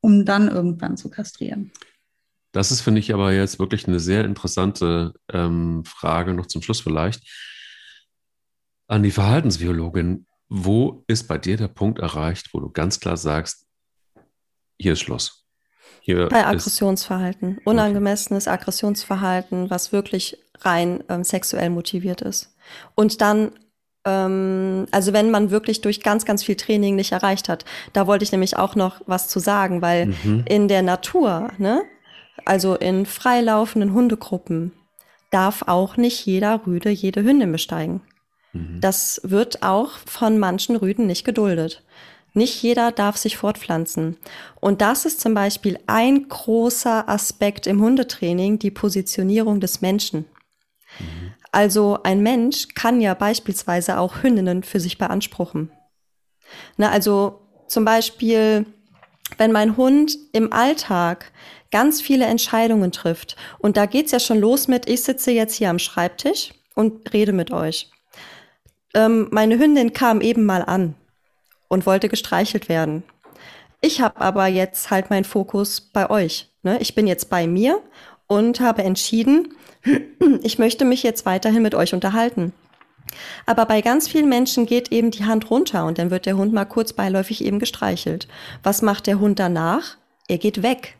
um 0.00 0.24
dann 0.24 0.48
irgendwann 0.48 0.96
zu 0.96 1.08
kastrieren. 1.08 1.70
Das 2.56 2.70
ist, 2.70 2.80
finde 2.80 3.00
ich, 3.00 3.12
aber 3.12 3.34
jetzt 3.34 3.58
wirklich 3.58 3.86
eine 3.86 4.00
sehr 4.00 4.24
interessante 4.24 5.12
ähm, 5.30 5.84
Frage 5.84 6.32
noch 6.32 6.46
zum 6.46 6.62
Schluss 6.62 6.80
vielleicht 6.80 7.20
an 8.88 9.02
die 9.02 9.10
Verhaltensbiologin. 9.10 10.26
Wo 10.48 11.04
ist 11.06 11.28
bei 11.28 11.36
dir 11.36 11.58
der 11.58 11.68
Punkt 11.68 11.98
erreicht, 11.98 12.54
wo 12.54 12.60
du 12.60 12.70
ganz 12.70 12.98
klar 12.98 13.18
sagst, 13.18 13.66
hier 14.80 14.94
ist 14.94 15.00
Schluss? 15.00 15.44
Hier 16.00 16.30
bei 16.30 16.46
Aggressionsverhalten. 16.46 17.58
Unangemessenes 17.66 18.48
Aggressionsverhalten, 18.48 19.68
was 19.68 19.92
wirklich 19.92 20.38
rein 20.60 21.04
ähm, 21.10 21.24
sexuell 21.24 21.68
motiviert 21.68 22.22
ist. 22.22 22.56
Und 22.94 23.20
dann 23.20 23.50
ähm, 24.06 24.86
also 24.92 25.12
wenn 25.12 25.30
man 25.30 25.50
wirklich 25.50 25.82
durch 25.82 26.00
ganz, 26.00 26.24
ganz 26.24 26.42
viel 26.42 26.56
Training 26.56 26.96
nicht 26.96 27.12
erreicht 27.12 27.50
hat. 27.50 27.66
Da 27.92 28.06
wollte 28.06 28.22
ich 28.22 28.32
nämlich 28.32 28.56
auch 28.56 28.76
noch 28.76 29.02
was 29.04 29.28
zu 29.28 29.40
sagen, 29.40 29.82
weil 29.82 30.06
mhm. 30.06 30.44
in 30.48 30.68
der 30.68 30.80
Natur, 30.80 31.50
ne, 31.58 31.82
also 32.46 32.74
in 32.74 33.06
freilaufenden 33.06 33.92
Hundegruppen, 33.92 34.72
darf 35.30 35.64
auch 35.66 35.96
nicht 35.96 36.24
jeder 36.24 36.66
Rüde 36.66 36.90
jede 36.90 37.22
Hündin 37.22 37.52
besteigen. 37.52 38.02
Mhm. 38.52 38.80
Das 38.80 39.20
wird 39.24 39.62
auch 39.62 39.92
von 40.06 40.38
manchen 40.38 40.76
Rüden 40.76 41.06
nicht 41.06 41.24
geduldet. 41.24 41.82
Nicht 42.32 42.62
jeder 42.62 42.92
darf 42.92 43.16
sich 43.16 43.36
fortpflanzen. 43.36 44.18
Und 44.60 44.80
das 44.82 45.06
ist 45.06 45.20
zum 45.20 45.34
Beispiel 45.34 45.78
ein 45.86 46.28
großer 46.28 47.08
Aspekt 47.08 47.66
im 47.66 47.80
Hundetraining, 47.80 48.58
die 48.58 48.70
Positionierung 48.70 49.60
des 49.60 49.80
Menschen. 49.80 50.26
Mhm. 50.98 51.32
Also 51.50 51.98
ein 52.02 52.22
Mensch 52.22 52.68
kann 52.74 53.00
ja 53.00 53.14
beispielsweise 53.14 53.98
auch 53.98 54.22
Hündinnen 54.22 54.62
für 54.62 54.80
sich 54.80 54.98
beanspruchen. 54.98 55.70
Na, 56.76 56.90
also 56.90 57.40
zum 57.66 57.84
Beispiel 57.84 58.66
wenn 59.38 59.52
mein 59.52 59.76
Hund 59.76 60.16
im 60.32 60.52
Alltag 60.52 61.32
ganz 61.70 62.00
viele 62.00 62.26
Entscheidungen 62.26 62.92
trifft, 62.92 63.36
und 63.58 63.76
da 63.76 63.86
geht's 63.86 64.12
ja 64.12 64.20
schon 64.20 64.38
los 64.38 64.68
mit, 64.68 64.88
ich 64.88 65.02
sitze 65.02 65.30
jetzt 65.30 65.54
hier 65.54 65.70
am 65.70 65.78
Schreibtisch 65.78 66.52
und 66.74 67.12
rede 67.12 67.32
mit 67.32 67.50
euch. 67.50 67.90
Ähm, 68.94 69.28
meine 69.30 69.58
Hündin 69.58 69.92
kam 69.92 70.20
eben 70.20 70.44
mal 70.44 70.62
an 70.62 70.94
und 71.68 71.86
wollte 71.86 72.08
gestreichelt 72.08 72.68
werden. 72.68 73.02
Ich 73.80 74.00
habe 74.00 74.20
aber 74.20 74.46
jetzt 74.46 74.90
halt 74.90 75.10
meinen 75.10 75.24
Fokus 75.24 75.80
bei 75.80 76.08
euch. 76.08 76.48
Ne? 76.62 76.78
Ich 76.80 76.94
bin 76.94 77.06
jetzt 77.06 77.28
bei 77.28 77.46
mir 77.46 77.80
und 78.26 78.60
habe 78.60 78.82
entschieden, 78.82 79.54
ich 80.42 80.58
möchte 80.58 80.84
mich 80.84 81.02
jetzt 81.02 81.26
weiterhin 81.26 81.62
mit 81.62 81.74
euch 81.74 81.94
unterhalten. 81.94 82.52
Aber 83.44 83.66
bei 83.66 83.82
ganz 83.82 84.08
vielen 84.08 84.28
Menschen 84.28 84.66
geht 84.66 84.90
eben 84.90 85.10
die 85.10 85.24
Hand 85.24 85.50
runter 85.50 85.86
und 85.86 85.98
dann 85.98 86.10
wird 86.10 86.26
der 86.26 86.36
Hund 86.36 86.52
mal 86.52 86.64
kurz 86.64 86.92
beiläufig 86.92 87.44
eben 87.44 87.58
gestreichelt. 87.58 88.26
Was 88.62 88.82
macht 88.82 89.06
der 89.06 89.20
Hund 89.20 89.38
danach? 89.38 89.96
Er 90.28 90.38
geht 90.38 90.62
weg. 90.62 90.95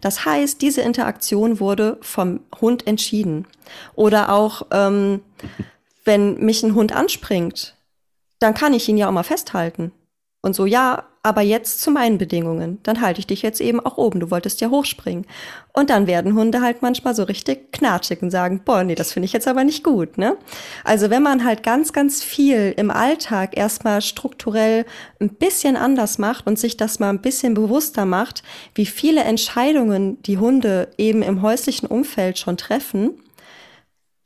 Das 0.00 0.24
heißt, 0.24 0.60
diese 0.62 0.80
Interaktion 0.82 1.60
wurde 1.60 1.98
vom 2.00 2.40
Hund 2.60 2.86
entschieden. 2.86 3.46
Oder 3.94 4.32
auch, 4.32 4.66
ähm, 4.70 5.22
wenn 6.04 6.34
mich 6.38 6.62
ein 6.62 6.74
Hund 6.74 6.94
anspringt, 6.94 7.76
dann 8.38 8.54
kann 8.54 8.74
ich 8.74 8.88
ihn 8.88 8.96
ja 8.96 9.08
auch 9.08 9.12
mal 9.12 9.22
festhalten. 9.22 9.92
Und 10.42 10.54
so, 10.54 10.64
ja, 10.64 11.04
aber 11.22 11.42
jetzt 11.42 11.80
zu 11.82 11.90
meinen 11.90 12.16
Bedingungen. 12.16 12.78
Dann 12.82 13.00
halte 13.00 13.20
ich 13.20 13.26
dich 13.26 13.42
jetzt 13.42 13.60
eben 13.60 13.80
auch 13.80 13.98
oben. 13.98 14.20
Du 14.20 14.30
wolltest 14.30 14.60
ja 14.60 14.70
hochspringen. 14.70 15.26
Und 15.72 15.90
dann 15.90 16.06
werden 16.06 16.34
Hunde 16.34 16.62
halt 16.62 16.82
manchmal 16.82 17.14
so 17.14 17.22
richtig 17.22 17.72
knatschig 17.72 18.22
und 18.22 18.30
sagen, 18.30 18.62
boah, 18.64 18.82
nee, 18.82 18.96
das 18.96 19.12
finde 19.12 19.26
ich 19.26 19.32
jetzt 19.32 19.46
aber 19.46 19.62
nicht 19.62 19.84
gut, 19.84 20.18
ne? 20.18 20.36
Also 20.82 21.10
wenn 21.10 21.22
man 21.22 21.44
halt 21.44 21.62
ganz, 21.62 21.92
ganz 21.92 22.24
viel 22.24 22.74
im 22.76 22.90
Alltag 22.90 23.56
erstmal 23.56 24.02
strukturell 24.02 24.84
ein 25.20 25.28
bisschen 25.28 25.76
anders 25.76 26.18
macht 26.18 26.46
und 26.46 26.58
sich 26.58 26.76
das 26.76 26.98
mal 26.98 27.10
ein 27.10 27.20
bisschen 27.20 27.54
bewusster 27.54 28.04
macht, 28.04 28.42
wie 28.74 28.86
viele 28.86 29.22
Entscheidungen 29.22 30.20
die 30.22 30.38
Hunde 30.38 30.88
eben 30.98 31.22
im 31.22 31.40
häuslichen 31.40 31.86
Umfeld 31.86 32.38
schon 32.38 32.56
treffen, 32.56 33.22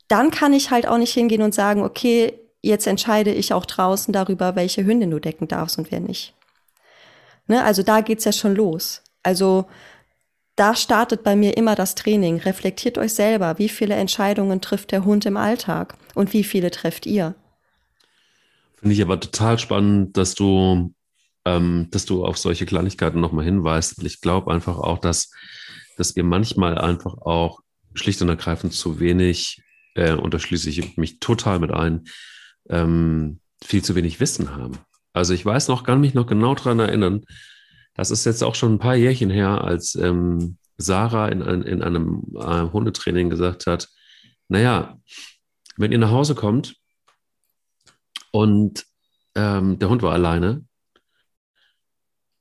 dann 0.07 0.31
kann 0.31 0.53
ich 0.53 0.71
halt 0.71 0.87
auch 0.87 0.97
nicht 0.97 1.13
hingehen 1.13 1.41
und 1.43 1.53
sagen, 1.53 1.83
okay, 1.83 2.33
jetzt 2.61 2.87
entscheide 2.87 3.31
ich 3.31 3.53
auch 3.53 3.65
draußen 3.65 4.11
darüber, 4.11 4.55
welche 4.55 4.85
Hündin 4.85 5.11
du 5.11 5.19
decken 5.19 5.47
darfst 5.47 5.77
und 5.77 5.91
wer 5.91 5.99
nicht. 5.99 6.33
Ne? 7.47 7.63
Also 7.63 7.83
da 7.83 8.01
geht's 8.01 8.25
ja 8.25 8.31
schon 8.31 8.55
los. 8.55 9.03
Also 9.21 9.65
da 10.55 10.75
startet 10.75 11.23
bei 11.23 11.35
mir 11.35 11.57
immer 11.57 11.75
das 11.75 11.95
Training. 11.95 12.37
Reflektiert 12.37 12.97
euch 12.97 13.13
selber, 13.13 13.57
wie 13.59 13.69
viele 13.69 13.95
Entscheidungen 13.95 14.61
trifft 14.61 14.91
der 14.91 15.03
Hund 15.03 15.25
im 15.25 15.37
Alltag 15.37 15.97
und 16.13 16.33
wie 16.33 16.43
viele 16.43 16.71
trefft 16.71 17.05
ihr. 17.05 17.35
Finde 18.75 18.93
ich 18.93 19.01
aber 19.01 19.19
total 19.19 19.59
spannend, 19.59 20.15
dass 20.15 20.35
du, 20.35 20.93
ähm, 21.43 21.87
dass 21.91 22.05
du 22.05 22.25
auf 22.25 22.37
solche 22.37 22.65
Kleinigkeiten 22.65 23.19
nochmal 23.19 23.45
hinweist. 23.45 24.01
Ich 24.03 24.21
glaube 24.21 24.53
einfach 24.53 24.77
auch, 24.77 24.99
dass, 24.99 25.31
dass 25.97 26.15
wir 26.15 26.23
manchmal 26.23 26.77
einfach 26.77 27.17
auch 27.17 27.59
schlicht 27.93 28.21
und 28.21 28.29
ergreifend 28.29 28.73
zu 28.73 28.99
wenig, 28.99 29.61
äh, 29.95 30.13
und 30.13 30.33
da 30.33 30.39
schließe 30.39 30.69
ich 30.69 30.97
mich 30.97 31.19
total 31.19 31.59
mit 31.59 31.71
ein, 31.71 32.03
ähm, 32.69 33.39
viel 33.63 33.83
zu 33.83 33.95
wenig 33.95 34.19
Wissen 34.19 34.55
haben. 34.55 34.77
Also 35.13 35.33
ich 35.33 35.45
weiß 35.45 35.67
noch, 35.69 35.83
kann 35.83 36.01
mich 36.01 36.13
noch 36.13 36.27
genau 36.27 36.55
daran 36.55 36.79
erinnern. 36.79 37.25
Das 37.95 38.11
ist 38.11 38.25
jetzt 38.25 38.43
auch 38.43 38.55
schon 38.55 38.75
ein 38.75 38.79
paar 38.79 38.95
Jährchen 38.95 39.29
her, 39.29 39.63
als 39.63 39.95
ähm, 39.95 40.57
Sarah 40.77 41.29
in, 41.29 41.41
ein, 41.41 41.61
in 41.63 41.81
einem 41.81 42.23
äh, 42.35 42.71
Hundetraining 42.71 43.29
gesagt 43.29 43.65
hat, 43.67 43.89
naja, 44.49 44.99
wenn 45.77 45.91
ihr 45.91 45.97
nach 45.97 46.11
Hause 46.11 46.35
kommt 46.35 46.75
und 48.31 48.85
ähm, 49.35 49.79
der 49.79 49.89
Hund 49.89 50.01
war 50.01 50.13
alleine 50.13 50.65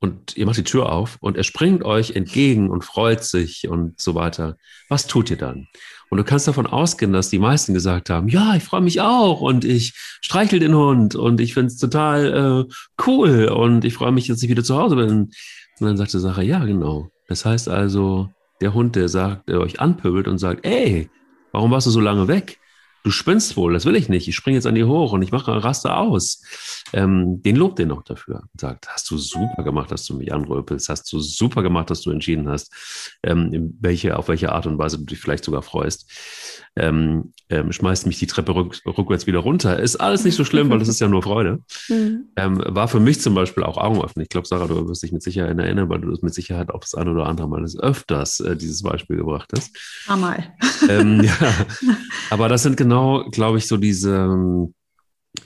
und 0.01 0.37
ihr 0.37 0.45
macht 0.47 0.59
die 0.59 0.65
Tür 0.65 0.93
auf 0.93 1.17
und 1.21 1.37
er 1.37 1.45
springt 1.45 1.85
euch 1.85 2.11
entgegen 2.11 2.69
und 2.71 2.85
freut 2.85 3.25
sich 3.25 3.69
und 3.69 4.01
so 4.01 4.15
weiter, 4.15 4.57
was 4.89 5.07
tut 5.07 5.31
ihr 5.31 5.39
dann? 5.39 5.69
Und 6.11 6.19
du 6.19 6.25
kannst 6.25 6.47
davon 6.47 6.67
ausgehen, 6.67 7.13
dass 7.13 7.31
die 7.31 7.39
meisten 7.39 7.75
gesagt 7.75 8.11
haben, 8.11 8.29
ja, 8.29 8.55
ich 8.55 8.63
freue 8.63 8.81
mich 8.81 9.01
auch 9.01 9.41
und 9.41 9.65
ich 9.65 9.95
streichel 10.21 10.59
den 10.59 10.75
Hund 10.75 11.15
und 11.15 11.41
ich 11.41 11.55
finde 11.55 11.69
es 11.69 11.79
total 11.79 12.67
äh, 12.69 12.75
cool 13.07 13.47
und 13.47 13.85
ich 13.85 13.95
freue 13.95 14.13
mich, 14.13 14.29
dass 14.29 14.43
ich 14.43 14.49
wieder 14.49 14.65
zu 14.65 14.77
Hause 14.77 14.97
bin. 14.97 15.11
Und 15.11 15.33
dann 15.81 15.97
sagte 15.97 16.21
Sache, 16.21 16.45
ja, 16.45 16.65
genau. 16.65 17.11
Das 17.29 17.45
heißt 17.45 17.69
also, 17.69 18.29
der 18.61 18.75
Hund, 18.75 18.97
der 18.97 19.09
sagt, 19.09 19.49
der 19.49 19.61
euch 19.61 19.81
anpöbelt 19.81 20.29
und 20.29 20.39
sagt, 20.39 20.65
ey, 20.65 21.11
warum 21.53 21.71
warst 21.71 21.87
du 21.87 21.91
so 21.91 22.01
lange 22.01 22.29
weg? 22.29 22.59
Du 23.05 23.11
spinnst 23.11 23.57
wohl, 23.57 23.75
das 23.75 23.85
will 23.85 23.97
ich 23.97 24.09
nicht, 24.09 24.27
ich 24.27 24.35
springe 24.35 24.57
jetzt 24.57 24.67
an 24.67 24.75
dir 24.75 24.89
hoch 24.89 25.13
und 25.13 25.23
ich 25.23 25.31
mache 25.31 25.63
Raster 25.63 25.99
aus. 25.99 26.43
Ähm, 26.93 27.43
den 27.43 27.57
lobt 27.57 27.79
ihr 27.79 27.87
noch 27.87 28.03
dafür 28.03 28.45
und 28.53 28.61
sagt, 28.61 28.89
hast 28.89 29.11
du 29.11 29.19
super 29.19 29.63
gemacht, 29.63 29.91
dass 29.91 30.07
du 30.07 30.17
mich 30.17 30.33
anröpelst, 30.33 30.89
hast 30.89 31.13
du 31.13 31.21
super 31.21 31.63
gemacht, 31.63 31.91
dass 31.91 32.01
du 32.01 32.11
entschieden 32.11 32.49
hast, 32.49 32.73
ähm, 33.23 33.77
welche, 33.81 34.17
auf 34.17 34.29
welche 34.29 34.53
Art 34.53 34.67
und 34.67 34.79
Weise 34.79 34.99
du 34.99 35.05
dich 35.05 35.21
vielleicht 35.21 35.45
sogar 35.45 35.63
freust. 35.63 36.11
Ähm, 36.77 37.33
ähm, 37.51 37.73
schmeißt 37.73 38.07
mich 38.07 38.19
die 38.19 38.27
Treppe 38.27 38.55
rück, 38.55 38.81
rückwärts 38.85 39.27
wieder 39.27 39.39
runter. 39.39 39.79
Ist 39.79 39.97
alles 39.97 40.25
nicht 40.25 40.35
so 40.35 40.45
schlimm, 40.45 40.71
weil 40.71 40.79
das 40.79 40.89
ist 40.89 41.01
ja 41.01 41.09
nur 41.09 41.23
Freude. 41.23 41.61
Mhm. 41.89 42.29
Ähm, 42.37 42.61
war 42.67 42.89
für 42.89 42.99
mich 42.99 43.21
zum 43.21 43.35
Beispiel 43.35 43.63
auch 43.63 43.77
Augenöffnen. 43.77 44.25
Ich 44.25 44.29
glaube, 44.29 44.47
Sarah, 44.47 44.67
du 44.67 44.89
wirst 44.89 45.05
dich 45.05 45.13
mit 45.13 45.23
Sicherheit 45.23 45.57
erinnern, 45.57 45.89
weil 45.89 46.01
du 46.01 46.11
das 46.11 46.21
mit 46.21 46.35
Sicherheit 46.35 46.71
auch 46.71 46.81
das 46.81 46.95
eine 46.95 47.13
oder 47.13 47.27
andere 47.27 47.49
Mal 47.49 47.63
des 47.63 47.79
öfters 47.79 48.41
äh, 48.41 48.57
dieses 48.57 48.83
Beispiel 48.83 49.19
gebracht 49.19 49.51
hast. 49.55 49.71
Einmal. 50.09 50.53
Ähm, 50.89 51.23
ja. 51.23 51.55
Aber 52.31 52.49
das 52.49 52.65
sind 52.65 52.77
genau, 52.77 53.25
glaube 53.31 53.59
ich, 53.59 53.69
so 53.69 53.77
diese, 53.77 54.69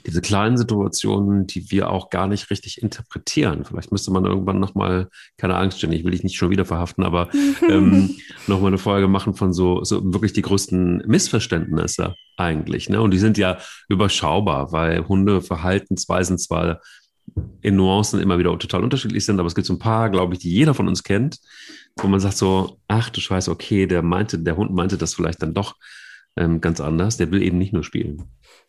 diese 0.05 0.21
kleinen 0.21 0.57
Situationen, 0.57 1.47
die 1.47 1.71
wir 1.71 1.89
auch 1.89 2.09
gar 2.09 2.27
nicht 2.27 2.49
richtig 2.51 2.81
interpretieren. 2.81 3.65
Vielleicht 3.65 3.91
müsste 3.91 4.11
man 4.11 4.25
irgendwann 4.25 4.59
nochmal, 4.59 5.09
keine 5.37 5.55
Angst, 5.55 5.81
Jenny, 5.81 5.95
ich 5.95 6.03
will 6.03 6.11
dich 6.11 6.23
nicht 6.23 6.37
schon 6.37 6.51
wieder 6.51 6.65
verhaften, 6.65 7.03
aber 7.03 7.29
ähm, 7.67 8.15
nochmal 8.47 8.67
eine 8.67 8.77
Folge 8.77 9.07
machen 9.07 9.33
von 9.33 9.51
so, 9.51 9.83
so 9.83 10.13
wirklich 10.13 10.33
die 10.33 10.43
größten 10.43 11.03
Missverständnisse 11.07 12.15
eigentlich. 12.37 12.89
Ne? 12.89 13.01
Und 13.01 13.11
die 13.11 13.19
sind 13.19 13.37
ja 13.37 13.57
überschaubar, 13.87 14.71
weil 14.71 15.07
Hundeverhaltensweisen 15.07 16.37
zwar 16.37 16.81
in 17.61 17.75
Nuancen 17.75 18.19
immer 18.19 18.39
wieder 18.39 18.57
total 18.57 18.83
unterschiedlich 18.83 19.25
sind, 19.25 19.39
aber 19.39 19.47
es 19.47 19.55
gibt 19.55 19.67
so 19.67 19.73
ein 19.73 19.79
paar, 19.79 20.09
glaube 20.09 20.33
ich, 20.33 20.39
die 20.39 20.51
jeder 20.51 20.73
von 20.73 20.87
uns 20.87 21.03
kennt, 21.03 21.39
wo 21.97 22.07
man 22.07 22.19
sagt 22.19 22.37
so, 22.37 22.79
ach 22.87 23.09
du 23.09 23.21
Scheiße, 23.21 23.51
okay, 23.51 23.87
der 23.87 24.01
meinte, 24.01 24.39
der 24.39 24.55
Hund 24.55 24.71
meinte 24.71 24.97
das 24.97 25.13
vielleicht 25.13 25.41
dann 25.41 25.53
doch 25.53 25.75
ähm, 26.35 26.61
ganz 26.61 26.79
anders. 26.79 27.17
Der 27.17 27.31
will 27.31 27.41
eben 27.43 27.57
nicht 27.57 27.73
nur 27.73 27.83
spielen. 27.83 28.23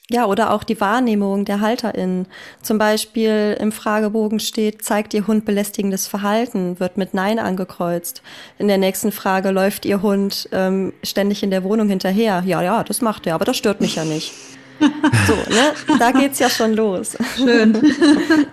Ja, 0.08 0.26
oder 0.26 0.52
auch 0.52 0.64
die 0.64 0.80
Wahrnehmung 0.80 1.44
der 1.44 1.60
HalterInnen. 1.60 2.26
Zum 2.62 2.78
Beispiel 2.78 3.56
im 3.60 3.70
Fragebogen 3.70 4.40
steht, 4.40 4.82
zeigt 4.82 5.14
Ihr 5.14 5.28
Hund 5.28 5.44
belästigendes 5.44 6.08
Verhalten, 6.08 6.80
wird 6.80 6.96
mit 6.96 7.14
Nein 7.14 7.38
angekreuzt. 7.38 8.20
In 8.58 8.66
der 8.66 8.78
nächsten 8.78 9.12
Frage 9.12 9.52
läuft 9.52 9.84
Ihr 9.84 10.02
Hund 10.02 10.48
ähm, 10.50 10.92
ständig 11.04 11.44
in 11.44 11.52
der 11.52 11.62
Wohnung 11.62 11.88
hinterher. 11.88 12.42
Ja, 12.44 12.60
ja, 12.60 12.82
das 12.82 13.00
macht 13.02 13.28
er, 13.28 13.36
aber 13.36 13.44
das 13.44 13.56
stört 13.56 13.80
mich 13.80 13.94
ja 13.94 14.04
nicht. 14.04 14.32
so, 15.26 15.34
ne? 15.34 15.98
Da 15.98 16.10
geht's 16.10 16.40
ja 16.40 16.50
schon 16.50 16.74
los. 16.74 17.16
Schön. 17.36 17.80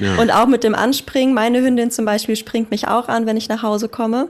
ja. 0.00 0.16
Und 0.16 0.32
auch 0.32 0.46
mit 0.46 0.64
dem 0.64 0.74
Anspringen. 0.74 1.34
Meine 1.34 1.62
Hündin 1.62 1.92
zum 1.92 2.04
Beispiel 2.04 2.34
springt 2.34 2.72
mich 2.72 2.88
auch 2.88 3.08
an, 3.08 3.26
wenn 3.26 3.36
ich 3.36 3.48
nach 3.48 3.62
Hause 3.62 3.88
komme. 3.88 4.28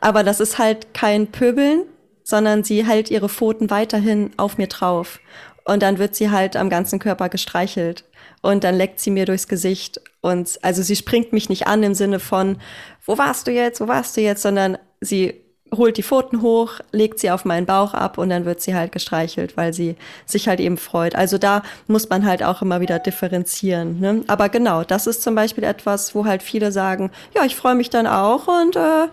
Aber 0.00 0.24
das 0.24 0.40
ist 0.40 0.58
halt 0.58 0.94
kein 0.94 1.28
Pöbeln, 1.28 1.82
sondern 2.22 2.64
sie 2.64 2.84
hält 2.84 3.10
ihre 3.10 3.28
Pfoten 3.28 3.70
weiterhin 3.70 4.30
auf 4.36 4.58
mir 4.58 4.66
drauf. 4.66 5.20
Und 5.66 5.82
dann 5.82 5.98
wird 5.98 6.14
sie 6.14 6.30
halt 6.30 6.56
am 6.56 6.70
ganzen 6.70 7.00
Körper 7.00 7.28
gestreichelt. 7.28 8.04
Und 8.40 8.62
dann 8.62 8.76
leckt 8.76 9.00
sie 9.00 9.10
mir 9.10 9.26
durchs 9.26 9.48
Gesicht. 9.48 10.00
Und 10.20 10.58
also 10.62 10.82
sie 10.82 10.94
springt 10.94 11.32
mich 11.32 11.48
nicht 11.48 11.66
an 11.66 11.82
im 11.82 11.94
Sinne 11.94 12.20
von, 12.20 12.58
wo 13.04 13.18
warst 13.18 13.48
du 13.48 13.50
jetzt, 13.50 13.80
wo 13.80 13.88
warst 13.88 14.16
du 14.16 14.20
jetzt, 14.20 14.42
sondern 14.42 14.78
sie 15.00 15.42
holt 15.76 15.96
die 15.96 16.02
Pfoten 16.02 16.42
hoch, 16.42 16.80
legt 16.92 17.18
sie 17.18 17.30
auf 17.30 17.44
meinen 17.44 17.66
Bauch 17.66 17.94
ab 17.94 18.18
und 18.18 18.30
dann 18.30 18.44
wird 18.44 18.60
sie 18.60 18.74
halt 18.74 18.92
gestreichelt, 18.92 19.56
weil 19.56 19.72
sie 19.72 19.96
sich 20.24 20.48
halt 20.48 20.60
eben 20.60 20.76
freut. 20.76 21.14
Also 21.14 21.38
da 21.38 21.62
muss 21.86 22.08
man 22.08 22.24
halt 22.26 22.42
auch 22.42 22.62
immer 22.62 22.80
wieder 22.80 22.98
differenzieren. 22.98 24.00
Ne? 24.00 24.24
Aber 24.26 24.48
genau, 24.48 24.84
das 24.84 25.06
ist 25.06 25.22
zum 25.22 25.34
Beispiel 25.34 25.64
etwas, 25.64 26.14
wo 26.14 26.24
halt 26.24 26.42
viele 26.42 26.72
sagen, 26.72 27.10
ja, 27.34 27.44
ich 27.44 27.56
freue 27.56 27.74
mich 27.74 27.90
dann 27.90 28.06
auch 28.06 28.48
und 28.48 28.76
äh, 28.76 29.08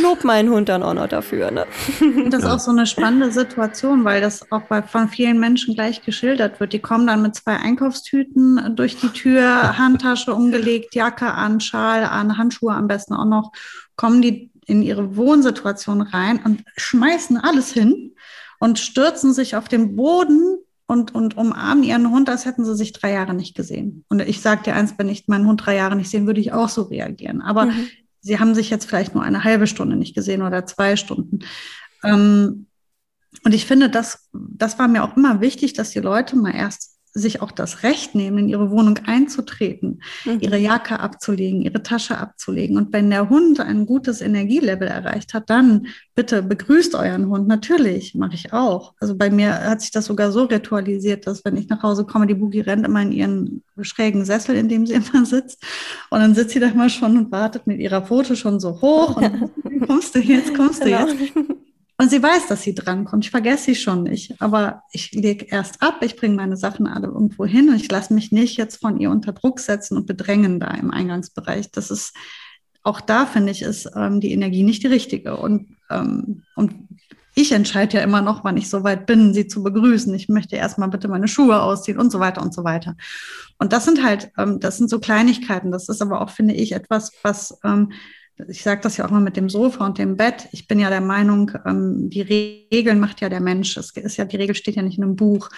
lob 0.00 0.24
meinen 0.24 0.50
Hund 0.50 0.68
dann 0.68 0.82
auch 0.82 0.94
noch 0.94 1.08
dafür. 1.08 1.50
Ne? 1.50 1.66
Das 2.30 2.42
ist 2.42 2.48
auch 2.48 2.58
so 2.58 2.70
eine 2.70 2.86
spannende 2.86 3.30
Situation, 3.30 4.04
weil 4.04 4.20
das 4.20 4.50
auch 4.50 4.62
bei, 4.62 4.82
von 4.82 5.08
vielen 5.08 5.38
Menschen 5.38 5.74
gleich 5.74 6.02
geschildert 6.02 6.60
wird. 6.60 6.72
Die 6.72 6.78
kommen 6.78 7.06
dann 7.06 7.22
mit 7.22 7.34
zwei 7.34 7.56
Einkaufstüten 7.56 8.74
durch 8.76 8.96
die 8.96 9.08
Tür, 9.08 9.78
Handtasche 9.78 10.34
umgelegt, 10.34 10.94
Jacke 10.94 11.32
an, 11.32 11.60
Schal 11.60 12.04
an, 12.04 12.36
Handschuhe 12.38 12.74
am 12.74 12.88
besten 12.88 13.14
auch 13.14 13.24
noch, 13.24 13.52
kommen 13.96 14.22
die 14.22 14.50
in 14.66 14.82
ihre 14.82 15.16
Wohnsituation 15.16 16.02
rein 16.02 16.40
und 16.44 16.64
schmeißen 16.76 17.36
alles 17.36 17.72
hin 17.72 18.14
und 18.58 18.78
stürzen 18.78 19.32
sich 19.32 19.56
auf 19.56 19.68
den 19.68 19.96
Boden 19.96 20.58
und, 20.86 21.14
und 21.14 21.36
umarmen 21.36 21.84
ihren 21.84 22.10
Hund, 22.10 22.28
als 22.28 22.44
hätten 22.44 22.64
sie 22.64 22.74
sich 22.74 22.92
drei 22.92 23.12
Jahre 23.12 23.34
nicht 23.34 23.56
gesehen. 23.56 24.04
Und 24.08 24.20
ich 24.20 24.40
sage 24.40 24.64
dir 24.64 24.74
eins, 24.74 24.94
wenn 24.98 25.08
ich 25.08 25.28
meinen 25.28 25.46
Hund 25.46 25.64
drei 25.64 25.76
Jahre 25.76 25.96
nicht 25.96 26.10
sehen, 26.10 26.26
würde 26.26 26.40
ich 26.40 26.52
auch 26.52 26.68
so 26.68 26.82
reagieren. 26.82 27.40
Aber 27.40 27.66
mhm. 27.66 27.88
sie 28.20 28.38
haben 28.38 28.54
sich 28.54 28.70
jetzt 28.70 28.86
vielleicht 28.86 29.14
nur 29.14 29.22
eine 29.22 29.44
halbe 29.44 29.66
Stunde 29.66 29.96
nicht 29.96 30.14
gesehen 30.14 30.42
oder 30.42 30.66
zwei 30.66 30.96
Stunden. 30.96 31.40
Ähm, 32.02 32.66
und 33.44 33.54
ich 33.54 33.66
finde, 33.66 33.90
das, 33.90 34.28
das 34.32 34.78
war 34.78 34.88
mir 34.88 35.04
auch 35.04 35.16
immer 35.16 35.40
wichtig, 35.40 35.72
dass 35.72 35.90
die 35.90 36.00
Leute 36.00 36.36
mal 36.36 36.54
erst 36.54 36.93
sich 37.16 37.40
auch 37.40 37.52
das 37.52 37.84
Recht 37.84 38.16
nehmen, 38.16 38.38
in 38.38 38.48
ihre 38.48 38.70
Wohnung 38.70 38.98
einzutreten, 39.06 40.02
mhm. 40.24 40.38
ihre 40.40 40.58
Jacke 40.58 40.98
abzulegen, 40.98 41.62
ihre 41.62 41.82
Tasche 41.82 42.18
abzulegen. 42.18 42.76
Und 42.76 42.92
wenn 42.92 43.08
der 43.08 43.30
Hund 43.30 43.60
ein 43.60 43.86
gutes 43.86 44.20
Energielevel 44.20 44.88
erreicht 44.88 45.32
hat, 45.32 45.48
dann 45.48 45.86
bitte 46.16 46.42
begrüßt 46.42 46.96
euren 46.96 47.28
Hund. 47.28 47.46
Natürlich, 47.46 48.16
mache 48.16 48.34
ich 48.34 48.52
auch. 48.52 48.94
Also 48.98 49.16
bei 49.16 49.30
mir 49.30 49.54
hat 49.60 49.80
sich 49.80 49.92
das 49.92 50.06
sogar 50.06 50.32
so 50.32 50.44
ritualisiert, 50.44 51.28
dass 51.28 51.44
wenn 51.44 51.56
ich 51.56 51.68
nach 51.68 51.84
Hause 51.84 52.04
komme, 52.04 52.26
die 52.26 52.34
Boogie 52.34 52.60
rennt 52.60 52.84
immer 52.84 53.02
in 53.02 53.12
ihren 53.12 53.62
schrägen 53.80 54.24
Sessel, 54.24 54.56
in 54.56 54.68
dem 54.68 54.84
sie 54.84 54.94
immer 54.94 55.24
sitzt. 55.24 55.62
Und 56.10 56.18
dann 56.18 56.34
sitzt 56.34 56.50
sie 56.50 56.60
da 56.60 56.74
mal 56.74 56.90
schon 56.90 57.16
und 57.16 57.30
wartet 57.30 57.68
mit 57.68 57.78
ihrer 57.78 58.02
Pfote 58.02 58.34
schon 58.34 58.58
so 58.58 58.80
hoch. 58.80 59.16
Und 59.16 59.52
kommst 59.86 60.16
du 60.16 60.18
jetzt, 60.18 60.52
kommst 60.54 60.82
genau. 60.82 61.06
du 61.06 61.14
jetzt. 61.14 61.32
Und 61.96 62.10
sie 62.10 62.22
weiß, 62.22 62.48
dass 62.48 62.62
sie 62.62 62.74
drankommt. 62.74 63.24
Ich 63.24 63.30
vergesse 63.30 63.64
sie 63.64 63.74
schon 63.76 64.02
nicht. 64.02 64.40
Aber 64.40 64.82
ich 64.90 65.12
lege 65.12 65.46
erst 65.48 65.80
ab, 65.80 65.98
ich 66.02 66.16
bringe 66.16 66.34
meine 66.34 66.56
Sachen 66.56 66.88
alle 66.88 67.06
irgendwo 67.06 67.46
hin 67.46 67.68
und 67.68 67.76
ich 67.76 67.90
lasse 67.90 68.12
mich 68.12 68.32
nicht 68.32 68.56
jetzt 68.56 68.80
von 68.80 68.98
ihr 68.98 69.10
unter 69.10 69.32
Druck 69.32 69.60
setzen 69.60 69.96
und 69.96 70.06
bedrängen 70.06 70.58
da 70.58 70.72
im 70.72 70.90
Eingangsbereich. 70.90 71.70
Das 71.70 71.92
ist 71.92 72.12
auch 72.82 73.00
da, 73.00 73.26
finde 73.26 73.52
ich, 73.52 73.62
ist 73.62 73.88
ähm, 73.94 74.20
die 74.20 74.32
Energie 74.32 74.64
nicht 74.64 74.82
die 74.82 74.88
richtige. 74.88 75.36
Und, 75.36 75.76
ähm, 75.88 76.42
und 76.56 76.74
ich 77.36 77.52
entscheide 77.52 77.98
ja 77.98 78.02
immer 78.02 78.22
noch, 78.22 78.42
wann 78.42 78.56
ich 78.56 78.68
so 78.68 78.82
weit 78.82 79.06
bin, 79.06 79.32
sie 79.32 79.46
zu 79.46 79.62
begrüßen. 79.62 80.12
Ich 80.14 80.28
möchte 80.28 80.56
erstmal 80.56 80.88
bitte 80.88 81.08
meine 81.08 81.28
Schuhe 81.28 81.62
ausziehen 81.62 81.98
und 81.98 82.10
so 82.10 82.18
weiter 82.18 82.42
und 82.42 82.52
so 82.52 82.64
weiter. 82.64 82.96
Und 83.58 83.72
das 83.72 83.84
sind 83.84 84.04
halt, 84.04 84.32
ähm, 84.36 84.58
das 84.58 84.78
sind 84.78 84.90
so 84.90 84.98
Kleinigkeiten. 84.98 85.70
Das 85.70 85.88
ist 85.88 86.02
aber 86.02 86.20
auch, 86.20 86.30
finde 86.30 86.54
ich, 86.54 86.72
etwas, 86.72 87.12
was 87.22 87.58
ähm, 87.62 87.92
ich 88.48 88.64
sage 88.64 88.80
das 88.80 88.96
ja 88.96 89.06
auch 89.06 89.10
mal 89.10 89.20
mit 89.20 89.36
dem 89.36 89.48
Sofa 89.48 89.86
und 89.86 89.98
dem 89.98 90.16
Bett. 90.16 90.48
Ich 90.50 90.66
bin 90.66 90.80
ja 90.80 90.90
der 90.90 91.00
Meinung, 91.00 91.52
ähm, 91.64 92.10
die 92.10 92.20
Regeln 92.20 92.98
macht 92.98 93.20
ja 93.20 93.28
der 93.28 93.40
Mensch. 93.40 93.76
Es 93.76 93.90
ist 93.90 94.16
ja, 94.16 94.24
die 94.24 94.36
Regel 94.36 94.56
steht 94.56 94.74
ja 94.74 94.82
nicht 94.82 94.98
in 94.98 95.04
einem 95.04 95.14
Buch. 95.14 95.50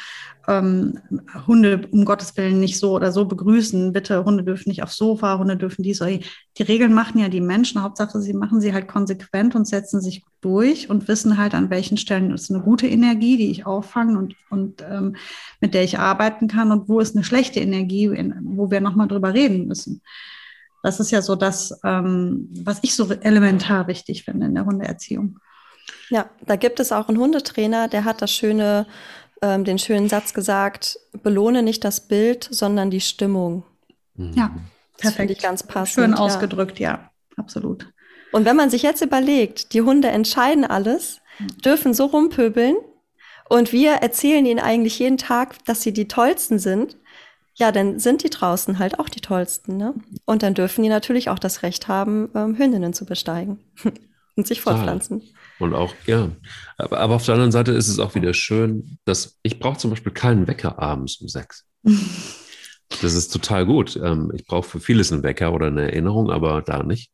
Ähm, 0.46 0.98
Hunde 1.46 1.88
um 1.90 2.04
Gottes 2.04 2.36
Willen 2.36 2.60
nicht 2.60 2.78
so 2.78 2.92
oder 2.92 3.12
so 3.12 3.24
begrüßen. 3.24 3.94
Bitte, 3.94 4.24
Hunde 4.26 4.44
dürfen 4.44 4.68
nicht 4.68 4.82
aufs 4.82 4.96
Sofa, 4.96 5.38
Hunde 5.38 5.56
dürfen 5.56 5.82
dies 5.82 6.02
oder 6.02 6.10
die 6.10 6.62
Regeln 6.62 6.92
machen 6.92 7.18
ja 7.18 7.30
die 7.30 7.40
Menschen. 7.40 7.82
Hauptsache, 7.82 8.20
sie 8.20 8.34
machen 8.34 8.60
sie 8.60 8.74
halt 8.74 8.88
konsequent 8.88 9.54
und 9.54 9.66
setzen 9.66 10.02
sich 10.02 10.22
durch 10.42 10.90
und 10.90 11.08
wissen 11.08 11.38
halt, 11.38 11.54
an 11.54 11.70
welchen 11.70 11.96
Stellen 11.96 12.30
ist 12.30 12.50
eine 12.50 12.60
gute 12.60 12.86
Energie, 12.86 13.38
die 13.38 13.50
ich 13.50 13.64
auffangen 13.64 14.18
und, 14.18 14.34
und 14.50 14.84
ähm, 14.88 15.16
mit 15.62 15.72
der 15.72 15.82
ich 15.82 15.98
arbeiten 15.98 16.46
kann 16.46 16.70
und 16.72 16.90
wo 16.90 17.00
ist 17.00 17.16
eine 17.16 17.24
schlechte 17.24 17.60
Energie, 17.60 18.10
wo 18.42 18.70
wir 18.70 18.82
nochmal 18.82 19.08
drüber 19.08 19.32
reden 19.32 19.66
müssen. 19.66 20.02
Das 20.86 21.00
ist 21.00 21.10
ja 21.10 21.20
so 21.20 21.34
das, 21.34 21.80
ähm, 21.82 22.48
was 22.62 22.78
ich 22.82 22.94
so 22.94 23.10
elementar 23.10 23.88
wichtig 23.88 24.22
finde 24.22 24.46
in 24.46 24.54
der 24.54 24.66
Hundeerziehung. 24.66 25.40
Ja, 26.10 26.30
da 26.46 26.54
gibt 26.54 26.78
es 26.78 26.92
auch 26.92 27.08
einen 27.08 27.18
Hundetrainer, 27.18 27.88
der 27.88 28.04
hat 28.04 28.22
das 28.22 28.30
schöne, 28.30 28.86
ähm, 29.42 29.64
den 29.64 29.80
schönen 29.80 30.08
Satz 30.08 30.32
gesagt, 30.32 30.96
belohne 31.24 31.64
nicht 31.64 31.82
das 31.82 32.06
Bild, 32.06 32.46
sondern 32.52 32.92
die 32.92 33.00
Stimmung. 33.00 33.64
Mhm. 34.14 34.34
Ja, 34.34 34.54
perfekt. 34.96 35.16
Finde 35.16 35.32
ich 35.32 35.40
ganz 35.40 35.64
passend. 35.64 36.04
Schön 36.04 36.14
ausgedrückt, 36.14 36.78
ja. 36.78 36.90
ja, 36.90 37.10
absolut. 37.36 37.92
Und 38.30 38.44
wenn 38.44 38.54
man 38.54 38.70
sich 38.70 38.82
jetzt 38.82 39.02
überlegt, 39.02 39.72
die 39.72 39.82
Hunde 39.82 40.06
entscheiden 40.06 40.64
alles, 40.64 41.20
dürfen 41.64 41.94
so 41.94 42.04
rumpöbeln 42.04 42.76
und 43.48 43.72
wir 43.72 43.94
erzählen 43.94 44.46
ihnen 44.46 44.60
eigentlich 44.60 45.00
jeden 45.00 45.18
Tag, 45.18 45.64
dass 45.64 45.82
sie 45.82 45.92
die 45.92 46.06
tollsten 46.06 46.60
sind, 46.60 46.96
ja, 47.56 47.72
dann 47.72 47.98
sind 47.98 48.22
die 48.22 48.30
draußen 48.30 48.78
halt 48.78 48.98
auch 48.98 49.08
die 49.08 49.20
tollsten, 49.20 49.78
ne? 49.78 49.94
Und 50.26 50.42
dann 50.42 50.54
dürfen 50.54 50.82
die 50.82 50.90
natürlich 50.90 51.30
auch 51.30 51.38
das 51.38 51.62
Recht 51.62 51.88
haben, 51.88 52.28
ähm, 52.34 52.56
Hündinnen 52.56 52.92
zu 52.92 53.06
besteigen 53.06 53.58
und 54.36 54.46
sich 54.46 54.60
fortpflanzen. 54.60 55.22
Und 55.58 55.74
auch, 55.74 55.94
ja. 56.06 56.30
Aber, 56.76 56.98
aber, 57.00 57.14
auf 57.14 57.24
der 57.24 57.34
anderen 57.34 57.52
Seite 57.52 57.72
ist 57.72 57.88
es 57.88 57.98
auch 57.98 58.14
wieder 58.14 58.34
schön, 58.34 58.98
dass 59.06 59.38
ich 59.42 59.58
brauche 59.58 59.78
zum 59.78 59.90
Beispiel 59.90 60.12
keinen 60.12 60.46
Wecker 60.46 60.78
abends 60.78 61.16
um 61.16 61.28
sechs. 61.28 61.64
das 63.00 63.14
ist 63.14 63.32
total 63.32 63.64
gut. 63.64 63.96
Ähm, 63.96 64.30
ich 64.34 64.44
brauche 64.44 64.68
für 64.68 64.80
vieles 64.80 65.10
einen 65.10 65.22
Wecker 65.22 65.54
oder 65.54 65.68
eine 65.68 65.90
Erinnerung, 65.90 66.30
aber 66.30 66.60
da 66.60 66.82
nicht. 66.82 67.10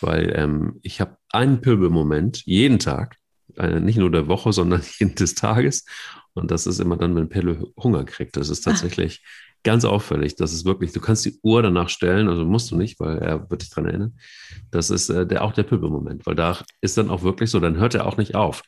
Weil 0.00 0.32
ähm, 0.36 0.78
ich 0.82 1.00
habe 1.00 1.16
einen 1.30 1.60
Pöbelmoment 1.60 2.46
jeden 2.46 2.78
Tag, 2.78 3.16
äh, 3.56 3.80
nicht 3.80 3.98
nur 3.98 4.12
der 4.12 4.28
Woche, 4.28 4.52
sondern 4.52 4.82
jeden 5.00 5.16
des 5.16 5.34
Tages. 5.34 5.84
Und 6.32 6.52
das 6.52 6.68
ist 6.68 6.78
immer 6.78 6.96
dann, 6.96 7.16
wenn 7.16 7.28
Pelle 7.28 7.66
Hunger 7.76 8.04
kriegt. 8.04 8.36
Das 8.36 8.50
ist 8.50 8.64
ah. 8.68 8.70
tatsächlich 8.70 9.20
ganz 9.62 9.84
auffällig. 9.84 10.36
Das 10.36 10.52
ist 10.52 10.64
wirklich, 10.64 10.92
du 10.92 11.00
kannst 11.00 11.24
die 11.24 11.38
Uhr 11.42 11.62
danach 11.62 11.88
stellen, 11.88 12.28
also 12.28 12.44
musst 12.44 12.70
du 12.70 12.76
nicht, 12.76 12.98
weil 13.00 13.18
er 13.18 13.50
wird 13.50 13.62
dich 13.62 13.70
daran 13.70 13.86
erinnern. 13.86 14.18
Das 14.70 14.90
ist 14.90 15.08
äh, 15.10 15.26
der, 15.26 15.44
auch 15.44 15.52
der 15.52 15.64
Pöbelmoment, 15.64 16.26
weil 16.26 16.34
da 16.34 16.58
ist 16.80 16.96
dann 16.96 17.10
auch 17.10 17.22
wirklich 17.22 17.50
so, 17.50 17.60
dann 17.60 17.76
hört 17.76 17.94
er 17.94 18.06
auch 18.06 18.16
nicht 18.16 18.34
auf. 18.34 18.62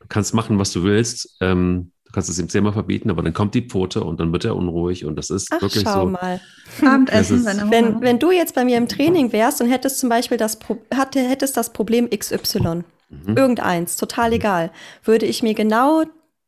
Du 0.00 0.06
kannst 0.08 0.34
machen, 0.34 0.58
was 0.58 0.72
du 0.72 0.84
willst. 0.84 1.36
Ähm, 1.40 1.92
du 2.04 2.12
kannst 2.12 2.30
es 2.30 2.38
ihm 2.38 2.48
zehnmal 2.48 2.72
verbieten, 2.72 3.10
aber 3.10 3.22
dann 3.22 3.34
kommt 3.34 3.54
die 3.54 3.62
Pfote 3.62 4.04
und 4.04 4.20
dann 4.20 4.32
wird 4.32 4.44
er 4.44 4.56
unruhig 4.56 5.04
und 5.04 5.16
das 5.16 5.30
ist 5.30 5.48
Ach, 5.52 5.60
wirklich 5.60 5.84
schau 5.84 6.04
so. 6.04 6.10
mal. 6.10 6.40
Abendessen, 6.84 7.46
ist, 7.46 7.70
wenn, 7.70 8.00
wenn 8.00 8.18
du 8.18 8.30
jetzt 8.30 8.54
bei 8.54 8.64
mir 8.64 8.76
im 8.76 8.88
Training 8.88 9.32
wärst 9.32 9.60
und 9.60 9.68
hättest 9.68 9.98
zum 9.98 10.08
Beispiel 10.08 10.36
das, 10.36 10.58
hatte, 10.94 11.20
hättest 11.20 11.56
das 11.56 11.72
Problem 11.72 12.08
XY, 12.10 12.84
mhm. 13.08 13.36
irgendeins, 13.36 13.96
total 13.96 14.32
egal, 14.32 14.70
würde 15.04 15.26
ich 15.26 15.42
mir 15.42 15.54
genau 15.54 16.04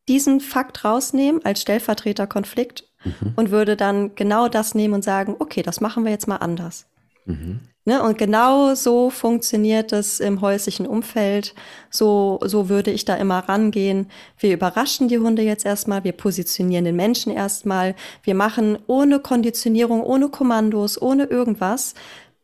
diesen 0.08 0.40
Fakt 0.40 0.84
rausnehmen 0.84 1.44
als 1.44 1.60
Stellvertreterkonflikt 1.60 2.87
mhm. 3.04 3.32
und 3.36 3.50
würde 3.50 3.76
dann 3.76 4.14
genau 4.14 4.48
das 4.48 4.74
nehmen 4.74 4.94
und 4.94 5.04
sagen, 5.04 5.36
okay, 5.38 5.62
das 5.62 5.80
machen 5.80 6.04
wir 6.04 6.10
jetzt 6.10 6.28
mal 6.28 6.36
anders. 6.36 6.86
Mhm. 7.24 7.60
Ne? 7.88 8.02
Und 8.02 8.18
genau 8.18 8.74
so 8.74 9.08
funktioniert 9.08 9.94
es 9.94 10.20
im 10.20 10.42
häuslichen 10.42 10.86
Umfeld. 10.86 11.54
So, 11.88 12.38
so 12.44 12.68
würde 12.68 12.90
ich 12.90 13.06
da 13.06 13.14
immer 13.14 13.38
rangehen. 13.38 14.10
Wir 14.38 14.52
überraschen 14.52 15.08
die 15.08 15.18
Hunde 15.18 15.40
jetzt 15.40 15.64
erstmal, 15.64 16.04
wir 16.04 16.12
positionieren 16.12 16.84
den 16.84 16.96
Menschen 16.96 17.32
erstmal, 17.32 17.94
wir 18.22 18.34
machen 18.34 18.78
ohne 18.88 19.20
Konditionierung, 19.20 20.02
ohne 20.02 20.28
Kommandos, 20.28 21.00
ohne 21.00 21.24
irgendwas, 21.24 21.94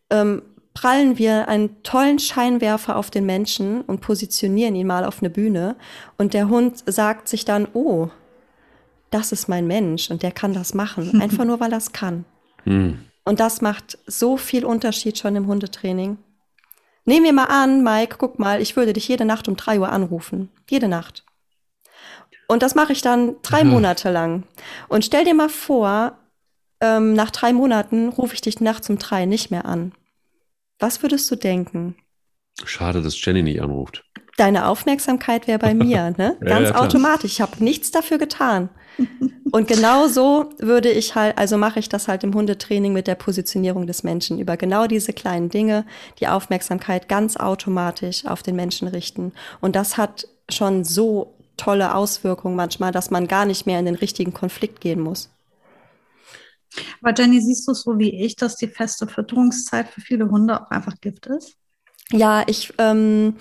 ähm, 0.09 0.40
prallen 0.72 1.18
wir 1.18 1.47
einen 1.47 1.82
tollen 1.82 2.18
Scheinwerfer 2.18 2.97
auf 2.97 3.10
den 3.10 3.26
Menschen 3.26 3.82
und 3.82 4.01
positionieren 4.01 4.74
ihn 4.74 4.86
mal 4.86 5.05
auf 5.05 5.20
eine 5.20 5.28
Bühne. 5.28 5.76
Und 6.16 6.32
der 6.32 6.48
Hund 6.48 6.82
sagt 6.86 7.28
sich 7.28 7.44
dann, 7.44 7.68
oh, 7.74 8.09
das 9.14 9.32
ist 9.32 9.48
mein 9.48 9.66
Mensch 9.66 10.10
und 10.10 10.22
der 10.22 10.32
kann 10.32 10.52
das 10.52 10.74
machen, 10.74 11.20
einfach 11.22 11.44
nur 11.44 11.60
weil 11.60 11.72
er 11.72 11.78
es 11.78 11.92
kann. 11.92 12.24
Hm. 12.64 12.98
Und 13.24 13.40
das 13.40 13.60
macht 13.60 13.98
so 14.06 14.36
viel 14.36 14.64
Unterschied 14.64 15.18
schon 15.18 15.36
im 15.36 15.46
Hundetraining. 15.46 16.18
Nehmen 17.06 17.24
wir 17.24 17.32
mal 17.32 17.44
an, 17.44 17.82
Mike, 17.82 18.16
guck 18.18 18.38
mal, 18.38 18.60
ich 18.60 18.76
würde 18.76 18.92
dich 18.92 19.08
jede 19.08 19.24
Nacht 19.24 19.48
um 19.48 19.56
drei 19.56 19.78
Uhr 19.78 19.90
anrufen. 19.90 20.50
Jede 20.68 20.88
Nacht. 20.88 21.24
Und 22.48 22.62
das 22.62 22.74
mache 22.74 22.92
ich 22.92 23.02
dann 23.02 23.36
drei 23.42 23.58
ja. 23.58 23.64
Monate 23.64 24.10
lang. 24.10 24.44
Und 24.88 25.04
stell 25.04 25.24
dir 25.24 25.34
mal 25.34 25.48
vor, 25.48 26.18
ähm, 26.80 27.14
nach 27.14 27.30
drei 27.30 27.52
Monaten 27.52 28.08
rufe 28.08 28.34
ich 28.34 28.40
dich 28.40 28.60
nachts 28.60 28.90
um 28.90 28.98
drei 28.98 29.26
nicht 29.26 29.50
mehr 29.50 29.64
an. 29.64 29.92
Was 30.78 31.02
würdest 31.02 31.30
du 31.30 31.36
denken? 31.36 31.96
Schade, 32.64 33.00
dass 33.00 33.22
Jenny 33.22 33.42
nicht 33.42 33.62
anruft. 33.62 34.04
Deine 34.36 34.66
Aufmerksamkeit 34.66 35.46
wäre 35.46 35.58
bei 35.58 35.74
mir, 35.74 36.10
ne? 36.18 36.36
Ganz 36.40 36.68
ja, 36.68 36.74
ja, 36.74 36.80
automatisch. 36.80 37.32
Ich 37.32 37.40
habe 37.40 37.62
nichts 37.62 37.90
dafür 37.90 38.18
getan. 38.18 38.68
Und 39.50 39.68
genau 39.68 40.08
so 40.08 40.50
würde 40.58 40.90
ich 40.90 41.14
halt, 41.14 41.38
also 41.38 41.56
mache 41.56 41.78
ich 41.78 41.88
das 41.88 42.08
halt 42.08 42.24
im 42.24 42.34
Hundetraining 42.34 42.92
mit 42.92 43.06
der 43.06 43.14
Positionierung 43.14 43.86
des 43.86 44.02
Menschen 44.02 44.40
über 44.40 44.56
genau 44.56 44.86
diese 44.86 45.12
kleinen 45.12 45.48
Dinge, 45.48 45.86
die 46.18 46.28
Aufmerksamkeit 46.28 47.08
ganz 47.08 47.36
automatisch 47.36 48.26
auf 48.26 48.42
den 48.42 48.56
Menschen 48.56 48.88
richten. 48.88 49.32
Und 49.60 49.76
das 49.76 49.96
hat 49.96 50.26
schon 50.48 50.84
so 50.84 51.34
tolle 51.56 51.94
Auswirkungen 51.94 52.56
manchmal, 52.56 52.92
dass 52.92 53.10
man 53.10 53.28
gar 53.28 53.46
nicht 53.46 53.64
mehr 53.66 53.78
in 53.78 53.84
den 53.84 53.94
richtigen 53.94 54.34
Konflikt 54.34 54.80
gehen 54.80 55.00
muss. 55.00 55.30
Aber 57.00 57.14
Jenny, 57.16 57.40
siehst 57.40 57.68
du 57.68 57.74
so 57.74 57.98
wie 57.98 58.24
ich, 58.24 58.34
dass 58.36 58.56
die 58.56 58.66
feste 58.66 59.06
Fütterungszeit 59.06 59.88
für 59.88 60.00
viele 60.00 60.28
Hunde 60.28 60.60
auch 60.60 60.70
einfach 60.70 61.00
Gift 61.00 61.26
ist? 61.26 61.56
Ja, 62.12 62.43
ich, 62.47 62.72
ähm, 62.78 63.36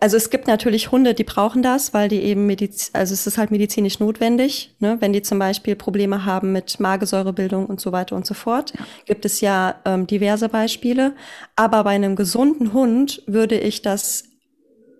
also 0.00 0.16
es 0.16 0.30
gibt 0.30 0.46
natürlich 0.46 0.90
Hunde, 0.90 1.14
die 1.14 1.24
brauchen 1.24 1.62
das, 1.62 1.92
weil 1.92 2.08
die 2.08 2.22
eben 2.22 2.46
Mediz 2.46 2.90
also 2.94 3.12
es 3.12 3.26
ist 3.26 3.38
halt 3.38 3.50
medizinisch 3.50 4.00
notwendig, 4.00 4.74
ne? 4.78 4.96
wenn 5.00 5.12
die 5.12 5.22
zum 5.22 5.38
Beispiel 5.38 5.76
Probleme 5.76 6.24
haben 6.24 6.52
mit 6.52 6.80
Magesäurebildung 6.80 7.66
und 7.66 7.80
so 7.80 7.92
weiter 7.92 8.16
und 8.16 8.26
so 8.26 8.34
fort. 8.34 8.72
Ja. 8.78 8.84
Gibt 9.04 9.24
es 9.24 9.40
ja 9.40 9.76
ähm, 9.84 10.06
diverse 10.06 10.48
Beispiele. 10.48 11.14
Aber 11.54 11.84
bei 11.84 11.90
einem 11.90 12.16
gesunden 12.16 12.72
Hund 12.72 13.22
würde 13.26 13.58
ich 13.58 13.82
das 13.82 14.24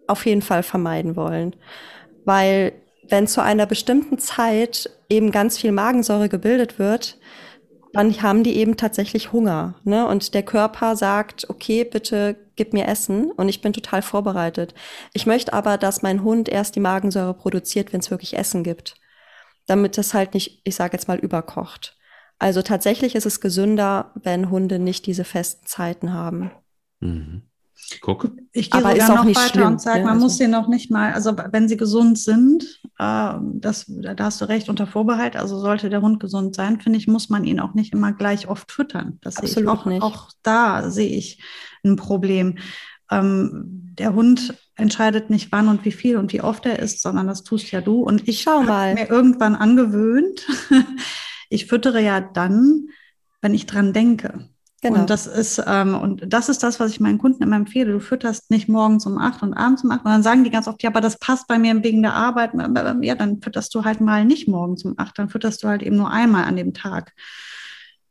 auf 0.06 0.26
jeden 0.26 0.42
Fall 0.42 0.62
vermeiden 0.62 1.16
wollen. 1.16 1.56
Weil 2.24 2.72
wenn 3.08 3.26
zu 3.26 3.42
einer 3.42 3.66
bestimmten 3.66 4.18
Zeit 4.18 4.90
eben 5.08 5.30
ganz 5.32 5.58
viel 5.58 5.72
Magensäure 5.72 6.28
gebildet 6.28 6.78
wird, 6.78 7.18
dann 7.92 8.22
haben 8.22 8.44
die 8.44 8.56
eben 8.56 8.76
tatsächlich 8.76 9.32
Hunger. 9.32 9.74
Ne? 9.84 10.06
Und 10.06 10.34
der 10.34 10.42
Körper 10.42 10.96
sagt, 10.96 11.48
okay, 11.50 11.84
bitte 11.84 12.36
gib 12.56 12.72
mir 12.72 12.86
Essen 12.86 13.32
und 13.32 13.48
ich 13.48 13.60
bin 13.62 13.72
total 13.72 14.02
vorbereitet. 14.02 14.74
Ich 15.12 15.26
möchte 15.26 15.52
aber, 15.52 15.78
dass 15.78 16.02
mein 16.02 16.22
Hund 16.22 16.48
erst 16.48 16.76
die 16.76 16.80
Magensäure 16.80 17.34
produziert, 17.34 17.92
wenn 17.92 18.00
es 18.00 18.10
wirklich 18.10 18.36
Essen 18.36 18.62
gibt. 18.62 18.94
Damit 19.66 19.98
das 19.98 20.14
halt 20.14 20.34
nicht, 20.34 20.60
ich 20.64 20.76
sage 20.76 20.94
jetzt 20.94 21.08
mal, 21.08 21.18
überkocht. 21.18 21.96
Also 22.38 22.62
tatsächlich 22.62 23.14
ist 23.14 23.26
es 23.26 23.40
gesünder, 23.40 24.12
wenn 24.14 24.50
Hunde 24.50 24.78
nicht 24.78 25.06
diese 25.06 25.24
festen 25.24 25.66
Zeiten 25.66 26.12
haben. 26.12 26.50
Mhm. 27.00 27.49
Guck. 28.00 28.30
Ich 28.52 28.70
gehe 28.70 28.80
sogar 28.80 29.16
noch 29.16 29.26
weiter 29.26 29.48
schlimm, 29.48 29.66
und 29.66 29.80
sage, 29.80 30.00
man 30.00 30.14
also. 30.14 30.24
muss 30.24 30.38
sie 30.38 30.48
noch 30.48 30.68
nicht 30.68 30.90
mal, 30.90 31.12
also 31.12 31.36
wenn 31.50 31.68
sie 31.68 31.76
gesund 31.76 32.18
sind, 32.18 32.80
äh, 32.98 33.34
das, 33.54 33.86
da 33.88 34.24
hast 34.24 34.40
du 34.40 34.46
recht, 34.46 34.68
unter 34.68 34.86
Vorbehalt, 34.86 35.36
also 35.36 35.58
sollte 35.58 35.90
der 35.90 36.00
Hund 36.00 36.20
gesund 36.20 36.54
sein, 36.54 36.80
finde 36.80 36.98
ich, 36.98 37.08
muss 37.08 37.28
man 37.28 37.44
ihn 37.44 37.60
auch 37.60 37.74
nicht 37.74 37.92
immer 37.92 38.12
gleich 38.12 38.48
oft 38.48 38.70
füttern. 38.72 39.18
Das 39.22 39.36
Absolut 39.36 39.68
auch, 39.68 39.86
nicht. 39.86 40.02
Auch 40.02 40.30
da 40.42 40.90
sehe 40.90 41.10
ich 41.10 41.42
ein 41.84 41.96
Problem. 41.96 42.58
Ähm, 43.10 43.94
der 43.98 44.14
Hund 44.14 44.54
entscheidet 44.76 45.30
nicht, 45.30 45.52
wann 45.52 45.68
und 45.68 45.84
wie 45.84 45.92
viel 45.92 46.16
und 46.16 46.32
wie 46.32 46.40
oft 46.40 46.64
er 46.66 46.78
isst, 46.78 47.02
sondern 47.02 47.26
das 47.26 47.42
tust 47.42 47.70
ja 47.70 47.80
du. 47.80 48.02
Und 48.02 48.28
ich 48.28 48.46
habe 48.46 48.94
mir 48.94 49.10
irgendwann 49.10 49.56
angewöhnt, 49.56 50.46
ich 51.50 51.66
füttere 51.66 52.00
ja 52.00 52.20
dann, 52.20 52.88
wenn 53.42 53.54
ich 53.54 53.66
dran 53.66 53.92
denke. 53.92 54.48
Genau. 54.82 55.00
Und 55.00 55.10
das 55.10 55.26
ist, 55.26 55.62
ähm, 55.66 55.94
und 55.94 56.32
das 56.32 56.48
ist 56.48 56.62
das, 56.62 56.80
was 56.80 56.90
ich 56.90 57.00
meinen 57.00 57.18
Kunden 57.18 57.42
immer 57.42 57.56
empfehle. 57.56 57.92
Du 57.92 58.00
fütterst 58.00 58.50
nicht 58.50 58.66
morgens 58.68 59.04
um 59.04 59.18
acht 59.18 59.42
und 59.42 59.52
abends 59.52 59.84
um 59.84 59.90
acht. 59.90 60.04
Und 60.04 60.10
dann 60.10 60.22
sagen 60.22 60.42
die 60.42 60.50
ganz 60.50 60.68
oft, 60.68 60.82
ja, 60.82 60.88
aber 60.88 61.02
das 61.02 61.18
passt 61.18 61.46
bei 61.48 61.58
mir 61.58 61.82
wegen 61.82 62.00
der 62.00 62.14
Arbeit. 62.14 62.52
Ja, 63.02 63.14
dann 63.14 63.42
fütterst 63.42 63.74
du 63.74 63.84
halt 63.84 64.00
mal 64.00 64.24
nicht 64.24 64.48
morgens 64.48 64.84
um 64.84 64.94
acht. 64.96 65.18
Dann 65.18 65.28
fütterst 65.28 65.62
du 65.62 65.68
halt 65.68 65.82
eben 65.82 65.96
nur 65.96 66.10
einmal 66.10 66.44
an 66.44 66.56
dem 66.56 66.72
Tag, 66.72 67.12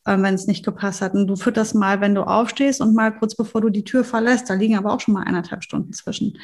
ähm, 0.06 0.22
wenn 0.22 0.36
es 0.36 0.46
nicht 0.46 0.64
gepasst 0.64 1.02
hat. 1.02 1.16
Und 1.16 1.26
du 1.26 1.36
fütterst 1.36 1.74
mal, 1.74 2.02
wenn 2.02 2.14
du 2.14 2.22
aufstehst 2.22 2.82
und 2.82 2.94
mal 2.94 3.18
kurz 3.18 3.36
bevor 3.36 3.62
du 3.62 3.70
die 3.70 3.84
Tür 3.84 4.04
verlässt. 4.04 4.48
Da 4.50 4.54
liegen 4.54 4.78
aber 4.78 4.94
auch 4.94 5.00
schon 5.00 5.16
mal 5.16 5.24
eineinhalb 5.24 5.64
Stunden 5.64 5.94
zwischen. 5.94 6.38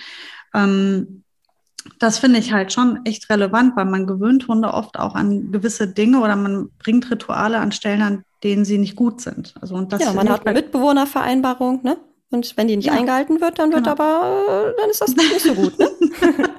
Ähm, 0.56 1.24
das 2.00 2.20
finde 2.20 2.40
ich 2.40 2.52
halt 2.52 2.74
schon 2.74 3.06
echt 3.06 3.30
relevant, 3.30 3.76
weil 3.76 3.86
man 3.86 4.08
gewöhnt 4.08 4.48
Hunde 4.48 4.74
oft 4.74 4.98
auch 4.98 5.16
an 5.16 5.52
gewisse 5.52 5.88
Dinge 5.88 6.20
oder 6.20 6.36
man 6.36 6.70
bringt 6.80 7.10
Rituale 7.10 7.60
an 7.60 7.72
Stellen, 7.72 8.02
an 8.02 8.24
denen 8.44 8.66
sie 8.66 8.78
nicht 8.78 8.96
gut 8.96 9.22
sind. 9.22 9.54
Also 9.62 9.76
und 9.76 9.94
das 9.94 10.02
ja, 10.02 10.14
man 10.14 10.30
hat 10.30 10.46
eine 10.46 10.56
Mitbewohnervereinbarung, 10.60 11.84
ne? 11.84 11.98
Und 12.32 12.58
wenn 12.58 12.68
die 12.68 12.76
nicht 12.76 12.88
ja, 12.88 12.94
eingehalten 12.94 13.40
wird, 13.40 13.60
dann 13.60 13.72
wird 13.72 13.84
genau. 13.84 13.92
aber, 13.92 14.74
dann 14.78 14.90
ist 14.90 15.02
das 15.02 15.16
nicht 15.16 15.42
so 15.42 15.54
gut. 15.54 15.78
Ne? 15.80 15.90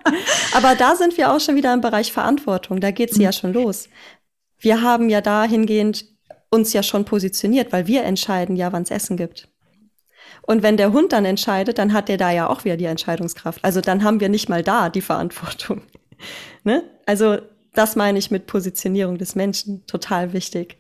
aber 0.55 0.75
da 0.75 0.95
sind 0.95 1.17
wir 1.17 1.33
auch 1.33 1.41
schon 1.41 1.57
wieder 1.57 1.75
im 1.75 1.81
Bereich 1.81 2.13
Verantwortung. 2.13 2.81
Da 2.81 2.93
geht 2.93 3.11
es 3.11 3.19
mhm. 3.19 3.25
ja 3.25 3.33
schon 3.33 3.53
los. 3.53 3.89
Wir 4.59 4.83
haben 4.83 5.11
ja 5.11 5.21
dahingehend 5.21 6.07
uns 6.51 6.73
ja 6.73 6.83
schon 6.83 7.05
positioniert, 7.05 7.73
weil 7.73 7.87
wir 7.87 8.05
entscheiden 8.05 8.57
ja, 8.57 8.73
wann 8.73 8.85
es 8.85 8.91
Essen 8.91 9.17
gibt. 9.17 9.49
Und 10.47 10.63
wenn 10.63 10.77
der 10.77 10.93
Hund 10.93 11.13
dann 11.13 11.25
entscheidet, 11.25 11.79
dann 11.79 11.93
hat 11.93 12.09
der 12.09 12.17
da 12.17 12.31
ja 12.31 12.49
auch 12.49 12.65
wieder 12.65 12.77
die 12.77 12.85
Entscheidungskraft. 12.85 13.65
Also 13.65 13.81
dann 13.81 14.05
haben 14.05 14.21
wir 14.21 14.29
nicht 14.29 14.49
mal 14.49 14.63
da 14.63 14.89
die 14.89 15.01
Verantwortung. 15.01 15.83
ne? 16.65 16.85
Also 17.05 17.39
das 17.75 17.97
meine 17.97 18.19
ich 18.19 18.31
mit 18.31 18.47
Positionierung 18.47 19.19
des 19.19 19.35
Menschen 19.35 19.87
total 19.87 20.33
wichtig. 20.33 20.79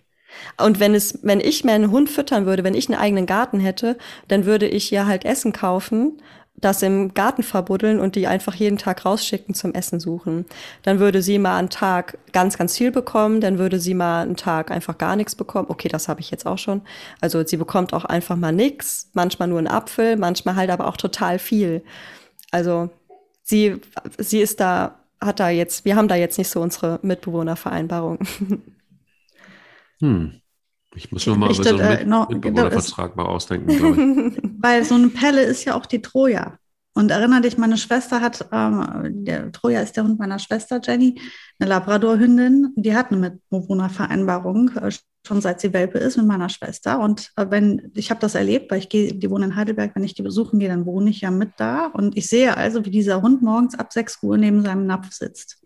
Und 0.60 0.80
wenn 0.80 0.94
es, 0.94 1.20
wenn 1.22 1.40
ich 1.40 1.64
mir 1.64 1.72
einen 1.72 1.90
Hund 1.90 2.10
füttern 2.10 2.46
würde, 2.46 2.64
wenn 2.64 2.74
ich 2.74 2.88
einen 2.88 2.98
eigenen 2.98 3.26
Garten 3.26 3.60
hätte, 3.60 3.96
dann 4.28 4.44
würde 4.44 4.66
ich 4.66 4.92
ihr 4.92 5.06
halt 5.06 5.24
Essen 5.24 5.52
kaufen 5.52 6.20
das 6.58 6.82
im 6.82 7.12
Garten 7.12 7.42
verbuddeln 7.42 8.00
und 8.00 8.16
die 8.16 8.26
einfach 8.26 8.54
jeden 8.54 8.78
Tag 8.78 9.04
rausschicken 9.04 9.54
zum 9.54 9.74
Essen 9.74 10.00
suchen. 10.00 10.46
Dann 10.82 10.98
würde 10.98 11.20
sie 11.20 11.38
mal 11.38 11.58
einen 11.58 11.70
Tag 11.70 12.18
ganz, 12.32 12.56
ganz 12.56 12.76
viel 12.76 12.90
bekommen, 12.90 13.40
dann 13.40 13.58
würde 13.58 13.78
sie 13.78 13.94
mal 13.94 14.22
einen 14.22 14.36
Tag 14.36 14.70
einfach 14.70 14.96
gar 14.96 15.16
nichts 15.16 15.34
bekommen. 15.34 15.68
Okay, 15.68 15.88
das 15.88 16.08
habe 16.08 16.20
ich 16.20 16.30
jetzt 16.30 16.46
auch 16.46 16.58
schon. 16.58 16.82
Also 17.20 17.44
sie 17.44 17.56
bekommt 17.56 17.92
auch 17.92 18.04
einfach 18.04 18.36
mal 18.36 18.52
nichts, 18.52 19.10
manchmal 19.12 19.48
nur 19.48 19.58
einen 19.58 19.68
Apfel, 19.68 20.16
manchmal 20.16 20.56
halt 20.56 20.70
aber 20.70 20.86
auch 20.86 20.96
total 20.96 21.38
viel. 21.38 21.82
Also 22.50 22.90
sie, 23.42 23.80
sie 24.18 24.40
ist 24.40 24.60
da, 24.60 24.98
hat 25.20 25.40
da 25.40 25.50
jetzt, 25.50 25.84
wir 25.84 25.96
haben 25.96 26.08
da 26.08 26.14
jetzt 26.16 26.38
nicht 26.38 26.48
so 26.48 26.60
unsere 26.60 26.98
Mitbewohnervereinbarung. 27.02 28.18
Hm. 30.00 30.42
Ich 30.96 31.12
muss 31.12 31.26
noch 31.26 31.36
mal 31.36 31.52
so 31.52 31.62
einen 31.62 31.78
äh, 31.78 32.04
no, 32.04 32.26
Mitbewohnervertrag 32.28 33.16
mal 33.16 33.26
ausdenken. 33.26 34.58
Weil 34.60 34.84
so 34.84 34.94
eine 34.94 35.08
Pelle 35.08 35.42
ist 35.42 35.64
ja 35.64 35.74
auch 35.74 35.86
die 35.86 36.00
Troja. 36.00 36.58
Und 36.94 37.10
erinnere 37.10 37.42
dich, 37.42 37.58
meine 37.58 37.76
Schwester 37.76 38.22
hat, 38.22 38.48
ähm, 38.50 39.24
der 39.26 39.52
Troja 39.52 39.82
ist 39.82 39.98
der 39.98 40.04
Hund 40.04 40.18
meiner 40.18 40.38
Schwester 40.38 40.80
Jenny, 40.82 41.20
eine 41.58 41.68
Labradorhündin, 41.68 42.72
die 42.74 42.96
hat 42.96 43.12
eine 43.12 43.20
Mitbewohnervereinbarung, 43.50 44.70
äh, 44.76 44.90
schon 45.26 45.42
seit 45.42 45.60
sie 45.60 45.74
Welpe 45.74 45.98
ist 45.98 46.16
mit 46.16 46.24
meiner 46.24 46.48
Schwester. 46.48 46.98
Und 47.00 47.32
äh, 47.36 47.44
wenn, 47.50 47.92
ich 47.94 48.08
habe 48.10 48.20
das 48.20 48.34
erlebt, 48.34 48.70
weil 48.70 48.78
ich 48.78 48.88
gehe, 48.88 49.12
die 49.12 49.30
wohnen 49.30 49.50
in 49.50 49.56
Heidelberg, 49.56 49.94
wenn 49.94 50.04
ich 50.04 50.14
die 50.14 50.22
besuchen 50.22 50.58
gehe, 50.58 50.70
dann 50.70 50.86
wohne 50.86 51.10
ich 51.10 51.20
ja 51.20 51.30
mit 51.30 51.50
da. 51.58 51.88
Und 51.88 52.16
ich 52.16 52.28
sehe 52.28 52.56
also, 52.56 52.86
wie 52.86 52.90
dieser 52.90 53.20
Hund 53.20 53.42
morgens 53.42 53.78
ab 53.78 53.92
6 53.92 54.22
Uhr 54.22 54.38
neben 54.38 54.62
seinem 54.62 54.86
Napf 54.86 55.12
sitzt 55.12 55.65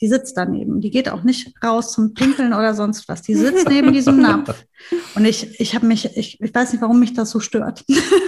die 0.00 0.08
sitzt 0.08 0.36
daneben. 0.36 0.80
Die 0.80 0.90
geht 0.90 1.10
auch 1.10 1.22
nicht 1.22 1.52
raus 1.62 1.92
zum 1.92 2.14
Pinkeln 2.14 2.54
oder 2.54 2.74
sonst 2.74 3.06
was. 3.08 3.20
Die 3.22 3.34
sitzt 3.34 3.68
neben 3.68 3.92
diesem 3.92 4.20
Napf. 4.20 4.54
Und 5.14 5.26
ich, 5.26 5.60
ich 5.60 5.74
habe 5.74 5.86
mich, 5.86 6.16
ich, 6.16 6.40
ich 6.40 6.54
weiß 6.54 6.72
nicht, 6.72 6.80
warum 6.80 7.00
mich 7.00 7.12
das 7.12 7.30
so 7.30 7.40
stört. 7.40 7.84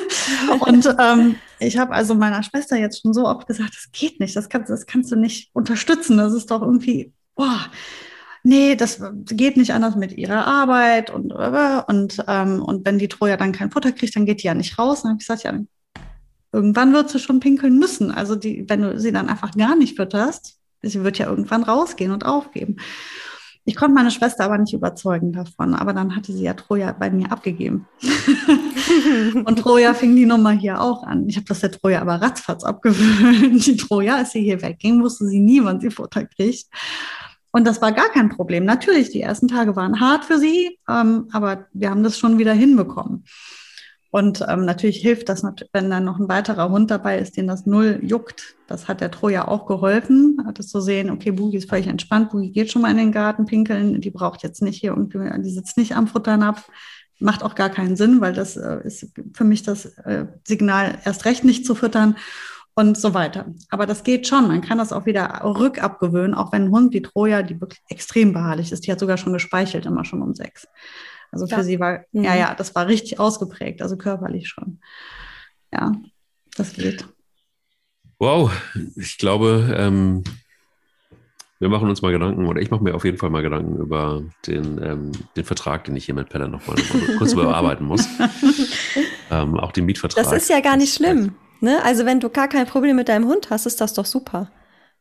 und 0.60 0.96
ähm, 0.98 1.36
ich 1.58 1.78
habe 1.78 1.92
also 1.94 2.14
meiner 2.14 2.42
Schwester 2.42 2.76
jetzt 2.76 3.00
schon 3.00 3.14
so 3.14 3.26
oft 3.26 3.46
gesagt, 3.46 3.74
das 3.74 3.90
geht 3.90 4.20
nicht, 4.20 4.36
das 4.36 4.50
kannst, 4.50 4.70
das 4.70 4.84
kannst 4.84 5.10
du 5.10 5.16
nicht 5.16 5.50
unterstützen. 5.54 6.18
Das 6.18 6.34
ist 6.34 6.50
doch 6.50 6.60
irgendwie, 6.60 7.12
boah, 7.34 7.58
nee, 8.42 8.76
das 8.76 9.00
geht 9.24 9.56
nicht 9.56 9.72
anders 9.72 9.96
mit 9.96 10.12
ihrer 10.12 10.46
Arbeit 10.46 11.10
und 11.10 11.32
und 11.32 12.24
ähm, 12.28 12.62
und 12.62 12.84
wenn 12.84 12.98
die 12.98 13.08
Troja 13.08 13.38
dann 13.38 13.52
kein 13.52 13.70
Futter 13.70 13.92
kriegt, 13.92 14.14
dann 14.14 14.26
geht 14.26 14.42
die 14.42 14.48
ja 14.48 14.54
nicht 14.54 14.78
raus. 14.78 14.98
Und 14.98 15.04
dann 15.04 15.10
habe 15.12 15.22
ich 15.22 15.26
gesagt, 15.26 15.44
ja, 15.44 15.58
irgendwann 16.52 16.92
wird 16.92 17.08
sie 17.08 17.18
schon 17.18 17.40
pinkeln 17.40 17.78
müssen. 17.78 18.10
Also 18.10 18.36
die, 18.36 18.68
wenn 18.68 18.82
du 18.82 19.00
sie 19.00 19.12
dann 19.12 19.30
einfach 19.30 19.52
gar 19.52 19.74
nicht 19.74 19.96
fütterst, 19.96 20.58
sie 20.82 21.04
wird 21.04 21.18
ja 21.18 21.28
irgendwann 21.28 21.62
rausgehen 21.62 22.12
und 22.12 22.26
aufgeben. 22.26 22.76
Ich 23.64 23.76
konnte 23.76 23.94
meine 23.94 24.10
Schwester 24.10 24.44
aber 24.44 24.58
nicht 24.58 24.72
überzeugen 24.72 25.32
davon, 25.32 25.74
aber 25.74 25.92
dann 25.92 26.16
hatte 26.16 26.32
sie 26.32 26.42
ja 26.42 26.54
Troja 26.54 26.92
bei 26.92 27.10
mir 27.10 27.30
abgegeben. 27.30 27.86
und 29.44 29.56
Troja 29.56 29.94
fing 29.94 30.16
die 30.16 30.26
Nummer 30.26 30.50
hier 30.50 30.80
auch 30.80 31.04
an. 31.04 31.28
Ich 31.28 31.36
habe 31.36 31.46
das 31.46 31.60
der 31.60 31.70
Troja 31.70 32.00
aber 32.00 32.16
ratzfatz 32.16 32.64
abgewöhnt. 32.64 33.64
Die 33.64 33.76
Troja, 33.76 34.16
als 34.16 34.32
sie 34.32 34.42
hier 34.42 34.60
wegging, 34.60 35.00
wusste 35.00 35.26
sie 35.28 35.38
nie, 35.38 35.62
wann 35.62 35.80
sie 35.80 35.90
Futter 35.90 36.26
kriegt. 36.26 36.66
Und 37.52 37.64
das 37.66 37.80
war 37.80 37.92
gar 37.92 38.08
kein 38.08 38.30
Problem. 38.30 38.64
Natürlich, 38.64 39.10
die 39.10 39.20
ersten 39.20 39.46
Tage 39.46 39.76
waren 39.76 40.00
hart 40.00 40.24
für 40.24 40.38
sie, 40.38 40.78
ähm, 40.88 41.28
aber 41.32 41.66
wir 41.72 41.90
haben 41.90 42.02
das 42.02 42.18
schon 42.18 42.38
wieder 42.38 42.54
hinbekommen. 42.54 43.24
Und 44.12 44.44
ähm, 44.46 44.66
natürlich 44.66 44.98
hilft 44.98 45.30
das, 45.30 45.42
wenn 45.72 45.88
dann 45.88 46.04
noch 46.04 46.20
ein 46.20 46.28
weiterer 46.28 46.68
Hund 46.68 46.90
dabei 46.90 47.18
ist, 47.18 47.38
den 47.38 47.46
das 47.46 47.64
null 47.64 47.98
juckt. 48.02 48.56
Das 48.66 48.86
hat 48.86 49.00
der 49.00 49.10
Troja 49.10 49.48
auch 49.48 49.64
geholfen, 49.64 50.36
hat 50.46 50.60
es 50.60 50.68
zu 50.68 50.82
sehen, 50.82 51.08
okay, 51.08 51.30
Boogie 51.30 51.56
ist 51.56 51.70
völlig 51.70 51.86
entspannt, 51.86 52.28
Boogie 52.28 52.52
geht 52.52 52.70
schon 52.70 52.82
mal 52.82 52.90
in 52.90 52.98
den 52.98 53.10
Garten 53.10 53.46
pinkeln, 53.46 54.02
die 54.02 54.10
braucht 54.10 54.42
jetzt 54.42 54.60
nicht 54.60 54.78
hier 54.78 54.90
irgendwie, 54.90 55.18
die 55.40 55.50
sitzt 55.50 55.78
nicht 55.78 55.96
am 55.96 56.08
Futternapf. 56.08 56.68
Macht 57.20 57.42
auch 57.42 57.54
gar 57.54 57.70
keinen 57.70 57.96
Sinn, 57.96 58.20
weil 58.20 58.34
das 58.34 58.58
äh, 58.58 58.80
ist 58.84 59.06
für 59.32 59.44
mich 59.44 59.62
das 59.62 59.86
äh, 59.86 60.26
Signal, 60.46 60.98
erst 61.06 61.24
recht 61.24 61.44
nicht 61.44 61.64
zu 61.64 61.74
füttern 61.74 62.16
und 62.74 62.98
so 62.98 63.14
weiter. 63.14 63.46
Aber 63.70 63.86
das 63.86 64.04
geht 64.04 64.26
schon. 64.26 64.46
Man 64.46 64.60
kann 64.60 64.76
das 64.76 64.92
auch 64.92 65.06
wieder 65.06 65.40
rückabgewöhnen, 65.42 66.34
auch 66.34 66.52
wenn 66.52 66.64
ein 66.64 66.70
Hund 66.70 66.92
wie 66.92 67.00
Troja, 67.00 67.42
die 67.42 67.58
wirklich 67.58 67.80
extrem 67.88 68.34
beharrlich 68.34 68.72
ist, 68.72 68.86
die 68.86 68.92
hat 68.92 69.00
sogar 69.00 69.16
schon 69.16 69.32
gespeichelt, 69.32 69.86
immer 69.86 70.04
schon 70.04 70.20
um 70.20 70.34
sechs. 70.34 70.68
Also 71.32 71.46
für 71.46 71.56
ja. 71.56 71.62
sie 71.62 71.80
war, 71.80 72.04
mhm. 72.12 72.24
ja, 72.24 72.36
ja, 72.36 72.54
das 72.54 72.74
war 72.74 72.86
richtig 72.86 73.18
ausgeprägt, 73.18 73.82
also 73.82 73.96
körperlich 73.96 74.48
schon. 74.48 74.78
Ja, 75.72 75.92
das 76.56 76.74
geht. 76.74 77.06
Wow, 78.18 78.52
ich 78.94 79.18
glaube, 79.18 79.74
ähm, 79.76 80.22
wir 81.58 81.68
machen 81.68 81.88
uns 81.88 82.02
mal 82.02 82.12
Gedanken, 82.12 82.46
oder 82.46 82.60
ich 82.60 82.70
mache 82.70 82.84
mir 82.84 82.94
auf 82.94 83.04
jeden 83.04 83.18
Fall 83.18 83.30
mal 83.30 83.42
Gedanken 83.42 83.78
über 83.78 84.22
den, 84.46 84.82
ähm, 84.82 85.12
den 85.36 85.44
Vertrag, 85.44 85.84
den 85.84 85.96
ich 85.96 86.04
hier 86.04 86.14
mit 86.14 86.28
Pelle 86.28 86.48
nochmal 86.48 86.76
noch 86.76 87.18
kurz 87.18 87.32
überarbeiten 87.32 87.86
muss. 87.86 88.06
ähm, 89.30 89.58
auch 89.58 89.72
den 89.72 89.86
Mietvertrag. 89.86 90.24
Das 90.24 90.32
ist 90.32 90.50
ja 90.50 90.60
gar 90.60 90.76
nicht 90.76 90.94
schlimm. 90.94 91.34
Ne? 91.60 91.82
Also 91.84 92.04
wenn 92.04 92.20
du 92.20 92.28
gar 92.28 92.48
kein 92.48 92.66
Problem 92.66 92.96
mit 92.96 93.08
deinem 93.08 93.26
Hund 93.26 93.48
hast, 93.50 93.66
ist 93.66 93.80
das 93.80 93.94
doch 93.94 94.06
super. 94.06 94.50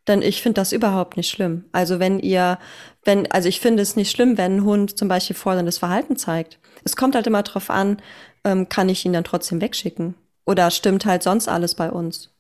Denn 0.07 0.21
ich 0.21 0.41
finde 0.41 0.61
das 0.61 0.71
überhaupt 0.71 1.17
nicht 1.17 1.29
schlimm. 1.29 1.65
Also 1.71 1.99
wenn 1.99 2.19
ihr, 2.19 2.57
wenn, 3.03 3.31
also 3.31 3.49
ich 3.49 3.59
finde 3.59 3.81
es 3.81 3.95
nicht 3.95 4.11
schlimm, 4.11 4.37
wenn 4.37 4.57
ein 4.57 4.63
Hund 4.63 4.97
zum 4.97 5.07
Beispiel 5.07 5.35
forderndes 5.35 5.79
Verhalten 5.79 6.15
zeigt. 6.15 6.59
Es 6.83 6.95
kommt 6.95 7.15
halt 7.15 7.27
immer 7.27 7.43
drauf 7.43 7.69
an, 7.69 8.01
ähm, 8.43 8.69
kann 8.69 8.89
ich 8.89 9.05
ihn 9.05 9.13
dann 9.13 9.23
trotzdem 9.23 9.61
wegschicken? 9.61 10.15
Oder 10.45 10.71
stimmt 10.71 11.05
halt 11.05 11.23
sonst 11.23 11.47
alles 11.47 11.75
bei 11.75 11.91
uns? 11.91 12.31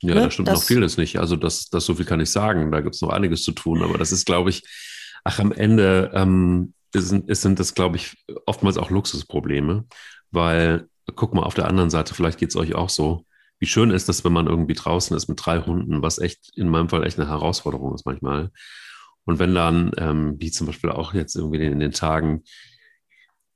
Ja, 0.00 0.14
ne? 0.14 0.22
da 0.22 0.30
stimmt 0.30 0.48
das, 0.48 0.60
noch 0.60 0.66
vieles 0.66 0.96
nicht. 0.96 1.18
Also 1.18 1.36
das, 1.36 1.70
das 1.70 1.84
so 1.84 1.94
viel 1.94 2.04
kann 2.04 2.20
ich 2.20 2.30
sagen. 2.30 2.70
Da 2.70 2.80
gibt 2.80 2.94
es 2.94 3.02
noch 3.02 3.10
einiges 3.10 3.42
zu 3.42 3.52
tun. 3.52 3.82
Aber 3.82 3.98
das 3.98 4.12
ist, 4.12 4.26
glaube 4.26 4.50
ich, 4.50 4.62
ach, 5.24 5.40
am 5.40 5.52
Ende 5.52 6.10
ähm, 6.14 6.74
sind, 6.94 7.34
sind 7.36 7.58
das, 7.58 7.74
glaube 7.74 7.96
ich, 7.96 8.16
oftmals 8.46 8.78
auch 8.78 8.90
Luxusprobleme. 8.90 9.84
Weil, 10.30 10.88
guck 11.16 11.34
mal, 11.34 11.42
auf 11.42 11.54
der 11.54 11.66
anderen 11.66 11.90
Seite, 11.90 12.14
vielleicht 12.14 12.38
geht 12.38 12.50
es 12.50 12.56
euch 12.56 12.74
auch 12.74 12.90
so 12.90 13.24
wie 13.60 13.66
schön 13.66 13.90
ist 13.90 14.08
das, 14.08 14.24
wenn 14.24 14.32
man 14.32 14.46
irgendwie 14.46 14.74
draußen 14.74 15.16
ist 15.16 15.28
mit 15.28 15.44
drei 15.44 15.60
Hunden, 15.60 16.02
was 16.02 16.18
echt 16.18 16.56
in 16.56 16.68
meinem 16.68 16.88
Fall 16.88 17.04
echt 17.04 17.18
eine 17.18 17.28
Herausforderung 17.28 17.94
ist 17.94 18.06
manchmal. 18.06 18.50
Und 19.28 19.38
wenn 19.38 19.54
dann, 19.54 19.90
ähm, 19.98 20.36
wie 20.38 20.50
zum 20.50 20.66
Beispiel 20.66 20.88
auch 20.88 21.12
jetzt 21.12 21.36
irgendwie 21.36 21.62
in 21.62 21.80
den 21.80 21.92
Tagen, 21.92 22.44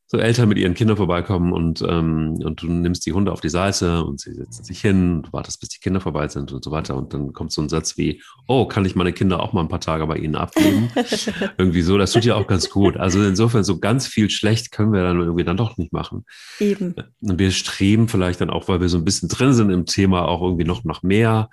so 0.06 0.18
Eltern 0.18 0.50
mit 0.50 0.58
ihren 0.58 0.74
Kindern 0.74 0.98
vorbeikommen 0.98 1.50
und, 1.54 1.80
ähm, 1.88 2.34
und 2.44 2.60
du 2.60 2.66
nimmst 2.66 3.06
die 3.06 3.14
Hunde 3.14 3.32
auf 3.32 3.40
die 3.40 3.48
Seite 3.48 4.04
und 4.04 4.20
sie 4.20 4.34
setzen 4.34 4.64
sich 4.64 4.82
hin, 4.82 5.22
du 5.22 5.32
wartest, 5.32 5.60
bis 5.60 5.70
die 5.70 5.78
Kinder 5.80 6.02
vorbei 6.02 6.28
sind 6.28 6.52
und 6.52 6.62
so 6.62 6.70
weiter. 6.72 6.94
Und 6.94 7.14
dann 7.14 7.32
kommt 7.32 7.52
so 7.52 7.62
ein 7.62 7.70
Satz 7.70 7.96
wie, 7.96 8.20
oh, 8.46 8.66
kann 8.66 8.84
ich 8.84 8.96
meine 8.96 9.14
Kinder 9.14 9.40
auch 9.40 9.54
mal 9.54 9.62
ein 9.62 9.70
paar 9.70 9.80
Tage 9.80 10.06
bei 10.06 10.18
ihnen 10.18 10.34
abgeben? 10.34 10.90
irgendwie 11.56 11.80
so, 11.80 11.96
das 11.96 12.12
tut 12.12 12.26
ja 12.26 12.34
auch 12.34 12.46
ganz 12.46 12.68
gut. 12.68 12.98
Also 12.98 13.22
insofern 13.22 13.64
so 13.64 13.78
ganz 13.78 14.06
viel 14.06 14.28
schlecht 14.28 14.72
können 14.72 14.92
wir 14.92 15.02
dann 15.02 15.20
irgendwie 15.20 15.44
dann 15.44 15.56
doch 15.56 15.78
nicht 15.78 15.94
machen. 15.94 16.26
Eben. 16.60 16.94
Und 17.22 17.38
wir 17.38 17.50
streben 17.50 18.08
vielleicht 18.08 18.42
dann 18.42 18.50
auch, 18.50 18.68
weil 18.68 18.82
wir 18.82 18.90
so 18.90 18.98
ein 18.98 19.06
bisschen 19.06 19.30
drin 19.30 19.54
sind 19.54 19.70
im 19.70 19.86
Thema, 19.86 20.28
auch 20.28 20.42
irgendwie 20.42 20.64
noch 20.66 20.84
nach 20.84 21.02
mehr. 21.02 21.48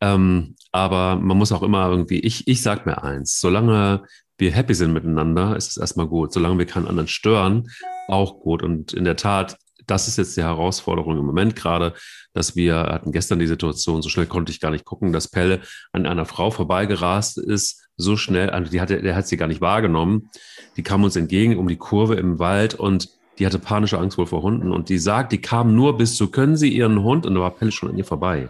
Ähm, 0.00 0.56
aber 0.72 1.16
man 1.16 1.38
muss 1.38 1.52
auch 1.52 1.62
immer 1.62 1.88
irgendwie, 1.88 2.20
ich, 2.20 2.46
ich 2.48 2.62
sag 2.62 2.86
mir 2.86 3.02
eins, 3.02 3.40
solange 3.40 4.02
wir 4.38 4.52
happy 4.52 4.74
sind 4.74 4.92
miteinander, 4.92 5.56
ist 5.56 5.70
es 5.70 5.76
erstmal 5.76 6.06
gut. 6.06 6.32
Solange 6.32 6.58
wir 6.58 6.66
keinen 6.66 6.86
anderen 6.86 7.08
stören, 7.08 7.70
auch 8.08 8.40
gut. 8.40 8.62
Und 8.62 8.92
in 8.92 9.04
der 9.04 9.16
Tat, 9.16 9.56
das 9.86 10.08
ist 10.08 10.18
jetzt 10.18 10.36
die 10.36 10.42
Herausforderung 10.42 11.16
im 11.18 11.24
Moment 11.24 11.56
gerade, 11.56 11.94
dass 12.34 12.56
wir 12.56 12.76
hatten 12.76 13.12
gestern 13.12 13.38
die 13.38 13.46
Situation, 13.46 14.02
so 14.02 14.08
schnell 14.08 14.26
konnte 14.26 14.52
ich 14.52 14.60
gar 14.60 14.70
nicht 14.70 14.84
gucken, 14.84 15.12
dass 15.12 15.28
Pelle 15.28 15.60
an 15.92 16.06
einer 16.06 16.26
Frau 16.26 16.50
vorbeigerast 16.50 17.38
ist, 17.38 17.88
so 17.96 18.16
schnell, 18.16 18.50
also 18.50 18.70
die 18.70 18.80
hatte, 18.80 19.00
der 19.00 19.16
hat 19.16 19.26
sie 19.26 19.38
gar 19.38 19.46
nicht 19.46 19.62
wahrgenommen. 19.62 20.28
Die 20.76 20.82
kam 20.82 21.02
uns 21.02 21.16
entgegen 21.16 21.56
um 21.56 21.66
die 21.66 21.78
Kurve 21.78 22.16
im 22.16 22.38
Wald 22.38 22.74
und 22.74 23.08
die 23.38 23.46
hatte 23.46 23.58
panische 23.58 23.98
Angst 23.98 24.18
wohl 24.18 24.26
vor 24.26 24.42
Hunden 24.42 24.72
und 24.72 24.88
die 24.88 24.98
sagt, 24.98 25.32
die 25.32 25.40
kam 25.40 25.74
nur 25.74 25.96
bis 25.96 26.16
zu, 26.16 26.30
können 26.30 26.56
Sie 26.56 26.70
Ihren 26.70 27.02
Hund? 27.02 27.26
Und 27.26 27.34
da 27.34 27.40
war 27.40 27.50
Pelle 27.50 27.72
schon 27.72 27.90
an 27.90 27.98
ihr 27.98 28.04
vorbei. 28.04 28.48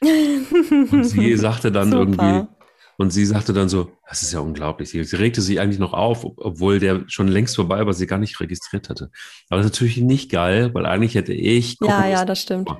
Und 0.00 1.04
sie 1.04 1.36
sagte 1.36 1.72
dann 1.72 1.92
irgendwie, 1.92 2.46
und 2.96 3.10
sie 3.10 3.24
sagte 3.24 3.52
dann 3.52 3.68
so, 3.68 3.90
das 4.08 4.22
ist 4.22 4.32
ja 4.32 4.40
unglaublich. 4.40 4.90
Sie, 4.90 5.02
sie 5.02 5.16
regte 5.16 5.40
sich 5.40 5.60
eigentlich 5.60 5.80
noch 5.80 5.92
auf, 5.92 6.24
obwohl 6.24 6.78
der 6.78 7.04
schon 7.08 7.26
längst 7.26 7.56
vorbei 7.56 7.84
war, 7.84 7.92
sie 7.92 8.06
gar 8.06 8.18
nicht 8.18 8.38
registriert 8.40 8.88
hatte. 8.88 9.10
Aber 9.48 9.58
das 9.58 9.66
ist 9.66 9.72
natürlich 9.72 9.96
nicht 9.96 10.30
geil, 10.30 10.72
weil 10.74 10.86
eigentlich 10.86 11.14
hätte 11.14 11.32
ich. 11.32 11.76
Ja, 11.80 12.06
ja, 12.06 12.24
das 12.24 12.40
stimmt. 12.40 12.70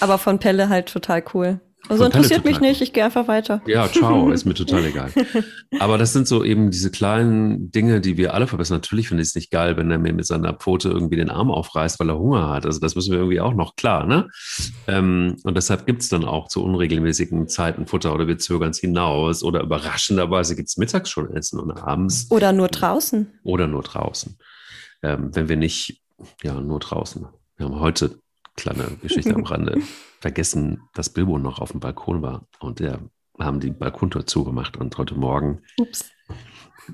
Aber 0.00 0.18
von 0.18 0.38
Pelle 0.38 0.68
halt 0.68 0.88
total 0.92 1.22
cool. 1.34 1.60
Also 1.88 2.04
interessiert 2.04 2.44
mich 2.44 2.60
nicht, 2.60 2.80
ich 2.80 2.92
gehe 2.92 3.04
einfach 3.04 3.26
weiter. 3.26 3.62
Ja, 3.66 3.88
ciao, 3.88 4.30
ist 4.32 4.44
mir 4.44 4.54
total 4.54 4.84
egal. 4.84 5.10
Aber 5.78 5.98
das 5.98 6.12
sind 6.12 6.28
so 6.28 6.44
eben 6.44 6.70
diese 6.70 6.90
kleinen 6.90 7.70
Dinge, 7.72 8.00
die 8.00 8.16
wir 8.16 8.34
alle 8.34 8.46
verbessern. 8.46 8.76
Natürlich 8.76 9.08
finde 9.08 9.22
ich 9.22 9.30
es 9.30 9.34
nicht 9.34 9.50
geil, 9.50 9.76
wenn 9.76 9.90
er 9.90 9.98
mir 9.98 10.12
mit 10.12 10.26
seiner 10.26 10.52
Pfote 10.52 10.88
irgendwie 10.88 11.16
den 11.16 11.30
Arm 11.30 11.50
aufreißt, 11.50 11.98
weil 11.98 12.08
er 12.08 12.18
Hunger 12.18 12.48
hat. 12.48 12.66
Also 12.66 12.80
das 12.80 12.94
müssen 12.94 13.12
wir 13.12 13.18
irgendwie 13.18 13.40
auch 13.40 13.54
noch 13.54 13.76
klar, 13.76 14.06
ne? 14.06 14.28
Ähm, 14.86 15.36
und 15.42 15.56
deshalb 15.56 15.86
gibt 15.86 16.02
es 16.02 16.08
dann 16.08 16.24
auch 16.24 16.48
zu 16.48 16.62
unregelmäßigen 16.62 17.48
Zeiten 17.48 17.86
Futter 17.86 18.14
oder 18.14 18.28
wir 18.28 18.38
zögern 18.38 18.70
es 18.70 18.78
hinaus 18.78 19.42
oder 19.42 19.62
überraschenderweise 19.62 20.54
gibt 20.56 20.68
es 20.68 20.76
mittags 20.76 21.10
schon 21.10 21.34
Essen 21.34 21.58
und 21.58 21.72
abends. 21.72 22.26
Oder 22.30 22.52
nur 22.52 22.68
draußen. 22.68 23.26
Oder 23.42 23.66
nur 23.66 23.82
draußen. 23.82 24.36
Ähm, 25.02 25.30
wenn 25.34 25.48
wir 25.48 25.56
nicht, 25.56 26.02
ja, 26.42 26.60
nur 26.60 26.78
draußen. 26.78 27.26
Wir 27.56 27.66
haben 27.66 27.80
heute 27.80 28.18
kleine 28.60 28.96
Geschichte 29.02 29.34
am 29.34 29.44
Rande 29.44 29.80
vergessen, 30.20 30.82
dass 30.94 31.10
Bilbo 31.10 31.38
noch 31.38 31.60
auf 31.60 31.72
dem 31.72 31.80
Balkon 31.80 32.22
war 32.22 32.46
und 32.60 32.80
der 32.80 33.00
haben 33.38 33.58
die 33.58 33.70
Balkontür 33.70 34.26
zugemacht 34.26 34.76
und 34.76 34.96
heute 34.98 35.14
Morgen 35.14 35.62
Ups. 35.78 36.10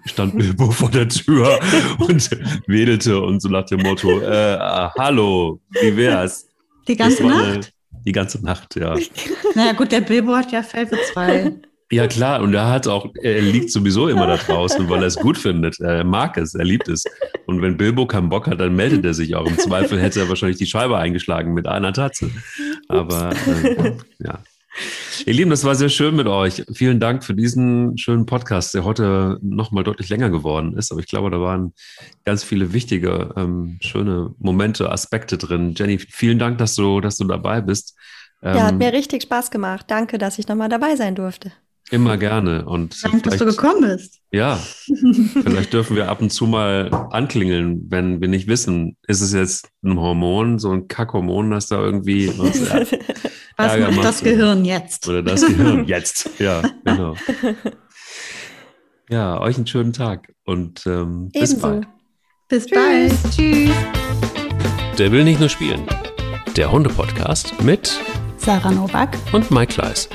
stand 0.05 0.39
Bilbo 0.39 0.71
vor 0.71 0.91
der 0.91 1.09
Tür 1.09 1.59
und 1.99 2.31
wedelte 2.69 3.21
und 3.21 3.41
so 3.41 3.49
nach 3.49 3.67
dem 3.67 3.81
Motto, 3.81 4.21
äh, 4.21 4.59
hallo, 4.97 5.61
wie 5.71 5.97
wär's? 5.97 6.49
Die 6.87 6.97
ganze 6.97 7.27
Nacht? 7.27 7.45
Eine, 7.45 7.61
die 8.05 8.13
ganze 8.13 8.45
Nacht, 8.45 8.77
ja. 8.77 8.97
Naja 9.57 9.73
gut, 9.73 9.91
der 9.91 10.03
Bilbo 10.03 10.37
hat 10.37 10.53
ja 10.53 10.63
für 10.63 10.89
zwei. 11.13 11.53
Ja, 11.91 12.09
klar. 12.09 12.43
Und 12.43 12.53
er 12.53 12.69
hat 12.69 12.89
auch, 12.89 13.07
er 13.23 13.41
liegt 13.41 13.71
sowieso 13.71 14.09
immer 14.09 14.27
da 14.27 14.37
draußen, 14.37 14.89
weil 14.89 15.03
er 15.03 15.07
es 15.07 15.17
gut 15.17 15.39
findet. 15.39 15.79
Er 15.79 16.03
mag 16.03 16.37
es, 16.37 16.55
er 16.55 16.65
liebt 16.65 16.89
es. 16.89 17.05
Und 17.47 17.63
wenn 17.63 17.77
Bilbo 17.77 18.07
keinen 18.07 18.29
Bock 18.29 18.49
hat, 18.49 18.61
dann 18.61 18.75
meldet 18.75 19.05
er 19.05 19.15
sich 19.15 19.37
auch. 19.37 19.47
Im 19.47 19.59
Zweifel 19.59 20.01
hätte 20.01 20.21
er 20.21 20.29
wahrscheinlich 20.29 20.59
die 20.59 20.67
Scheibe 20.67 20.99
eingeschlagen 20.99 21.55
mit 21.55 21.69
einer 21.69 21.93
Tatze. 21.93 22.31
Aber 22.89 23.31
äh, 23.47 23.93
ja. 24.19 24.41
Ihr 25.25 25.33
Lieben, 25.33 25.51
das 25.51 25.65
war 25.65 25.75
sehr 25.75 25.89
schön 25.89 26.17
mit 26.17 26.27
euch. 26.27 26.65
Vielen 26.75 27.01
Dank 27.01 27.25
für 27.25 27.35
diesen 27.35 27.97
schönen 27.97 28.27
Podcast, 28.27 28.75
der 28.75 28.85
heute 28.85 29.39
nochmal 29.41 29.85
deutlich 29.85 30.09
länger 30.09 30.29
geworden 30.29 30.77
ist. 30.77 30.91
Aber 30.91 31.01
ich 31.01 31.07
glaube, 31.07 31.31
da 31.31 31.41
waren 31.41 31.73
ganz 32.25 32.45
viele 32.45 32.73
wichtige, 32.73 33.33
ähm, 33.37 33.79
schöne 33.81 34.35
Momente, 34.39 34.91
Aspekte 34.91 35.39
drin. 35.39 35.75
Jenny, 35.77 35.99
vielen 35.99 36.39
Dank, 36.39 36.59
dass 36.59 36.75
du, 36.75 37.01
dass 37.01 37.17
du 37.17 37.25
dabei 37.25 37.61
bist. 37.61 37.97
ja, 38.43 38.65
hat 38.65 38.73
ähm, 38.73 38.79
mir 38.79 38.93
richtig 38.93 39.23
Spaß 39.23 39.51
gemacht. 39.51 39.87
Danke, 39.89 40.19
dass 40.19 40.39
ich 40.39 40.49
nochmal 40.49 40.69
dabei 40.69 40.97
sein 40.97 41.15
durfte. 41.15 41.53
Immer 41.91 42.17
gerne. 42.17 42.65
Und 42.65 43.03
Danke, 43.05 43.23
dass 43.23 43.39
du 43.39 43.45
gekommen 43.47 43.83
bist. 43.83 44.21
Ja, 44.33 44.57
vielleicht 44.57 45.73
dürfen 45.73 45.97
wir 45.97 46.09
ab 46.09 46.21
und 46.21 46.31
zu 46.31 46.47
mal 46.47 46.91
anklingeln, 47.13 47.87
wenn 47.89 48.21
wir 48.21 48.29
nicht 48.29 48.49
wissen, 48.49 48.97
ist 49.07 49.21
es 49.21 49.33
jetzt 49.33 49.69
ein 49.85 49.99
Hormon, 49.99 50.59
so 50.59 50.73
ein 50.73 50.89
Kackhormon, 50.89 51.53
das 51.53 51.69
da 51.69 51.81
irgendwie 51.81 52.29
uns 52.29 52.61
Was 53.57 53.79
macht 53.79 54.05
das 54.05 54.23
Gehirn 54.23 54.65
jetzt? 54.65 55.09
Oder 55.09 55.23
das 55.23 55.47
Gehirn 55.47 55.85
jetzt. 55.87 56.29
Ja, 56.39 56.63
genau. 56.85 57.15
Ja, 59.09 59.41
euch 59.41 59.57
einen 59.57 59.67
schönen 59.67 59.93
Tag 59.93 60.33
und 60.45 60.85
ähm, 60.87 61.31
bis 61.33 61.59
bald. 61.59 61.87
Bis 62.49 62.67
Tschüss. 62.67 62.79
bald. 62.79 63.35
Tschüss. 63.35 63.71
Der 64.99 65.13
will 65.13 65.25
nicht 65.25 65.41
nur 65.41 65.49
spielen. 65.49 65.87
Der 66.57 66.71
Hunde-Podcast 66.71 67.63
mit 67.63 67.99
Sarah 68.37 68.73
Novak 68.73 69.17
und 69.33 69.51
Mike 69.51 69.75
Kleiss. 69.75 70.09